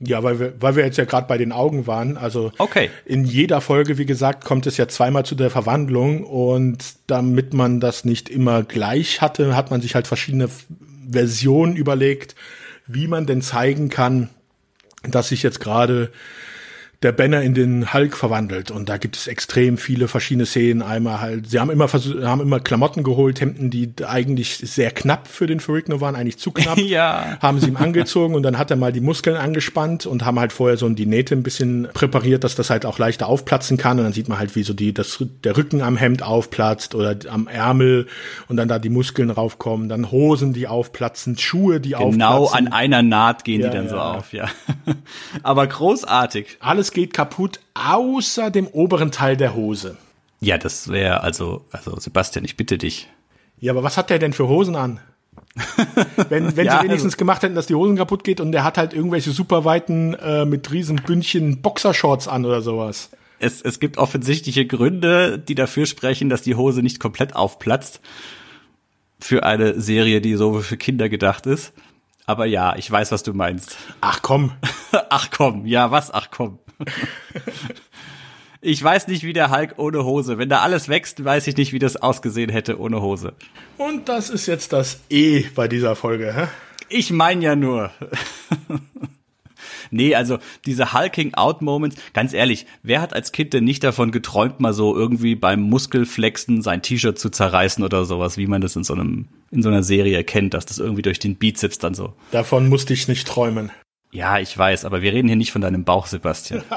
Ja, 0.00 0.22
weil 0.22 0.40
wir, 0.40 0.54
weil 0.60 0.76
wir 0.76 0.84
jetzt 0.84 0.98
ja 0.98 1.04
gerade 1.04 1.28
bei 1.28 1.38
den 1.38 1.52
Augen 1.52 1.86
waren. 1.86 2.16
Also 2.16 2.52
okay. 2.58 2.90
in 3.04 3.24
jeder 3.24 3.60
Folge, 3.60 3.96
wie 3.96 4.06
gesagt, 4.06 4.44
kommt 4.44 4.66
es 4.66 4.76
ja 4.76 4.88
zweimal 4.88 5.24
zu 5.24 5.34
der 5.34 5.50
Verwandlung 5.50 6.24
und 6.24 6.78
damit 7.06 7.54
man 7.54 7.78
das 7.78 8.04
nicht 8.04 8.28
immer 8.28 8.64
gleich 8.64 9.20
hatte, 9.20 9.54
hat 9.54 9.70
man 9.70 9.80
sich 9.80 9.94
halt 9.94 10.06
verschiedene 10.06 10.48
Version 11.10 11.76
überlegt, 11.76 12.34
wie 12.86 13.08
man 13.08 13.26
denn 13.26 13.42
zeigen 13.42 13.88
kann, 13.88 14.28
dass 15.02 15.28
sich 15.28 15.42
jetzt 15.42 15.60
gerade 15.60 16.10
der 17.04 17.12
Banner 17.12 17.42
in 17.42 17.52
den 17.52 17.92
Hulk 17.92 18.16
verwandelt 18.16 18.70
und 18.70 18.88
da 18.88 18.96
gibt 18.96 19.16
es 19.16 19.26
extrem 19.26 19.76
viele 19.76 20.08
verschiedene 20.08 20.46
Szenen. 20.46 20.80
Einmal 20.82 21.20
halt, 21.20 21.50
sie 21.50 21.60
haben 21.60 21.70
immer 21.70 21.86
haben 21.86 22.40
immer 22.40 22.60
Klamotten 22.60 23.02
geholt, 23.02 23.40
Hemden, 23.42 23.70
die 23.70 23.92
eigentlich 24.04 24.56
sehr 24.56 24.90
knapp 24.90 25.28
für 25.28 25.46
den 25.46 25.60
Ferrigno 25.60 26.00
waren, 26.00 26.16
eigentlich 26.16 26.38
zu 26.38 26.50
knapp. 26.50 26.78
ja. 26.78 27.36
Haben 27.40 27.60
sie 27.60 27.68
ihm 27.68 27.76
angezogen 27.76 28.34
und 28.34 28.42
dann 28.42 28.56
hat 28.56 28.70
er 28.70 28.78
mal 28.78 28.90
die 28.90 29.02
Muskeln 29.02 29.36
angespannt 29.36 30.06
und 30.06 30.24
haben 30.24 30.40
halt 30.40 30.52
vorher 30.52 30.78
so 30.78 30.88
die 30.88 31.04
Nähte 31.04 31.34
ein 31.34 31.42
bisschen 31.42 31.88
präpariert, 31.92 32.42
dass 32.42 32.54
das 32.54 32.70
halt 32.70 32.86
auch 32.86 32.98
leichter 32.98 33.28
aufplatzen 33.28 33.76
kann 33.76 33.98
und 33.98 34.04
dann 34.04 34.14
sieht 34.14 34.28
man 34.28 34.38
halt, 34.38 34.56
wie 34.56 34.62
so 34.62 34.72
die 34.72 34.94
das 34.94 35.22
der 35.44 35.56
Rücken 35.58 35.82
am 35.82 35.98
Hemd 35.98 36.22
aufplatzt 36.22 36.94
oder 36.94 37.16
am 37.28 37.48
Ärmel 37.48 38.06
und 38.48 38.56
dann 38.56 38.68
da 38.68 38.78
die 38.78 38.88
Muskeln 38.88 39.28
raufkommen, 39.28 39.90
dann 39.90 40.10
Hosen, 40.10 40.54
die 40.54 40.68
aufplatzen, 40.68 41.36
Schuhe, 41.36 41.80
die 41.80 41.90
genau 41.90 42.04
aufplatzen. 42.04 42.18
Genau 42.18 42.46
an 42.48 42.68
einer 42.68 43.02
Naht 43.02 43.44
gehen 43.44 43.60
ja, 43.60 43.68
die 43.68 43.76
dann 43.76 43.86
ja. 43.86 43.90
so 43.90 43.98
auf, 43.98 44.32
ja. 44.32 44.48
Aber 45.42 45.66
großartig. 45.66 46.56
Alles 46.60 46.93
geht 46.94 47.12
kaputt, 47.12 47.60
außer 47.74 48.50
dem 48.50 48.66
oberen 48.66 49.10
Teil 49.10 49.36
der 49.36 49.54
Hose. 49.54 49.96
Ja, 50.40 50.58
das 50.58 50.88
wäre 50.88 51.22
also, 51.22 51.64
also 51.70 51.98
Sebastian, 51.98 52.44
ich 52.44 52.56
bitte 52.56 52.78
dich. 52.78 53.08
Ja, 53.60 53.72
aber 53.72 53.82
was 53.82 53.96
hat 53.96 54.10
der 54.10 54.18
denn 54.18 54.32
für 54.32 54.48
Hosen 54.48 54.76
an? 54.76 55.00
wenn 56.28 56.56
wenn 56.56 56.66
ja, 56.66 56.78
sie 56.78 56.84
wenigstens 56.84 57.12
also, 57.12 57.18
gemacht 57.18 57.42
hätten, 57.42 57.54
dass 57.54 57.66
die 57.66 57.74
Hosen 57.74 57.96
kaputt 57.96 58.24
geht 58.24 58.40
und 58.40 58.52
der 58.52 58.64
hat 58.64 58.76
halt 58.76 58.92
irgendwelche 58.92 59.30
superweiten 59.30 60.14
äh, 60.14 60.44
mit 60.44 60.70
riesen 60.72 60.96
Bündchen 60.96 61.62
Boxershorts 61.62 62.28
an 62.28 62.44
oder 62.44 62.60
sowas. 62.60 63.10
Es, 63.38 63.62
es 63.62 63.78
gibt 63.80 63.98
offensichtliche 63.98 64.66
Gründe, 64.66 65.38
die 65.38 65.54
dafür 65.54 65.86
sprechen, 65.86 66.28
dass 66.28 66.42
die 66.42 66.54
Hose 66.54 66.82
nicht 66.82 67.00
komplett 67.00 67.36
aufplatzt. 67.36 68.00
Für 69.20 69.44
eine 69.44 69.80
Serie, 69.80 70.20
die 70.20 70.34
so 70.34 70.60
für 70.60 70.76
Kinder 70.76 71.08
gedacht 71.08 71.46
ist. 71.46 71.72
Aber 72.26 72.46
ja, 72.46 72.74
ich 72.76 72.90
weiß, 72.90 73.12
was 73.12 73.22
du 73.22 73.34
meinst. 73.34 73.76
Ach 74.00 74.22
komm. 74.22 74.52
ach 75.10 75.30
komm, 75.30 75.66
ja, 75.66 75.90
was? 75.90 76.12
Ach 76.12 76.28
komm. 76.30 76.58
ich 78.60 78.82
weiß 78.82 79.08
nicht, 79.08 79.24
wie 79.24 79.34
der 79.34 79.50
Hulk 79.50 79.74
ohne 79.76 80.04
Hose. 80.04 80.38
Wenn 80.38 80.48
da 80.48 80.60
alles 80.60 80.88
wächst, 80.88 81.22
weiß 81.22 81.46
ich 81.48 81.56
nicht, 81.56 81.72
wie 81.72 81.78
das 81.78 81.96
ausgesehen 81.96 82.50
hätte 82.50 82.80
ohne 82.80 83.02
Hose. 83.02 83.34
Und 83.76 84.08
das 84.08 84.30
ist 84.30 84.46
jetzt 84.46 84.72
das 84.72 85.00
E 85.10 85.44
bei 85.54 85.68
dieser 85.68 85.96
Folge, 85.96 86.32
hä? 86.34 86.46
Ich 86.88 87.10
meine 87.10 87.44
ja 87.44 87.56
nur. 87.56 87.90
nee, 89.90 90.14
also 90.14 90.38
diese 90.66 90.92
Hulking 90.92 91.34
Out 91.34 91.62
Moments, 91.62 91.96
ganz 92.12 92.32
ehrlich, 92.32 92.66
wer 92.82 93.00
hat 93.00 93.14
als 93.14 93.32
Kind 93.32 93.52
denn 93.52 93.64
nicht 93.64 93.84
davon 93.84 94.12
geträumt, 94.12 94.60
mal 94.60 94.72
so 94.72 94.96
irgendwie 94.96 95.34
beim 95.34 95.62
Muskelflexen 95.62 96.62
sein 96.62 96.82
T-Shirt 96.82 97.18
zu 97.18 97.30
zerreißen 97.30 97.84
oder 97.84 98.04
sowas, 98.04 98.36
wie 98.36 98.46
man 98.46 98.60
das 98.60 98.76
in 98.76 98.84
so 98.84 98.94
einem 98.94 99.28
in 99.50 99.62
so 99.62 99.68
einer 99.68 99.82
Serie 99.84 100.24
kennt, 100.24 100.52
dass 100.54 100.66
das 100.66 100.78
irgendwie 100.78 101.02
durch 101.02 101.20
den 101.20 101.36
Bizeps 101.36 101.78
dann 101.78 101.94
so. 101.94 102.12
Davon 102.32 102.68
musste 102.68 102.92
ich 102.92 103.06
nicht 103.06 103.26
träumen. 103.28 103.70
Ja, 104.10 104.38
ich 104.38 104.56
weiß, 104.56 104.84
aber 104.84 105.02
wir 105.02 105.12
reden 105.12 105.28
hier 105.28 105.36
nicht 105.36 105.52
von 105.52 105.60
deinem 105.62 105.84
Bauch, 105.84 106.06
Sebastian. 106.06 106.62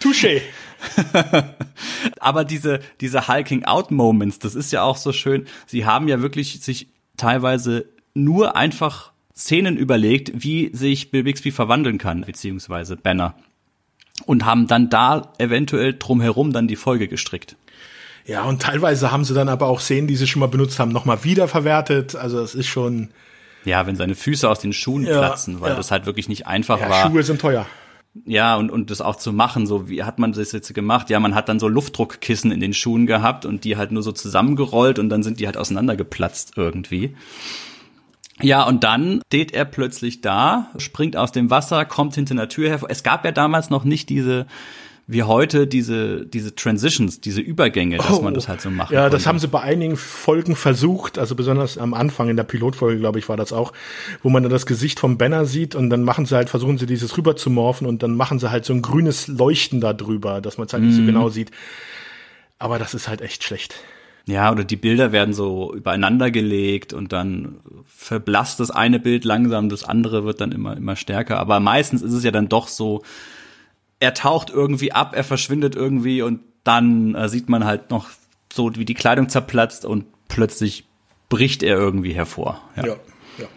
Touché. 0.00 0.42
aber 2.20 2.44
diese, 2.44 2.80
diese 3.00 3.28
Hulking 3.28 3.64
Out 3.64 3.90
Moments, 3.90 4.38
das 4.38 4.54
ist 4.54 4.72
ja 4.72 4.82
auch 4.82 4.96
so 4.96 5.12
schön. 5.12 5.46
Sie 5.66 5.86
haben 5.86 6.08
ja 6.08 6.20
wirklich 6.20 6.60
sich 6.60 6.88
teilweise 7.16 7.86
nur 8.12 8.56
einfach 8.56 9.12
Szenen 9.40 9.76
überlegt, 9.78 10.32
wie 10.34 10.70
sich 10.74 11.10
Bill 11.10 11.24
Bixby 11.24 11.50
verwandeln 11.50 11.96
kann, 11.96 12.22
beziehungsweise 12.22 12.96
Banner. 12.96 13.34
Und 14.26 14.44
haben 14.44 14.66
dann 14.66 14.90
da 14.90 15.32
eventuell 15.38 15.94
drumherum 15.98 16.52
dann 16.52 16.68
die 16.68 16.76
Folge 16.76 17.08
gestrickt. 17.08 17.56
Ja, 18.26 18.44
und 18.44 18.60
teilweise 18.60 19.10
haben 19.10 19.24
sie 19.24 19.32
dann 19.32 19.48
aber 19.48 19.66
auch 19.66 19.80
Szenen, 19.80 20.06
die 20.06 20.16
sie 20.16 20.26
schon 20.26 20.40
mal 20.40 20.46
benutzt 20.46 20.78
haben, 20.78 20.92
nochmal 20.92 21.24
wiederverwertet. 21.24 22.14
Also 22.16 22.38
es 22.40 22.54
ist 22.54 22.66
schon, 22.66 23.08
ja, 23.64 23.86
wenn 23.86 23.96
seine 23.96 24.14
Füße 24.14 24.48
aus 24.48 24.60
den 24.60 24.74
Schuhen 24.74 25.04
ja, 25.04 25.18
platzen, 25.18 25.62
weil 25.62 25.70
ja. 25.70 25.76
das 25.76 25.90
halt 25.90 26.04
wirklich 26.04 26.28
nicht 26.28 26.46
einfach 26.46 26.78
ja, 26.78 26.90
war. 26.90 27.10
Schuhe 27.10 27.22
sind 27.22 27.40
teuer. 27.40 27.64
Ja, 28.26 28.56
und, 28.56 28.70
und 28.70 28.90
das 28.90 29.00
auch 29.00 29.16
zu 29.16 29.32
machen, 29.32 29.66
so 29.66 29.88
wie 29.88 30.02
hat 30.02 30.18
man 30.18 30.32
das 30.32 30.52
jetzt 30.52 30.74
gemacht? 30.74 31.08
Ja, 31.08 31.18
man 31.18 31.34
hat 31.34 31.48
dann 31.48 31.60
so 31.60 31.68
Luftdruckkissen 31.68 32.50
in 32.50 32.60
den 32.60 32.74
Schuhen 32.74 33.06
gehabt 33.06 33.46
und 33.46 33.64
die 33.64 33.76
halt 33.76 33.92
nur 33.92 34.02
so 34.02 34.12
zusammengerollt 34.12 34.98
und 34.98 35.08
dann 35.08 35.22
sind 35.22 35.40
die 35.40 35.46
halt 35.46 35.56
auseinandergeplatzt 35.56 36.52
irgendwie. 36.56 37.14
Ja, 38.42 38.66
und 38.66 38.84
dann 38.84 39.22
steht 39.26 39.52
er 39.52 39.64
plötzlich 39.64 40.20
da, 40.20 40.70
springt 40.78 41.16
aus 41.16 41.32
dem 41.32 41.50
Wasser, 41.50 41.84
kommt 41.84 42.14
hinter 42.14 42.32
einer 42.32 42.48
Tür 42.48 42.70
hervor. 42.70 42.90
Es 42.90 43.02
gab 43.02 43.24
ja 43.24 43.32
damals 43.32 43.70
noch 43.70 43.84
nicht 43.84 44.08
diese, 44.08 44.46
wie 45.06 45.24
heute 45.24 45.66
diese, 45.66 46.24
diese 46.24 46.54
Transitions, 46.54 47.20
diese 47.20 47.40
Übergänge, 47.40 47.96
dass 47.96 48.18
oh, 48.18 48.22
man 48.22 48.32
das 48.32 48.48
halt 48.48 48.60
so 48.60 48.70
macht. 48.70 48.92
Ja, 48.92 49.10
das 49.10 49.26
haben 49.26 49.40
sie 49.40 49.48
bei 49.48 49.60
einigen 49.60 49.96
Folgen 49.96 50.54
versucht, 50.54 51.18
also 51.18 51.34
besonders 51.34 51.78
am 51.78 51.94
Anfang 51.94 52.28
in 52.28 52.36
der 52.36 52.44
Pilotfolge, 52.44 53.00
glaube 53.00 53.18
ich, 53.18 53.28
war 53.28 53.36
das 53.36 53.52
auch, 53.52 53.72
wo 54.22 54.28
man 54.28 54.44
dann 54.44 54.52
das 54.52 54.66
Gesicht 54.66 55.00
vom 55.00 55.18
Banner 55.18 55.46
sieht 55.46 55.74
und 55.74 55.90
dann 55.90 56.04
machen 56.04 56.26
sie 56.26 56.36
halt, 56.36 56.48
versuchen 56.48 56.78
sie 56.78 56.86
dieses 56.86 57.16
rüber 57.18 57.34
zu 57.34 57.50
morphen 57.50 57.88
und 57.88 58.04
dann 58.04 58.14
machen 58.14 58.38
sie 58.38 58.52
halt 58.52 58.64
so 58.64 58.72
ein 58.72 58.82
grünes 58.82 59.26
Leuchten 59.26 59.80
da 59.80 59.92
drüber, 59.92 60.40
dass 60.40 60.58
man 60.58 60.68
es 60.68 60.72
halt 60.72 60.84
mm. 60.84 60.86
nicht 60.86 60.96
so 60.96 61.02
mhm. 61.02 61.06
genau 61.06 61.28
sieht. 61.28 61.50
Aber 62.60 62.78
das 62.78 62.94
ist 62.94 63.08
halt 63.08 63.20
echt 63.20 63.42
schlecht. 63.42 63.74
Ja, 64.26 64.52
oder 64.52 64.64
die 64.64 64.76
Bilder 64.76 65.12
werden 65.12 65.34
so 65.34 65.74
übereinander 65.74 66.30
gelegt 66.30 66.92
und 66.92 67.12
dann 67.12 67.60
verblasst 67.86 68.60
das 68.60 68.70
eine 68.70 69.00
Bild 69.00 69.24
langsam, 69.24 69.68
das 69.68 69.84
andere 69.84 70.24
wird 70.24 70.40
dann 70.40 70.52
immer, 70.52 70.76
immer 70.76 70.96
stärker. 70.96 71.38
Aber 71.38 71.60
meistens 71.60 72.02
ist 72.02 72.12
es 72.12 72.24
ja 72.24 72.30
dann 72.30 72.48
doch 72.48 72.68
so, 72.68 73.02
er 73.98 74.14
taucht 74.14 74.50
irgendwie 74.50 74.92
ab, 74.92 75.14
er 75.14 75.24
verschwindet 75.24 75.74
irgendwie 75.74 76.22
und 76.22 76.40
dann 76.64 77.14
äh, 77.14 77.28
sieht 77.28 77.48
man 77.48 77.64
halt 77.64 77.90
noch 77.90 78.08
so, 78.52 78.74
wie 78.76 78.84
die 78.84 78.94
Kleidung 78.94 79.28
zerplatzt 79.28 79.84
und 79.84 80.06
plötzlich 80.28 80.86
bricht 81.28 81.62
er 81.62 81.76
irgendwie 81.76 82.12
hervor. 82.12 82.60
Ja. 82.76 82.86
ja. 82.86 82.96
ja. 83.38 83.48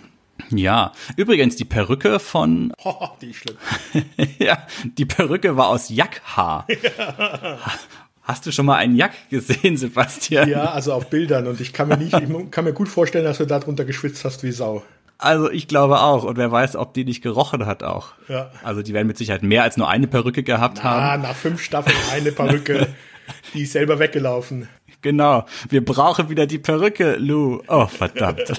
Ja, 0.50 0.92
übrigens 1.16 1.56
die 1.56 1.66
Perücke 1.66 2.20
von. 2.20 2.74
Oh, 2.86 3.10
die 3.22 3.30
ist 3.30 3.38
schlimm. 3.38 3.58
ja, 4.40 4.68
die 4.84 5.06
Perücke 5.06 5.56
war 5.56 5.70
aus 5.70 5.90
Jackhaar. 5.90 6.68
Ja. 6.70 7.60
Hast 8.24 8.46
du 8.46 8.52
schon 8.52 8.66
mal 8.66 8.78
einen 8.78 8.96
Jack 8.96 9.12
gesehen, 9.30 9.78
Sebastian? 9.78 10.50
Ja, 10.50 10.72
also 10.72 10.94
auf 10.94 11.10
Bildern 11.10 11.48
und 11.48 11.60
ich 11.60 11.74
kann 11.74 11.90
mir 11.90 11.98
nicht, 11.98 12.14
ich 12.14 12.52
kann 12.52 12.64
mir 12.64 12.74
gut 12.74 12.88
vorstellen, 12.88 13.26
dass 13.26 13.38
du 13.38 13.46
darunter 13.46 13.86
geschwitzt 13.86 14.24
hast 14.24 14.44
wie 14.44 14.52
Sau. 14.52 14.84
Also 15.18 15.50
ich 15.50 15.68
glaube 15.68 16.02
auch. 16.02 16.24
Und 16.24 16.38
wer 16.38 16.52
weiß, 16.52 16.76
ob 16.76 16.94
die 16.94 17.06
nicht 17.06 17.22
gerochen 17.22 17.66
hat 17.66 17.84
auch. 17.84 18.14
Ja. 18.28 18.52
Also 18.64 18.82
die 18.82 18.94
werden 18.94 19.08
mit 19.08 19.18
Sicherheit 19.18 19.44
mehr 19.44 19.64
als 19.64 19.78
nur 19.78 19.88
eine 19.90 20.08
Perücke 20.08 20.44
gehabt 20.44 20.80
Na, 20.84 21.02
haben. 21.02 21.22
Nach 21.24 21.36
fünf 21.36 21.62
Staffeln 21.62 21.96
eine 22.12 22.32
Perücke. 22.32 22.88
die 23.54 23.64
ist 23.64 23.74
selber 23.74 24.00
weggelaufen. 24.00 24.68
Genau. 25.02 25.46
Wir 25.70 25.84
brauchen 25.84 26.30
wieder 26.30 26.46
die 26.46 26.60
Perücke, 26.60 27.16
Lou. 27.18 27.62
Oh, 27.68 27.88
verdammt. 27.88 28.42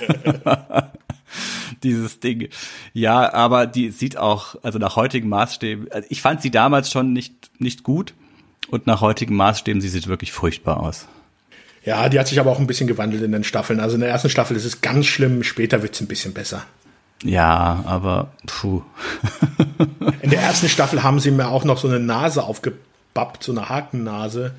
Dieses 1.83 2.21
Ding. 2.21 2.49
Ja, 2.93 3.33
aber 3.33 3.67
die 3.67 3.91
sieht 3.91 4.17
auch, 4.17 4.55
also 4.63 4.79
nach 4.79 4.97
heutigen 4.97 5.29
Maßstäben, 5.29 5.91
also 5.91 6.07
ich 6.11 6.23
fand 6.23 6.41
sie 6.43 6.51
damals 6.51 6.91
schon 6.91 7.13
nicht, 7.13 7.51
nicht 7.59 7.83
gut. 7.83 8.15
Und 8.69 8.87
nach 8.87 9.01
heutigen 9.01 9.35
Maßstäben, 9.37 9.81
sie 9.81 9.89
sieht 9.89 10.07
wirklich 10.07 10.33
furchtbar 10.33 10.81
aus. 10.81 11.07
Ja, 11.85 12.09
die 12.09 12.19
hat 12.19 12.29
sich 12.29 12.41
aber 12.41 12.51
auch 12.51 12.59
ein 12.59 12.67
bisschen 12.67 12.87
gewandelt 12.87 13.23
in 13.23 13.33
den 13.33 13.45
Staffeln. 13.45 13.79
Also 13.79 13.97
in 13.97 14.01
der 14.01 14.11
ersten 14.11 14.31
Staffel 14.31 14.57
ist 14.57 14.65
es 14.65 14.81
ganz 14.81 15.07
schlimm, 15.07 15.43
später 15.43 15.83
wird 15.83 15.95
es 15.95 16.01
ein 16.01 16.07
bisschen 16.07 16.33
besser. 16.33 16.65
Ja, 17.23 17.83
aber 17.87 18.33
puh. 18.47 18.83
In 20.21 20.31
der 20.31 20.41
ersten 20.41 20.69
Staffel 20.69 21.03
haben 21.03 21.21
sie 21.21 21.31
mir 21.31 21.49
auch 21.49 21.65
noch 21.65 21.79
so 21.79 21.89
eine 21.89 22.01
Nase 22.01 22.43
aufgebappt, 22.43 23.43
so 23.43 23.53
eine 23.53 23.69
Hakennase. 23.69 24.53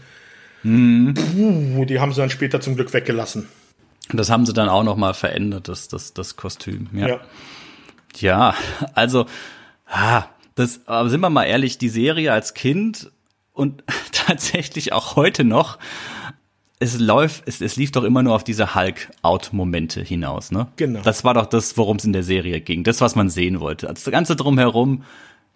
Mhm. 0.63 1.13
Puh, 1.13 1.85
die 1.85 1.99
haben 1.99 2.11
sie 2.11 2.21
dann 2.21 2.29
später 2.29 2.61
zum 2.61 2.75
Glück 2.75 2.93
weggelassen. 2.93 3.47
Das 4.11 4.29
haben 4.29 4.45
sie 4.45 4.53
dann 4.53 4.69
auch 4.69 4.83
noch 4.83 4.95
mal 4.95 5.13
verändert, 5.13 5.67
das, 5.67 5.87
das, 5.87 6.13
das 6.13 6.35
Kostüm. 6.35 6.89
Ja, 6.93 7.07
ja. 7.07 7.19
ja 8.17 8.55
also, 8.93 9.25
ah, 9.87 10.23
das, 10.55 10.81
aber 10.87 11.09
sind 11.09 11.21
wir 11.21 11.29
mal 11.29 11.45
ehrlich, 11.45 11.77
die 11.77 11.89
Serie 11.89 12.31
als 12.31 12.53
Kind 12.53 13.11
und 13.55 13.83
tatsächlich 14.11 14.93
auch 14.93 15.15
heute 15.15 15.43
noch 15.43 15.79
es 16.79 16.99
läuft, 16.99 17.43
es, 17.47 17.61
es 17.61 17.77
lief 17.77 17.91
doch 17.91 18.03
immer 18.03 18.21
nur 18.21 18.35
auf 18.35 18.43
diese 18.43 18.75
Hulk-Out-Momente 18.75 20.01
hinaus, 20.01 20.51
ne? 20.51 20.67
Genau. 20.75 21.01
Das 21.01 21.23
war 21.23 21.33
doch 21.33 21.45
das, 21.45 21.77
worum 21.77 21.97
es 21.97 22.05
in 22.05 22.13
der 22.13 22.23
Serie 22.23 22.59
ging. 22.61 22.83
Das, 22.83 23.01
was 23.01 23.15
man 23.15 23.29
sehen 23.29 23.59
wollte. 23.59 23.87
Das 23.87 24.03
Ganze 24.05 24.35
drumherum, 24.35 25.03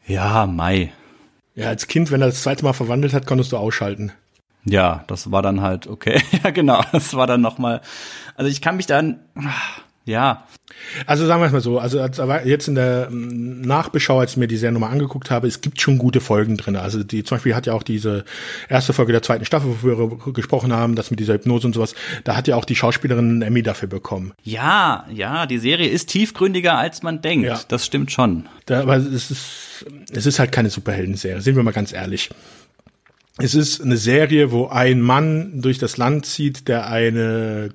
ja, 0.08 0.48
Mai. 0.48 0.94
Ja, 1.56 1.68
als 1.68 1.88
Kind, 1.88 2.10
wenn 2.12 2.22
er 2.22 2.28
das 2.28 2.42
zweite 2.44 2.64
Mal 2.64 2.74
verwandelt 2.74 3.14
hat, 3.14 3.26
konntest 3.26 3.52
du 3.52 3.58
ausschalten. 3.58 4.14
Ja, 4.64 5.04
das 5.08 5.32
war 5.32 5.42
dann 5.42 5.62
halt 5.62 5.88
okay. 5.88 6.22
ja, 6.44 6.52
genau. 6.52 6.82
Das 6.92 7.14
war 7.14 7.28
dann 7.28 7.42
nochmal. 7.42 7.82
Also 8.36 8.50
ich 8.50 8.62
kann 8.62 8.78
mich 8.78 8.86
dann, 8.86 9.20
ja. 10.10 10.46
Also 11.06 11.26
sagen 11.26 11.42
wir 11.42 11.48
es 11.48 11.52
mal 11.52 11.62
so, 11.62 11.80
also 11.80 12.00
jetzt 12.46 12.68
in 12.68 12.76
der 12.76 13.08
ähm, 13.12 13.62
Nachbeschau, 13.62 14.20
als 14.20 14.32
ich 14.32 14.38
mir 14.38 14.48
die 14.48 14.58
Serie 14.58 14.74
nochmal 14.74 14.92
angeguckt 14.92 15.30
habe, 15.30 15.48
es 15.48 15.62
gibt 15.62 15.82
schon 15.82 15.98
gute 15.98 16.22
Folgen 16.22 16.58
drin. 16.58 16.76
Also 16.76 17.04
die 17.04 17.24
zum 17.24 17.36
Beispiel 17.36 17.56
hat 17.56 17.66
ja 17.66 17.74
auch 17.74 17.84
diese 17.84 18.26
erste 18.70 18.94
Folge 18.94 19.12
der 19.12 19.22
zweiten 19.22 19.46
Staffel, 19.46 19.76
wo 19.82 19.88
wir 19.88 20.34
gesprochen 20.34 20.74
haben, 20.74 20.96
das 20.96 21.12
mit 21.12 21.20
dieser 21.20 21.34
Hypnose 21.34 21.68
und 21.68 21.74
sowas, 21.74 21.96
da 22.24 22.36
hat 22.36 22.48
ja 22.48 22.56
auch 22.56 22.66
die 22.66 22.76
Schauspielerin 22.76 23.30
einen 23.30 23.42
Emmy 23.42 23.64
dafür 23.64 23.90
bekommen. 23.90 24.34
Ja, 24.44 25.06
ja, 25.14 25.46
die 25.46 25.60
Serie 25.60 25.90
ist 25.90 26.08
tiefgründiger, 26.10 26.78
als 26.78 27.04
man 27.04 27.22
denkt. 27.22 27.46
Ja. 27.46 27.60
Das 27.68 27.86
stimmt 27.86 28.12
schon. 28.12 28.48
Da, 28.66 28.82
aber 28.82 28.98
es 28.98 29.32
ist, 29.32 29.86
es 30.12 30.26
ist 30.26 30.40
halt 30.40 30.52
keine 30.52 30.70
Superhelden-Serie, 30.70 31.42
sind 31.42 31.56
wir 31.56 31.64
mal 31.64 31.72
ganz 31.72 31.94
ehrlich. 31.94 32.30
Es 33.42 33.56
ist 33.56 33.82
eine 33.82 33.96
Serie, 33.96 34.52
wo 34.52 34.68
ein 34.68 35.00
Mann 35.00 35.62
durch 35.62 35.78
das 35.78 35.96
Land 35.96 36.26
zieht, 36.26 36.68
der 36.68 36.88
eine 36.88 37.70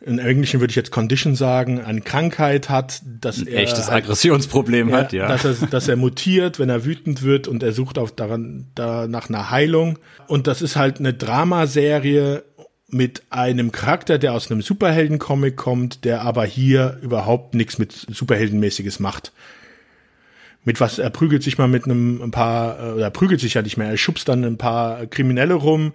in 0.00 0.18
Englischen 0.18 0.60
würde 0.60 0.70
ich 0.70 0.76
jetzt 0.76 0.92
Condition 0.92 1.34
sagen, 1.34 1.80
eine 1.80 2.00
Krankheit 2.00 2.68
hat, 2.68 3.02
dass 3.20 3.38
ein 3.38 3.48
er 3.48 3.62
echtes 3.62 3.88
Aggressionsproblem 3.88 4.92
hat, 4.92 5.12
ja. 5.12 5.26
Dass 5.26 5.44
er, 5.44 5.54
dass 5.66 5.88
er 5.88 5.96
mutiert, 5.96 6.58
wenn 6.58 6.68
er 6.68 6.84
wütend 6.84 7.22
wird 7.22 7.48
und 7.48 7.62
er 7.62 7.72
sucht 7.72 7.98
auf 7.98 8.12
daran, 8.12 8.66
da 8.74 9.08
nach 9.08 9.28
einer 9.28 9.50
Heilung. 9.50 9.98
Und 10.28 10.46
das 10.46 10.62
ist 10.62 10.76
halt 10.76 11.00
eine 11.00 11.14
Dramaserie 11.14 12.44
mit 12.88 13.22
einem 13.30 13.72
Charakter, 13.72 14.18
der 14.18 14.34
aus 14.34 14.50
einem 14.50 14.62
Superheldencomic 14.62 15.56
kommt, 15.56 16.04
der 16.04 16.22
aber 16.22 16.44
hier 16.46 16.98
überhaupt 17.02 17.54
nichts 17.54 17.78
mit 17.78 17.92
Superheldenmäßiges 17.92 19.00
macht. 19.00 19.32
Mit 20.64 20.80
was, 20.80 20.98
er 20.98 21.10
prügelt 21.10 21.42
sich 21.42 21.58
mal 21.58 21.68
mit 21.68 21.84
einem 21.84 22.22
ein 22.22 22.30
paar, 22.30 22.78
äh, 22.78 22.92
oder 22.92 23.10
prügelt 23.10 23.40
sich 23.40 23.54
ja 23.54 23.62
nicht 23.62 23.76
mehr, 23.76 23.88
er 23.88 23.96
schubst 23.96 24.28
dann 24.28 24.44
ein 24.44 24.58
paar 24.58 25.06
Kriminelle 25.06 25.54
rum 25.54 25.92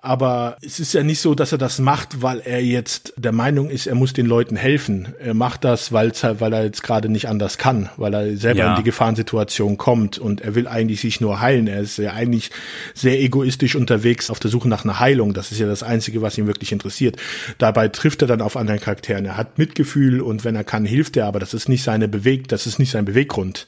aber 0.00 0.56
es 0.62 0.78
ist 0.78 0.92
ja 0.94 1.02
nicht 1.02 1.20
so, 1.20 1.34
dass 1.34 1.50
er 1.50 1.58
das 1.58 1.80
macht, 1.80 2.22
weil 2.22 2.40
er 2.44 2.62
jetzt 2.62 3.14
der 3.16 3.32
Meinung 3.32 3.68
ist, 3.68 3.88
er 3.88 3.96
muss 3.96 4.12
den 4.12 4.26
Leuten 4.26 4.54
helfen. 4.54 5.08
Er 5.18 5.34
macht 5.34 5.64
das, 5.64 5.92
weil 5.92 6.12
weil 6.38 6.52
er 6.52 6.64
jetzt 6.64 6.84
gerade 6.84 7.08
nicht 7.08 7.28
anders 7.28 7.58
kann, 7.58 7.88
weil 7.96 8.14
er 8.14 8.36
selber 8.36 8.60
ja. 8.60 8.70
in 8.70 8.76
die 8.76 8.84
Gefahrensituation 8.84 9.76
kommt 9.76 10.18
und 10.18 10.40
er 10.40 10.54
will 10.54 10.68
eigentlich 10.68 11.00
sich 11.00 11.20
nur 11.20 11.40
heilen. 11.40 11.66
Er 11.66 11.80
ist 11.80 11.98
ja 11.98 12.12
eigentlich 12.12 12.52
sehr 12.94 13.20
egoistisch 13.20 13.74
unterwegs 13.74 14.30
auf 14.30 14.38
der 14.38 14.52
Suche 14.52 14.68
nach 14.68 14.84
einer 14.84 15.00
Heilung. 15.00 15.34
Das 15.34 15.50
ist 15.50 15.58
ja 15.58 15.66
das 15.66 15.82
Einzige, 15.82 16.22
was 16.22 16.38
ihn 16.38 16.46
wirklich 16.46 16.70
interessiert. 16.70 17.16
Dabei 17.58 17.88
trifft 17.88 18.22
er 18.22 18.28
dann 18.28 18.40
auf 18.40 18.56
anderen 18.56 18.80
Charakteren. 18.80 19.24
Er 19.24 19.36
hat 19.36 19.58
Mitgefühl 19.58 20.20
und 20.20 20.44
wenn 20.44 20.54
er 20.54 20.64
kann, 20.64 20.84
hilft 20.84 21.16
er, 21.16 21.26
aber 21.26 21.40
das 21.40 21.54
ist 21.54 21.68
nicht 21.68 21.82
seine 21.82 22.06
Beweg, 22.06 22.46
das 22.46 22.68
ist 22.68 22.78
nicht 22.78 22.92
sein 22.92 23.04
Beweggrund. 23.04 23.66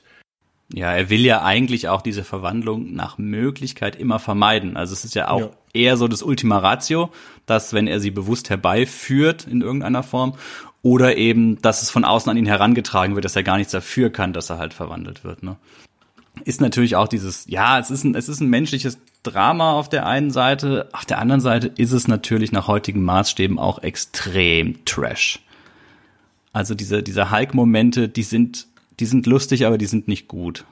Ja, 0.72 0.92
er 0.92 1.10
will 1.10 1.24
ja 1.24 1.42
eigentlich 1.42 1.88
auch 1.88 2.00
diese 2.00 2.22
Verwandlung 2.22 2.94
nach 2.94 3.18
Möglichkeit 3.18 3.96
immer 3.96 4.18
vermeiden. 4.18 4.76
Also 4.76 4.92
es 4.92 5.04
ist 5.04 5.14
ja 5.14 5.28
auch 5.28 5.40
ja. 5.40 5.50
eher 5.72 5.96
so 5.96 6.06
das 6.06 6.22
Ultima 6.22 6.58
Ratio, 6.58 7.10
dass 7.46 7.72
wenn 7.72 7.88
er 7.88 7.98
sie 7.98 8.12
bewusst 8.12 8.50
herbeiführt 8.50 9.46
in 9.50 9.62
irgendeiner 9.62 10.04
Form 10.04 10.34
oder 10.82 11.16
eben, 11.16 11.60
dass 11.60 11.82
es 11.82 11.90
von 11.90 12.04
außen 12.04 12.30
an 12.30 12.36
ihn 12.36 12.46
herangetragen 12.46 13.14
wird, 13.14 13.24
dass 13.24 13.36
er 13.36 13.42
gar 13.42 13.56
nichts 13.56 13.72
dafür 13.72 14.10
kann, 14.10 14.32
dass 14.32 14.48
er 14.48 14.58
halt 14.58 14.72
verwandelt 14.72 15.24
wird. 15.24 15.42
Ne? 15.42 15.56
Ist 16.44 16.60
natürlich 16.60 16.94
auch 16.94 17.08
dieses, 17.08 17.46
ja, 17.48 17.78
es 17.78 17.90
ist 17.90 18.04
ein, 18.04 18.14
es 18.14 18.28
ist 18.28 18.40
ein 18.40 18.48
menschliches 18.48 18.98
Drama 19.24 19.72
auf 19.72 19.88
der 19.88 20.06
einen 20.06 20.30
Seite, 20.30 20.88
auf 20.92 21.04
der 21.04 21.18
anderen 21.18 21.40
Seite 21.40 21.66
ist 21.66 21.92
es 21.92 22.08
natürlich 22.08 22.52
nach 22.52 22.68
heutigen 22.68 23.02
Maßstäben 23.02 23.58
auch 23.58 23.82
extrem 23.82 24.84
Trash. 24.84 25.40
Also 26.52 26.74
diese, 26.74 27.02
diese 27.02 27.30
Hulk-Momente, 27.30 28.08
die 28.08 28.22
sind 28.22 28.66
die 29.00 29.06
sind 29.06 29.26
lustig, 29.26 29.66
aber 29.66 29.78
die 29.78 29.86
sind 29.86 30.08
nicht 30.08 30.28
gut. 30.28 30.64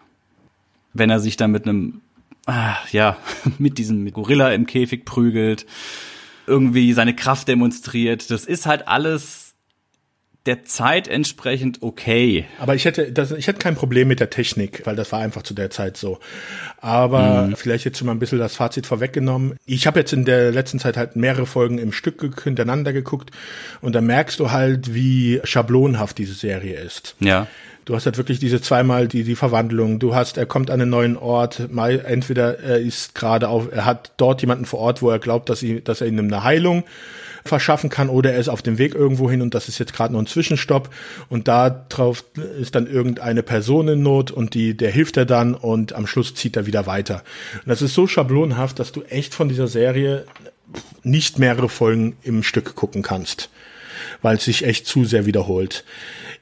Wenn 0.93 1.11
er 1.11 1.21
sich 1.21 1.37
dann 1.37 1.51
mit 1.51 1.67
einem, 1.67 2.03
ah, 2.47 2.77
ja, 2.93 3.17
mit 3.59 3.79
diesem 3.79 4.11
Gorilla 4.13 4.51
im 4.51 4.67
Käfig 4.67 5.05
prügelt, 5.05 5.67
irgendwie 6.47 6.93
seine 6.93 7.15
Kraft 7.15 7.49
demonstriert, 7.49 8.31
das 8.31 8.45
ist 8.45 8.67
halt 8.67 8.89
alles 8.89 9.49
der 10.47 10.65
Zeit 10.65 11.09
entsprechend 11.09 11.83
okay. 11.83 12.47
Aber 12.59 12.75
ich 12.75 12.87
hätte, 12.87 13.13
das, 13.13 13.33
ich 13.33 13.49
hätte 13.49 13.59
kein 13.59 13.75
Problem 13.75 14.09
mit 14.09 14.19
der 14.19 14.31
Technik, 14.31 14.87
weil 14.87 14.97
das 14.97 15.13
war 15.13 15.21
einfach 15.21 15.43
zu 15.43 15.53
der 15.53 15.69
Zeit 15.71 15.99
so. 15.99 16.21
Aber 16.79 17.49
mhm. 17.49 17.57
vielleicht 17.57 17.85
jetzt 17.85 17.99
schon 17.99 18.07
mal 18.07 18.13
ein 18.13 18.19
bisschen 18.19 18.39
das 18.39 18.57
Fazit 18.57 18.87
vorweggenommen. 18.87 19.57
Ich 19.67 19.87
habe 19.87 20.01
jetzt 20.01 20.15
in 20.15 20.25
der 20.25 20.51
letzten 20.51 20.79
Zeit 20.79 20.97
halt 20.97 21.17
mehrere 21.17 21.45
Folgen 21.45 21.77
im 21.77 21.93
Stück 21.93 22.43
hintereinander 22.43 22.95
geguckt 22.95 23.31
und 23.83 23.95
da 23.95 24.01
merkst 24.01 24.41
du 24.41 24.51
halt, 24.51 24.95
wie 24.95 25.41
schablonhaft 25.45 26.17
diese 26.17 26.35
Serie 26.35 26.81
ist. 26.81 27.15
Ja. 27.21 27.47
Du 27.89 27.95
hast 27.95 28.05
halt 28.05 28.19
wirklich 28.19 28.39
diese 28.39 28.61
zweimal 28.61 29.09
die, 29.09 29.25
die 29.25 29.35
Verwandlung. 29.35 29.99
Du 29.99 30.15
hast, 30.15 30.37
er 30.37 30.45
kommt 30.45 30.71
an 30.71 30.79
einen 30.79 30.91
neuen 30.91 31.17
Ort. 31.17 31.73
Mal, 31.73 32.01
entweder 32.01 32.59
er 32.59 32.79
ist 32.79 33.15
gerade 33.15 33.49
auf, 33.49 33.73
er 33.73 33.87
hat 33.87 34.13
dort 34.19 34.43
jemanden 34.43 34.67
vor 34.67 34.81
Ort, 34.81 35.01
wo 35.01 35.09
er 35.09 35.19
glaubt, 35.19 35.49
dass, 35.49 35.61
sie, 35.61 35.81
dass 35.81 36.03
er 36.03 36.07
ihm 36.07 36.19
eine 36.19 36.45
Heilung 36.45 36.85
verschaffen 37.47 37.89
kann 37.89 38.11
oder 38.11 38.35
er 38.35 38.41
ist 38.41 38.51
auf 38.51 38.61
dem 38.61 38.77
Weg 38.77 38.95
irgendwo 38.95 39.31
hin 39.31 39.41
und 39.41 39.55
das 39.55 39.69
ist 39.69 39.79
jetzt 39.79 39.95
gerade 39.95 40.13
noch 40.13 40.21
ein 40.21 40.27
Zwischenstopp 40.27 40.91
und 41.31 41.49
da 41.49 41.71
drauf 41.89 42.25
ist 42.61 42.75
dann 42.75 42.87
irgendeine 42.87 43.43
Person 43.43 43.89
in 43.89 44.03
Not 44.03 44.31
und 44.33 44.53
die, 44.53 44.77
der 44.77 44.91
hilft 44.91 45.17
er 45.17 45.25
dann 45.25 45.55
und 45.55 45.95
am 45.95 46.07
Schluss 46.07 46.35
zieht 46.35 46.59
er 46.59 46.67
wieder 46.67 46.85
weiter. 46.85 47.23
Und 47.55 47.69
das 47.69 47.81
ist 47.81 47.95
so 47.95 48.07
schablonhaft, 48.07 48.79
dass 48.79 48.93
du 48.93 49.01
echt 49.05 49.33
von 49.35 49.49
dieser 49.49 49.67
Serie 49.67 50.27
nicht 51.05 51.39
mehrere 51.39 51.71
Folgen 51.71 52.19
im 52.23 52.43
Stück 52.43 52.75
gucken 52.75 53.01
kannst, 53.01 53.49
weil 54.21 54.37
es 54.37 54.45
sich 54.45 54.67
echt 54.67 54.87
zu 54.87 55.07
sehr 55.07 55.25
wiederholt. 55.25 55.85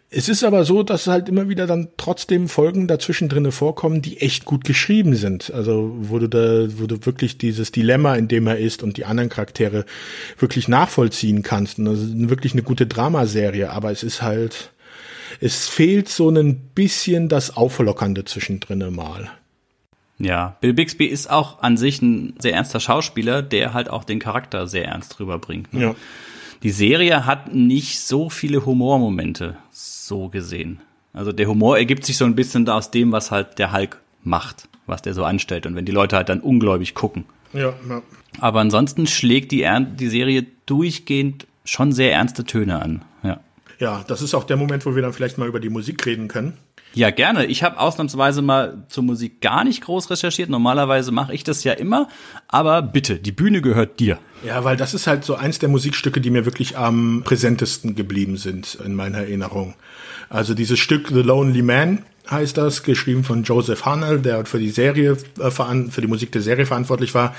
Es 0.09 0.29
ist 0.29 0.45
aber 0.45 0.65
so, 0.65 0.85
dass 0.85 1.09
halt 1.09 1.29
immer 1.29 1.49
wieder 1.49 1.67
dann 1.67 1.89
trotzdem 1.97 2.49
Folgen 2.49 2.87
dazwischen 2.87 3.29
drinne 3.29 3.51
vorkommen, 3.51 4.03
die 4.03 4.21
echt 4.21 4.45
gut 4.45 4.65
geschrieben 4.65 5.17
sind. 5.17 5.53
Also 5.53 5.97
wo 5.99 6.19
du 6.21 6.29
da, 6.29 6.69
wo 6.79 6.87
du 6.87 7.05
wirklich 7.05 7.39
dieses 7.39 7.73
Dilemma, 7.73 8.15
in 8.15 8.29
dem 8.29 8.47
er 8.47 8.59
ist 8.59 8.85
und 8.85 8.99
die 8.99 9.05
anderen 9.05 9.31
Charaktere 9.31 9.85
wirklich 10.39 10.69
nachvollziehen 10.69 11.43
kannst. 11.43 11.79
Und 11.79 11.87
das 11.87 11.99
ist 11.99 12.29
wirklich 12.31 12.53
eine 12.53 12.63
gute 12.63 12.87
Dramaserie, 12.87 13.71
aber 13.71 13.91
es 13.91 14.05
ist 14.05 14.23
halt, 14.23 14.71
es 15.41 15.67
fehlt 15.67 16.09
so 16.09 16.31
ein 16.31 16.57
bisschen 16.75 17.29
das 17.29 17.57
Auflockernde 17.57 18.25
zwischendrin 18.25 18.95
mal. 18.95 19.29
Ja, 20.19 20.57
Bill 20.61 20.73
Bixby 20.73 21.07
ist 21.07 21.29
auch 21.29 21.63
an 21.63 21.77
sich 21.77 22.01
ein 22.01 22.35
sehr 22.39 22.55
ernster 22.55 22.81
Schauspieler, 22.81 23.43
der 23.43 23.75
halt 23.75 23.91
auch 23.91 24.05
den 24.05 24.21
Charakter 24.21 24.67
sehr 24.67 24.87
ernst 24.87 25.19
rüberbringt. 25.21 25.75
Ne? 25.75 25.83
Ja. 25.83 25.95
Die 26.63 26.71
Serie 26.71 27.27
hat 27.27 27.55
nicht 27.55 28.01
so 28.01 28.31
viele 28.31 28.65
Humormomente, 28.65 29.57
so 30.07 30.29
gesehen. 30.29 30.81
Also 31.13 31.33
der 31.33 31.49
Humor 31.49 31.79
ergibt 31.79 32.05
sich 32.05 32.17
so 32.17 32.25
ein 32.25 32.35
bisschen 32.35 32.69
aus 32.69 32.91
dem, 32.91 33.13
was 33.13 33.31
halt 33.31 33.59
der 33.59 33.73
Hulk 33.73 34.01
macht, 34.23 34.69
was 34.87 35.03
der 35.03 35.15
so 35.15 35.25
anstellt. 35.25 35.67
Und 35.67 35.75
wenn 35.75 35.87
die 35.87 35.93
Leute 35.93 36.17
halt 36.17 36.29
dann 36.29 36.41
ungläubig 36.41 36.95
gucken. 36.95 37.25
Ja, 37.53 37.75
ja. 37.89 38.03
Aber 38.39 38.61
ansonsten 38.61 39.07
schlägt 39.07 39.53
die, 39.53 39.67
die 39.99 40.09
Serie 40.09 40.47
durchgehend 40.67 41.47
schon 41.65 41.93
sehr 41.93 42.13
ernste 42.13 42.45
Töne 42.45 42.83
an. 42.83 43.03
Ja. 43.23 43.41
Ja, 43.79 44.05
das 44.07 44.23
ist 44.23 44.35
auch 44.35 44.45
der 44.45 44.57
Moment, 44.57 44.87
wo 44.87 44.95
wir 44.95 45.03
dann 45.03 45.13
vielleicht 45.13 45.39
mal 45.39 45.49
über 45.49 45.61
die 45.61 45.69
Musik 45.69 46.05
reden 46.07 46.29
können. 46.29 46.57
Ja, 46.97 47.11
gerne. 47.11 47.45
Ich 47.45 47.63
habe 47.63 47.79
ausnahmsweise 47.79 48.41
mal 48.41 48.87
zur 48.89 49.05
Musik 49.05 49.43
gar 49.43 49.65
nicht 49.65 49.83
groß 49.83 50.09
recherchiert. 50.09 50.49
Normalerweise 50.49 51.13
mache 51.13 51.35
ich 51.35 51.45
das 51.45 51.63
ja 51.63 51.75
immer. 51.75 52.09
Aber 52.49 52.81
bitte, 52.81 53.17
die 53.17 53.33
Bühne 53.33 53.61
gehört 53.61 54.01
dir. 54.01 54.19
Ja, 54.43 54.65
weil 54.65 54.79
das 54.79 54.95
ist 54.95 55.07
halt 55.07 55.23
so 55.23 55.35
eins 55.35 55.59
der 55.59 55.69
Musikstücke, 55.69 56.23
die 56.23 56.31
mir 56.31 56.47
wirklich 56.47 56.79
am 56.79 57.21
präsentesten 57.23 57.97
geblieben 57.97 58.39
sind 58.39 58.79
in 58.83 58.95
meiner 58.95 59.19
Erinnerung. 59.19 59.75
Also 60.31 60.55
dieses 60.55 60.79
Stück 60.79 61.09
The 61.09 61.21
Lonely 61.21 61.61
Man 61.61 62.03
heißt 62.31 62.57
das, 62.57 62.83
geschrieben 62.83 63.25
von 63.25 63.43
Joseph 63.43 63.85
Hanel, 63.85 64.23
der 64.23 64.47
für 64.47 64.59
die 64.59 64.71
Serie, 64.71 65.19
äh, 65.39 65.51
für 65.51 66.01
die 66.01 66.07
Musik 66.07 66.33
der 66.33 66.41
Serie 66.41 66.65
verantwortlich 66.65 67.15
war. 67.15 67.35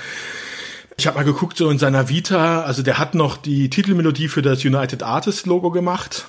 Ich 0.96 1.08
habe 1.08 1.16
mal 1.16 1.24
geguckt, 1.24 1.56
so 1.56 1.68
in 1.68 1.80
seiner 1.80 2.08
Vita, 2.08 2.60
also 2.62 2.84
der 2.84 2.98
hat 2.98 3.16
noch 3.16 3.36
die 3.36 3.70
Titelmelodie 3.70 4.28
für 4.28 4.42
das 4.42 4.64
United 4.64 5.02
Artists 5.02 5.46
Logo 5.46 5.72
gemacht 5.72 6.28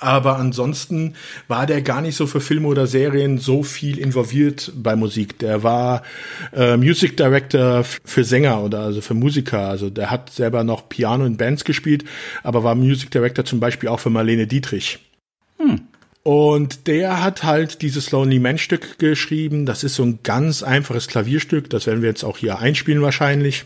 aber 0.00 0.38
ansonsten 0.38 1.14
war 1.46 1.66
der 1.66 1.82
gar 1.82 2.00
nicht 2.00 2.16
so 2.16 2.26
für 2.26 2.40
Filme 2.40 2.66
oder 2.68 2.86
Serien 2.86 3.38
so 3.38 3.62
viel 3.62 3.98
involviert 3.98 4.72
bei 4.74 4.96
Musik. 4.96 5.38
Der 5.38 5.62
war 5.62 6.02
äh, 6.52 6.76
Music 6.76 7.16
Director 7.16 7.84
für 7.84 8.24
Sänger 8.24 8.62
oder 8.62 8.80
also 8.80 9.02
für 9.02 9.14
Musiker. 9.14 9.68
Also 9.68 9.90
der 9.90 10.10
hat 10.10 10.30
selber 10.30 10.64
noch 10.64 10.88
Piano 10.88 11.24
in 11.24 11.36
Bands 11.36 11.64
gespielt, 11.64 12.04
aber 12.42 12.64
war 12.64 12.74
Music 12.74 13.10
Director 13.10 13.44
zum 13.44 13.60
Beispiel 13.60 13.88
auch 13.88 14.00
für 14.00 14.10
Marlene 14.10 14.46
Dietrich. 14.46 14.98
Hm. 15.58 15.82
Und 16.22 16.86
der 16.86 17.22
hat 17.22 17.44
halt 17.44 17.82
dieses 17.82 18.10
Lonely 18.10 18.38
Man 18.40 18.58
Stück 18.58 18.98
geschrieben. 18.98 19.64
Das 19.66 19.84
ist 19.84 19.94
so 19.94 20.02
ein 20.02 20.20
ganz 20.22 20.62
einfaches 20.62 21.08
Klavierstück. 21.08 21.70
Das 21.70 21.86
werden 21.86 22.02
wir 22.02 22.08
jetzt 22.08 22.24
auch 22.24 22.38
hier 22.38 22.58
einspielen 22.58 23.02
wahrscheinlich. 23.02 23.64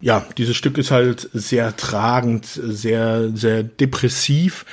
Ja, 0.00 0.26
dieses 0.38 0.56
Stück 0.56 0.78
ist 0.78 0.90
halt 0.90 1.28
sehr 1.32 1.76
tragend, 1.76 2.46
sehr, 2.46 3.30
sehr 3.34 3.62
depressiv. 3.62 4.64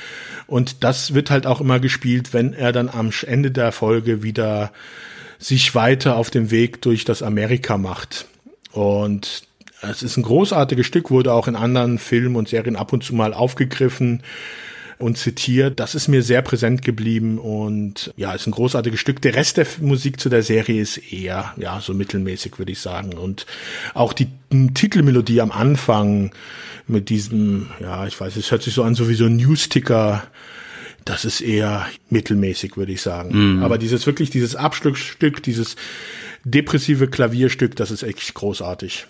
Und 0.48 0.84
das 0.84 1.14
wird 1.14 1.30
halt 1.30 1.46
auch 1.46 1.60
immer 1.60 1.80
gespielt, 1.80 2.34
wenn 2.34 2.54
er 2.54 2.72
dann 2.72 2.90
am 2.90 3.12
Ende 3.26 3.52
der 3.52 3.72
Folge 3.74 4.24
wieder 4.24 4.72
sich 5.40 5.76
weiter 5.76 6.16
auf 6.16 6.30
dem 6.30 6.50
Weg 6.50 6.82
durch 6.82 7.04
das 7.04 7.22
Amerika 7.22 7.78
macht. 7.78 8.26
Und 8.72 9.44
es 9.82 10.02
ist 10.02 10.18
ein 10.18 10.24
großartiges 10.24 10.86
Stück, 10.86 11.12
wurde 11.12 11.34
auch 11.34 11.48
in 11.48 11.56
anderen 11.56 12.00
Filmen 12.00 12.36
und 12.36 12.48
Serien 12.48 12.76
ab 12.76 12.94
und 12.94 13.04
zu 13.04 13.14
mal 13.14 13.34
aufgegriffen 13.34 14.24
und 15.00 15.18
zitiert. 15.18 15.80
Das 15.80 15.96
ist 15.96 16.08
mir 16.08 16.24
sehr 16.24 16.42
präsent 16.42 16.82
geblieben 16.82 17.38
und 17.38 18.14
ja, 18.18 18.34
ist 18.34 18.48
ein 18.48 18.52
großartiges 18.52 19.00
Stück. 19.00 19.22
Der 19.22 19.36
Rest 19.36 19.58
der 19.58 19.68
Musik 19.82 20.20
zu 20.20 20.30
der 20.30 20.44
Serie 20.44 20.82
ist 20.82 20.98
eher, 21.12 21.54
ja, 21.58 21.80
so 21.82 21.94
mittelmäßig, 21.94 22.58
würde 22.58 22.72
ich 22.72 22.80
sagen. 22.80 23.14
Und 23.14 23.46
auch 23.94 24.14
die 24.14 24.28
Titelmelodie 24.74 25.42
am 25.42 25.52
Anfang 25.52 26.32
mit 26.88 27.10
diesem, 27.10 27.68
ja, 27.80 28.08
ich 28.08 28.20
weiß, 28.20 28.36
es 28.38 28.50
hört 28.50 28.64
sich 28.64 28.74
so 28.74 28.84
an, 28.84 28.96
so 28.96 29.08
wie 29.10 29.16
so 29.16 29.26
ein 29.26 29.36
Newsticker. 29.36 30.24
Das 31.06 31.26
ist 31.26 31.42
eher 31.42 31.88
mittelmäßig, 32.10 32.76
würde 32.76 32.92
ich 32.92 33.02
sagen. 33.02 33.58
Mhm. 33.58 33.64
Aber 33.64 33.78
dieses 33.78 34.06
wirklich, 34.08 34.30
dieses 34.30 34.56
Abschlussstück, 34.56 35.44
dieses 35.44 35.76
depressive 36.44 37.08
Klavierstück, 37.08 37.76
das 37.76 37.92
ist 37.92 38.04
echt 38.04 38.34
großartig 38.34 39.08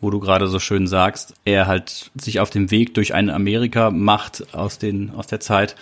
wo 0.00 0.10
du 0.10 0.20
gerade 0.20 0.48
so 0.48 0.58
schön 0.58 0.86
sagst, 0.86 1.34
er 1.44 1.66
halt 1.66 2.10
sich 2.14 2.40
auf 2.40 2.50
dem 2.50 2.70
Weg 2.70 2.94
durch 2.94 3.14
ein 3.14 3.30
Amerika 3.30 3.90
macht 3.90 4.54
aus 4.54 4.78
den 4.78 5.10
aus 5.10 5.26
der 5.26 5.40
Zeit. 5.40 5.76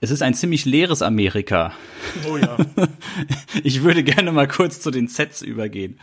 Es 0.00 0.10
ist 0.10 0.22
ein 0.22 0.34
ziemlich 0.34 0.64
leeres 0.64 1.02
Amerika. 1.02 1.72
Oh 2.28 2.36
ja. 2.36 2.56
Ich 3.64 3.82
würde 3.82 4.04
gerne 4.04 4.30
mal 4.32 4.46
kurz 4.46 4.80
zu 4.80 4.90
den 4.90 5.08
Sets 5.08 5.42
übergehen. 5.42 5.98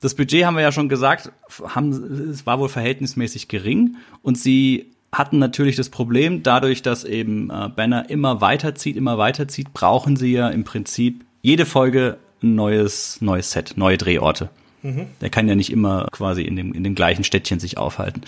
Das 0.00 0.14
Budget 0.14 0.44
haben 0.44 0.54
wir 0.54 0.62
ja 0.62 0.72
schon 0.72 0.88
gesagt, 0.88 1.32
haben, 1.62 2.30
es 2.30 2.46
war 2.46 2.58
wohl 2.58 2.68
verhältnismäßig 2.68 3.48
gering 3.48 3.96
und 4.22 4.38
sie 4.38 4.92
hatten 5.12 5.38
natürlich 5.38 5.76
das 5.76 5.90
Problem, 5.90 6.42
dadurch, 6.42 6.82
dass 6.82 7.04
eben 7.04 7.50
äh, 7.50 7.68
Banner 7.68 8.08
immer 8.08 8.40
weiterzieht, 8.40 8.96
immer 8.96 9.18
weiterzieht, 9.18 9.72
brauchen 9.72 10.16
sie 10.16 10.32
ja 10.32 10.48
im 10.48 10.64
Prinzip 10.64 11.24
jede 11.42 11.66
Folge 11.66 12.18
ein 12.42 12.54
neues, 12.54 13.20
neues 13.20 13.50
Set, 13.50 13.74
neue 13.76 13.98
Drehorte. 13.98 14.50
Mhm. 14.82 15.06
Der 15.20 15.30
kann 15.30 15.48
ja 15.48 15.54
nicht 15.54 15.70
immer 15.70 16.06
quasi 16.10 16.42
in 16.42 16.56
dem, 16.56 16.72
in 16.72 16.84
dem 16.84 16.94
gleichen 16.94 17.24
Städtchen 17.24 17.60
sich 17.60 17.78
aufhalten. 17.78 18.22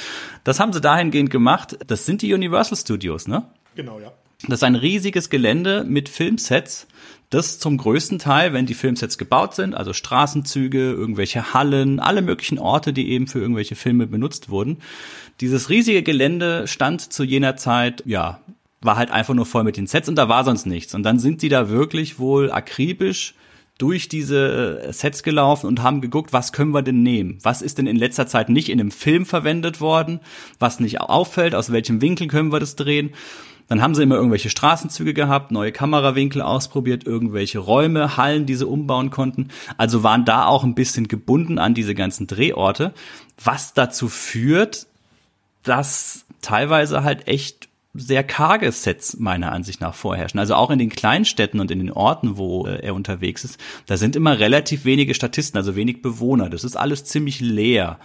Das 0.44 0.60
haben 0.60 0.72
sie 0.72 0.80
dahingehend 0.80 1.30
gemacht. 1.30 1.78
Das 1.86 2.06
sind 2.06 2.22
die 2.22 2.32
Universal 2.34 2.76
Studios, 2.76 3.26
ne? 3.26 3.44
Genau, 3.74 4.00
ja. 4.00 4.12
Das 4.48 4.58
ist 4.58 4.64
ein 4.64 4.74
riesiges 4.74 5.30
Gelände 5.30 5.84
mit 5.84 6.08
Filmsets, 6.08 6.88
das 7.30 7.58
zum 7.58 7.78
größten 7.78 8.18
Teil, 8.18 8.52
wenn 8.52 8.66
die 8.66 8.74
Filmsets 8.74 9.16
gebaut 9.16 9.54
sind, 9.54 9.74
also 9.74 9.92
Straßenzüge, 9.92 10.90
irgendwelche 10.90 11.54
Hallen, 11.54 12.00
alle 12.00 12.20
möglichen 12.20 12.58
Orte, 12.58 12.92
die 12.92 13.10
eben 13.10 13.26
für 13.26 13.38
irgendwelche 13.38 13.74
Filme 13.76 14.06
benutzt 14.06 14.50
wurden. 14.50 14.78
Dieses 15.40 15.70
riesige 15.70 16.02
Gelände 16.02 16.66
stand 16.66 17.12
zu 17.12 17.24
jener 17.24 17.56
Zeit, 17.56 18.02
ja, 18.04 18.40
war 18.82 18.96
halt 18.96 19.10
einfach 19.10 19.32
nur 19.32 19.46
voll 19.46 19.64
mit 19.64 19.76
den 19.76 19.86
Sets 19.86 20.08
und 20.08 20.16
da 20.16 20.28
war 20.28 20.44
sonst 20.44 20.66
nichts. 20.66 20.94
Und 20.94 21.04
dann 21.04 21.18
sind 21.18 21.40
die 21.40 21.48
da 21.48 21.70
wirklich 21.70 22.18
wohl 22.18 22.52
akribisch 22.52 23.34
durch 23.78 24.08
diese 24.08 24.82
äh, 24.82 24.92
Sets 24.92 25.22
gelaufen 25.22 25.66
und 25.66 25.82
haben 25.82 26.00
geguckt, 26.00 26.32
was 26.32 26.52
können 26.52 26.72
wir 26.72 26.82
denn 26.82 27.02
nehmen? 27.02 27.38
Was 27.42 27.62
ist 27.62 27.78
denn 27.78 27.86
in 27.86 27.96
letzter 27.96 28.26
Zeit 28.26 28.48
nicht 28.48 28.68
in 28.68 28.80
einem 28.80 28.90
Film 28.90 29.26
verwendet 29.26 29.80
worden? 29.80 30.20
Was 30.58 30.80
nicht 30.80 31.00
auffällt? 31.00 31.54
Aus 31.54 31.72
welchem 31.72 32.00
Winkel 32.00 32.28
können 32.28 32.52
wir 32.52 32.60
das 32.60 32.76
drehen? 32.76 33.12
Dann 33.68 33.80
haben 33.80 33.94
sie 33.94 34.02
immer 34.02 34.16
irgendwelche 34.16 34.50
Straßenzüge 34.50 35.14
gehabt, 35.14 35.50
neue 35.50 35.72
Kamerawinkel 35.72 36.42
ausprobiert, 36.42 37.06
irgendwelche 37.06 37.58
Räume, 37.58 38.16
Hallen, 38.16 38.44
die 38.44 38.54
sie 38.54 38.66
umbauen 38.66 39.10
konnten. 39.10 39.48
Also 39.78 40.02
waren 40.02 40.24
da 40.24 40.46
auch 40.46 40.64
ein 40.64 40.74
bisschen 40.74 41.08
gebunden 41.08 41.58
an 41.58 41.72
diese 41.72 41.94
ganzen 41.94 42.26
Drehorte, 42.26 42.92
was 43.42 43.72
dazu 43.72 44.08
führt, 44.08 44.86
dass 45.62 46.26
teilweise 46.42 47.02
halt 47.02 47.28
echt 47.28 47.68
sehr 47.94 48.24
karge 48.24 48.72
Sets 48.72 49.18
meiner 49.18 49.52
Ansicht 49.52 49.80
nach 49.80 49.94
vorherrschen. 49.94 50.40
Also 50.40 50.54
auch 50.54 50.70
in 50.70 50.78
den 50.78 50.88
Kleinstädten 50.88 51.60
und 51.60 51.70
in 51.70 51.78
den 51.78 51.92
Orten, 51.92 52.36
wo 52.36 52.66
äh, 52.66 52.82
er 52.82 52.94
unterwegs 52.94 53.44
ist, 53.44 53.58
da 53.86 53.96
sind 53.96 54.16
immer 54.16 54.38
relativ 54.38 54.84
wenige 54.84 55.14
Statisten, 55.14 55.58
also 55.58 55.76
wenig 55.76 56.00
Bewohner. 56.00 56.48
Das 56.48 56.64
ist 56.64 56.76
alles 56.76 57.04
ziemlich 57.04 57.40
leer. 57.40 57.98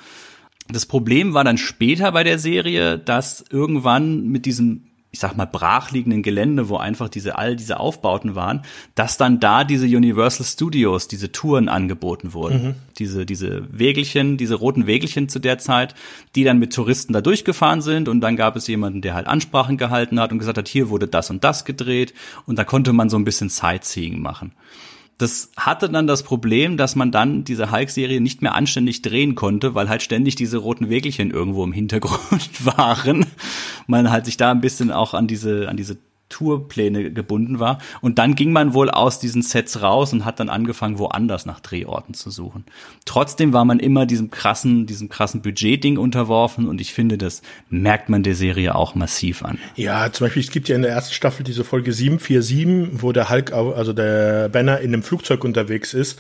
Das 0.70 0.86
Problem 0.86 1.34
war 1.34 1.46
dann 1.46 1.58
später 1.58 2.12
bei 2.12 2.26
der 2.26 2.40
Serie, 2.40 3.00
dass 3.00 3.46
irgendwann 3.50 4.28
mit 4.28 4.46
diesem 4.46 4.87
ich 5.12 5.20
sag 5.20 5.38
mal, 5.38 5.46
brachliegenden 5.46 6.22
Gelände, 6.22 6.70
wo 6.70 6.78
einfach 6.78 7.10
diese, 7.10 7.38
all 7.38 7.56
diese 7.56 7.80
Aufbauten 7.80 8.36
waren, 8.36 8.64
dass 8.94 9.18
dann 9.18 9.40
da 9.40 9.64
diese 9.64 9.86
Universal 9.86 10.46
Studios, 10.46 11.08
diese 11.08 11.32
Touren 11.32 11.70
angeboten 11.70 12.34
wurden. 12.34 12.64
Mhm. 12.64 12.76
Diese, 13.00 13.26
diese 13.26 13.64
Wägelchen, 13.72 14.38
diese 14.38 14.56
roten 14.56 14.86
Wägelchen 14.86 15.30
zu 15.30 15.40
der 15.40 15.60
Zeit, 15.60 15.96
die 16.36 16.44
dann 16.44 16.60
mit 16.60 16.74
Touristen 16.74 17.14
da 17.14 17.22
durchgefahren 17.22 17.82
sind 17.82 18.10
und 18.10 18.22
dann 18.22 18.36
gab 18.36 18.56
es 18.56 18.68
jemanden, 18.68 19.02
der 19.02 19.14
halt 19.14 19.28
Ansprachen 19.28 19.78
gehalten 19.78 20.20
hat 20.20 20.32
und 20.32 20.40
gesagt 20.40 20.58
hat, 20.58 20.68
hier 20.68 20.90
wurde 20.90 21.08
das 21.08 21.30
und 21.30 21.44
das 21.44 21.64
gedreht 21.64 22.14
und 22.46 22.60
da 22.60 22.64
konnte 22.64 22.92
man 22.92 23.10
so 23.10 23.18
ein 23.18 23.26
bisschen 23.26 23.50
Sightseeing 23.50 24.22
machen. 24.22 24.52
Das 25.18 25.50
hatte 25.58 25.90
dann 25.90 26.06
das 26.06 26.22
Problem, 26.22 26.78
dass 26.78 26.96
man 26.96 27.12
dann 27.12 27.44
diese 27.44 27.72
Hulk-Serie 27.72 28.22
nicht 28.22 28.44
mehr 28.44 28.54
anständig 28.54 29.02
drehen 29.02 29.34
konnte, 29.34 29.74
weil 29.74 29.90
halt 29.90 30.04
ständig 30.04 30.36
diese 30.36 30.58
roten 30.58 30.90
Wägelchen 30.90 31.32
irgendwo 31.32 31.64
im 31.64 31.72
Hintergrund 31.72 32.66
waren. 32.78 33.26
Man 33.88 34.12
halt 34.12 34.26
sich 34.26 34.38
da 34.38 34.52
ein 34.52 34.62
bisschen 34.62 34.92
auch 34.92 35.16
an 35.16 35.28
diese, 35.28 35.70
an 35.70 35.78
diese 35.78 35.98
Tourpläne 36.30 37.12
gebunden 37.12 37.60
war. 37.60 37.80
Und 38.02 38.20
dann 38.20 38.36
ging 38.36 38.52
man 38.52 38.74
wohl 38.74 38.90
aus 38.90 39.20
diesen 39.20 39.42
Sets 39.42 39.82
raus 39.82 40.14
und 40.14 40.26
hat 40.26 40.40
dann 40.40 40.50
angefangen, 40.50 41.00
woanders 41.00 41.46
nach 41.46 41.60
Drehorten 41.60 42.14
zu 42.14 42.30
suchen. 42.30 42.66
Trotzdem 43.06 43.54
war 43.54 43.66
man 43.66 43.80
immer 43.80 44.06
diesem 44.06 44.30
krassen, 44.30 44.86
diesem 44.86 45.10
krassen 45.10 45.42
Budgetding 45.42 45.98
unterworfen 45.98 46.68
und 46.68 46.82
ich 46.82 46.94
finde, 46.94 47.18
das 47.18 47.42
merkt 47.70 48.10
man 48.10 48.24
der 48.24 48.36
Serie 48.36 48.76
auch 48.76 48.96
massiv 48.96 49.44
an. 49.44 49.58
Ja, 49.76 50.12
zum 50.12 50.26
Beispiel, 50.26 50.44
es 50.44 50.52
gibt 50.52 50.68
ja 50.68 50.76
in 50.76 50.82
der 50.82 50.92
ersten 50.92 51.14
Staffel 51.14 51.44
diese 51.44 51.64
Folge 51.64 51.94
747, 51.94 53.02
wo 53.02 53.12
der 53.12 53.30
Hulk, 53.30 53.54
also 53.54 53.94
der 53.94 54.50
Banner 54.50 54.80
in 54.80 54.94
einem 54.94 55.04
Flugzeug 55.04 55.44
unterwegs 55.44 55.94
ist. 55.94 56.20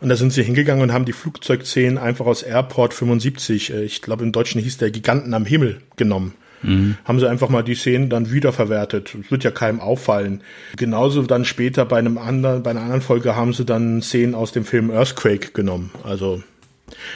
Und 0.00 0.10
da 0.10 0.16
sind 0.16 0.32
sie 0.32 0.42
hingegangen 0.42 0.82
und 0.82 0.92
haben 0.92 1.06
die 1.06 1.12
Flugzeugszenen 1.12 1.96
einfach 1.96 2.26
aus 2.26 2.42
Airport 2.42 2.92
75, 2.92 3.72
äh, 3.72 3.82
ich 3.82 4.02
glaube 4.02 4.24
im 4.24 4.32
Deutschen 4.32 4.60
hieß 4.60 4.76
der 4.78 4.90
Giganten 4.90 5.32
am 5.32 5.46
Himmel, 5.46 5.80
genommen. 5.96 6.34
Mhm. 6.62 6.96
Haben 7.04 7.20
sie 7.20 7.28
einfach 7.28 7.48
mal 7.48 7.62
die 7.62 7.74
Szenen 7.74 8.10
dann 8.10 8.30
wiederverwertet. 8.30 9.14
Es 9.22 9.30
wird 9.30 9.44
ja 9.44 9.50
keinem 9.50 9.80
auffallen. 9.80 10.42
Genauso 10.76 11.22
dann 11.22 11.44
später 11.44 11.84
bei 11.84 11.98
einem 11.98 12.18
anderen, 12.18 12.62
bei 12.62 12.70
einer 12.70 12.82
anderen 12.82 13.02
Folge 13.02 13.36
haben 13.36 13.52
sie 13.52 13.64
dann 13.64 14.02
Szenen 14.02 14.34
aus 14.34 14.52
dem 14.52 14.64
Film 14.64 14.90
Earthquake 14.90 15.52
genommen. 15.52 15.90
Also 16.04 16.42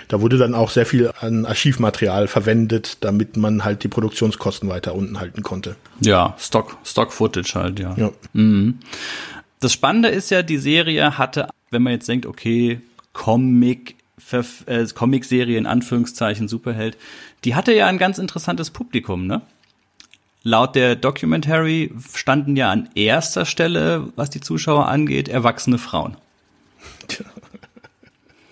da 0.09 0.21
wurde 0.21 0.37
dann 0.37 0.55
auch 0.55 0.71
sehr 0.71 0.87
viel 0.87 1.11
an 1.21 1.47
Archivmaterial 1.47 2.27
verwendet, 2.29 2.99
damit 3.03 3.37
man 3.37 3.65
halt 3.65 3.85
die 3.85 3.89
Produktionskosten 3.89 4.69
weiter 4.69 4.95
unten 4.95 5.21
halten 5.21 5.43
konnte. 5.43 5.77
Ja, 6.01 6.35
Stock, 6.39 6.77
Stock 6.85 7.12
Footage 7.12 7.55
halt, 7.55 7.79
ja. 7.79 7.95
ja. 7.97 8.11
Mhm. 8.33 8.79
Das 9.61 9.73
Spannende 9.73 10.09
ist 10.09 10.31
ja, 10.31 10.43
die 10.43 10.59
Serie 10.59 11.19
hatte, 11.19 11.49
wenn 11.71 11.83
man 11.83 11.93
jetzt 11.93 12.09
denkt, 12.09 12.27
okay, 12.27 12.81
Comic, 13.12 13.97
äh, 14.67 14.87
Comic-Serie 14.95 15.59
in 15.59 15.67
Anführungszeichen 15.67 16.49
Superheld, 16.49 16.97
die 17.45 17.55
hatte 17.55 17.73
ja 17.75 17.87
ein 17.87 17.99
ganz 17.99 18.19
interessantes 18.19 18.71
Publikum, 18.71 19.27
ne? 19.27 19.43
Laut 20.43 20.75
der 20.75 20.97
Documentary 20.97 21.93
standen 22.15 22.57
ja 22.57 22.71
an 22.71 22.89
erster 22.95 23.45
Stelle, 23.45 24.11
was 24.17 24.31
die 24.31 24.41
Zuschauer 24.41 24.89
angeht, 24.89 25.29
erwachsene 25.29 25.77
Frauen. 25.77 26.17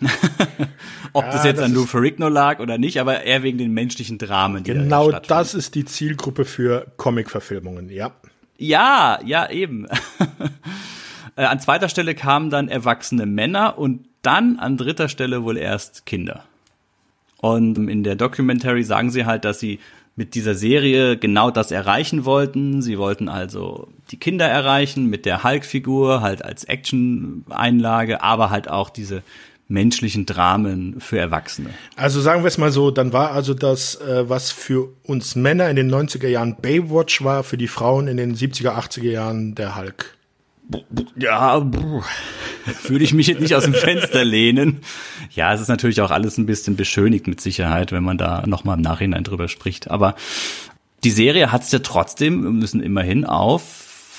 Ob 1.13 1.25
ja, 1.25 1.31
das 1.33 1.45
jetzt 1.45 1.59
das 1.59 1.65
an 1.65 1.75
Lou 1.75 1.87
Ferrigno 1.87 2.29
lag 2.29 2.61
oder 2.61 2.77
nicht, 2.79 3.01
aber 3.01 3.23
eher 3.23 3.43
wegen 3.43 3.59
den 3.59 3.73
menschlichen 3.73 4.19
Dramen. 4.19 4.65
Die 4.65 4.73
genau 4.75 5.11
da 5.11 5.21
das 5.21 5.55
ist 5.55 5.75
die 5.75 5.87
Zielgruppe 5.87 6.45
für 6.45 6.87
Comic-Verfilmungen, 6.99 7.89
ja. 7.91 8.13
Ja, 8.59 9.19
ja, 9.25 9.51
eben. 9.51 9.87
Äh, 11.39 11.45
an 11.45 11.61
zweiter 11.61 11.89
Stelle 11.89 12.15
kamen 12.17 12.51
dann 12.51 12.69
erwachsene 12.69 13.25
Männer 13.25 13.79
und 13.79 14.05
dann 14.23 14.59
an 14.59 14.77
dritter 14.77 15.09
Stelle 15.09 15.45
wohl 15.45 15.57
erst 15.57 16.05
Kinder. 16.05 16.45
Und 17.41 17.89
in 17.89 18.03
der 18.03 18.17
Documentary 18.17 18.83
sagen 18.83 19.11
sie 19.11 19.25
halt, 19.25 19.45
dass 19.45 19.61
sie 19.61 19.79
mit 20.17 20.35
dieser 20.35 20.57
Serie 20.57 21.17
genau 21.17 21.53
das 21.53 21.71
erreichen 21.71 22.25
wollten. 22.25 22.83
Sie 22.83 22.99
wollten 22.99 23.29
also 23.29 23.87
die 24.11 24.17
Kinder 24.17 24.47
erreichen 24.47 25.07
mit 25.07 25.25
der 25.25 25.45
Hulk-Figur, 25.45 26.23
halt 26.23 26.45
als 26.45 26.65
Action-Einlage, 26.65 28.21
aber 28.21 28.51
halt 28.51 28.69
auch 28.69 28.91
diese 28.91 29.23
menschlichen 29.69 30.27
Dramen 30.27 31.01
für 31.01 31.21
Erwachsene. 31.21 31.71
Also 31.95 32.21
sagen 32.21 32.43
wir 32.43 32.49
es 32.49 32.59
mal 32.59 32.73
so, 32.73 32.91
dann 32.91 33.13
war 33.13 33.31
also 33.31 33.55
das, 33.55 33.95
äh, 34.01 34.29
was 34.29 34.51
für 34.51 34.89
uns 35.05 35.37
Männer 35.37 35.71
in 35.71 35.77
den 35.77 35.95
90er 35.95 36.27
Jahren 36.27 36.57
Baywatch 36.57 37.23
war, 37.23 37.45
für 37.45 37.59
die 37.59 37.69
Frauen 37.69 38.09
in 38.09 38.17
den 38.17 38.35
70er, 38.35 38.71
80er 38.71 39.11
Jahren 39.11 39.55
der 39.55 39.77
Hulk. 39.77 40.18
Ja, 41.17 41.65
würde 42.87 43.05
ich 43.05 43.15
mich 43.15 43.27
jetzt 43.27 43.41
nicht 43.41 43.55
aus 43.55 43.65
dem 43.65 43.75
Fenster 43.75 44.25
lehnen. 44.25 44.81
Ja, 45.31 45.55
es 45.55 45.61
ist 45.61 45.69
natürlich 45.69 46.01
auch 46.01 46.11
alles 46.11 46.39
ein 46.39 46.47
bisschen 46.47 46.77
beschönigt 46.77 47.27
mit 47.27 47.41
Sicherheit, 47.41 47.93
wenn 47.93 48.05
man 48.05 48.19
da 48.19 48.47
nochmal 48.47 48.77
im 48.77 48.83
Nachhinein 48.83 49.25
drüber 49.25 49.49
spricht. 49.49 49.91
Aber 49.91 50.15
die 51.05 51.11
Serie 51.11 51.53
hat 51.53 51.63
es 51.63 51.73
ja 51.73 51.79
trotzdem, 51.79 52.43
wir 52.43 52.51
müssen 52.51 52.83
immerhin 52.83 53.25
auf 53.25 53.63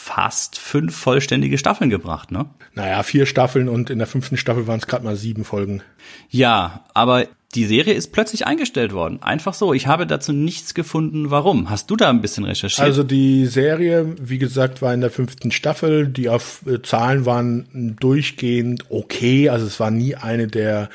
fast 0.10 0.58
fünf 0.58 0.96
vollständige 0.96 1.60
Staffeln 1.60 1.92
gebracht, 1.92 2.32
ne? 2.32 2.48
Naja, 2.74 3.04
vier 3.04 3.28
Staffeln 3.28 3.70
und 3.70 3.92
in 3.92 4.00
der 4.00 4.08
fünften 4.08 4.38
Staffel 4.38 4.66
waren 4.66 4.80
es 4.80 4.88
gerade 4.88 5.06
mal 5.06 5.16
sieben 5.16 5.44
Folgen. 5.44 5.84
Ja, 6.30 6.86
aber 6.96 7.28
die 7.56 7.66
Serie 7.66 7.96
ist 7.96 8.12
plötzlich 8.12 8.46
eingestellt 8.46 8.94
worden. 8.94 9.24
Einfach 9.24 9.56
so. 9.56 9.74
Ich 9.74 9.88
habe 9.88 10.06
dazu 10.06 10.34
nichts 10.34 10.76
gefunden, 10.76 11.32
warum. 11.32 11.72
Hast 11.72 11.90
du 11.90 11.96
da 11.96 12.10
ein 12.10 12.22
bisschen 12.22 12.46
recherchiert? 12.46 12.86
Also 12.86 13.04
die 13.04 13.48
Serie, 13.48 14.14
wie 14.22 14.38
gesagt, 14.38 14.84
war 14.84 14.94
in 14.94 15.02
der 15.02 15.10
fünften 15.10 15.52
Staffel. 15.52 16.08
Die 16.08 16.30
auf 16.30 16.62
äh, 16.68 16.82
Zahlen 16.84 17.26
waren 17.26 17.96
durchgehend 18.00 18.86
okay. 18.90 19.50
Also 19.50 19.66
es 19.66 19.80
war 19.80 19.90
nie 19.90 20.16
eine 20.16 20.48
der 20.48 20.90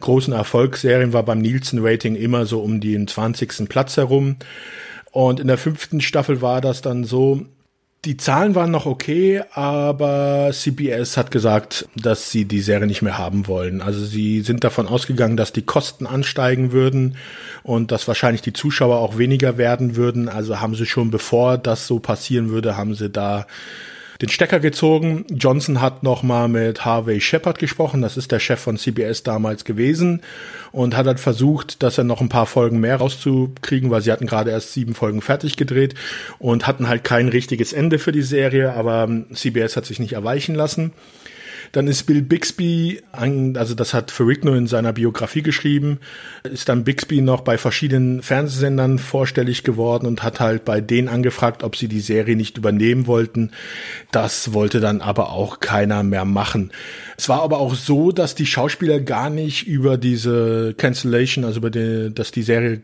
großen 0.00 0.32
Erfolgsserien, 0.32 1.12
war 1.12 1.24
beim 1.24 1.40
Nielsen-Rating 1.40 2.14
immer 2.14 2.46
so 2.46 2.60
um 2.60 2.80
den 2.80 3.06
20. 3.06 3.68
Platz 3.68 3.98
herum. 3.98 4.36
Und 5.12 5.40
in 5.40 5.46
der 5.46 5.58
fünften 5.58 6.00
Staffel 6.00 6.40
war 6.40 6.62
das 6.62 6.80
dann 6.80 7.04
so, 7.04 7.44
die 8.04 8.16
Zahlen 8.16 8.54
waren 8.54 8.70
noch 8.70 8.86
okay, 8.86 9.42
aber 9.52 10.50
CBS 10.52 11.16
hat 11.16 11.32
gesagt, 11.32 11.88
dass 11.96 12.30
sie 12.30 12.44
die 12.44 12.60
Serie 12.60 12.86
nicht 12.86 13.02
mehr 13.02 13.18
haben 13.18 13.48
wollen. 13.48 13.82
Also 13.82 14.04
sie 14.04 14.42
sind 14.42 14.62
davon 14.62 14.86
ausgegangen, 14.86 15.36
dass 15.36 15.52
die 15.52 15.62
Kosten 15.62 16.06
ansteigen 16.06 16.70
würden 16.70 17.16
und 17.64 17.90
dass 17.90 18.06
wahrscheinlich 18.06 18.42
die 18.42 18.52
Zuschauer 18.52 18.98
auch 18.98 19.18
weniger 19.18 19.58
werden 19.58 19.96
würden. 19.96 20.28
Also 20.28 20.60
haben 20.60 20.76
sie 20.76 20.86
schon, 20.86 21.10
bevor 21.10 21.58
das 21.58 21.88
so 21.88 21.98
passieren 21.98 22.50
würde, 22.50 22.76
haben 22.76 22.94
sie 22.94 23.10
da 23.10 23.46
den 24.20 24.28
Stecker 24.28 24.58
gezogen. 24.58 25.24
Johnson 25.30 25.80
hat 25.80 26.02
nochmal 26.02 26.48
mit 26.48 26.84
Harvey 26.84 27.20
Shepard 27.20 27.58
gesprochen, 27.58 28.02
das 28.02 28.16
ist 28.16 28.32
der 28.32 28.40
Chef 28.40 28.60
von 28.60 28.76
CBS 28.76 29.22
damals 29.22 29.64
gewesen 29.64 30.22
und 30.72 30.96
hat 30.96 31.06
halt 31.06 31.20
versucht, 31.20 31.82
dass 31.82 31.98
er 31.98 32.04
noch 32.04 32.20
ein 32.20 32.28
paar 32.28 32.46
Folgen 32.46 32.80
mehr 32.80 32.96
rauszukriegen, 32.96 33.90
weil 33.90 34.02
sie 34.02 34.10
hatten 34.10 34.26
gerade 34.26 34.50
erst 34.50 34.72
sieben 34.72 34.94
Folgen 34.94 35.20
fertig 35.20 35.56
gedreht 35.56 35.94
und 36.38 36.66
hatten 36.66 36.88
halt 36.88 37.04
kein 37.04 37.28
richtiges 37.28 37.72
Ende 37.72 37.98
für 37.98 38.12
die 38.12 38.22
Serie, 38.22 38.72
aber 38.72 39.08
CBS 39.32 39.76
hat 39.76 39.86
sich 39.86 40.00
nicht 40.00 40.14
erweichen 40.14 40.54
lassen. 40.54 40.92
Dann 41.72 41.86
ist 41.86 42.04
Bill 42.04 42.22
Bixby, 42.22 43.02
also 43.12 43.74
das 43.74 43.94
hat 43.94 44.10
Ferrigno 44.10 44.54
in 44.54 44.66
seiner 44.66 44.92
Biografie 44.92 45.42
geschrieben, 45.42 45.98
ist 46.44 46.68
dann 46.68 46.84
Bixby 46.84 47.20
noch 47.20 47.42
bei 47.42 47.58
verschiedenen 47.58 48.22
Fernsehsendern 48.22 48.98
vorstellig 48.98 49.64
geworden 49.64 50.06
und 50.06 50.22
hat 50.22 50.40
halt 50.40 50.64
bei 50.64 50.80
denen 50.80 51.08
angefragt, 51.08 51.62
ob 51.62 51.76
sie 51.76 51.88
die 51.88 52.00
Serie 52.00 52.36
nicht 52.36 52.58
übernehmen 52.58 53.06
wollten. 53.06 53.52
Das 54.12 54.52
wollte 54.52 54.80
dann 54.80 55.00
aber 55.00 55.32
auch 55.32 55.60
keiner 55.60 56.02
mehr 56.02 56.24
machen. 56.24 56.72
Es 57.16 57.28
war 57.28 57.42
aber 57.42 57.58
auch 57.58 57.74
so, 57.74 58.12
dass 58.12 58.34
die 58.34 58.46
Schauspieler 58.46 59.00
gar 59.00 59.30
nicht 59.30 59.66
über 59.66 59.98
diese 59.98 60.74
Cancellation, 60.76 61.44
also 61.44 61.58
über 61.58 61.70
die, 61.70 62.12
dass 62.14 62.30
die 62.30 62.42
Serie 62.42 62.82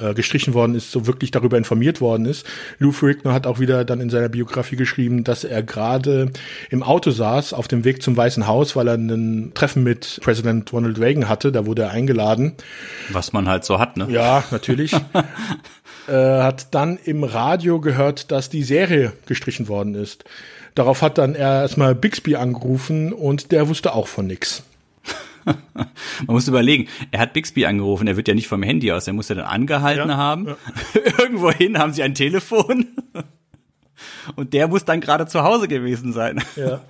äh, 0.00 0.14
gestrichen 0.14 0.54
worden 0.54 0.74
ist, 0.74 0.90
so 0.90 1.06
wirklich 1.06 1.30
darüber 1.30 1.58
informiert 1.58 2.00
worden 2.00 2.26
ist. 2.26 2.46
Lou 2.78 2.90
Ferrigno 2.90 3.32
hat 3.32 3.46
auch 3.46 3.60
wieder 3.60 3.84
dann 3.84 4.00
in 4.00 4.10
seiner 4.10 4.28
Biografie 4.28 4.76
geschrieben, 4.76 5.24
dass 5.24 5.44
er 5.44 5.62
gerade 5.62 6.30
im 6.70 6.82
Auto 6.82 7.10
saß 7.10 7.52
auf 7.52 7.68
dem 7.68 7.84
Weg 7.84 8.02
zum 8.02 8.16
Weißen 8.16 8.46
Haus, 8.46 8.74
weil 8.76 8.88
er 8.88 8.94
ein 8.94 9.52
Treffen 9.54 9.82
mit 9.84 10.18
Präsident 10.22 10.72
Ronald 10.72 10.98
Reagan 10.98 11.28
hatte. 11.28 11.52
Da 11.52 11.66
wurde 11.66 11.82
er 11.82 11.90
eingeladen. 11.90 12.54
Was 13.10 13.32
man 13.32 13.48
halt 13.48 13.64
so 13.64 13.78
hat, 13.78 13.96
ne? 13.96 14.08
Ja, 14.10 14.42
natürlich. 14.50 14.94
äh, 16.08 16.12
hat 16.12 16.74
dann 16.74 16.98
im 17.04 17.22
Radio 17.22 17.80
gehört, 17.80 18.32
dass 18.32 18.48
die 18.48 18.62
Serie 18.62 19.12
gestrichen 19.26 19.68
worden 19.68 19.94
ist. 19.94 20.24
Darauf 20.74 21.02
hat 21.02 21.18
dann 21.18 21.34
er 21.34 21.62
erstmal 21.62 21.94
Bixby 21.94 22.34
angerufen 22.34 23.12
und 23.12 23.52
der 23.52 23.68
wusste 23.68 23.94
auch 23.94 24.08
von 24.08 24.26
nix. 24.26 24.64
Man 25.44 26.34
muss 26.34 26.48
überlegen, 26.48 26.88
er 27.10 27.20
hat 27.20 27.32
Bixby 27.32 27.66
angerufen, 27.66 28.06
er 28.06 28.16
wird 28.16 28.28
ja 28.28 28.34
nicht 28.34 28.48
vom 28.48 28.62
Handy 28.62 28.92
aus, 28.92 29.06
er 29.06 29.12
muss 29.12 29.28
ja 29.28 29.34
dann 29.34 29.46
angehalten 29.46 30.08
ja, 30.08 30.16
haben. 30.16 30.46
Ja. 30.46 30.56
Irgendwohin 31.18 31.78
haben 31.78 31.92
sie 31.92 32.02
ein 32.02 32.14
Telefon. 32.14 32.86
Und 34.36 34.52
der 34.52 34.68
muss 34.68 34.84
dann 34.84 35.00
gerade 35.00 35.26
zu 35.26 35.42
Hause 35.42 35.68
gewesen 35.68 36.12
sein. 36.12 36.42
Ja. 36.56 36.80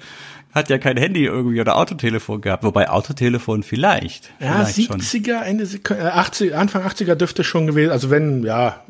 Hat 0.52 0.70
ja 0.70 0.78
kein 0.78 0.96
Handy 0.96 1.24
irgendwie 1.24 1.60
oder 1.60 1.76
Autotelefon 1.76 2.40
gehabt, 2.40 2.62
wobei 2.62 2.88
Autotelefon 2.88 3.64
vielleicht. 3.64 4.30
Ja, 4.38 4.64
vielleicht 4.64 4.92
70er, 4.92 5.42
Ende 5.42 5.64
80, 5.64 6.50
äh, 6.50 6.54
Anfang 6.54 6.86
80er 6.86 7.16
dürfte 7.16 7.42
schon 7.42 7.66
gewesen, 7.66 7.90
also 7.90 8.08
wenn, 8.10 8.44
ja, 8.44 8.84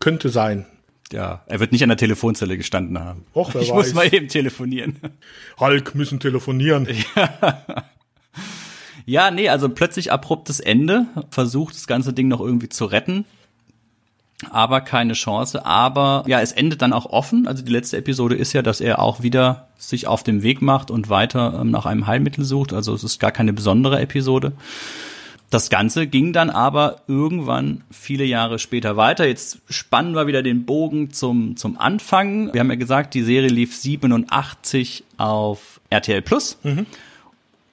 könnte 0.00 0.28
sein. 0.28 0.66
Ja, 1.12 1.42
er 1.46 1.60
wird 1.60 1.72
nicht 1.72 1.82
an 1.82 1.90
der 1.90 1.98
Telefonzelle 1.98 2.56
gestanden 2.56 2.98
haben. 2.98 3.24
Och, 3.34 3.54
wer 3.54 3.60
ich 3.60 3.68
weiß. 3.68 3.74
muss 3.76 3.94
mal 3.94 4.12
eben 4.12 4.28
telefonieren. 4.28 4.96
Hulk 5.60 5.94
müssen 5.94 6.18
telefonieren. 6.18 6.88
Ja. 7.14 7.84
Ja, 9.04 9.30
nee, 9.30 9.48
also 9.48 9.68
plötzlich 9.68 10.12
abruptes 10.12 10.60
Ende, 10.60 11.06
versucht 11.30 11.74
das 11.74 11.86
ganze 11.86 12.12
Ding 12.12 12.28
noch 12.28 12.40
irgendwie 12.40 12.68
zu 12.68 12.84
retten, 12.84 13.24
aber 14.50 14.80
keine 14.80 15.12
Chance. 15.12 15.64
Aber 15.64 16.24
ja, 16.26 16.40
es 16.40 16.52
endet 16.52 16.82
dann 16.82 16.92
auch 16.92 17.06
offen. 17.06 17.46
Also 17.46 17.62
die 17.64 17.72
letzte 17.72 17.96
Episode 17.96 18.34
ist 18.34 18.52
ja, 18.52 18.62
dass 18.62 18.80
er 18.80 18.98
auch 18.98 19.22
wieder 19.22 19.68
sich 19.78 20.06
auf 20.06 20.22
den 20.22 20.42
Weg 20.42 20.62
macht 20.62 20.90
und 20.90 21.08
weiter 21.08 21.58
ähm, 21.60 21.70
nach 21.70 21.86
einem 21.86 22.06
Heilmittel 22.06 22.44
sucht. 22.44 22.72
Also 22.72 22.94
es 22.94 23.04
ist 23.04 23.18
gar 23.20 23.32
keine 23.32 23.52
besondere 23.52 24.00
Episode. 24.00 24.52
Das 25.50 25.68
Ganze 25.68 26.06
ging 26.06 26.32
dann 26.32 26.48
aber 26.48 27.02
irgendwann 27.08 27.84
viele 27.90 28.24
Jahre 28.24 28.58
später 28.58 28.96
weiter. 28.96 29.26
Jetzt 29.26 29.58
spannen 29.68 30.14
wir 30.14 30.26
wieder 30.26 30.42
den 30.42 30.64
Bogen 30.64 31.12
zum, 31.12 31.56
zum 31.56 31.78
Anfang. 31.78 32.52
Wir 32.54 32.60
haben 32.60 32.70
ja 32.70 32.76
gesagt, 32.76 33.12
die 33.12 33.22
Serie 33.22 33.50
lief 33.50 33.76
87 33.76 35.04
auf 35.18 35.80
RTL 35.90 36.22
Plus. 36.22 36.58
Mhm. 36.62 36.86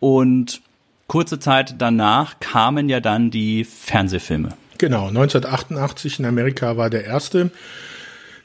Und 0.02 0.62
kurze 1.10 1.40
Zeit 1.40 1.76
danach 1.80 2.40
kamen 2.40 2.88
ja 2.88 3.02
dann 3.02 3.32
die 3.32 3.66
Fernsehfilme. 3.66 4.54
Genau, 4.78 5.10
1988 5.10 6.20
in 6.20 6.26
Amerika 6.26 6.78
war 6.78 6.90
der 6.90 7.04
erste 7.04 7.52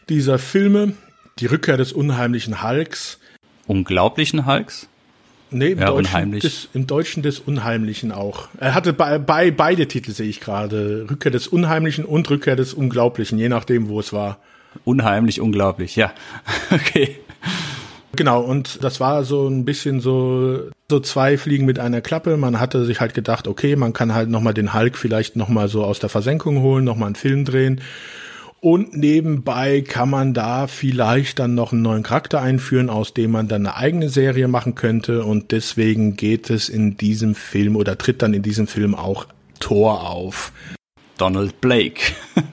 dieser 0.08 0.40
Filme, 0.40 0.94
die 1.38 1.46
Rückkehr 1.46 1.76
des 1.76 1.92
unheimlichen 1.92 2.62
Hulks. 2.64 3.20
Unglaublichen 3.68 4.44
Hulks? 4.46 4.88
Nee, 5.50 5.72
im, 5.72 5.78
ja, 5.78 5.86
Deutschen, 5.86 6.32
des, 6.32 6.68
im 6.74 6.86
Deutschen 6.88 7.22
des 7.22 7.38
Unheimlichen 7.38 8.10
auch. 8.10 8.48
Er 8.58 8.74
hatte 8.74 8.92
bei, 8.92 9.18
bei 9.18 9.52
beide 9.52 9.86
Titel 9.86 10.10
sehe 10.10 10.28
ich 10.28 10.40
gerade. 10.40 11.06
Rückkehr 11.08 11.30
des 11.30 11.46
Unheimlichen 11.46 12.04
und 12.04 12.28
Rückkehr 12.28 12.56
des 12.56 12.74
Unglaublichen, 12.74 13.38
je 13.38 13.48
nachdem, 13.48 13.88
wo 13.88 14.00
es 14.00 14.12
war. 14.12 14.38
Unheimlich, 14.84 15.40
unglaublich, 15.40 15.94
ja. 15.94 16.12
okay. 16.72 17.20
Genau, 18.16 18.40
und 18.40 18.84
das 18.84 19.00
war 19.00 19.24
so 19.24 19.48
ein 19.48 19.64
bisschen 19.64 20.00
so, 20.00 20.70
so 20.88 21.00
zwei 21.00 21.36
Fliegen 21.36 21.66
mit 21.66 21.78
einer 21.78 22.00
Klappe. 22.00 22.36
Man 22.36 22.60
hatte 22.60 22.84
sich 22.84 23.00
halt 23.00 23.14
gedacht, 23.14 23.48
okay, 23.48 23.76
man 23.76 23.92
kann 23.92 24.14
halt 24.14 24.28
nochmal 24.28 24.54
den 24.54 24.74
Hulk 24.74 24.96
vielleicht 24.96 25.36
nochmal 25.36 25.68
so 25.68 25.84
aus 25.84 25.98
der 25.98 26.10
Versenkung 26.10 26.60
holen, 26.60 26.84
nochmal 26.84 27.06
einen 27.06 27.16
Film 27.16 27.44
drehen. 27.44 27.80
Und 28.60 28.96
nebenbei 28.96 29.82
kann 29.82 30.08
man 30.08 30.32
da 30.32 30.66
vielleicht 30.66 31.38
dann 31.38 31.54
noch 31.54 31.72
einen 31.72 31.82
neuen 31.82 32.02
Charakter 32.02 32.40
einführen, 32.40 32.88
aus 32.88 33.12
dem 33.12 33.30
man 33.30 33.46
dann 33.46 33.66
eine 33.66 33.76
eigene 33.76 34.08
Serie 34.08 34.48
machen 34.48 34.74
könnte. 34.74 35.24
Und 35.24 35.52
deswegen 35.52 36.16
geht 36.16 36.48
es 36.48 36.70
in 36.70 36.96
diesem 36.96 37.34
Film 37.34 37.76
oder 37.76 37.98
tritt 37.98 38.22
dann 38.22 38.32
in 38.32 38.42
diesem 38.42 38.66
Film 38.66 38.94
auch 38.94 39.26
Thor 39.60 40.08
auf. 40.08 40.52
Donald 41.18 41.60
Blake. 41.60 42.00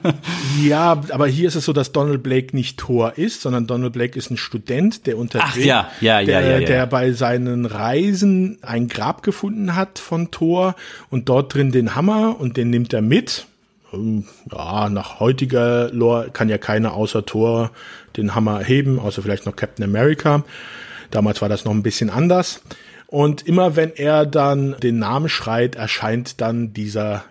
ja, 0.62 1.00
aber 1.10 1.26
hier 1.26 1.48
ist 1.48 1.56
es 1.56 1.64
so, 1.64 1.72
dass 1.72 1.92
Donald 1.92 2.22
Blake 2.22 2.54
nicht 2.54 2.78
Thor 2.78 3.14
ist, 3.16 3.42
sondern 3.42 3.66
Donald 3.66 3.92
Blake 3.92 4.16
ist 4.16 4.30
ein 4.30 4.36
Student, 4.36 5.06
der 5.06 5.18
unterwegs, 5.18 5.50
Ach, 5.52 5.56
ja, 5.56 5.90
ja, 6.00 6.20
ja, 6.20 6.26
der, 6.26 6.40
ja, 6.40 6.58
ja, 6.58 6.66
der 6.66 6.86
bei 6.86 7.12
seinen 7.12 7.66
Reisen 7.66 8.58
ein 8.62 8.88
Grab 8.88 9.22
gefunden 9.22 9.74
hat 9.74 9.98
von 9.98 10.30
Thor 10.30 10.76
und 11.10 11.28
dort 11.28 11.54
drin 11.54 11.72
den 11.72 11.94
Hammer 11.94 12.38
und 12.38 12.56
den 12.56 12.70
nimmt 12.70 12.92
er 12.92 13.02
mit. 13.02 13.46
Ähm, 13.92 14.24
ja, 14.50 14.88
nach 14.88 15.18
heutiger 15.18 15.90
Lore 15.90 16.30
kann 16.32 16.48
ja 16.48 16.58
keiner 16.58 16.94
außer 16.94 17.26
Thor 17.26 17.70
den 18.16 18.34
Hammer 18.34 18.60
heben, 18.60 19.00
außer 19.00 19.22
vielleicht 19.22 19.46
noch 19.46 19.56
Captain 19.56 19.84
America. 19.84 20.44
Damals 21.10 21.42
war 21.42 21.48
das 21.48 21.64
noch 21.64 21.72
ein 21.72 21.82
bisschen 21.82 22.10
anders. 22.10 22.62
Und 23.06 23.46
immer 23.46 23.76
wenn 23.76 23.92
er 23.94 24.24
dann 24.24 24.76
den 24.82 24.98
Namen 24.98 25.28
schreit, 25.28 25.74
erscheint 25.74 26.40
dann 26.40 26.72
dieser 26.72 27.24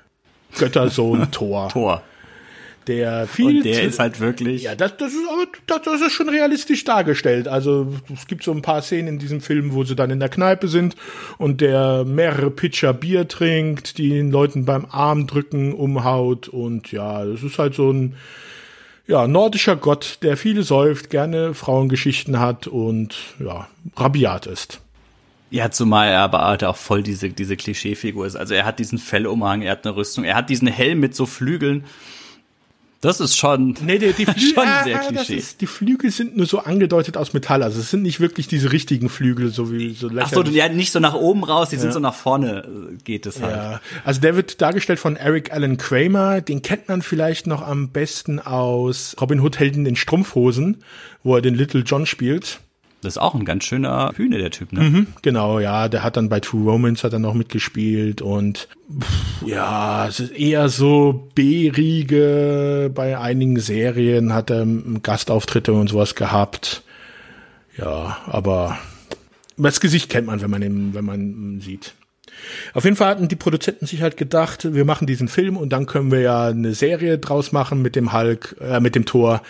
Göttersohn 0.58 1.28
Thor. 1.32 1.70
Thor. 1.70 2.02
Der 2.88 3.28
viel 3.28 3.58
Und 3.58 3.66
der 3.66 3.84
ist 3.84 4.00
halt 4.00 4.20
wirklich. 4.20 4.64
Ja, 4.64 4.74
das, 4.74 4.98
das, 4.98 5.14
ist, 5.14 5.22
das, 5.68 5.82
das 5.84 6.02
ist 6.02 6.14
schon 6.14 6.30
realistisch 6.30 6.84
dargestellt. 6.84 7.48
Also 7.48 7.94
es 8.12 8.26
gibt 8.26 8.44
so 8.44 8.52
ein 8.52 8.64
paar 8.64 8.82
Szenen 8.82 9.08
in 9.08 9.20
diesem 9.20 9.40
Film, 9.40 9.74
wo 9.74 9.84
sie 9.84 9.96
dann 9.96 10.10
in 10.10 10.20
der 10.20 10.30
Kneipe 10.30 10.68
sind 10.68 10.96
und 11.38 11.62
der 11.62 12.06
mehrere 12.06 12.50
Pitcher 12.50 12.94
Bier 12.94 13.28
trinkt, 13.28 14.00
die 14.00 14.10
den 14.10 14.32
Leuten 14.32 14.66
beim 14.66 14.88
Arm 14.90 15.28
drücken, 15.28 15.74
umhaut 15.74 16.48
und 16.48 16.92
ja, 16.92 17.24
das 17.24 17.44
ist 17.44 17.60
halt 17.60 17.76
so 17.76 17.92
ein 17.92 18.16
ja, 19.08 19.28
nordischer 19.28 19.76
Gott, 19.76 20.20
der 20.24 20.38
viele 20.38 20.64
säuft, 20.64 21.10
gerne 21.10 21.54
Frauengeschichten 21.54 22.40
hat 22.40 22.66
und 22.68 23.16
ja, 23.40 23.68
rabiat 23.96 24.48
ist. 24.48 24.82
Ja, 25.52 25.70
zumal 25.70 26.08
er 26.08 26.22
aber 26.22 26.46
halt 26.46 26.64
auch 26.64 26.78
voll 26.78 27.04
diese, 27.04 27.30
diese 27.30 27.58
Klischeefigur 27.58 28.26
ist. 28.26 28.38
Also 28.38 28.54
er 28.54 28.66
hat 28.66 28.80
diesen 28.80 28.98
Fellumhang, 28.98 29.62
er 29.62 29.74
hat 29.74 29.86
eine 29.86 29.96
Rüstung, 29.96 30.24
er 30.24 30.36
hat 30.36 30.50
diesen 30.50 30.70
Helm 30.70 31.02
mit 31.02 31.14
so 31.14 31.26
Flügeln. 31.26 31.84
Das 33.02 33.20
ist 33.20 33.36
schon, 33.36 33.76
Nee, 33.84 33.98
die, 33.98 34.14
die, 34.14 34.26
Flü 34.26 34.40
schon 34.56 34.66
Ah, 34.66 34.84
sehr 34.84 34.98
das 35.00 35.08
Klischee. 35.08 35.36
Ist, 35.36 35.60
die 35.60 35.68
Flügel 35.68 36.10
sind 36.12 36.38
nur 36.38 36.46
so 36.46 36.60
angedeutet 36.60 37.18
aus 37.18 37.34
Metall. 37.34 37.64
Also 37.64 37.82
es 37.82 37.90
sind 37.90 38.04
nicht 38.04 38.20
wirklich 38.22 38.48
diese 38.48 38.72
richtigen 38.72 39.10
Flügel, 39.10 39.50
so 39.50 39.72
wie 39.74 39.94
so 39.94 40.10
Ach 40.18 40.32
so, 40.32 40.44
ja, 40.44 40.70
nicht 40.70 40.92
so 40.92 41.00
nach 41.00 41.16
oben 41.16 41.44
raus, 41.44 41.70
die 41.70 41.78
sind 41.78 41.92
so 41.92 42.00
nach 42.00 42.14
vorne, 42.14 42.64
äh, 42.94 42.96
geht 43.04 43.26
es 43.26 43.42
halt. 43.42 43.56
Ja, 43.56 43.82
also 44.06 44.22
der 44.22 44.36
wird 44.38 44.62
dargestellt 44.62 45.00
von 45.00 45.18
Eric 45.18 45.52
Allen 45.52 45.78
Kramer. 45.78 46.42
Den 46.42 46.62
kennt 46.62 46.88
man 46.88 47.02
vielleicht 47.02 47.48
noch 47.48 47.62
am 47.62 47.90
besten 47.90 48.40
aus 48.40 49.16
Robin 49.20 49.42
Hood 49.42 49.60
Helden 49.60 49.86
in 49.86 49.96
Strumpfhosen, 49.96 50.78
wo 51.24 51.36
er 51.36 51.42
den 51.42 51.56
Little 51.56 51.82
John 51.82 52.06
spielt. 52.06 52.60
Das 53.02 53.14
ist 53.14 53.18
auch 53.18 53.34
ein 53.34 53.46
ganz 53.46 53.64
schöner 53.64 54.12
Hühne, 54.16 54.38
der 54.38 54.52
Typ, 54.52 54.74
ne? 54.74 54.82
Mhm, 54.82 55.08
genau, 55.24 55.60
ja, 55.60 55.90
der 55.90 56.04
hat 56.04 56.18
dann 56.18 56.30
bei 56.30 56.40
True 56.40 56.70
Romance 56.72 57.04
hat 57.04 57.14
er 57.14 57.20
noch 57.20 57.34
mitgespielt 57.34 58.22
und 58.22 58.68
pff, 59.00 59.48
ja, 59.48 60.08
es 60.08 60.20
ist 60.20 60.32
eher 60.32 60.70
so 60.70 61.30
B-Riege. 61.34 62.92
Bei 62.94 63.18
einigen 63.18 63.60
Serien 63.60 64.34
hat 64.34 64.52
er 64.52 64.68
Gastauftritte 65.02 65.74
und 65.74 65.88
sowas 65.88 66.14
gehabt. 66.14 66.84
Ja, 67.76 68.18
aber 68.28 68.78
das 69.58 69.80
Gesicht 69.80 70.10
kennt 70.10 70.28
man, 70.28 70.42
wenn 70.42 70.52
man 70.52 70.62
ihn, 70.62 70.94
wenn 70.94 71.06
man 71.06 71.20
ihn 71.20 71.62
sieht. 71.62 71.96
Auf 72.74 72.84
jeden 72.84 72.96
Fall 72.96 73.10
hatten 73.10 73.28
die 73.28 73.36
Produzenten 73.36 73.86
sich 73.86 74.02
halt 74.02 74.18
gedacht, 74.18 74.74
wir 74.74 74.86
machen 74.86 75.08
diesen 75.08 75.28
Film 75.28 75.58
und 75.58 75.70
dann 75.70 75.86
können 75.86 76.12
wir 76.12 76.22
ja 76.22 76.48
eine 76.48 76.74
Serie 76.74 77.18
draus 77.18 77.52
machen 77.52 77.82
mit 77.82 77.96
dem 77.96 78.14
Hulk, 78.14 78.56
äh, 78.62 78.80
mit 78.80 78.96
dem 78.96 79.06
Tor. 79.06 79.42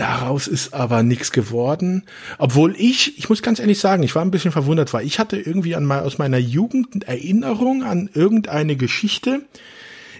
Daraus 0.00 0.46
ist 0.46 0.72
aber 0.72 1.02
nichts 1.02 1.30
geworden. 1.30 2.04
Obwohl 2.38 2.74
ich, 2.78 3.18
ich 3.18 3.28
muss 3.28 3.42
ganz 3.42 3.58
ehrlich 3.58 3.78
sagen, 3.78 4.02
ich 4.02 4.14
war 4.14 4.24
ein 4.24 4.30
bisschen 4.30 4.50
verwundert, 4.50 4.94
weil 4.94 5.04
ich 5.04 5.18
hatte 5.18 5.36
irgendwie 5.36 5.74
an 5.74 5.84
mein, 5.84 6.00
aus 6.00 6.16
meiner 6.16 6.38
Jugend 6.38 7.04
Erinnerung 7.04 7.82
an 7.82 8.08
irgendeine 8.14 8.76
Geschichte. 8.76 9.42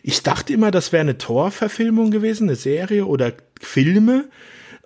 Ich 0.02 0.22
dachte 0.22 0.52
immer, 0.52 0.70
das 0.70 0.92
wäre 0.92 1.00
eine 1.00 1.16
Tor-Verfilmung 1.16 2.10
gewesen, 2.10 2.50
eine 2.50 2.56
Serie 2.56 3.06
oder 3.06 3.32
Filme. 3.58 4.26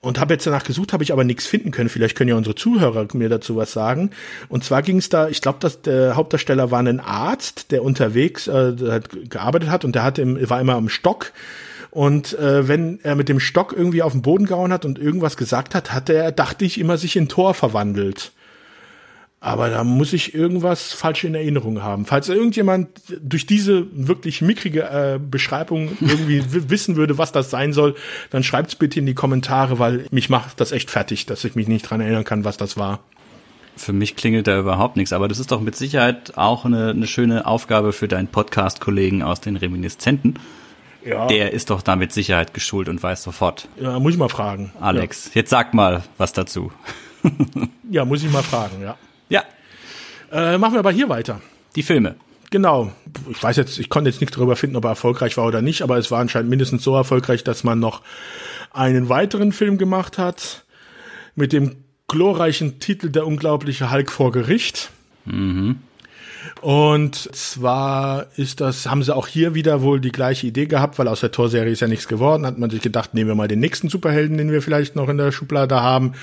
Und 0.00 0.20
habe 0.20 0.34
jetzt 0.34 0.46
danach 0.46 0.62
gesucht, 0.62 0.92
habe 0.92 1.02
ich 1.02 1.12
aber 1.12 1.24
nichts 1.24 1.44
finden 1.44 1.72
können. 1.72 1.88
Vielleicht 1.88 2.16
können 2.16 2.30
ja 2.30 2.36
unsere 2.36 2.54
Zuhörer 2.54 3.08
mir 3.14 3.28
dazu 3.28 3.56
was 3.56 3.72
sagen. 3.72 4.10
Und 4.48 4.62
zwar 4.62 4.82
ging 4.82 4.98
es 4.98 5.08
da, 5.08 5.26
ich 5.26 5.42
glaube, 5.42 5.58
dass 5.58 5.82
der 5.82 6.14
Hauptdarsteller 6.14 6.70
war 6.70 6.78
ein 6.78 7.00
Arzt, 7.00 7.72
der 7.72 7.82
unterwegs 7.82 8.46
äh, 8.46 9.00
gearbeitet 9.28 9.70
hat 9.70 9.84
und 9.84 9.96
der 9.96 10.04
hat 10.04 10.20
im, 10.20 10.48
war 10.48 10.60
immer 10.60 10.74
am 10.74 10.88
Stock. 10.88 11.32
Und 11.94 12.36
äh, 12.40 12.66
wenn 12.66 12.98
er 13.04 13.14
mit 13.14 13.28
dem 13.28 13.38
Stock 13.38 13.72
irgendwie 13.72 14.02
auf 14.02 14.10
den 14.10 14.22
Boden 14.22 14.46
gehauen 14.46 14.72
hat 14.72 14.84
und 14.84 14.98
irgendwas 14.98 15.36
gesagt 15.36 15.76
hat, 15.76 15.92
hat 15.92 16.10
er, 16.10 16.32
dachte 16.32 16.64
ich, 16.64 16.80
immer 16.80 16.98
sich 16.98 17.14
in 17.14 17.28
Tor 17.28 17.54
verwandelt. 17.54 18.32
Aber 19.38 19.70
da 19.70 19.84
muss 19.84 20.12
ich 20.12 20.34
irgendwas 20.34 20.92
falsch 20.92 21.22
in 21.22 21.36
Erinnerung 21.36 21.84
haben. 21.84 22.04
Falls 22.04 22.28
irgendjemand 22.28 22.88
durch 23.20 23.46
diese 23.46 23.86
wirklich 23.92 24.42
mickrige 24.42 24.82
äh, 24.82 25.20
Beschreibung 25.20 25.96
irgendwie 26.00 26.42
wissen 26.68 26.96
würde, 26.96 27.16
was 27.16 27.30
das 27.30 27.50
sein 27.50 27.72
soll, 27.72 27.94
dann 28.30 28.42
schreibt's 28.42 28.74
bitte 28.74 28.98
in 28.98 29.06
die 29.06 29.14
Kommentare, 29.14 29.78
weil 29.78 30.06
mich 30.10 30.28
macht 30.28 30.60
das 30.60 30.72
echt 30.72 30.90
fertig, 30.90 31.26
dass 31.26 31.44
ich 31.44 31.54
mich 31.54 31.68
nicht 31.68 31.88
dran 31.88 32.00
erinnern 32.00 32.24
kann, 32.24 32.44
was 32.44 32.56
das 32.56 32.76
war. 32.76 33.04
Für 33.76 33.92
mich 33.92 34.16
klingelt 34.16 34.48
da 34.48 34.58
überhaupt 34.58 34.96
nichts, 34.96 35.12
aber 35.12 35.28
das 35.28 35.38
ist 35.38 35.52
doch 35.52 35.60
mit 35.60 35.76
Sicherheit 35.76 36.36
auch 36.36 36.64
eine, 36.64 36.90
eine 36.90 37.06
schöne 37.06 37.46
Aufgabe 37.46 37.92
für 37.92 38.08
deinen 38.08 38.28
Podcast-Kollegen 38.28 39.22
aus 39.22 39.40
den 39.40 39.54
Reminiszenten. 39.54 40.40
Ja, 41.04 41.26
Der 41.26 41.52
ist 41.52 41.70
doch 41.70 41.82
da 41.82 41.96
mit 41.96 42.12
Sicherheit 42.12 42.54
geschult 42.54 42.88
und 42.88 43.02
weiß 43.02 43.22
sofort. 43.22 43.68
ja 43.80 43.98
muss 43.98 44.12
ich 44.12 44.18
mal 44.18 44.28
fragen. 44.28 44.72
Alex, 44.80 45.30
jetzt 45.34 45.50
sag 45.50 45.74
mal 45.74 46.02
was 46.18 46.32
dazu. 46.32 46.72
Ja, 47.22 47.30
ja 47.90 48.04
muss 48.04 48.22
ich 48.22 48.30
mal 48.32 48.42
fragen, 48.42 48.82
ja. 48.82 48.96
Ja, 49.28 49.42
Äh, 50.32 50.58
machen 50.58 50.72
wir 50.74 50.80
aber 50.80 50.92
hier 50.92 51.08
weiter. 51.08 51.40
die 51.76 51.82
Filme. 51.82 52.16
Genau. 52.50 52.92
Ich 53.30 53.42
weiß 53.42 53.56
jetzt, 53.56 53.78
ich 53.78 53.88
konnte 53.88 54.10
jetzt 54.10 54.20
nichts 54.20 54.36
darüber 54.36 54.54
finden, 54.56 54.76
ob 54.76 54.84
er 54.84 54.90
erfolgreich 54.90 55.36
war 55.36 55.46
oder 55.46 55.60
nicht, 55.60 55.82
aber 55.82 55.96
es 55.98 56.10
war 56.10 56.20
anscheinend 56.20 56.50
mindestens 56.50 56.84
so 56.84 56.94
erfolgreich, 56.94 57.42
dass 57.42 57.64
man 57.64 57.80
noch 57.80 58.02
einen 58.72 59.08
weiteren 59.08 59.50
Film 59.52 59.76
gemacht 59.78 60.18
hat 60.18 60.64
mit 61.34 61.52
dem 61.52 61.76
glorreichen 62.06 62.78
Titel 62.78 63.08
Der 63.10 63.26
unglaubliche 63.26 63.90
Hulk 63.90 64.12
vor 64.12 64.30
Gericht. 64.30 64.90
Und 66.60 67.16
zwar 67.34 68.26
ist 68.36 68.60
das, 68.60 68.86
haben 68.86 69.02
sie 69.02 69.14
auch 69.14 69.26
hier 69.26 69.54
wieder 69.54 69.82
wohl 69.82 70.00
die 70.00 70.12
gleiche 70.12 70.46
Idee 70.46 70.66
gehabt, 70.66 70.98
weil 70.98 71.08
aus 71.08 71.20
der 71.20 71.30
Torserie 71.30 71.72
ist 71.72 71.80
ja 71.80 71.88
nichts 71.88 72.08
geworden, 72.08 72.46
hat 72.46 72.58
man 72.58 72.70
sich 72.70 72.80
gedacht, 72.80 73.14
nehmen 73.14 73.28
wir 73.28 73.34
mal 73.34 73.48
den 73.48 73.60
nächsten 73.60 73.88
Superhelden, 73.88 74.38
den 74.38 74.50
wir 74.50 74.62
vielleicht 74.62 74.96
noch 74.96 75.08
in 75.08 75.18
der 75.18 75.32
Schublade 75.32 75.80
haben 75.80 76.14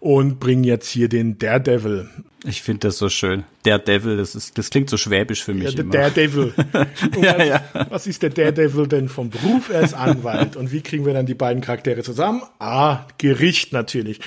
und 0.00 0.40
bringen 0.40 0.64
jetzt 0.64 0.88
hier 0.90 1.08
den 1.08 1.38
Daredevil. 1.38 2.08
Ich 2.44 2.62
finde 2.62 2.86
das 2.86 2.98
so 2.98 3.08
schön. 3.08 3.44
Der 3.64 3.80
Devil, 3.80 4.16
das 4.16 4.36
ist, 4.36 4.56
das 4.56 4.70
klingt 4.70 4.88
so 4.88 4.96
schwäbisch 4.96 5.42
für 5.42 5.54
mich 5.54 5.64
Ja, 5.64 5.70
der 5.72 5.80
immer. 5.80 5.92
Daredevil. 5.92 6.54
Ja, 7.20 7.36
was, 7.36 7.46
ja. 7.48 7.62
was 7.90 8.06
ist 8.06 8.22
der 8.22 8.30
Daredevil 8.30 8.86
denn 8.86 9.08
vom 9.08 9.28
Beruf? 9.30 9.70
Er 9.70 9.80
ist 9.80 9.94
Anwalt. 9.94 10.54
Und 10.54 10.70
wie 10.70 10.80
kriegen 10.80 11.04
wir 11.04 11.14
dann 11.14 11.26
die 11.26 11.34
beiden 11.34 11.62
Charaktere 11.62 12.02
zusammen? 12.02 12.42
Ah, 12.60 13.06
Gericht 13.18 13.72
natürlich. 13.72 14.20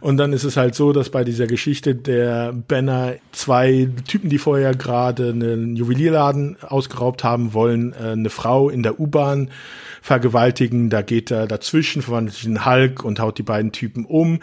Und 0.00 0.18
dann 0.18 0.34
ist 0.34 0.44
es 0.44 0.58
halt 0.58 0.74
so, 0.74 0.92
dass 0.92 1.08
bei 1.08 1.24
dieser 1.24 1.46
Geschichte 1.46 1.94
der 1.94 2.52
Banner 2.52 3.14
zwei 3.32 3.88
Typen, 4.06 4.28
die 4.28 4.38
vorher 4.38 4.74
gerade 4.74 5.30
einen 5.30 5.74
Juwelierladen 5.74 6.58
ausgeraubt 6.62 7.24
haben 7.24 7.54
wollen, 7.54 7.94
äh, 7.94 8.10
eine 8.10 8.30
Frau 8.30 8.68
in 8.68 8.82
der 8.82 9.00
U-Bahn 9.00 9.50
vergewaltigen. 10.02 10.90
Da 10.90 11.00
geht 11.00 11.30
er 11.30 11.46
dazwischen, 11.46 12.02
verwandelt 12.02 12.36
sich 12.36 12.44
in 12.44 12.66
Hulk 12.66 13.02
und 13.04 13.20
haut 13.20 13.38
die 13.38 13.42
beiden 13.42 13.72
Typen 13.72 14.04
um. 14.04 14.40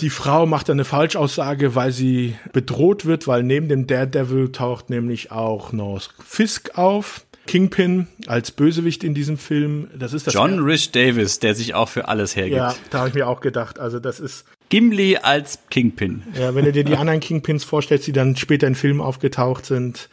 Die 0.00 0.10
Frau 0.10 0.44
macht 0.44 0.68
eine 0.68 0.84
Falschaussage, 0.84 1.74
weil 1.74 1.90
sie 1.90 2.36
bedroht 2.52 3.06
wird, 3.06 3.26
weil 3.26 3.42
neben 3.42 3.68
dem 3.68 3.86
Daredevil 3.86 4.52
taucht 4.52 4.90
nämlich 4.90 5.32
auch 5.32 5.72
noch 5.72 6.02
Fisk 6.24 6.76
auf. 6.78 7.22
Kingpin 7.46 8.08
als 8.26 8.50
Bösewicht 8.50 9.04
in 9.04 9.14
diesem 9.14 9.38
Film. 9.38 9.88
Das 9.96 10.12
ist 10.12 10.26
das 10.26 10.34
John 10.34 10.58
Rich 10.58 10.90
Davis, 10.90 11.38
der 11.38 11.54
sich 11.54 11.74
auch 11.74 11.88
für 11.88 12.08
alles 12.08 12.34
hergibt. 12.34 12.56
Ja, 12.56 12.74
da 12.90 12.98
habe 12.98 13.08
ich 13.08 13.14
mir 13.14 13.28
auch 13.28 13.40
gedacht. 13.40 13.78
Also 13.78 14.00
das 14.00 14.18
ist, 14.18 14.44
Gimli 14.68 15.16
als 15.16 15.60
Kingpin. 15.70 16.24
ja, 16.34 16.54
wenn 16.54 16.64
du 16.64 16.72
dir 16.72 16.84
die 16.84 16.96
anderen 16.96 17.20
Kingpins 17.20 17.64
vorstellst, 17.64 18.06
die 18.06 18.12
dann 18.12 18.36
später 18.36 18.66
in 18.66 18.74
Filmen 18.74 19.00
aufgetaucht 19.00 19.64
sind, 19.64 20.08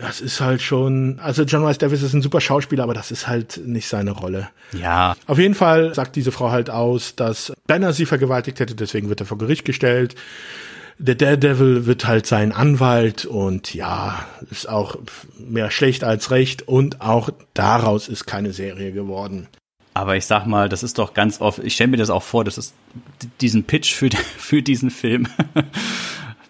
das 0.00 0.20
ist 0.20 0.40
halt 0.40 0.62
schon, 0.62 1.18
also 1.20 1.42
John 1.42 1.64
Rice 1.64 1.78
Davis 1.78 2.02
ist 2.02 2.14
ein 2.14 2.22
super 2.22 2.40
Schauspieler, 2.40 2.84
aber 2.84 2.94
das 2.94 3.10
ist 3.10 3.28
halt 3.28 3.60
nicht 3.64 3.86
seine 3.86 4.12
Rolle. 4.12 4.48
Ja, 4.72 5.14
Auf 5.26 5.38
jeden 5.38 5.54
Fall 5.54 5.94
sagt 5.94 6.16
diese 6.16 6.32
Frau 6.32 6.50
halt 6.50 6.70
aus, 6.70 7.16
dass 7.16 7.52
Banner 7.66 7.92
sie 7.92 8.06
vergewaltigt 8.06 8.60
hätte, 8.60 8.74
deswegen 8.74 9.08
wird 9.08 9.20
er 9.20 9.26
vor 9.26 9.38
Gericht 9.38 9.64
gestellt. 9.64 10.14
Der 10.98 11.14
Daredevil 11.14 11.86
wird 11.86 12.06
halt 12.06 12.26
sein 12.26 12.52
Anwalt 12.52 13.24
und 13.24 13.74
ja, 13.74 14.26
ist 14.50 14.68
auch 14.68 14.96
mehr 15.38 15.70
schlecht 15.70 16.04
als 16.04 16.30
recht 16.30 16.66
und 16.68 17.00
auch 17.00 17.30
daraus 17.54 18.08
ist 18.08 18.26
keine 18.26 18.52
Serie 18.52 18.92
geworden. 18.92 19.48
aber 19.94 20.16
ich 20.16 20.26
sag 20.26 20.46
mal, 20.46 20.68
das 20.68 20.82
ist 20.82 20.98
doch 20.98 21.14
ganz 21.14 21.40
oft, 21.40 21.58
ich 21.58 21.74
stelle 21.74 21.90
mir 21.90 21.96
das 21.96 22.10
auch 22.10 22.22
vor, 22.22 22.44
das 22.44 22.58
ist 22.58 22.74
diesen 23.40 23.64
Pitch 23.64 23.92
für, 23.92 24.08
für 24.38 24.62
diesen 24.62 24.90
Film. 24.90 25.26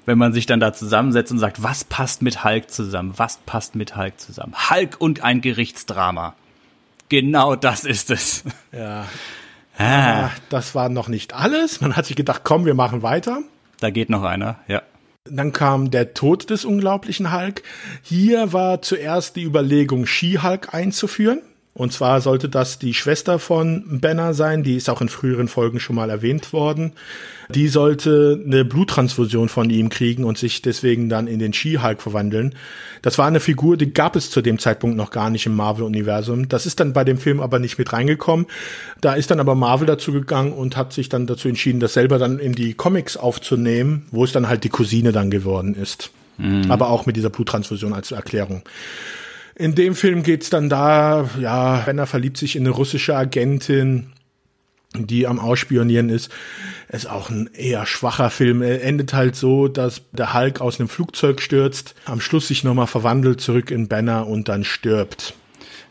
Wenn 0.07 0.19
man 0.19 0.33
sich 0.33 0.47
dann 0.47 0.61
da 0.61 0.73
zusammensetzt 0.73 1.31
und 1.31 1.39
sagt, 1.39 1.63
was 1.63 1.85
passt 1.85 2.23
mit 2.23 2.43
Hulk 2.45 2.71
zusammen? 2.71 3.13
Was 3.17 3.39
passt 3.47 3.75
mit 3.75 3.97
Hulk 3.97 4.19
zusammen? 4.21 4.55
Hulk 4.71 4.97
und 5.01 5.23
ein 5.23 5.41
Gerichtsdrama. 5.41 6.35
Genau 7.09 7.55
das 7.57 7.85
ist 7.85 8.11
es. 8.11 8.45
Ja, 8.73 9.07
Ah, 9.79 10.27
Ach, 10.27 10.39
das 10.51 10.75
war 10.75 10.89
noch 10.91 11.09
nicht 11.09 11.33
alles. 11.33 11.81
Man 11.81 11.97
hat 11.97 12.05
sich 12.05 12.15
gedacht, 12.17 12.43
komm, 12.45 12.67
wir 12.67 12.75
machen 12.75 13.03
weiter. 13.03 13.41
da 13.81 13.89
geht 13.91 14.11
noch 14.11 14.23
einer, 14.25 14.57
ja. 14.69 14.83
Dann 15.25 15.53
kam 15.53 15.91
der 15.91 16.13
Tod 16.13 16.51
des 16.51 16.65
unglaublichen 16.67 17.33
Hulk. 17.33 17.63
Hier 18.03 18.53
war 18.53 18.83
zuerst 18.83 19.37
die 19.37 19.45
Überlegung, 19.45 20.05
She-Hulk 20.07 20.75
einzuführen. 20.75 21.41
Und 21.73 21.93
zwar 21.93 22.21
sollte 22.21 22.49
das 22.49 22.81
die 22.81 22.95
Schwester 22.95 23.39
von 23.39 24.01
Banner 24.01 24.35
sein, 24.35 24.65
die 24.65 24.75
ist 24.75 24.91
auch 24.91 25.01
in 25.01 25.09
früheren 25.09 25.47
Folgen 25.47 25.79
schon 25.79 25.95
mal 25.95 26.11
erwähnt 26.11 26.53
worden. 26.53 26.93
Die 27.49 27.69
sollte 27.69 28.41
eine 28.45 28.65
Bluttransfusion 28.65 29.49
von 29.49 29.71
ihm 29.71 29.89
kriegen 29.89 30.25
und 30.25 30.37
sich 30.37 30.63
deswegen 30.63 31.09
dann 31.09 31.29
in 31.29 31.39
den 31.39 31.53
She-Hulk 31.53 32.03
verwandeln. 32.03 32.57
Das 33.03 33.19
war 33.19 33.27
eine 33.27 33.41
Figur, 33.41 33.77
die 33.77 33.93
gab 33.93 34.17
es 34.17 34.31
zu 34.31 34.43
dem 34.43 34.59
Zeitpunkt 34.59 34.97
noch 34.97 35.11
gar 35.11 35.31
nicht 35.31 35.47
im 35.47 35.55
Marvel-Universum. 35.55 36.49
Das 36.49 36.67
ist 36.67 36.81
dann 36.81 36.93
bei 36.93 37.05
dem 37.05 37.19
Film 37.19 37.41
aber 37.41 37.61
nicht 37.61 37.79
mit 37.79 37.93
reingekommen. 37.93 38.47
Da 39.01 39.15
ist 39.15 39.31
dann 39.31 39.41
aber 39.41 39.55
Marvel 39.55 39.87
dazu 39.87 40.13
gegangen 40.13 40.53
und 40.53 40.77
hat 40.77 40.93
sich 40.93 41.09
dann 41.09 41.27
dazu 41.27 41.49
entschieden, 41.49 41.81
das 41.81 41.95
selber 41.95 42.19
dann 42.19 42.41
in 42.41 42.53
die 42.53 42.75
Comics 42.75 43.17
aufzunehmen, 43.17 44.07
wo 44.11 44.25
es 44.25 44.33
dann 44.33 44.49
halt 44.49 44.65
die 44.65 44.71
Cousine 44.71 45.13
dann 45.13 45.31
geworden 45.31 45.75
ist. 45.75 46.11
Aber 46.69 46.89
auch 46.89 47.07
mit 47.07 47.17
dieser 47.17 47.31
Bluttransfusion 47.31 47.93
als 47.93 48.13
Erklärung. 48.13 48.63
In 49.55 49.75
dem 49.75 49.95
Film 49.95 50.23
geht's 50.23 50.51
dann 50.51 50.69
da, 50.69 51.29
ja, 51.39 51.83
Banner 51.87 52.07
verliebt 52.07 52.37
sich 52.37 52.57
in 52.57 52.63
eine 52.63 52.71
russische 52.71 53.17
Agentin, 53.17 54.13
die 54.95 55.27
am 55.27 55.39
Ausspionieren 55.39 56.09
ist. 56.09 56.31
Ist 56.89 57.09
auch 57.09 57.31
ein 57.31 57.51
eher 57.55 57.87
schwacher 57.87 58.31
Film. 58.31 58.63
Er 58.63 58.83
endet 58.83 59.13
halt 59.13 59.37
so, 59.37 59.69
dass 59.69 60.03
der 60.13 60.35
Hulk 60.35 60.61
aus 60.61 60.81
einem 60.81 60.89
Flugzeug 60.89 61.41
stürzt, 61.41 61.95
am 62.07 62.21
Schluss 62.21 62.49
sich 62.49 62.65
nochmal 62.65 62.87
verwandelt 62.87 63.41
zurück 63.41 63.71
in 63.71 63.89
Banner 63.89 64.27
und 64.27 64.49
dann 64.49 64.65
stirbt. 64.65 65.35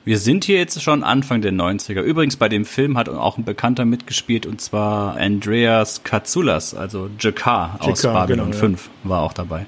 Wir 0.06 0.18
sind 0.18 0.46
hier 0.46 0.58
jetzt 0.58 0.82
schon 0.82 1.04
Anfang 1.04 1.42
der 1.42 1.52
90er. 1.52 2.02
Übrigens, 2.02 2.38
bei 2.38 2.50
dem 2.50 2.66
Film 2.66 2.98
hat 2.98 3.10
auch 3.10 3.38
ein 3.38 3.44
Bekannter 3.44 3.86
mitgespielt, 3.86 4.46
und 4.46 4.60
zwar 4.60 5.18
Andreas 5.18 6.04
Katsoulas, 6.04 6.74
also 6.74 7.10
Jakar 7.20 7.78
aus 7.80 8.02
Babylon 8.02 8.46
genau, 8.46 8.54
ja. 8.54 8.60
5, 8.60 8.90
war 9.04 9.22
auch 9.22 9.34
dabei. 9.34 9.66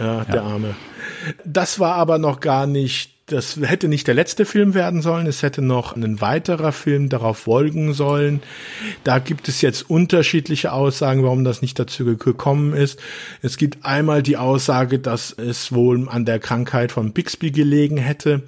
Ja, 0.00 0.24
der 0.24 0.42
Arme. 0.42 0.74
Das 1.44 1.78
war 1.78 1.96
aber 1.96 2.18
noch 2.18 2.40
gar 2.40 2.66
nicht 2.66 3.11
das 3.26 3.58
hätte 3.62 3.88
nicht 3.88 4.08
der 4.08 4.14
letzte 4.14 4.44
Film 4.44 4.74
werden 4.74 5.00
sollen, 5.00 5.26
es 5.26 5.42
hätte 5.42 5.62
noch 5.62 5.94
ein 5.94 6.20
weiterer 6.20 6.72
Film 6.72 7.08
darauf 7.08 7.38
folgen 7.38 7.94
sollen. 7.94 8.42
Da 9.04 9.20
gibt 9.20 9.48
es 9.48 9.60
jetzt 9.60 9.88
unterschiedliche 9.88 10.72
Aussagen, 10.72 11.22
warum 11.22 11.44
das 11.44 11.62
nicht 11.62 11.78
dazu 11.78 12.04
gekommen 12.16 12.74
ist. 12.74 13.00
Es 13.40 13.56
gibt 13.56 13.84
einmal 13.84 14.22
die 14.22 14.36
Aussage, 14.36 14.98
dass 14.98 15.30
es 15.32 15.72
wohl 15.72 16.08
an 16.08 16.24
der 16.24 16.40
Krankheit 16.40 16.92
von 16.92 17.12
Bixby 17.12 17.52
gelegen 17.52 17.96
hätte. 17.96 18.42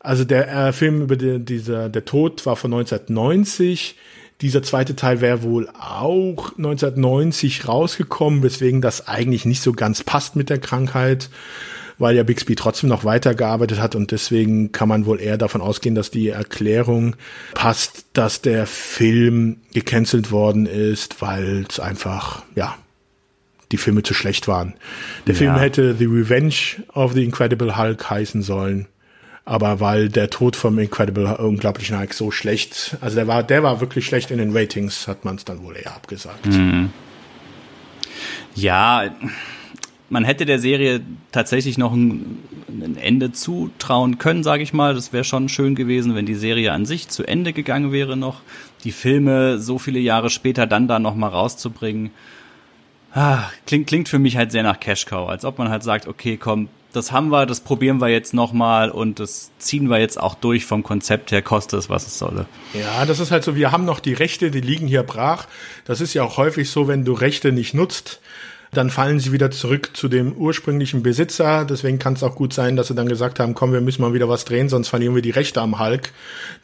Also 0.00 0.24
der 0.24 0.68
äh, 0.68 0.72
Film 0.72 1.02
über 1.02 1.16
die, 1.16 1.38
dieser, 1.38 1.88
der 1.88 2.04
Tod 2.04 2.46
war 2.46 2.56
von 2.56 2.72
1990. 2.72 3.96
Dieser 4.40 4.62
zweite 4.62 4.94
Teil 4.96 5.20
wäre 5.20 5.42
wohl 5.42 5.68
auch 5.68 6.56
1990 6.56 7.68
rausgekommen, 7.68 8.42
weswegen 8.42 8.80
das 8.80 9.08
eigentlich 9.08 9.44
nicht 9.44 9.62
so 9.62 9.72
ganz 9.72 10.04
passt 10.04 10.36
mit 10.36 10.48
der 10.48 10.58
Krankheit 10.58 11.28
weil 11.98 12.16
ja 12.16 12.22
Bixby 12.22 12.54
trotzdem 12.54 12.88
noch 12.88 13.04
weitergearbeitet 13.04 13.80
hat 13.80 13.94
und 13.94 14.10
deswegen 14.10 14.72
kann 14.72 14.88
man 14.88 15.06
wohl 15.06 15.20
eher 15.20 15.36
davon 15.36 15.60
ausgehen, 15.60 15.94
dass 15.94 16.10
die 16.10 16.28
Erklärung 16.28 17.16
passt, 17.54 18.06
dass 18.12 18.40
der 18.40 18.66
Film 18.66 19.58
gecancelt 19.72 20.30
worden 20.30 20.66
ist, 20.66 21.20
weil 21.20 21.66
es 21.68 21.80
einfach, 21.80 22.42
ja, 22.54 22.76
die 23.72 23.76
Filme 23.76 24.02
zu 24.02 24.14
schlecht 24.14 24.48
waren. 24.48 24.74
Der 25.26 25.34
ja. 25.34 25.38
Film 25.38 25.56
hätte 25.56 25.94
The 25.96 26.06
Revenge 26.06 26.54
of 26.94 27.12
the 27.12 27.24
Incredible 27.24 27.76
Hulk 27.76 28.08
heißen 28.08 28.42
sollen. 28.42 28.86
Aber 29.44 29.80
weil 29.80 30.10
der 30.10 30.28
Tod 30.28 30.56
vom 30.56 30.78
Incredible 30.78 31.24
Unglaublichen 31.24 31.98
Hulk 31.98 32.12
so 32.12 32.30
schlecht, 32.30 32.96
also 33.00 33.16
der 33.16 33.26
war, 33.26 33.42
der 33.42 33.62
war 33.62 33.80
wirklich 33.80 34.04
schlecht 34.04 34.30
in 34.30 34.36
den 34.36 34.54
Ratings, 34.54 35.08
hat 35.08 35.24
man 35.24 35.36
es 35.36 35.44
dann 35.46 35.62
wohl 35.62 35.74
eher 35.74 35.94
abgesagt. 35.94 36.46
Mhm. 36.46 36.90
Ja, 38.54 39.04
man 40.10 40.24
hätte 40.24 40.46
der 40.46 40.58
Serie 40.58 41.00
tatsächlich 41.32 41.78
noch 41.78 41.92
ein, 41.92 42.38
ein 42.68 42.96
Ende 42.96 43.32
zutrauen 43.32 44.18
können, 44.18 44.42
sage 44.42 44.62
ich 44.62 44.72
mal. 44.72 44.94
Das 44.94 45.12
wäre 45.12 45.24
schon 45.24 45.48
schön 45.48 45.74
gewesen, 45.74 46.14
wenn 46.14 46.26
die 46.26 46.34
Serie 46.34 46.72
an 46.72 46.86
sich 46.86 47.08
zu 47.08 47.24
Ende 47.24 47.52
gegangen 47.52 47.92
wäre 47.92 48.16
noch. 48.16 48.40
Die 48.84 48.92
Filme 48.92 49.58
so 49.58 49.78
viele 49.78 49.98
Jahre 49.98 50.30
später 50.30 50.66
dann 50.66 50.88
da 50.88 50.98
noch 50.98 51.14
mal 51.14 51.28
rauszubringen, 51.28 52.10
ah, 53.12 53.50
klingt 53.66 53.86
klingt 53.86 54.08
für 54.08 54.18
mich 54.18 54.36
halt 54.36 54.52
sehr 54.52 54.62
nach 54.62 54.80
Cash 54.80 55.06
Cow, 55.06 55.28
als 55.28 55.44
ob 55.44 55.58
man 55.58 55.68
halt 55.68 55.82
sagt, 55.82 56.06
okay, 56.06 56.36
komm, 56.36 56.68
das 56.92 57.12
haben 57.12 57.28
wir, 57.28 57.44
das 57.44 57.60
probieren 57.60 58.00
wir 58.00 58.08
jetzt 58.08 58.32
noch 58.32 58.52
mal 58.52 58.90
und 58.90 59.20
das 59.20 59.50
ziehen 59.58 59.90
wir 59.90 59.98
jetzt 59.98 60.18
auch 60.18 60.34
durch 60.34 60.64
vom 60.64 60.82
Konzept 60.82 61.32
her, 61.32 61.42
koste 61.42 61.76
es, 61.76 61.90
was 61.90 62.06
es 62.06 62.18
solle. 62.18 62.46
Ja, 62.72 63.04
das 63.04 63.20
ist 63.20 63.30
halt 63.30 63.44
so, 63.44 63.54
wir 63.54 63.72
haben 63.72 63.84
noch 63.84 64.00
die 64.00 64.14
Rechte, 64.14 64.50
die 64.50 64.60
liegen 64.60 64.86
hier 64.86 65.02
brach. 65.02 65.46
Das 65.84 66.00
ist 66.00 66.14
ja 66.14 66.22
auch 66.22 66.38
häufig 66.38 66.70
so, 66.70 66.88
wenn 66.88 67.04
du 67.04 67.12
Rechte 67.12 67.52
nicht 67.52 67.74
nutzt, 67.74 68.20
dann 68.72 68.90
fallen 68.90 69.18
sie 69.18 69.32
wieder 69.32 69.50
zurück 69.50 69.90
zu 69.94 70.08
dem 70.08 70.32
ursprünglichen 70.32 71.02
Besitzer. 71.02 71.64
Deswegen 71.64 71.98
kann 71.98 72.14
es 72.14 72.22
auch 72.22 72.34
gut 72.34 72.52
sein, 72.52 72.76
dass 72.76 72.88
sie 72.88 72.94
dann 72.94 73.08
gesagt 73.08 73.40
haben, 73.40 73.54
komm, 73.54 73.72
wir 73.72 73.80
müssen 73.80 74.02
mal 74.02 74.12
wieder 74.12 74.28
was 74.28 74.44
drehen, 74.44 74.68
sonst 74.68 74.88
verlieren 74.88 75.14
wir 75.14 75.22
die 75.22 75.30
Rechte 75.30 75.60
am 75.60 75.78
Hulk. 75.78 76.12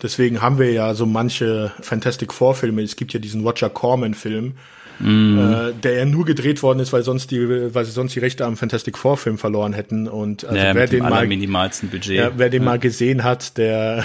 Deswegen 0.02 0.43
haben 0.43 0.59
wir 0.59 0.72
ja 0.72 0.94
so 0.94 1.06
manche 1.06 1.72
Fantastic 1.81 2.32
Four 2.32 2.55
Filme. 2.55 2.82
Es 2.82 2.97
gibt 2.97 3.12
ja 3.12 3.20
diesen 3.20 3.43
Roger 3.43 3.70
Corman 3.70 4.14
Film. 4.14 4.55
Mm. 5.01 5.39
Äh, 5.39 5.72
der 5.82 5.94
ja 5.94 6.05
nur 6.05 6.24
gedreht 6.24 6.62
worden 6.62 6.78
ist, 6.78 6.93
weil 6.93 7.02
sonst 7.02 7.32
die, 7.32 7.74
weil 7.74 7.85
sie 7.85 7.90
sonst 7.90 8.14
die 8.14 8.20
Rechte 8.20 8.44
am 8.44 8.56
Fantastic 8.56 8.97
Four 8.97 9.16
Film 9.16 9.39
verloren 9.39 9.72
hätten 9.72 10.06
und 10.06 10.44
also 10.44 10.56
ja, 10.56 10.72
wer 10.72 10.86
den 10.86 11.02
mal 11.02 11.26
minimalsten 11.26 11.89
Budget, 11.89 12.16
ja, 12.16 12.31
wer 12.36 12.48
den 12.48 12.62
ja. 12.62 12.66
mal 12.66 12.78
gesehen 12.78 13.24
hat, 13.24 13.59
der 13.59 14.05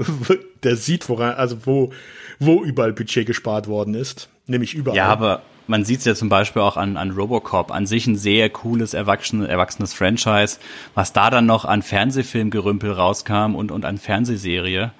der 0.64 0.74
sieht 0.74 1.08
woran, 1.08 1.34
also 1.34 1.58
wo 1.64 1.92
wo 2.40 2.64
überall 2.64 2.92
Budget 2.92 3.24
gespart 3.24 3.68
worden 3.68 3.94
ist, 3.94 4.28
nämlich 4.48 4.74
überall. 4.74 4.96
Ja, 4.96 5.06
aber 5.06 5.42
man 5.66 5.84
sieht 5.84 6.00
es 6.00 6.04
ja 6.04 6.14
zum 6.14 6.28
Beispiel 6.28 6.62
auch 6.62 6.76
an, 6.76 6.96
an 6.96 7.10
Robocop, 7.10 7.70
an 7.70 7.86
sich 7.86 8.06
ein 8.06 8.16
sehr 8.16 8.50
cooles, 8.50 8.94
erwachsene, 8.94 9.48
erwachsenes 9.48 9.94
Franchise, 9.94 10.58
was 10.94 11.12
da 11.12 11.30
dann 11.30 11.46
noch 11.46 11.64
an 11.64 11.82
Fernsehfilmgerümpel 11.82 12.92
rauskam 12.92 13.54
und, 13.54 13.70
und 13.70 13.84
an 13.84 13.98
Fernsehserie 13.98 14.92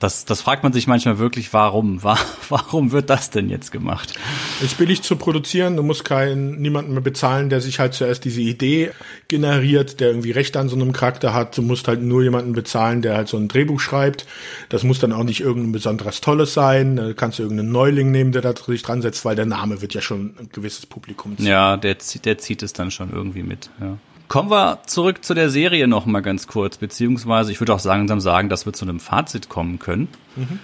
das, 0.00 0.24
das 0.24 0.40
fragt 0.40 0.62
man 0.62 0.72
sich 0.72 0.86
manchmal 0.86 1.18
wirklich, 1.18 1.52
warum? 1.52 2.02
Warum 2.48 2.90
wird 2.90 3.10
das 3.10 3.30
denn 3.30 3.48
jetzt 3.48 3.70
gemacht? 3.70 4.14
Ist 4.60 4.78
billig 4.78 5.02
zu 5.02 5.14
produzieren, 5.16 5.76
du 5.76 5.82
musst 5.82 6.04
keinen, 6.04 6.60
niemanden 6.60 6.92
mehr 6.92 7.02
bezahlen, 7.02 7.48
der 7.48 7.60
sich 7.60 7.78
halt 7.78 7.94
zuerst 7.94 8.24
diese 8.24 8.40
Idee 8.40 8.90
generiert, 9.28 10.00
der 10.00 10.08
irgendwie 10.08 10.32
Recht 10.32 10.56
an 10.56 10.68
so 10.68 10.74
einem 10.74 10.92
Charakter 10.92 11.32
hat. 11.32 11.56
Du 11.56 11.62
musst 11.62 11.86
halt 11.86 12.02
nur 12.02 12.22
jemanden 12.22 12.52
bezahlen, 12.52 13.02
der 13.02 13.16
halt 13.16 13.28
so 13.28 13.36
ein 13.36 13.46
Drehbuch 13.46 13.78
schreibt. 13.78 14.26
Das 14.70 14.82
muss 14.82 14.98
dann 14.98 15.12
auch 15.12 15.22
nicht 15.22 15.40
irgendein 15.40 15.72
besonderes 15.72 16.20
Tolles 16.20 16.54
sein. 16.54 16.96
Da 16.96 17.12
kannst 17.12 17.38
du 17.38 17.42
irgendeinen 17.42 17.70
Neuling 17.70 18.10
nehmen, 18.10 18.32
der 18.32 18.42
da 18.42 18.54
sich 18.56 18.82
dran 18.82 19.02
setzt, 19.02 19.24
weil 19.24 19.36
der 19.36 19.46
Name 19.46 19.82
wird 19.82 19.94
ja 19.94 20.00
schon 20.00 20.34
ein 20.40 20.48
gewisses 20.50 20.86
Publikum 20.86 21.36
ziehen. 21.36 21.46
Ja, 21.46 21.76
der, 21.76 21.96
der 22.24 22.38
zieht 22.38 22.62
es 22.62 22.72
dann 22.72 22.90
schon 22.90 23.12
irgendwie 23.12 23.42
mit, 23.42 23.70
ja. 23.80 23.98
Kommen 24.30 24.48
wir 24.48 24.78
zurück 24.86 25.24
zu 25.24 25.34
der 25.34 25.50
Serie 25.50 25.88
noch 25.88 26.06
mal 26.06 26.20
ganz 26.20 26.46
kurz, 26.46 26.76
beziehungsweise 26.76 27.50
ich 27.50 27.60
würde 27.60 27.74
auch 27.74 27.82
langsam 27.82 28.20
sagen, 28.20 28.48
dass 28.48 28.64
wir 28.64 28.72
zu 28.72 28.84
einem 28.84 29.00
Fazit 29.00 29.48
kommen 29.48 29.80
können. 29.80 30.06
Mhm. 30.36 30.60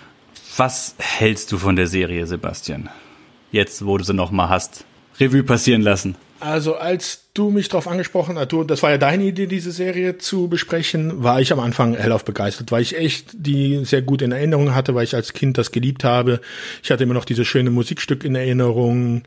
Was 0.57 0.95
hältst 0.99 1.51
du 1.51 1.59
von 1.59 1.75
der 1.75 1.89
Serie, 1.89 2.29
Sebastian? 2.29 2.91
Jetzt, 3.51 3.85
wo 3.85 3.99
du 3.99 4.05
sie 4.05 4.15
noch 4.15 4.31
mal 4.31 4.49
hast, 4.49 4.85
Revue 5.19 5.43
passieren 5.43 5.83
lassen. 5.83 6.15
Also 6.39 6.77
als 6.77 7.25
du 7.35 7.51
mich 7.51 7.69
darauf 7.69 7.89
angesprochen 7.89 8.39
hast, 8.39 8.53
du, 8.53 8.63
das 8.63 8.85
war 8.85 8.91
ja 8.91 8.99
deine 8.99 9.25
Idee, 9.25 9.49
diese 9.49 9.73
Serie 9.73 10.17
zu 10.17 10.47
besprechen, 10.47 11.25
war 11.25 11.41
ich 11.41 11.53
am 11.53 11.59
Anfang 11.59 11.95
hellauf 11.95 12.25
begeistert, 12.25 12.71
weil 12.71 12.83
ich 12.83 12.97
echt 12.97 13.31
die 13.33 13.85
sehr 13.85 14.03
gut 14.03 14.23
in 14.23 14.31
Erinnerung 14.31 14.77
hatte, 14.77 14.95
weil 14.95 15.03
ich 15.03 15.17
als 15.17 15.33
Kind 15.33 15.59
das 15.59 15.73
geliebt 15.73 16.05
habe. 16.05 16.41
Ich 16.85 16.93
hatte 16.93 17.03
immer 17.03 17.15
noch 17.15 17.25
dieses 17.25 17.49
schöne 17.49 17.71
Musikstück 17.73 18.23
in 18.23 18.37
Erinnerung 18.37 19.23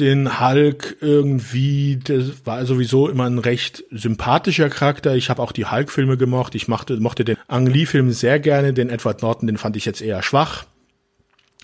den 0.00 0.40
Hulk 0.40 0.96
irgendwie, 1.00 1.96
der 1.96 2.24
war 2.44 2.64
sowieso 2.66 3.08
immer 3.08 3.24
ein 3.24 3.38
recht 3.38 3.84
sympathischer 3.90 4.70
Charakter. 4.70 5.14
Ich 5.16 5.30
habe 5.30 5.42
auch 5.42 5.52
die 5.52 5.66
Hulk-Filme 5.66 6.16
gemocht. 6.16 6.54
Ich 6.54 6.68
mochte, 6.68 6.98
mochte 7.00 7.24
den 7.24 7.36
Ang 7.48 7.66
Lee-Film 7.66 8.12
sehr 8.12 8.38
gerne. 8.38 8.72
Den 8.72 8.90
Edward 8.90 9.22
Norton, 9.22 9.46
den 9.46 9.58
fand 9.58 9.76
ich 9.76 9.84
jetzt 9.84 10.02
eher 10.02 10.22
schwach. 10.22 10.64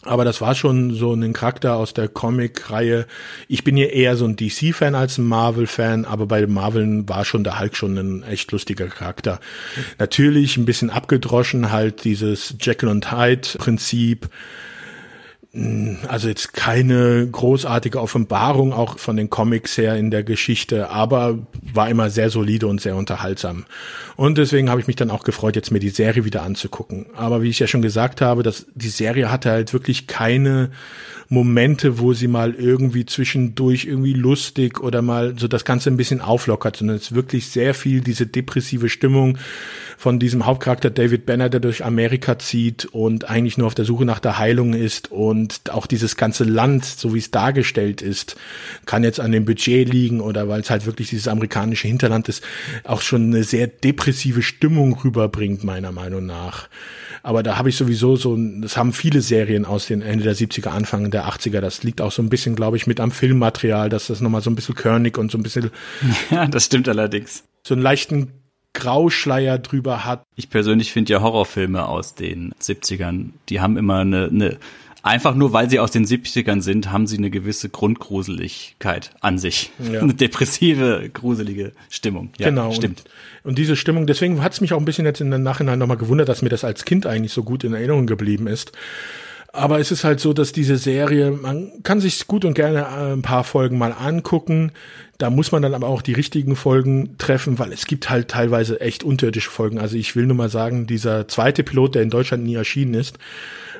Aber 0.04 0.24
das 0.24 0.40
war 0.40 0.56
schon 0.56 0.94
so 0.94 1.14
ein 1.14 1.32
Charakter 1.32 1.76
aus 1.76 1.94
der 1.94 2.08
Comic-Reihe. 2.08 3.06
Ich 3.46 3.62
bin 3.62 3.76
hier 3.76 3.92
eher 3.92 4.16
so 4.16 4.24
ein 4.24 4.34
DC-Fan 4.34 4.96
als 4.96 5.18
ein 5.18 5.24
Marvel-Fan, 5.24 6.04
aber 6.06 6.26
bei 6.26 6.44
Marvel 6.48 7.08
war 7.08 7.24
schon 7.24 7.44
der 7.44 7.60
Hulk 7.60 7.76
schon 7.76 7.96
ein 7.96 8.22
echt 8.24 8.50
lustiger 8.50 8.88
Charakter. 8.88 9.38
Natürlich 9.98 10.56
ein 10.56 10.64
bisschen 10.64 10.90
abgedroschen, 10.90 11.70
halt 11.70 12.02
dieses 12.02 12.56
Jekyll 12.60 12.88
und 12.88 13.12
Hyde-Prinzip 13.12 14.28
also 16.08 16.28
jetzt 16.28 16.54
keine 16.54 17.28
großartige 17.30 18.00
Offenbarung 18.00 18.72
auch 18.72 18.98
von 18.98 19.18
den 19.18 19.28
Comics 19.28 19.76
her 19.76 19.96
in 19.96 20.10
der 20.10 20.24
Geschichte, 20.24 20.88
aber 20.88 21.40
war 21.74 21.90
immer 21.90 22.08
sehr 22.08 22.30
solide 22.30 22.66
und 22.66 22.80
sehr 22.80 22.96
unterhaltsam. 22.96 23.66
Und 24.16 24.38
deswegen 24.38 24.70
habe 24.70 24.80
ich 24.80 24.86
mich 24.86 24.96
dann 24.96 25.10
auch 25.10 25.24
gefreut, 25.24 25.54
jetzt 25.54 25.70
mir 25.70 25.78
die 25.78 25.90
Serie 25.90 26.24
wieder 26.24 26.42
anzugucken. 26.42 27.06
Aber 27.14 27.42
wie 27.42 27.50
ich 27.50 27.58
ja 27.58 27.66
schon 27.66 27.82
gesagt 27.82 28.22
habe, 28.22 28.42
dass 28.42 28.64
die 28.74 28.88
Serie 28.88 29.30
hatte 29.30 29.50
halt 29.50 29.74
wirklich 29.74 30.06
keine 30.06 30.70
Momente, 31.28 31.98
wo 31.98 32.12
sie 32.12 32.28
mal 32.28 32.54
irgendwie 32.54 33.06
zwischendurch 33.06 33.86
irgendwie 33.86 34.12
lustig 34.12 34.80
oder 34.80 35.00
mal 35.00 35.34
so 35.38 35.48
das 35.48 35.64
Ganze 35.64 35.90
ein 35.90 35.96
bisschen 35.96 36.20
auflockert, 36.20 36.76
sondern 36.76 36.96
es 36.96 37.04
ist 37.04 37.14
wirklich 37.14 37.48
sehr 37.48 37.74
viel 37.74 38.00
diese 38.00 38.26
depressive 38.26 38.88
Stimmung 38.88 39.38
von 40.02 40.18
diesem 40.18 40.46
Hauptcharakter 40.46 40.90
David 40.90 41.26
Banner, 41.26 41.48
der 41.48 41.60
durch 41.60 41.84
Amerika 41.84 42.36
zieht 42.36 42.86
und 42.86 43.30
eigentlich 43.30 43.56
nur 43.56 43.68
auf 43.68 43.76
der 43.76 43.84
Suche 43.84 44.04
nach 44.04 44.18
der 44.18 44.36
Heilung 44.36 44.74
ist 44.74 45.12
und 45.12 45.60
auch 45.70 45.86
dieses 45.86 46.16
ganze 46.16 46.42
Land, 46.42 46.84
so 46.84 47.14
wie 47.14 47.20
es 47.20 47.30
dargestellt 47.30 48.02
ist, 48.02 48.34
kann 48.84 49.04
jetzt 49.04 49.20
an 49.20 49.30
dem 49.30 49.44
Budget 49.44 49.88
liegen 49.88 50.20
oder 50.20 50.48
weil 50.48 50.62
es 50.62 50.70
halt 50.70 50.86
wirklich 50.86 51.10
dieses 51.10 51.28
amerikanische 51.28 51.86
Hinterland 51.86 52.28
ist, 52.28 52.42
auch 52.82 53.00
schon 53.00 53.26
eine 53.26 53.44
sehr 53.44 53.68
depressive 53.68 54.42
Stimmung 54.42 54.98
rüberbringt, 55.04 55.62
meiner 55.62 55.92
Meinung 55.92 56.26
nach. 56.26 56.68
Aber 57.22 57.44
da 57.44 57.56
habe 57.56 57.68
ich 57.68 57.76
sowieso 57.76 58.16
so, 58.16 58.36
das 58.60 58.76
haben 58.76 58.92
viele 58.92 59.20
Serien 59.20 59.64
aus 59.64 59.86
den 59.86 60.02
Ende 60.02 60.24
der 60.24 60.34
70er, 60.34 60.70
Anfang 60.70 61.12
der 61.12 61.28
80er. 61.28 61.60
Das 61.60 61.84
liegt 61.84 62.00
auch 62.00 62.10
so 62.10 62.22
ein 62.22 62.28
bisschen, 62.28 62.56
glaube 62.56 62.76
ich, 62.76 62.88
mit 62.88 62.98
am 62.98 63.12
Filmmaterial, 63.12 63.88
dass 63.88 64.08
das 64.08 64.20
nochmal 64.20 64.42
so 64.42 64.50
ein 64.50 64.56
bisschen 64.56 64.74
körnig 64.74 65.16
und 65.16 65.30
so 65.30 65.38
ein 65.38 65.44
bisschen. 65.44 65.70
Ja, 66.32 66.48
das 66.48 66.64
stimmt 66.64 66.88
allerdings. 66.88 67.44
So 67.64 67.74
einen 67.74 67.84
leichten 67.84 68.41
Grauschleier 68.74 69.58
drüber 69.58 70.04
hat. 70.04 70.24
Ich 70.36 70.50
persönlich 70.50 70.92
finde 70.92 71.12
ja 71.12 71.20
Horrorfilme 71.20 71.86
aus 71.86 72.14
den 72.14 72.54
70ern, 72.60 73.30
die 73.48 73.60
haben 73.60 73.76
immer 73.76 73.98
eine, 73.98 74.28
eine 74.28 74.58
einfach 75.02 75.34
nur 75.34 75.52
weil 75.52 75.68
sie 75.68 75.78
aus 75.80 75.90
den 75.90 76.06
70ern 76.06 76.60
sind, 76.60 76.90
haben 76.90 77.06
sie 77.06 77.18
eine 77.18 77.30
gewisse 77.30 77.68
Grundgruseligkeit 77.68 79.10
an 79.20 79.38
sich. 79.38 79.72
Ja. 79.92 80.00
Eine 80.02 80.14
depressive, 80.14 81.10
gruselige 81.12 81.72
Stimmung. 81.90 82.30
Ja, 82.38 82.48
genau. 82.48 82.72
Stimmt. 82.72 83.04
Und, 83.42 83.50
und 83.50 83.58
diese 83.58 83.76
Stimmung, 83.76 84.06
deswegen 84.06 84.42
hat 84.42 84.52
es 84.52 84.60
mich 84.60 84.72
auch 84.72 84.78
ein 84.78 84.84
bisschen 84.84 85.04
jetzt 85.04 85.20
in 85.20 85.30
der 85.30 85.38
Nachhinein 85.38 85.78
nochmal 85.78 85.96
gewundert, 85.96 86.28
dass 86.28 86.42
mir 86.42 86.48
das 86.48 86.64
als 86.64 86.84
Kind 86.84 87.06
eigentlich 87.06 87.32
so 87.32 87.42
gut 87.42 87.64
in 87.64 87.74
Erinnerung 87.74 88.06
geblieben 88.06 88.46
ist. 88.46 88.72
Aber 89.52 89.80
es 89.80 89.90
ist 89.90 90.02
halt 90.02 90.18
so, 90.18 90.32
dass 90.32 90.52
diese 90.52 90.78
Serie, 90.78 91.30
man 91.30 91.70
kann 91.82 92.00
sich 92.00 92.26
gut 92.26 92.46
und 92.46 92.54
gerne 92.54 92.88
ein 92.88 93.20
paar 93.20 93.44
Folgen 93.44 93.76
mal 93.76 93.92
angucken 93.92 94.72
Da 95.22 95.30
muss 95.30 95.52
man 95.52 95.62
dann 95.62 95.74
aber 95.74 95.86
auch 95.86 96.02
die 96.02 96.14
richtigen 96.14 96.56
Folgen 96.56 97.16
treffen, 97.16 97.60
weil 97.60 97.72
es 97.72 97.86
gibt 97.86 98.10
halt 98.10 98.26
teilweise 98.26 98.80
echt 98.80 99.04
unterirdische 99.04 99.50
Folgen. 99.50 99.78
Also 99.78 99.96
ich 99.96 100.16
will 100.16 100.26
nur 100.26 100.34
mal 100.34 100.48
sagen, 100.48 100.88
dieser 100.88 101.28
zweite 101.28 101.62
Pilot, 101.62 101.94
der 101.94 102.02
in 102.02 102.10
Deutschland 102.10 102.42
nie 102.42 102.56
erschienen 102.56 102.94
ist, 102.94 103.20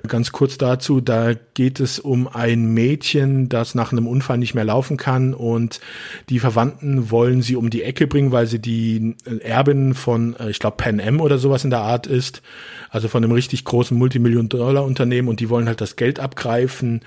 Ganz 0.09 0.33
kurz 0.33 0.59
dazu, 0.59 1.01
da 1.01 1.33
geht 1.55 1.79
es 1.79 2.01
um 2.01 2.27
ein 2.27 2.75
Mädchen, 2.75 3.49
das 3.49 3.77
nach 3.77 3.93
einem 3.93 4.09
Unfall 4.09 4.37
nicht 4.37 4.53
mehr 4.53 4.65
laufen 4.65 4.97
kann 4.97 5.33
und 5.33 5.81
die 6.29 6.41
Verwandten 6.41 7.13
wollen 7.13 7.41
sie 7.41 7.55
um 7.55 7.71
die 7.71 7.85
Ecke 7.85 8.09
bringen, 8.09 8.33
weil 8.33 8.49
sie 8.49 8.59
die 8.59 9.15
Erbin 9.45 9.95
von, 9.95 10.35
äh, 10.41 10.51
ich 10.51 10.59
glaube, 10.59 10.77
Pan 10.77 11.01
Am 11.01 11.21
oder 11.21 11.39
sowas 11.39 11.63
in 11.63 11.71
der 11.71 11.81
Art 11.81 12.09
ist, 12.09 12.43
also 12.91 13.07
von 13.07 13.23
einem 13.23 13.33
richtig 13.33 13.65
großen 13.65 13.97
Multimillion-Dollar-Unternehmen 13.97 15.29
und 15.29 15.39
die 15.39 15.49
wollen 15.49 15.69
halt 15.69 15.81
das 15.81 15.95
Geld 15.95 16.19
abgreifen 16.19 17.03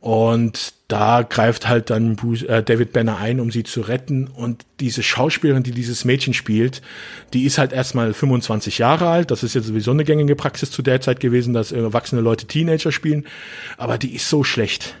und 0.00 0.72
da 0.88 1.22
greift 1.22 1.68
halt 1.68 1.90
dann 1.90 2.16
äh, 2.46 2.62
David 2.62 2.92
Banner 2.92 3.18
ein, 3.18 3.38
um 3.38 3.50
sie 3.50 3.64
zu 3.64 3.82
retten. 3.82 4.28
Und 4.28 4.64
diese 4.80 5.02
Schauspielerin, 5.02 5.62
die 5.62 5.72
dieses 5.72 6.06
Mädchen 6.06 6.32
spielt, 6.32 6.80
die 7.34 7.44
ist 7.44 7.58
halt 7.58 7.72
erstmal 7.72 8.14
25 8.14 8.78
Jahre 8.78 9.08
alt. 9.08 9.30
Das 9.30 9.42
ist 9.42 9.54
ja 9.54 9.60
sowieso 9.60 9.90
eine 9.90 10.04
gängige 10.04 10.36
Praxis 10.36 10.70
zu 10.70 10.80
der 10.80 11.02
Zeit 11.02 11.20
gewesen, 11.20 11.52
dass 11.52 11.70
erwachsene 11.70 12.22
Leute 12.22 12.46
Teenager 12.46 12.92
spielen. 12.92 13.26
Aber 13.76 13.98
die 13.98 14.14
ist 14.14 14.30
so 14.30 14.42
schlecht. 14.42 14.96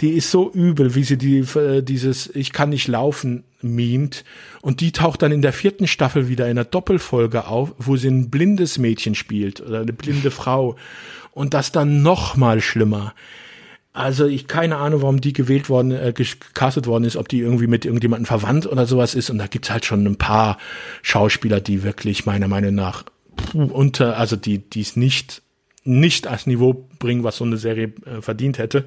Die 0.00 0.10
ist 0.10 0.30
so 0.30 0.50
übel, 0.50 0.96
wie 0.96 1.04
sie 1.04 1.16
die, 1.16 1.38
äh, 1.38 1.82
dieses 1.82 2.34
Ich 2.34 2.52
kann 2.52 2.70
nicht 2.70 2.88
laufen 2.88 3.44
mimt. 3.62 4.24
Und 4.60 4.80
die 4.80 4.90
taucht 4.90 5.22
dann 5.22 5.30
in 5.30 5.42
der 5.42 5.52
vierten 5.52 5.86
Staffel 5.86 6.28
wieder 6.28 6.46
in 6.46 6.52
einer 6.52 6.64
Doppelfolge 6.64 7.46
auf, 7.46 7.74
wo 7.78 7.96
sie 7.96 8.08
ein 8.08 8.28
blindes 8.28 8.76
Mädchen 8.76 9.14
spielt 9.14 9.60
oder 9.60 9.82
eine 9.82 9.92
blinde 9.92 10.32
Frau. 10.32 10.74
Und 11.30 11.54
das 11.54 11.70
dann 11.70 12.02
noch 12.02 12.36
mal 12.36 12.60
schlimmer 12.60 13.14
also 13.92 14.26
ich 14.26 14.46
keine 14.46 14.76
Ahnung, 14.76 15.02
warum 15.02 15.20
die 15.20 15.32
gewählt 15.32 15.68
worden, 15.68 15.90
äh, 15.90 16.12
gecastet 16.14 16.86
worden 16.86 17.04
ist, 17.04 17.16
ob 17.16 17.28
die 17.28 17.40
irgendwie 17.40 17.66
mit 17.66 17.84
irgendjemandem 17.84 18.26
verwandt 18.26 18.66
oder 18.66 18.86
sowas 18.86 19.14
ist. 19.14 19.30
Und 19.30 19.38
da 19.38 19.46
gibt's 19.46 19.70
halt 19.70 19.84
schon 19.84 20.06
ein 20.06 20.16
paar 20.16 20.58
Schauspieler, 21.02 21.60
die 21.60 21.82
wirklich 21.82 22.24
meiner 22.24 22.48
Meinung 22.48 22.74
nach 22.74 23.04
unter, 23.54 24.16
also 24.16 24.36
die, 24.36 24.58
die 24.58 24.82
es 24.82 24.96
nicht, 24.96 25.42
nicht 25.82 26.26
als 26.26 26.46
Niveau 26.46 26.88
bringen, 26.98 27.24
was 27.24 27.36
so 27.36 27.44
eine 27.44 27.56
Serie 27.56 27.92
äh, 28.04 28.20
verdient 28.20 28.58
hätte. 28.58 28.84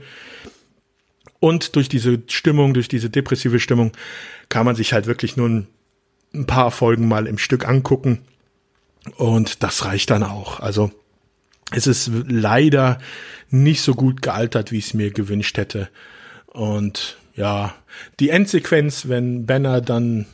Und 1.40 1.76
durch 1.76 1.90
diese 1.90 2.22
Stimmung, 2.28 2.74
durch 2.74 2.88
diese 2.88 3.10
depressive 3.10 3.60
Stimmung, 3.60 3.92
kann 4.48 4.66
man 4.66 4.76
sich 4.76 4.94
halt 4.94 5.08
wirklich 5.08 5.36
nur 5.36 5.50
ein, 5.50 5.68
ein 6.34 6.46
paar 6.46 6.72
Folgen 6.72 7.10
mal 7.10 7.28
im 7.28 7.38
Stück 7.38 7.68
angucken. 7.68 8.20
Und 9.18 9.64
das 9.64 9.84
reicht 9.84 10.10
dann 10.12 10.24
auch. 10.24 10.62
Also 10.62 10.92
es 11.72 11.88
ist 11.88 12.12
leider 12.28 13.00
nicht 13.50 13.82
so 13.82 13.94
gut 13.94 14.22
gealtert, 14.22 14.72
wie 14.72 14.78
ich 14.78 14.88
es 14.88 14.94
mir 14.94 15.12
gewünscht 15.12 15.58
hätte. 15.58 15.90
Und 16.48 17.18
ja, 17.36 17.74
die 18.20 18.30
Endsequenz, 18.30 19.08
wenn 19.08 19.46
Banner 19.46 19.82
dann 19.82 20.26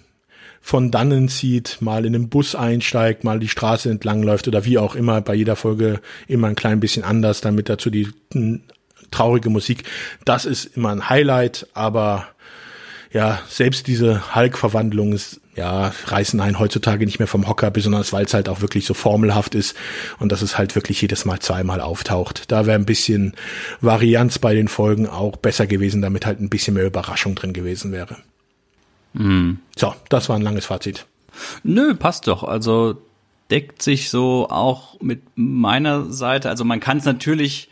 von 0.62 0.92
dannen 0.92 1.30
zieht, 1.30 1.78
mal 1.80 2.06
in 2.06 2.14
den 2.14 2.30
Bus 2.30 2.54
einsteigt, 2.56 3.24
mal 3.24 3.40
die 3.40 3.48
Straße 3.48 3.90
entlang 3.90 4.24
läuft 4.24 4.48
oder 4.48 4.66
wie 4.66 4.78
auch 4.78 4.96
immer, 4.96 5.22
bei 5.22 5.34
jeder 5.34 5.56
Folge 5.56 6.02
immer 6.28 6.48
ein 6.48 6.56
klein 6.56 6.80
bisschen 6.80 7.04
anders, 7.04 7.42
damit 7.42 7.70
dazu 7.70 7.90
die 7.90 8.10
traurige 9.12 9.50
Musik. 9.50 9.84
Das 10.26 10.46
ist 10.46 10.78
immer 10.78 10.90
ein 10.90 11.10
Highlight, 11.10 11.68
aber 11.74 12.28
ja, 13.12 13.42
selbst 13.48 13.88
diese 13.88 14.36
Hulk-Verwandlung 14.36 15.14
ist 15.14 15.42
ja, 15.60 15.92
reißen 16.06 16.40
einen 16.40 16.58
heutzutage 16.58 17.06
nicht 17.06 17.20
mehr 17.20 17.28
vom 17.28 17.50
Hocker, 17.50 17.70
besonders 17.70 18.14
weil 18.14 18.24
es 18.24 18.34
halt 18.34 18.48
auch 18.48 18.62
wirklich 18.62 18.86
so 18.86 18.94
formelhaft 18.94 19.56
ist 19.56 19.76
und 20.18 20.32
dass 20.32 20.42
es 20.42 20.58
halt 20.58 20.74
wirklich 20.76 21.02
jedes 21.02 21.26
Mal 21.26 21.40
zweimal 21.40 21.82
auftaucht. 21.82 22.50
Da 22.50 22.66
wäre 22.66 22.80
ein 22.80 22.86
bisschen 22.86 23.34
Varianz 23.82 24.40
bei 24.40 24.54
den 24.54 24.70
Folgen 24.70 25.06
auch 25.06 25.36
besser 25.36 25.68
gewesen, 25.68 26.02
damit 26.02 26.26
halt 26.26 26.40
ein 26.40 26.50
bisschen 26.50 26.76
mehr 26.76 26.86
Überraschung 26.86 27.36
drin 27.36 27.52
gewesen 27.52 27.92
wäre. 27.92 28.16
Mhm. 29.12 29.60
So, 29.76 29.94
das 30.08 30.30
war 30.30 30.38
ein 30.38 30.42
langes 30.44 30.68
Fazit. 30.68 31.06
Nö, 31.64 31.94
passt 31.94 32.28
doch. 32.28 32.46
Also 32.46 33.02
deckt 33.52 33.82
sich 33.82 34.10
so 34.10 34.48
auch 34.50 35.02
mit 35.02 35.22
meiner 35.36 36.06
Seite. 36.14 36.50
Also 36.50 36.64
man 36.64 36.80
kann 36.80 37.00
es 37.00 37.06
natürlich 37.06 37.69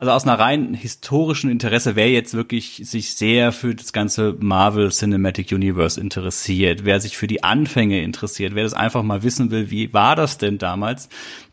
also 0.00 0.12
aus 0.12 0.22
einer 0.22 0.38
rein 0.38 0.74
historischen 0.74 1.50
Interesse, 1.50 1.96
wer 1.96 2.08
jetzt 2.08 2.32
wirklich 2.32 2.82
sich 2.84 3.14
sehr 3.14 3.50
für 3.50 3.74
das 3.74 3.92
ganze 3.92 4.36
Marvel 4.38 4.90
Cinematic 4.90 5.50
Universe 5.50 6.00
interessiert, 6.00 6.84
wer 6.84 7.00
sich 7.00 7.16
für 7.16 7.26
die 7.26 7.42
Anfänge 7.42 8.00
interessiert, 8.02 8.54
wer 8.54 8.62
das 8.62 8.74
einfach 8.74 9.02
mal 9.02 9.24
wissen 9.24 9.50
will, 9.50 9.70
wie 9.72 9.92
war 9.92 10.14
das 10.14 10.38
denn 10.38 10.58
damals, 10.58 11.08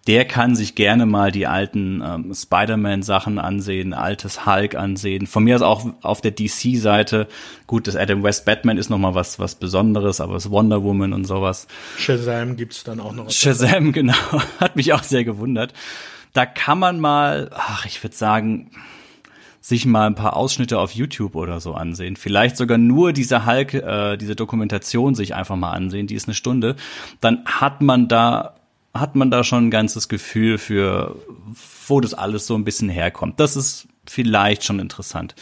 der 0.06 0.26
kann 0.26 0.56
sich 0.56 0.76
gerne 0.76 1.08
mal 1.08 1.32
die 1.32 1.48
alten 1.48 2.04
ähm, 2.06 2.32
Spider-Man-Sachen 2.36 3.40
ansehen, 3.40 3.96
altes 3.96 4.46
Hulk 4.46 4.76
ansehen. 4.76 5.26
Von 5.26 5.44
mir 5.44 5.56
aus 5.56 5.64
auch 5.64 5.88
auf 6.04 6.22
der 6.22 6.30
DC-Seite. 6.30 7.28
Gut, 7.66 7.88
das 7.88 7.96
Adam 7.96 8.22
West 8.22 8.46
Batman 8.46 8.78
ist 8.78 8.92
noch 8.92 9.00
mal 9.00 9.16
was 9.16 9.40
was 9.40 9.56
Besonderes, 9.56 10.22
aber 10.22 10.36
das 10.36 10.52
Wonder 10.52 10.84
Woman 10.84 11.14
und 11.14 11.26
sowas. 11.26 11.66
Shazam 11.98 12.56
gibt's 12.56 12.84
dann 12.84 13.00
auch 13.00 13.14
noch. 13.14 13.32
Shazam, 13.32 13.92
genau, 13.92 14.14
hat 14.60 14.76
mich 14.76 14.94
auch 14.94 15.02
sehr 15.02 15.24
gewundert 15.24 15.74
da 16.36 16.46
kann 16.46 16.80
man 16.80 17.00
mal, 17.00 17.50
ach, 17.54 17.86
ich 17.86 18.04
würde 18.04 18.16
sagen, 18.16 18.70
sich 19.62 19.86
mal 19.86 20.06
ein 20.06 20.16
paar 20.16 20.36
Ausschnitte 20.36 20.78
auf 20.78 20.92
YouTube 20.92 21.34
oder 21.34 21.62
so 21.62 21.74
ansehen. 21.74 22.18
Vielleicht 22.18 22.58
sogar 22.58 22.78
nur 22.78 23.14
diese 23.14 23.46
Hulk, 23.46 23.74
äh, 23.74 24.18
diese 24.18 24.36
Dokumentation 24.36 25.16
sich 25.16 25.34
einfach 25.34 25.56
mal 25.56 25.72
ansehen, 25.72 26.08
die 26.08 26.14
ist 26.14 26.28
eine 26.28 26.36
Stunde. 26.36 26.76
Dann 27.22 27.44
hat 27.46 27.82
man 27.82 28.10
da, 28.10 28.56
hat 28.94 29.16
man 29.16 29.32
da 29.32 29.46
schon 29.46 29.68
ein 29.68 29.72
ganzes 29.72 30.10
Gefühl 30.10 30.58
für, 30.58 31.16
wo 31.88 32.02
das 32.02 32.14
alles 32.14 32.46
so 32.46 32.56
ein 32.56 32.66
bisschen 32.66 32.90
herkommt. 32.90 33.40
Das 33.40 33.56
ist 33.56 33.88
vielleicht 34.06 34.66
schon 34.66 34.80
interessant. 34.80 35.36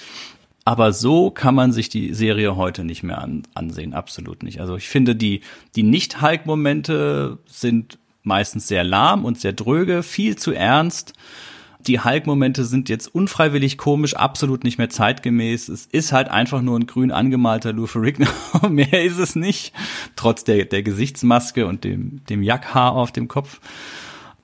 Aber 0.63 0.93
so 0.93 1.31
kann 1.31 1.55
man 1.55 1.71
sich 1.71 1.89
die 1.89 2.13
Serie 2.13 2.55
heute 2.55 2.83
nicht 2.85 3.01
mehr 3.01 3.17
an, 3.17 3.43
ansehen, 3.55 3.93
absolut 3.95 4.43
nicht. 4.43 4.61
Also 4.61 4.77
ich 4.77 4.87
finde, 4.87 5.15
die, 5.15 5.41
die 5.75 5.83
Nicht-Hulk-Momente 5.83 7.39
sind 7.47 7.97
meistens 8.23 8.67
sehr 8.67 8.83
lahm 8.83 9.25
und 9.25 9.39
sehr 9.39 9.53
dröge, 9.53 10.03
viel 10.03 10.35
zu 10.37 10.51
ernst. 10.51 11.13
Die 11.85 11.99
Hulk-Momente 11.99 12.63
sind 12.63 12.87
jetzt 12.87 13.13
unfreiwillig 13.13 13.77
komisch, 13.77 14.15
absolut 14.15 14.63
nicht 14.63 14.77
mehr 14.77 14.89
zeitgemäß. 14.89 15.67
Es 15.67 15.85
ist 15.85 16.13
halt 16.13 16.29
einfach 16.29 16.61
nur 16.61 16.79
ein 16.79 16.87
grün 16.87 17.11
angemalter 17.11 17.73
Lou 17.73 17.87
Ferrigno. 17.87 18.27
mehr 18.69 19.03
ist 19.03 19.17
es 19.17 19.35
nicht. 19.35 19.73
Trotz 20.15 20.45
der, 20.45 20.63
der 20.65 20.81
Gesichtsmaske 20.81 21.67
und 21.67 21.83
dem, 21.83 22.23
dem 22.29 22.41
Jackhaar 22.41 22.93
auf 22.93 23.11
dem 23.11 23.27
Kopf. 23.27 23.59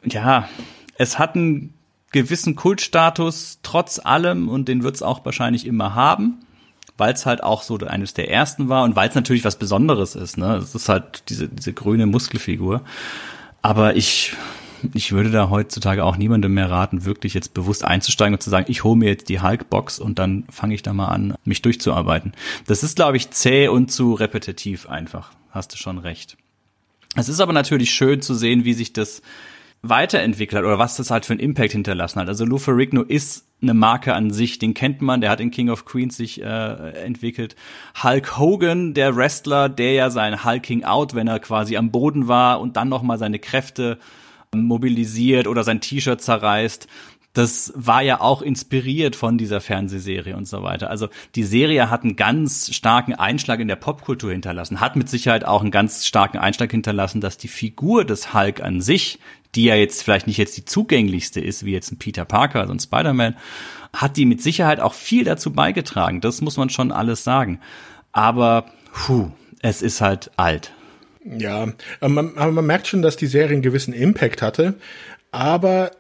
Ja, 0.04 0.50
es 0.98 1.18
hat 1.18 1.36
einen 1.36 1.74
gewissen 2.12 2.56
Kultstatus 2.56 3.60
trotz 3.64 4.00
allem 4.00 4.50
und 4.50 4.68
den 4.68 4.84
wird 4.84 4.96
es 4.96 5.02
auch 5.02 5.24
wahrscheinlich 5.24 5.66
immer 5.66 5.96
haben 5.96 6.40
weil 7.00 7.14
es 7.14 7.26
halt 7.26 7.44
auch 7.44 7.64
so 7.64 7.78
eines 7.78 8.14
der 8.14 8.30
ersten 8.30 8.68
war 8.70 8.84
und 8.84 8.96
weil 8.96 9.10
es 9.10 9.16
natürlich 9.16 9.46
was 9.46 9.56
Besonderes 9.56 10.16
ist. 10.16 10.38
Ne? 10.38 10.58
Es 10.58 10.76
ist 10.76 10.90
halt 10.90 11.24
diese, 11.30 11.48
diese 11.48 11.74
grüne 11.74 12.06
Muskelfigur. 12.06 12.82
Aber 13.62 13.96
ich, 13.96 14.36
ich 14.94 15.12
würde 15.12 15.32
da 15.32 15.50
heutzutage 15.50 16.04
auch 16.04 16.18
niemandem 16.18 16.54
mehr 16.54 16.70
raten, 16.70 17.06
wirklich 17.06 17.34
jetzt 17.34 17.54
bewusst 17.54 17.84
einzusteigen 17.84 18.34
und 18.34 18.42
zu 18.42 18.50
sagen, 18.50 18.66
ich 18.70 18.84
hole 18.84 18.98
mir 18.98 19.10
jetzt 19.10 19.30
die 19.30 19.42
Hulk-Box 19.42 20.00
und 20.00 20.20
dann 20.20 20.46
fange 20.50 20.76
ich 20.76 20.84
da 20.84 20.94
mal 20.94 21.10
an, 21.10 21.36
mich 21.44 21.62
durchzuarbeiten. 21.62 22.34
Das 22.68 22.84
ist, 22.84 22.96
glaube 22.96 23.18
ich, 23.18 23.32
zäh 23.32 23.68
und 23.68 23.92
zu 23.92 24.14
repetitiv 24.14 24.88
einfach. 24.88 25.32
Hast 25.52 25.74
du 25.74 25.78
schon 25.78 25.98
recht. 25.98 26.38
Es 27.16 27.28
ist 27.28 27.40
aber 27.40 27.54
natürlich 27.54 27.92
schön 27.92 28.22
zu 28.22 28.36
sehen, 28.36 28.66
wie 28.66 28.74
sich 28.74 28.94
das 28.94 29.22
weiterentwickelt 29.82 30.64
oder 30.64 30.78
was 30.78 30.98
das 30.98 31.10
halt 31.10 31.26
für 31.26 31.34
einen 31.34 31.40
Impact 31.40 31.72
hinterlassen 31.72 32.20
hat. 32.20 32.28
Also 32.28 32.46
Lou 32.46 32.58
Ferrigno 32.58 33.02
ist 33.02 33.46
eine 33.62 33.74
Marke 33.74 34.14
an 34.14 34.32
sich, 34.32 34.60
den 34.60 34.74
kennt 34.74 35.02
man, 35.02 35.22
der 35.22 35.30
hat 35.30 35.42
in 35.42 35.52
King 35.52 35.70
of 35.70 35.86
Queens 35.86 36.16
sich 36.16 36.42
äh, 36.42 37.04
entwickelt. 37.04 37.56
Hulk 38.02 38.38
Hogan, 38.38 38.94
der 38.94 39.16
Wrestler, 39.16 39.70
der 39.70 39.94
ja 39.94 40.10
sein 40.10 40.46
Hulking 40.46 40.86
Out, 40.86 41.14
wenn 41.14 41.28
er 41.28 41.40
quasi 41.40 41.76
am 41.76 41.92
Boden 41.92 42.28
war 42.28 42.62
und 42.62 42.78
dann 42.78 42.90
nochmal 42.90 43.18
seine 43.18 43.40
Kräfte 43.40 43.98
mobilisiert 44.56 45.48
oder 45.48 45.64
sein 45.64 45.82
T-Shirt 45.82 46.22
zerreißt. 46.22 46.88
Das 47.34 47.72
war 47.76 48.02
ja 48.02 48.22
auch 48.22 48.42
inspiriert 48.42 49.16
von 49.16 49.38
dieser 49.38 49.62
Fernsehserie 49.62 50.36
und 50.36 50.48
so 50.48 50.64
weiter. 50.64 50.90
Also 50.90 51.10
die 51.36 51.44
Serie 51.44 51.92
hat 51.92 52.04
einen 52.04 52.16
ganz 52.16 52.74
starken 52.74 53.14
Einschlag 53.14 53.60
in 53.60 53.68
der 53.68 53.76
Popkultur 53.76 54.32
hinterlassen, 54.32 54.82
hat 54.82 54.96
mit 54.96 55.10
Sicherheit 55.10 55.46
auch 55.46 55.62
einen 55.62 55.70
ganz 55.70 56.08
starken 56.08 56.40
Einschlag 56.40 56.72
hinterlassen, 56.72 57.22
dass 57.22 57.38
die 57.38 57.48
Figur 57.48 58.04
des 58.04 58.34
Hulk 58.34 58.62
an 58.62 58.82
sich, 58.82 59.20
die 59.56 59.66
ja 59.66 59.76
jetzt 59.76 60.04
vielleicht 60.04 60.28
nicht 60.28 60.38
jetzt 60.38 60.58
die 60.58 60.66
zugänglichste 60.66 61.40
ist, 61.40 61.66
wie 61.66 61.72
jetzt 61.72 61.92
ein 61.92 61.98
Peter 61.98 62.26
Parker, 62.26 62.60
also 62.60 62.74
ein 62.74 62.80
Spider-Man, 62.80 63.36
hat 63.94 64.18
die 64.18 64.26
mit 64.26 64.42
Sicherheit 64.42 64.80
auch 64.80 64.94
viel 64.94 65.24
dazu 65.24 65.52
beigetragen. 65.52 66.22
Das 66.22 66.42
muss 66.42 66.58
man 66.58 66.70
schon 66.70 66.92
alles 66.92 67.24
sagen. 67.24 67.60
Aber, 68.12 68.66
puh, 68.94 69.32
es 69.62 69.82
ist 69.82 70.02
halt 70.02 70.32
alt. 70.38 70.72
Ja, 71.26 71.74
aber 72.00 72.10
man, 72.10 72.38
aber 72.38 72.52
man 72.52 72.66
merkt 72.66 72.88
schon, 72.88 73.02
dass 73.02 73.18
die 73.18 73.28
Serie 73.28 73.54
einen 73.54 73.62
gewissen 73.62 73.94
Impact 73.94 74.42
hatte. 74.42 74.76
Aber 75.32 75.92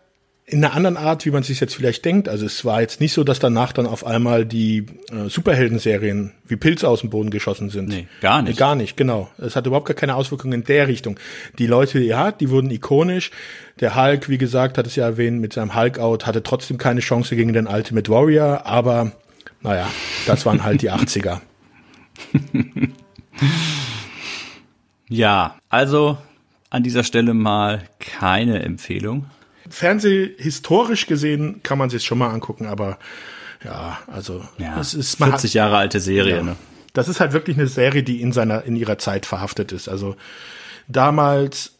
in 0.49 0.63
einer 0.65 0.73
anderen 0.73 0.97
Art, 0.97 1.25
wie 1.25 1.31
man 1.31 1.43
sich 1.43 1.59
jetzt 1.59 1.75
vielleicht 1.75 2.03
denkt. 2.05 2.27
Also 2.27 2.45
es 2.45 2.65
war 2.65 2.81
jetzt 2.81 2.99
nicht 2.99 3.13
so, 3.13 3.23
dass 3.23 3.37
danach 3.39 3.71
dann 3.71 3.85
auf 3.85 4.05
einmal 4.05 4.45
die 4.45 4.85
äh, 5.11 5.29
Superhelden-Serien 5.29 6.31
wie 6.47 6.55
Pilze 6.55 6.87
aus 6.89 7.01
dem 7.01 7.11
Boden 7.11 7.29
geschossen 7.29 7.69
sind. 7.69 7.87
Nee, 7.87 8.07
gar 8.19 8.41
nicht. 8.41 8.53
Nee, 8.53 8.57
gar 8.59 8.75
nicht, 8.75 8.97
genau. 8.97 9.29
Es 9.37 9.55
hat 9.55 9.67
überhaupt 9.67 9.85
gar 9.87 9.95
keine 9.95 10.15
Auswirkungen 10.15 10.53
in 10.53 10.63
der 10.63 10.87
Richtung. 10.87 11.19
Die 11.59 11.67
Leute, 11.67 11.99
ja, 11.99 12.31
die 12.31 12.49
wurden 12.49 12.71
ikonisch. 12.71 13.29
Der 13.79 13.95
Hulk, 13.95 14.27
wie 14.27 14.39
gesagt, 14.39 14.79
hat 14.79 14.87
es 14.87 14.95
ja 14.95 15.05
erwähnt, 15.05 15.39
mit 15.39 15.53
seinem 15.53 15.75
Hulk-Out 15.75 16.25
hatte 16.25 16.41
trotzdem 16.41 16.79
keine 16.79 17.01
Chance 17.01 17.35
gegen 17.35 17.53
den 17.53 17.67
Ultimate 17.67 18.09
Warrior, 18.11 18.65
aber 18.65 19.11
naja, 19.61 19.87
das 20.25 20.45
waren 20.47 20.63
halt 20.63 20.81
die 20.81 20.91
80er. 20.91 21.41
ja, 25.09 25.55
also 25.69 26.17
an 26.71 26.81
dieser 26.81 27.03
Stelle 27.03 27.35
mal 27.35 27.83
keine 27.99 28.63
Empfehlung. 28.63 29.27
Fernsehhistorisch 29.69 31.07
gesehen 31.07 31.61
kann 31.63 31.77
man 31.77 31.89
sich 31.89 32.03
schon 32.05 32.17
mal 32.17 32.29
angucken, 32.29 32.65
aber 32.65 32.97
ja, 33.63 33.99
also 34.07 34.43
ja, 34.57 34.79
es 34.79 34.93
ist 34.93 35.17
40 35.17 35.53
Jahre 35.53 35.77
alte 35.77 35.99
Serie. 35.99 36.37
Ja, 36.37 36.43
ne? 36.43 36.55
Das 36.93 37.07
ist 37.07 37.19
halt 37.19 37.33
wirklich 37.33 37.57
eine 37.57 37.67
Serie, 37.67 38.03
die 38.03 38.21
in 38.21 38.31
seiner 38.31 38.63
in 38.63 38.75
ihrer 38.75 38.97
Zeit 38.97 39.25
verhaftet 39.25 39.71
ist. 39.71 39.89
Also 39.89 40.15
damals 40.87 41.73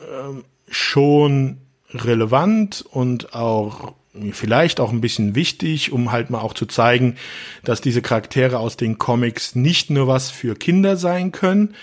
ähm, 0.00 0.44
schon 0.68 1.58
relevant 1.90 2.84
und 2.90 3.34
auch 3.34 3.94
vielleicht 4.32 4.78
auch 4.78 4.92
ein 4.92 5.00
bisschen 5.00 5.34
wichtig, 5.34 5.92
um 5.92 6.12
halt 6.12 6.28
mal 6.30 6.40
auch 6.40 6.52
zu 6.52 6.66
zeigen, 6.66 7.16
dass 7.64 7.80
diese 7.80 8.02
Charaktere 8.02 8.58
aus 8.58 8.76
den 8.76 8.98
Comics 8.98 9.54
nicht 9.54 9.90
nur 9.90 10.06
was 10.06 10.30
für 10.30 10.54
Kinder 10.54 10.96
sein 10.96 11.32
können. 11.32 11.74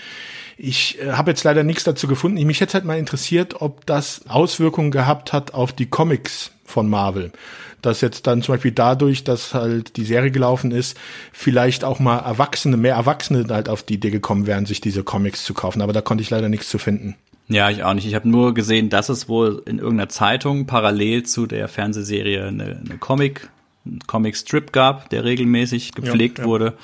Ich 0.62 1.00
äh, 1.00 1.12
habe 1.12 1.30
jetzt 1.30 1.42
leider 1.44 1.64
nichts 1.64 1.84
dazu 1.84 2.06
gefunden. 2.06 2.44
Mich 2.46 2.60
hätte 2.60 2.74
halt 2.74 2.84
mal 2.84 2.98
interessiert, 2.98 3.62
ob 3.62 3.86
das 3.86 4.22
Auswirkungen 4.28 4.90
gehabt 4.90 5.32
hat 5.32 5.54
auf 5.54 5.72
die 5.72 5.86
Comics 5.86 6.52
von 6.66 6.88
Marvel. 6.88 7.32
Dass 7.80 8.02
jetzt 8.02 8.26
dann 8.26 8.42
zum 8.42 8.54
Beispiel 8.54 8.72
dadurch, 8.72 9.24
dass 9.24 9.54
halt 9.54 9.96
die 9.96 10.04
Serie 10.04 10.30
gelaufen 10.30 10.70
ist, 10.70 10.98
vielleicht 11.32 11.82
auch 11.82 11.98
mal 11.98 12.18
Erwachsene, 12.18 12.76
mehr 12.76 12.94
Erwachsene 12.94 13.46
halt 13.48 13.70
auf 13.70 13.82
die 13.82 13.94
Idee 13.94 14.10
gekommen 14.10 14.46
wären, 14.46 14.66
sich 14.66 14.82
diese 14.82 15.02
Comics 15.02 15.44
zu 15.44 15.54
kaufen. 15.54 15.80
Aber 15.80 15.94
da 15.94 16.02
konnte 16.02 16.20
ich 16.20 16.28
leider 16.28 16.50
nichts 16.50 16.68
zu 16.68 16.76
finden. 16.76 17.16
Ja, 17.48 17.70
ich 17.70 17.82
auch 17.82 17.94
nicht. 17.94 18.06
Ich 18.06 18.14
habe 18.14 18.28
nur 18.28 18.52
gesehen, 18.52 18.90
dass 18.90 19.08
es 19.08 19.30
wohl 19.30 19.62
in 19.64 19.78
irgendeiner 19.78 20.10
Zeitung 20.10 20.66
parallel 20.66 21.22
zu 21.22 21.46
der 21.46 21.68
Fernsehserie 21.68 22.46
eine, 22.46 22.82
eine 22.84 22.98
Comic, 22.98 23.48
einen 23.86 24.00
Comic-Strip 24.06 24.72
gab, 24.72 25.08
der 25.08 25.24
regelmäßig 25.24 25.92
gepflegt 25.92 26.36
ja, 26.36 26.44
ja. 26.44 26.50
wurde. 26.50 26.74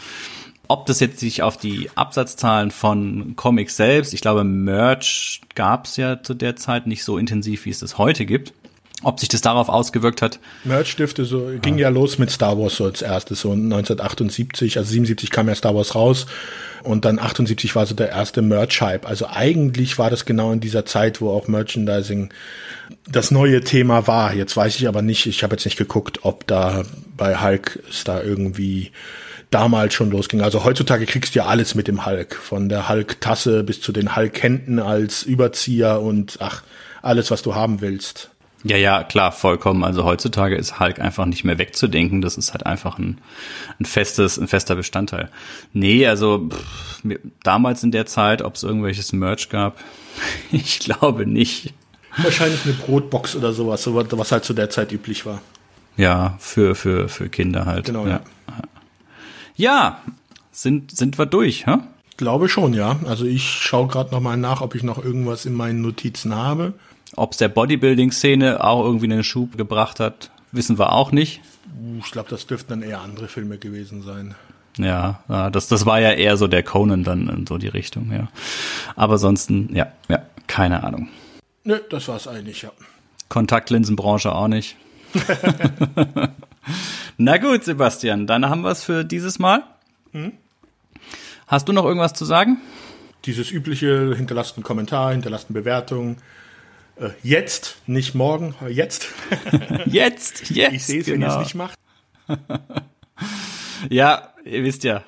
Ob 0.68 0.86
das 0.86 1.00
jetzt 1.00 1.20
sich 1.20 1.42
auf 1.42 1.56
die 1.56 1.90
Absatzzahlen 1.94 2.70
von 2.70 3.34
Comics 3.36 3.76
selbst, 3.76 4.14
ich 4.14 4.20
glaube, 4.20 4.44
Merch 4.44 5.40
gab 5.54 5.86
es 5.86 5.96
ja 5.96 6.22
zu 6.22 6.34
der 6.34 6.56
Zeit 6.56 6.86
nicht 6.86 7.04
so 7.04 7.18
intensiv, 7.18 7.64
wie 7.66 7.70
es 7.70 7.78
das 7.78 7.98
heute 7.98 8.26
gibt. 8.26 8.52
Ob 9.02 9.20
sich 9.20 9.28
das 9.28 9.42
darauf 9.42 9.68
ausgewirkt 9.68 10.22
hat? 10.22 10.40
Merch 10.64 10.96
dürfte 10.96 11.26
so, 11.26 11.50
ging 11.60 11.76
ja 11.76 11.90
los 11.90 12.18
mit 12.18 12.30
Star 12.30 12.58
Wars 12.58 12.76
so 12.76 12.86
als 12.86 13.02
erstes, 13.02 13.42
so 13.42 13.52
1978, 13.52 14.78
also 14.78 14.90
77 14.90 15.30
kam 15.30 15.48
ja 15.48 15.54
Star 15.54 15.74
Wars 15.74 15.94
raus 15.94 16.26
und 16.82 17.04
dann 17.04 17.18
78 17.18 17.76
war 17.76 17.84
so 17.84 17.94
der 17.94 18.08
erste 18.08 18.40
Merch-Hype. 18.40 19.06
Also 19.06 19.26
eigentlich 19.28 19.98
war 19.98 20.08
das 20.08 20.24
genau 20.24 20.50
in 20.50 20.60
dieser 20.60 20.86
Zeit, 20.86 21.20
wo 21.20 21.30
auch 21.30 21.46
Merchandising 21.46 22.30
das 23.06 23.30
neue 23.30 23.60
Thema 23.60 24.06
war. 24.06 24.34
Jetzt 24.34 24.56
weiß 24.56 24.76
ich 24.76 24.88
aber 24.88 25.02
nicht, 25.02 25.26
ich 25.26 25.42
habe 25.42 25.56
jetzt 25.56 25.66
nicht 25.66 25.76
geguckt, 25.76 26.20
ob 26.22 26.46
da 26.46 26.84
bei 27.18 27.42
Hulk 27.42 27.82
es 27.90 28.04
da 28.04 28.22
irgendwie 28.22 28.92
damals 29.50 29.94
schon 29.94 30.10
losging. 30.10 30.42
Also 30.42 30.64
heutzutage 30.64 31.06
kriegst 31.06 31.34
du 31.34 31.40
ja 31.40 31.46
alles 31.46 31.74
mit 31.74 31.88
dem 31.88 32.04
Hulk. 32.04 32.34
Von 32.34 32.68
der 32.68 32.88
Hulk-Tasse 32.88 33.62
bis 33.64 33.80
zu 33.80 33.92
den 33.92 34.16
Hulk-Händen 34.16 34.78
als 34.78 35.22
Überzieher 35.22 36.00
und 36.00 36.38
ach, 36.40 36.62
alles, 37.02 37.30
was 37.30 37.42
du 37.42 37.54
haben 37.54 37.80
willst. 37.80 38.30
Ja, 38.64 38.76
ja, 38.76 39.04
klar, 39.04 39.30
vollkommen. 39.30 39.84
Also 39.84 40.04
heutzutage 40.04 40.56
ist 40.56 40.80
Hulk 40.80 40.98
einfach 40.98 41.26
nicht 41.26 41.44
mehr 41.44 41.58
wegzudenken. 41.58 42.20
Das 42.20 42.36
ist 42.36 42.52
halt 42.52 42.66
einfach 42.66 42.98
ein, 42.98 43.18
ein 43.78 43.84
festes, 43.84 44.38
ein 44.38 44.48
fester 44.48 44.74
Bestandteil. 44.74 45.30
Nee, 45.72 46.06
also 46.06 46.48
pff, 46.48 47.02
damals 47.44 47.84
in 47.84 47.92
der 47.92 48.06
Zeit, 48.06 48.42
ob 48.42 48.56
es 48.56 48.64
irgendwelches 48.64 49.12
Merch 49.12 49.50
gab, 49.50 49.78
ich 50.52 50.80
glaube 50.80 51.26
nicht. 51.26 51.74
Wahrscheinlich 52.16 52.64
eine 52.64 52.74
Brotbox 52.74 53.36
oder 53.36 53.52
sowas, 53.52 53.86
was 53.86 54.32
halt 54.32 54.44
zu 54.44 54.54
der 54.54 54.70
Zeit 54.70 54.90
üblich 54.90 55.26
war. 55.26 55.42
Ja, 55.96 56.36
für, 56.40 56.74
für, 56.74 57.08
für 57.08 57.28
Kinder 57.28 57.66
halt. 57.66 57.84
Genau, 57.84 58.06
ja. 58.06 58.20
Ja, 58.48 58.62
ja 59.56 60.00
sind, 60.52 60.96
sind 60.96 61.18
wir 61.18 61.26
durch, 61.26 61.66
hä? 61.66 61.78
Glaube 62.16 62.48
schon, 62.48 62.72
ja. 62.72 62.98
Also 63.06 63.26
ich 63.26 63.46
schaue 63.46 63.88
gerade 63.88 64.12
noch 64.12 64.20
mal 64.20 64.36
nach, 64.36 64.62
ob 64.62 64.74
ich 64.74 64.82
noch 64.82 65.02
irgendwas 65.02 65.44
in 65.44 65.52
meinen 65.52 65.82
Notizen 65.82 66.34
habe. 66.34 66.72
Ob 67.14 67.32
es 67.32 67.38
der 67.38 67.48
Bodybuilding-Szene 67.48 68.64
auch 68.64 68.84
irgendwie 68.84 69.06
einen 69.06 69.24
Schub 69.24 69.56
gebracht 69.56 70.00
hat, 70.00 70.30
wissen 70.52 70.78
wir 70.78 70.92
auch 70.92 71.12
nicht. 71.12 71.40
Ich 71.98 72.10
glaube, 72.10 72.30
das 72.30 72.46
dürften 72.46 72.80
dann 72.80 72.82
eher 72.82 73.00
andere 73.00 73.28
Filme 73.28 73.58
gewesen 73.58 74.02
sein. 74.02 74.34
Ja, 74.78 75.20
das, 75.52 75.68
das 75.68 75.86
war 75.86 76.00
ja 76.00 76.12
eher 76.12 76.36
so 76.36 76.48
der 76.48 76.62
Conan 76.62 77.04
dann 77.04 77.28
in 77.28 77.46
so 77.46 77.58
die 77.58 77.68
Richtung, 77.68 78.12
ja. 78.12 78.28
Aber 78.94 79.14
ansonsten, 79.14 79.74
ja, 79.74 79.92
ja, 80.08 80.22
keine 80.46 80.84
Ahnung. 80.84 81.08
Nö, 81.64 81.80
das 81.90 82.08
war 82.08 82.16
es 82.16 82.28
eigentlich, 82.28 82.62
ja. 82.62 82.70
Kontaktlinsenbranche 83.28 84.32
auch 84.34 84.48
nicht. 84.48 84.76
Na 87.18 87.38
gut, 87.38 87.64
Sebastian, 87.64 88.26
dann 88.26 88.48
haben 88.48 88.62
wir 88.62 88.70
es 88.70 88.84
für 88.84 89.04
dieses 89.04 89.38
Mal. 89.38 89.64
Hm? 90.12 90.32
Hast 91.46 91.68
du 91.68 91.72
noch 91.72 91.84
irgendwas 91.84 92.12
zu 92.12 92.24
sagen? 92.24 92.58
Dieses 93.24 93.50
übliche, 93.50 94.14
hinterlasst 94.16 94.56
einen 94.56 94.64
Kommentar, 94.64 95.12
hinterlasst 95.12 95.48
eine 95.48 95.58
Bewertung, 95.60 96.16
äh, 96.96 97.10
jetzt, 97.22 97.76
nicht 97.86 98.14
morgen, 98.14 98.54
jetzt. 98.68 99.08
jetzt, 99.86 100.50
jetzt. 100.50 100.74
Ich 100.74 100.84
sehe 100.84 101.00
es, 101.00 101.06
genau. 101.06 101.14
wenn 101.14 101.22
ihr 101.22 101.28
es 101.28 101.38
nicht 101.38 101.54
macht. 101.54 101.78
ja, 103.90 104.32
ihr 104.44 104.64
wisst 104.64 104.84
ja, 104.84 105.04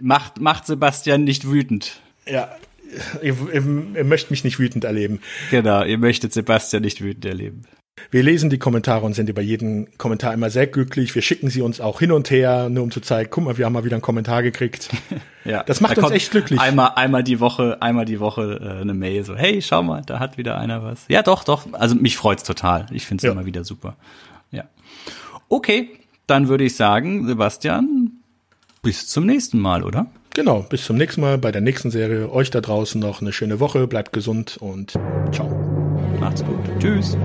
macht, 0.00 0.40
macht 0.40 0.66
Sebastian 0.66 1.24
nicht 1.24 1.48
wütend. 1.48 2.00
Ja, 2.26 2.54
ihr, 3.22 3.36
ihr, 3.52 3.64
ihr 3.96 4.04
möchtet 4.04 4.30
mich 4.30 4.44
nicht 4.44 4.58
wütend 4.58 4.84
erleben. 4.84 5.20
Genau, 5.50 5.82
ihr 5.82 5.98
möchtet 5.98 6.32
Sebastian 6.32 6.82
nicht 6.82 7.00
wütend 7.00 7.24
erleben. 7.24 7.62
Wir 8.10 8.22
lesen 8.22 8.50
die 8.50 8.58
Kommentare 8.58 9.04
und 9.04 9.14
sind 9.14 9.28
über 9.28 9.42
jeden 9.42 9.96
Kommentar 9.98 10.32
immer 10.34 10.50
sehr 10.50 10.66
glücklich. 10.66 11.14
Wir 11.14 11.22
schicken 11.22 11.50
sie 11.50 11.62
uns 11.62 11.80
auch 11.80 12.00
hin 12.00 12.12
und 12.12 12.30
her, 12.30 12.68
nur 12.68 12.84
um 12.84 12.90
zu 12.90 13.00
zeigen, 13.00 13.30
guck 13.30 13.44
mal, 13.44 13.58
wir 13.58 13.66
haben 13.66 13.72
mal 13.72 13.84
wieder 13.84 13.96
einen 13.96 14.02
Kommentar 14.02 14.42
gekriegt. 14.42 14.90
ja, 15.44 15.62
das 15.62 15.80
macht 15.80 15.98
da 15.98 16.02
uns 16.02 16.12
echt 16.12 16.30
glücklich. 16.30 16.60
Einmal, 16.60 16.92
einmal 16.96 17.22
die 17.22 17.40
Woche, 17.40 17.78
einmal 17.80 18.04
die 18.04 18.20
Woche 18.20 18.60
äh, 18.62 18.80
eine 18.80 18.94
Mail 18.94 19.24
so, 19.24 19.36
hey, 19.36 19.60
schau 19.62 19.82
mal, 19.82 20.02
da 20.04 20.18
hat 20.18 20.38
wieder 20.38 20.58
einer 20.58 20.82
was. 20.82 21.04
Ja, 21.08 21.22
doch, 21.22 21.44
doch. 21.44 21.66
Also 21.72 21.94
mich 21.94 22.16
freut's 22.16 22.44
total. 22.44 22.86
Ich 22.92 23.06
find's 23.06 23.24
ja. 23.24 23.32
immer 23.32 23.46
wieder 23.46 23.64
super. 23.64 23.96
Ja. 24.50 24.64
Okay, 25.48 25.90
dann 26.26 26.48
würde 26.48 26.64
ich 26.64 26.76
sagen, 26.76 27.26
Sebastian, 27.26 28.12
bis 28.82 29.08
zum 29.08 29.26
nächsten 29.26 29.58
Mal, 29.58 29.82
oder? 29.82 30.06
Genau, 30.34 30.60
bis 30.60 30.84
zum 30.84 30.96
nächsten 30.96 31.20
Mal 31.20 31.36
bei 31.36 31.50
der 31.50 31.60
nächsten 31.60 31.90
Serie. 31.90 32.30
Euch 32.30 32.50
da 32.50 32.60
draußen 32.60 33.00
noch 33.00 33.20
eine 33.20 33.32
schöne 33.32 33.58
Woche, 33.58 33.88
bleibt 33.88 34.12
gesund 34.12 34.56
und 34.58 34.92
ciao. 35.32 35.48
Macht's 36.20 36.44
gut. 36.44 36.60
Tschüss. 36.78 37.16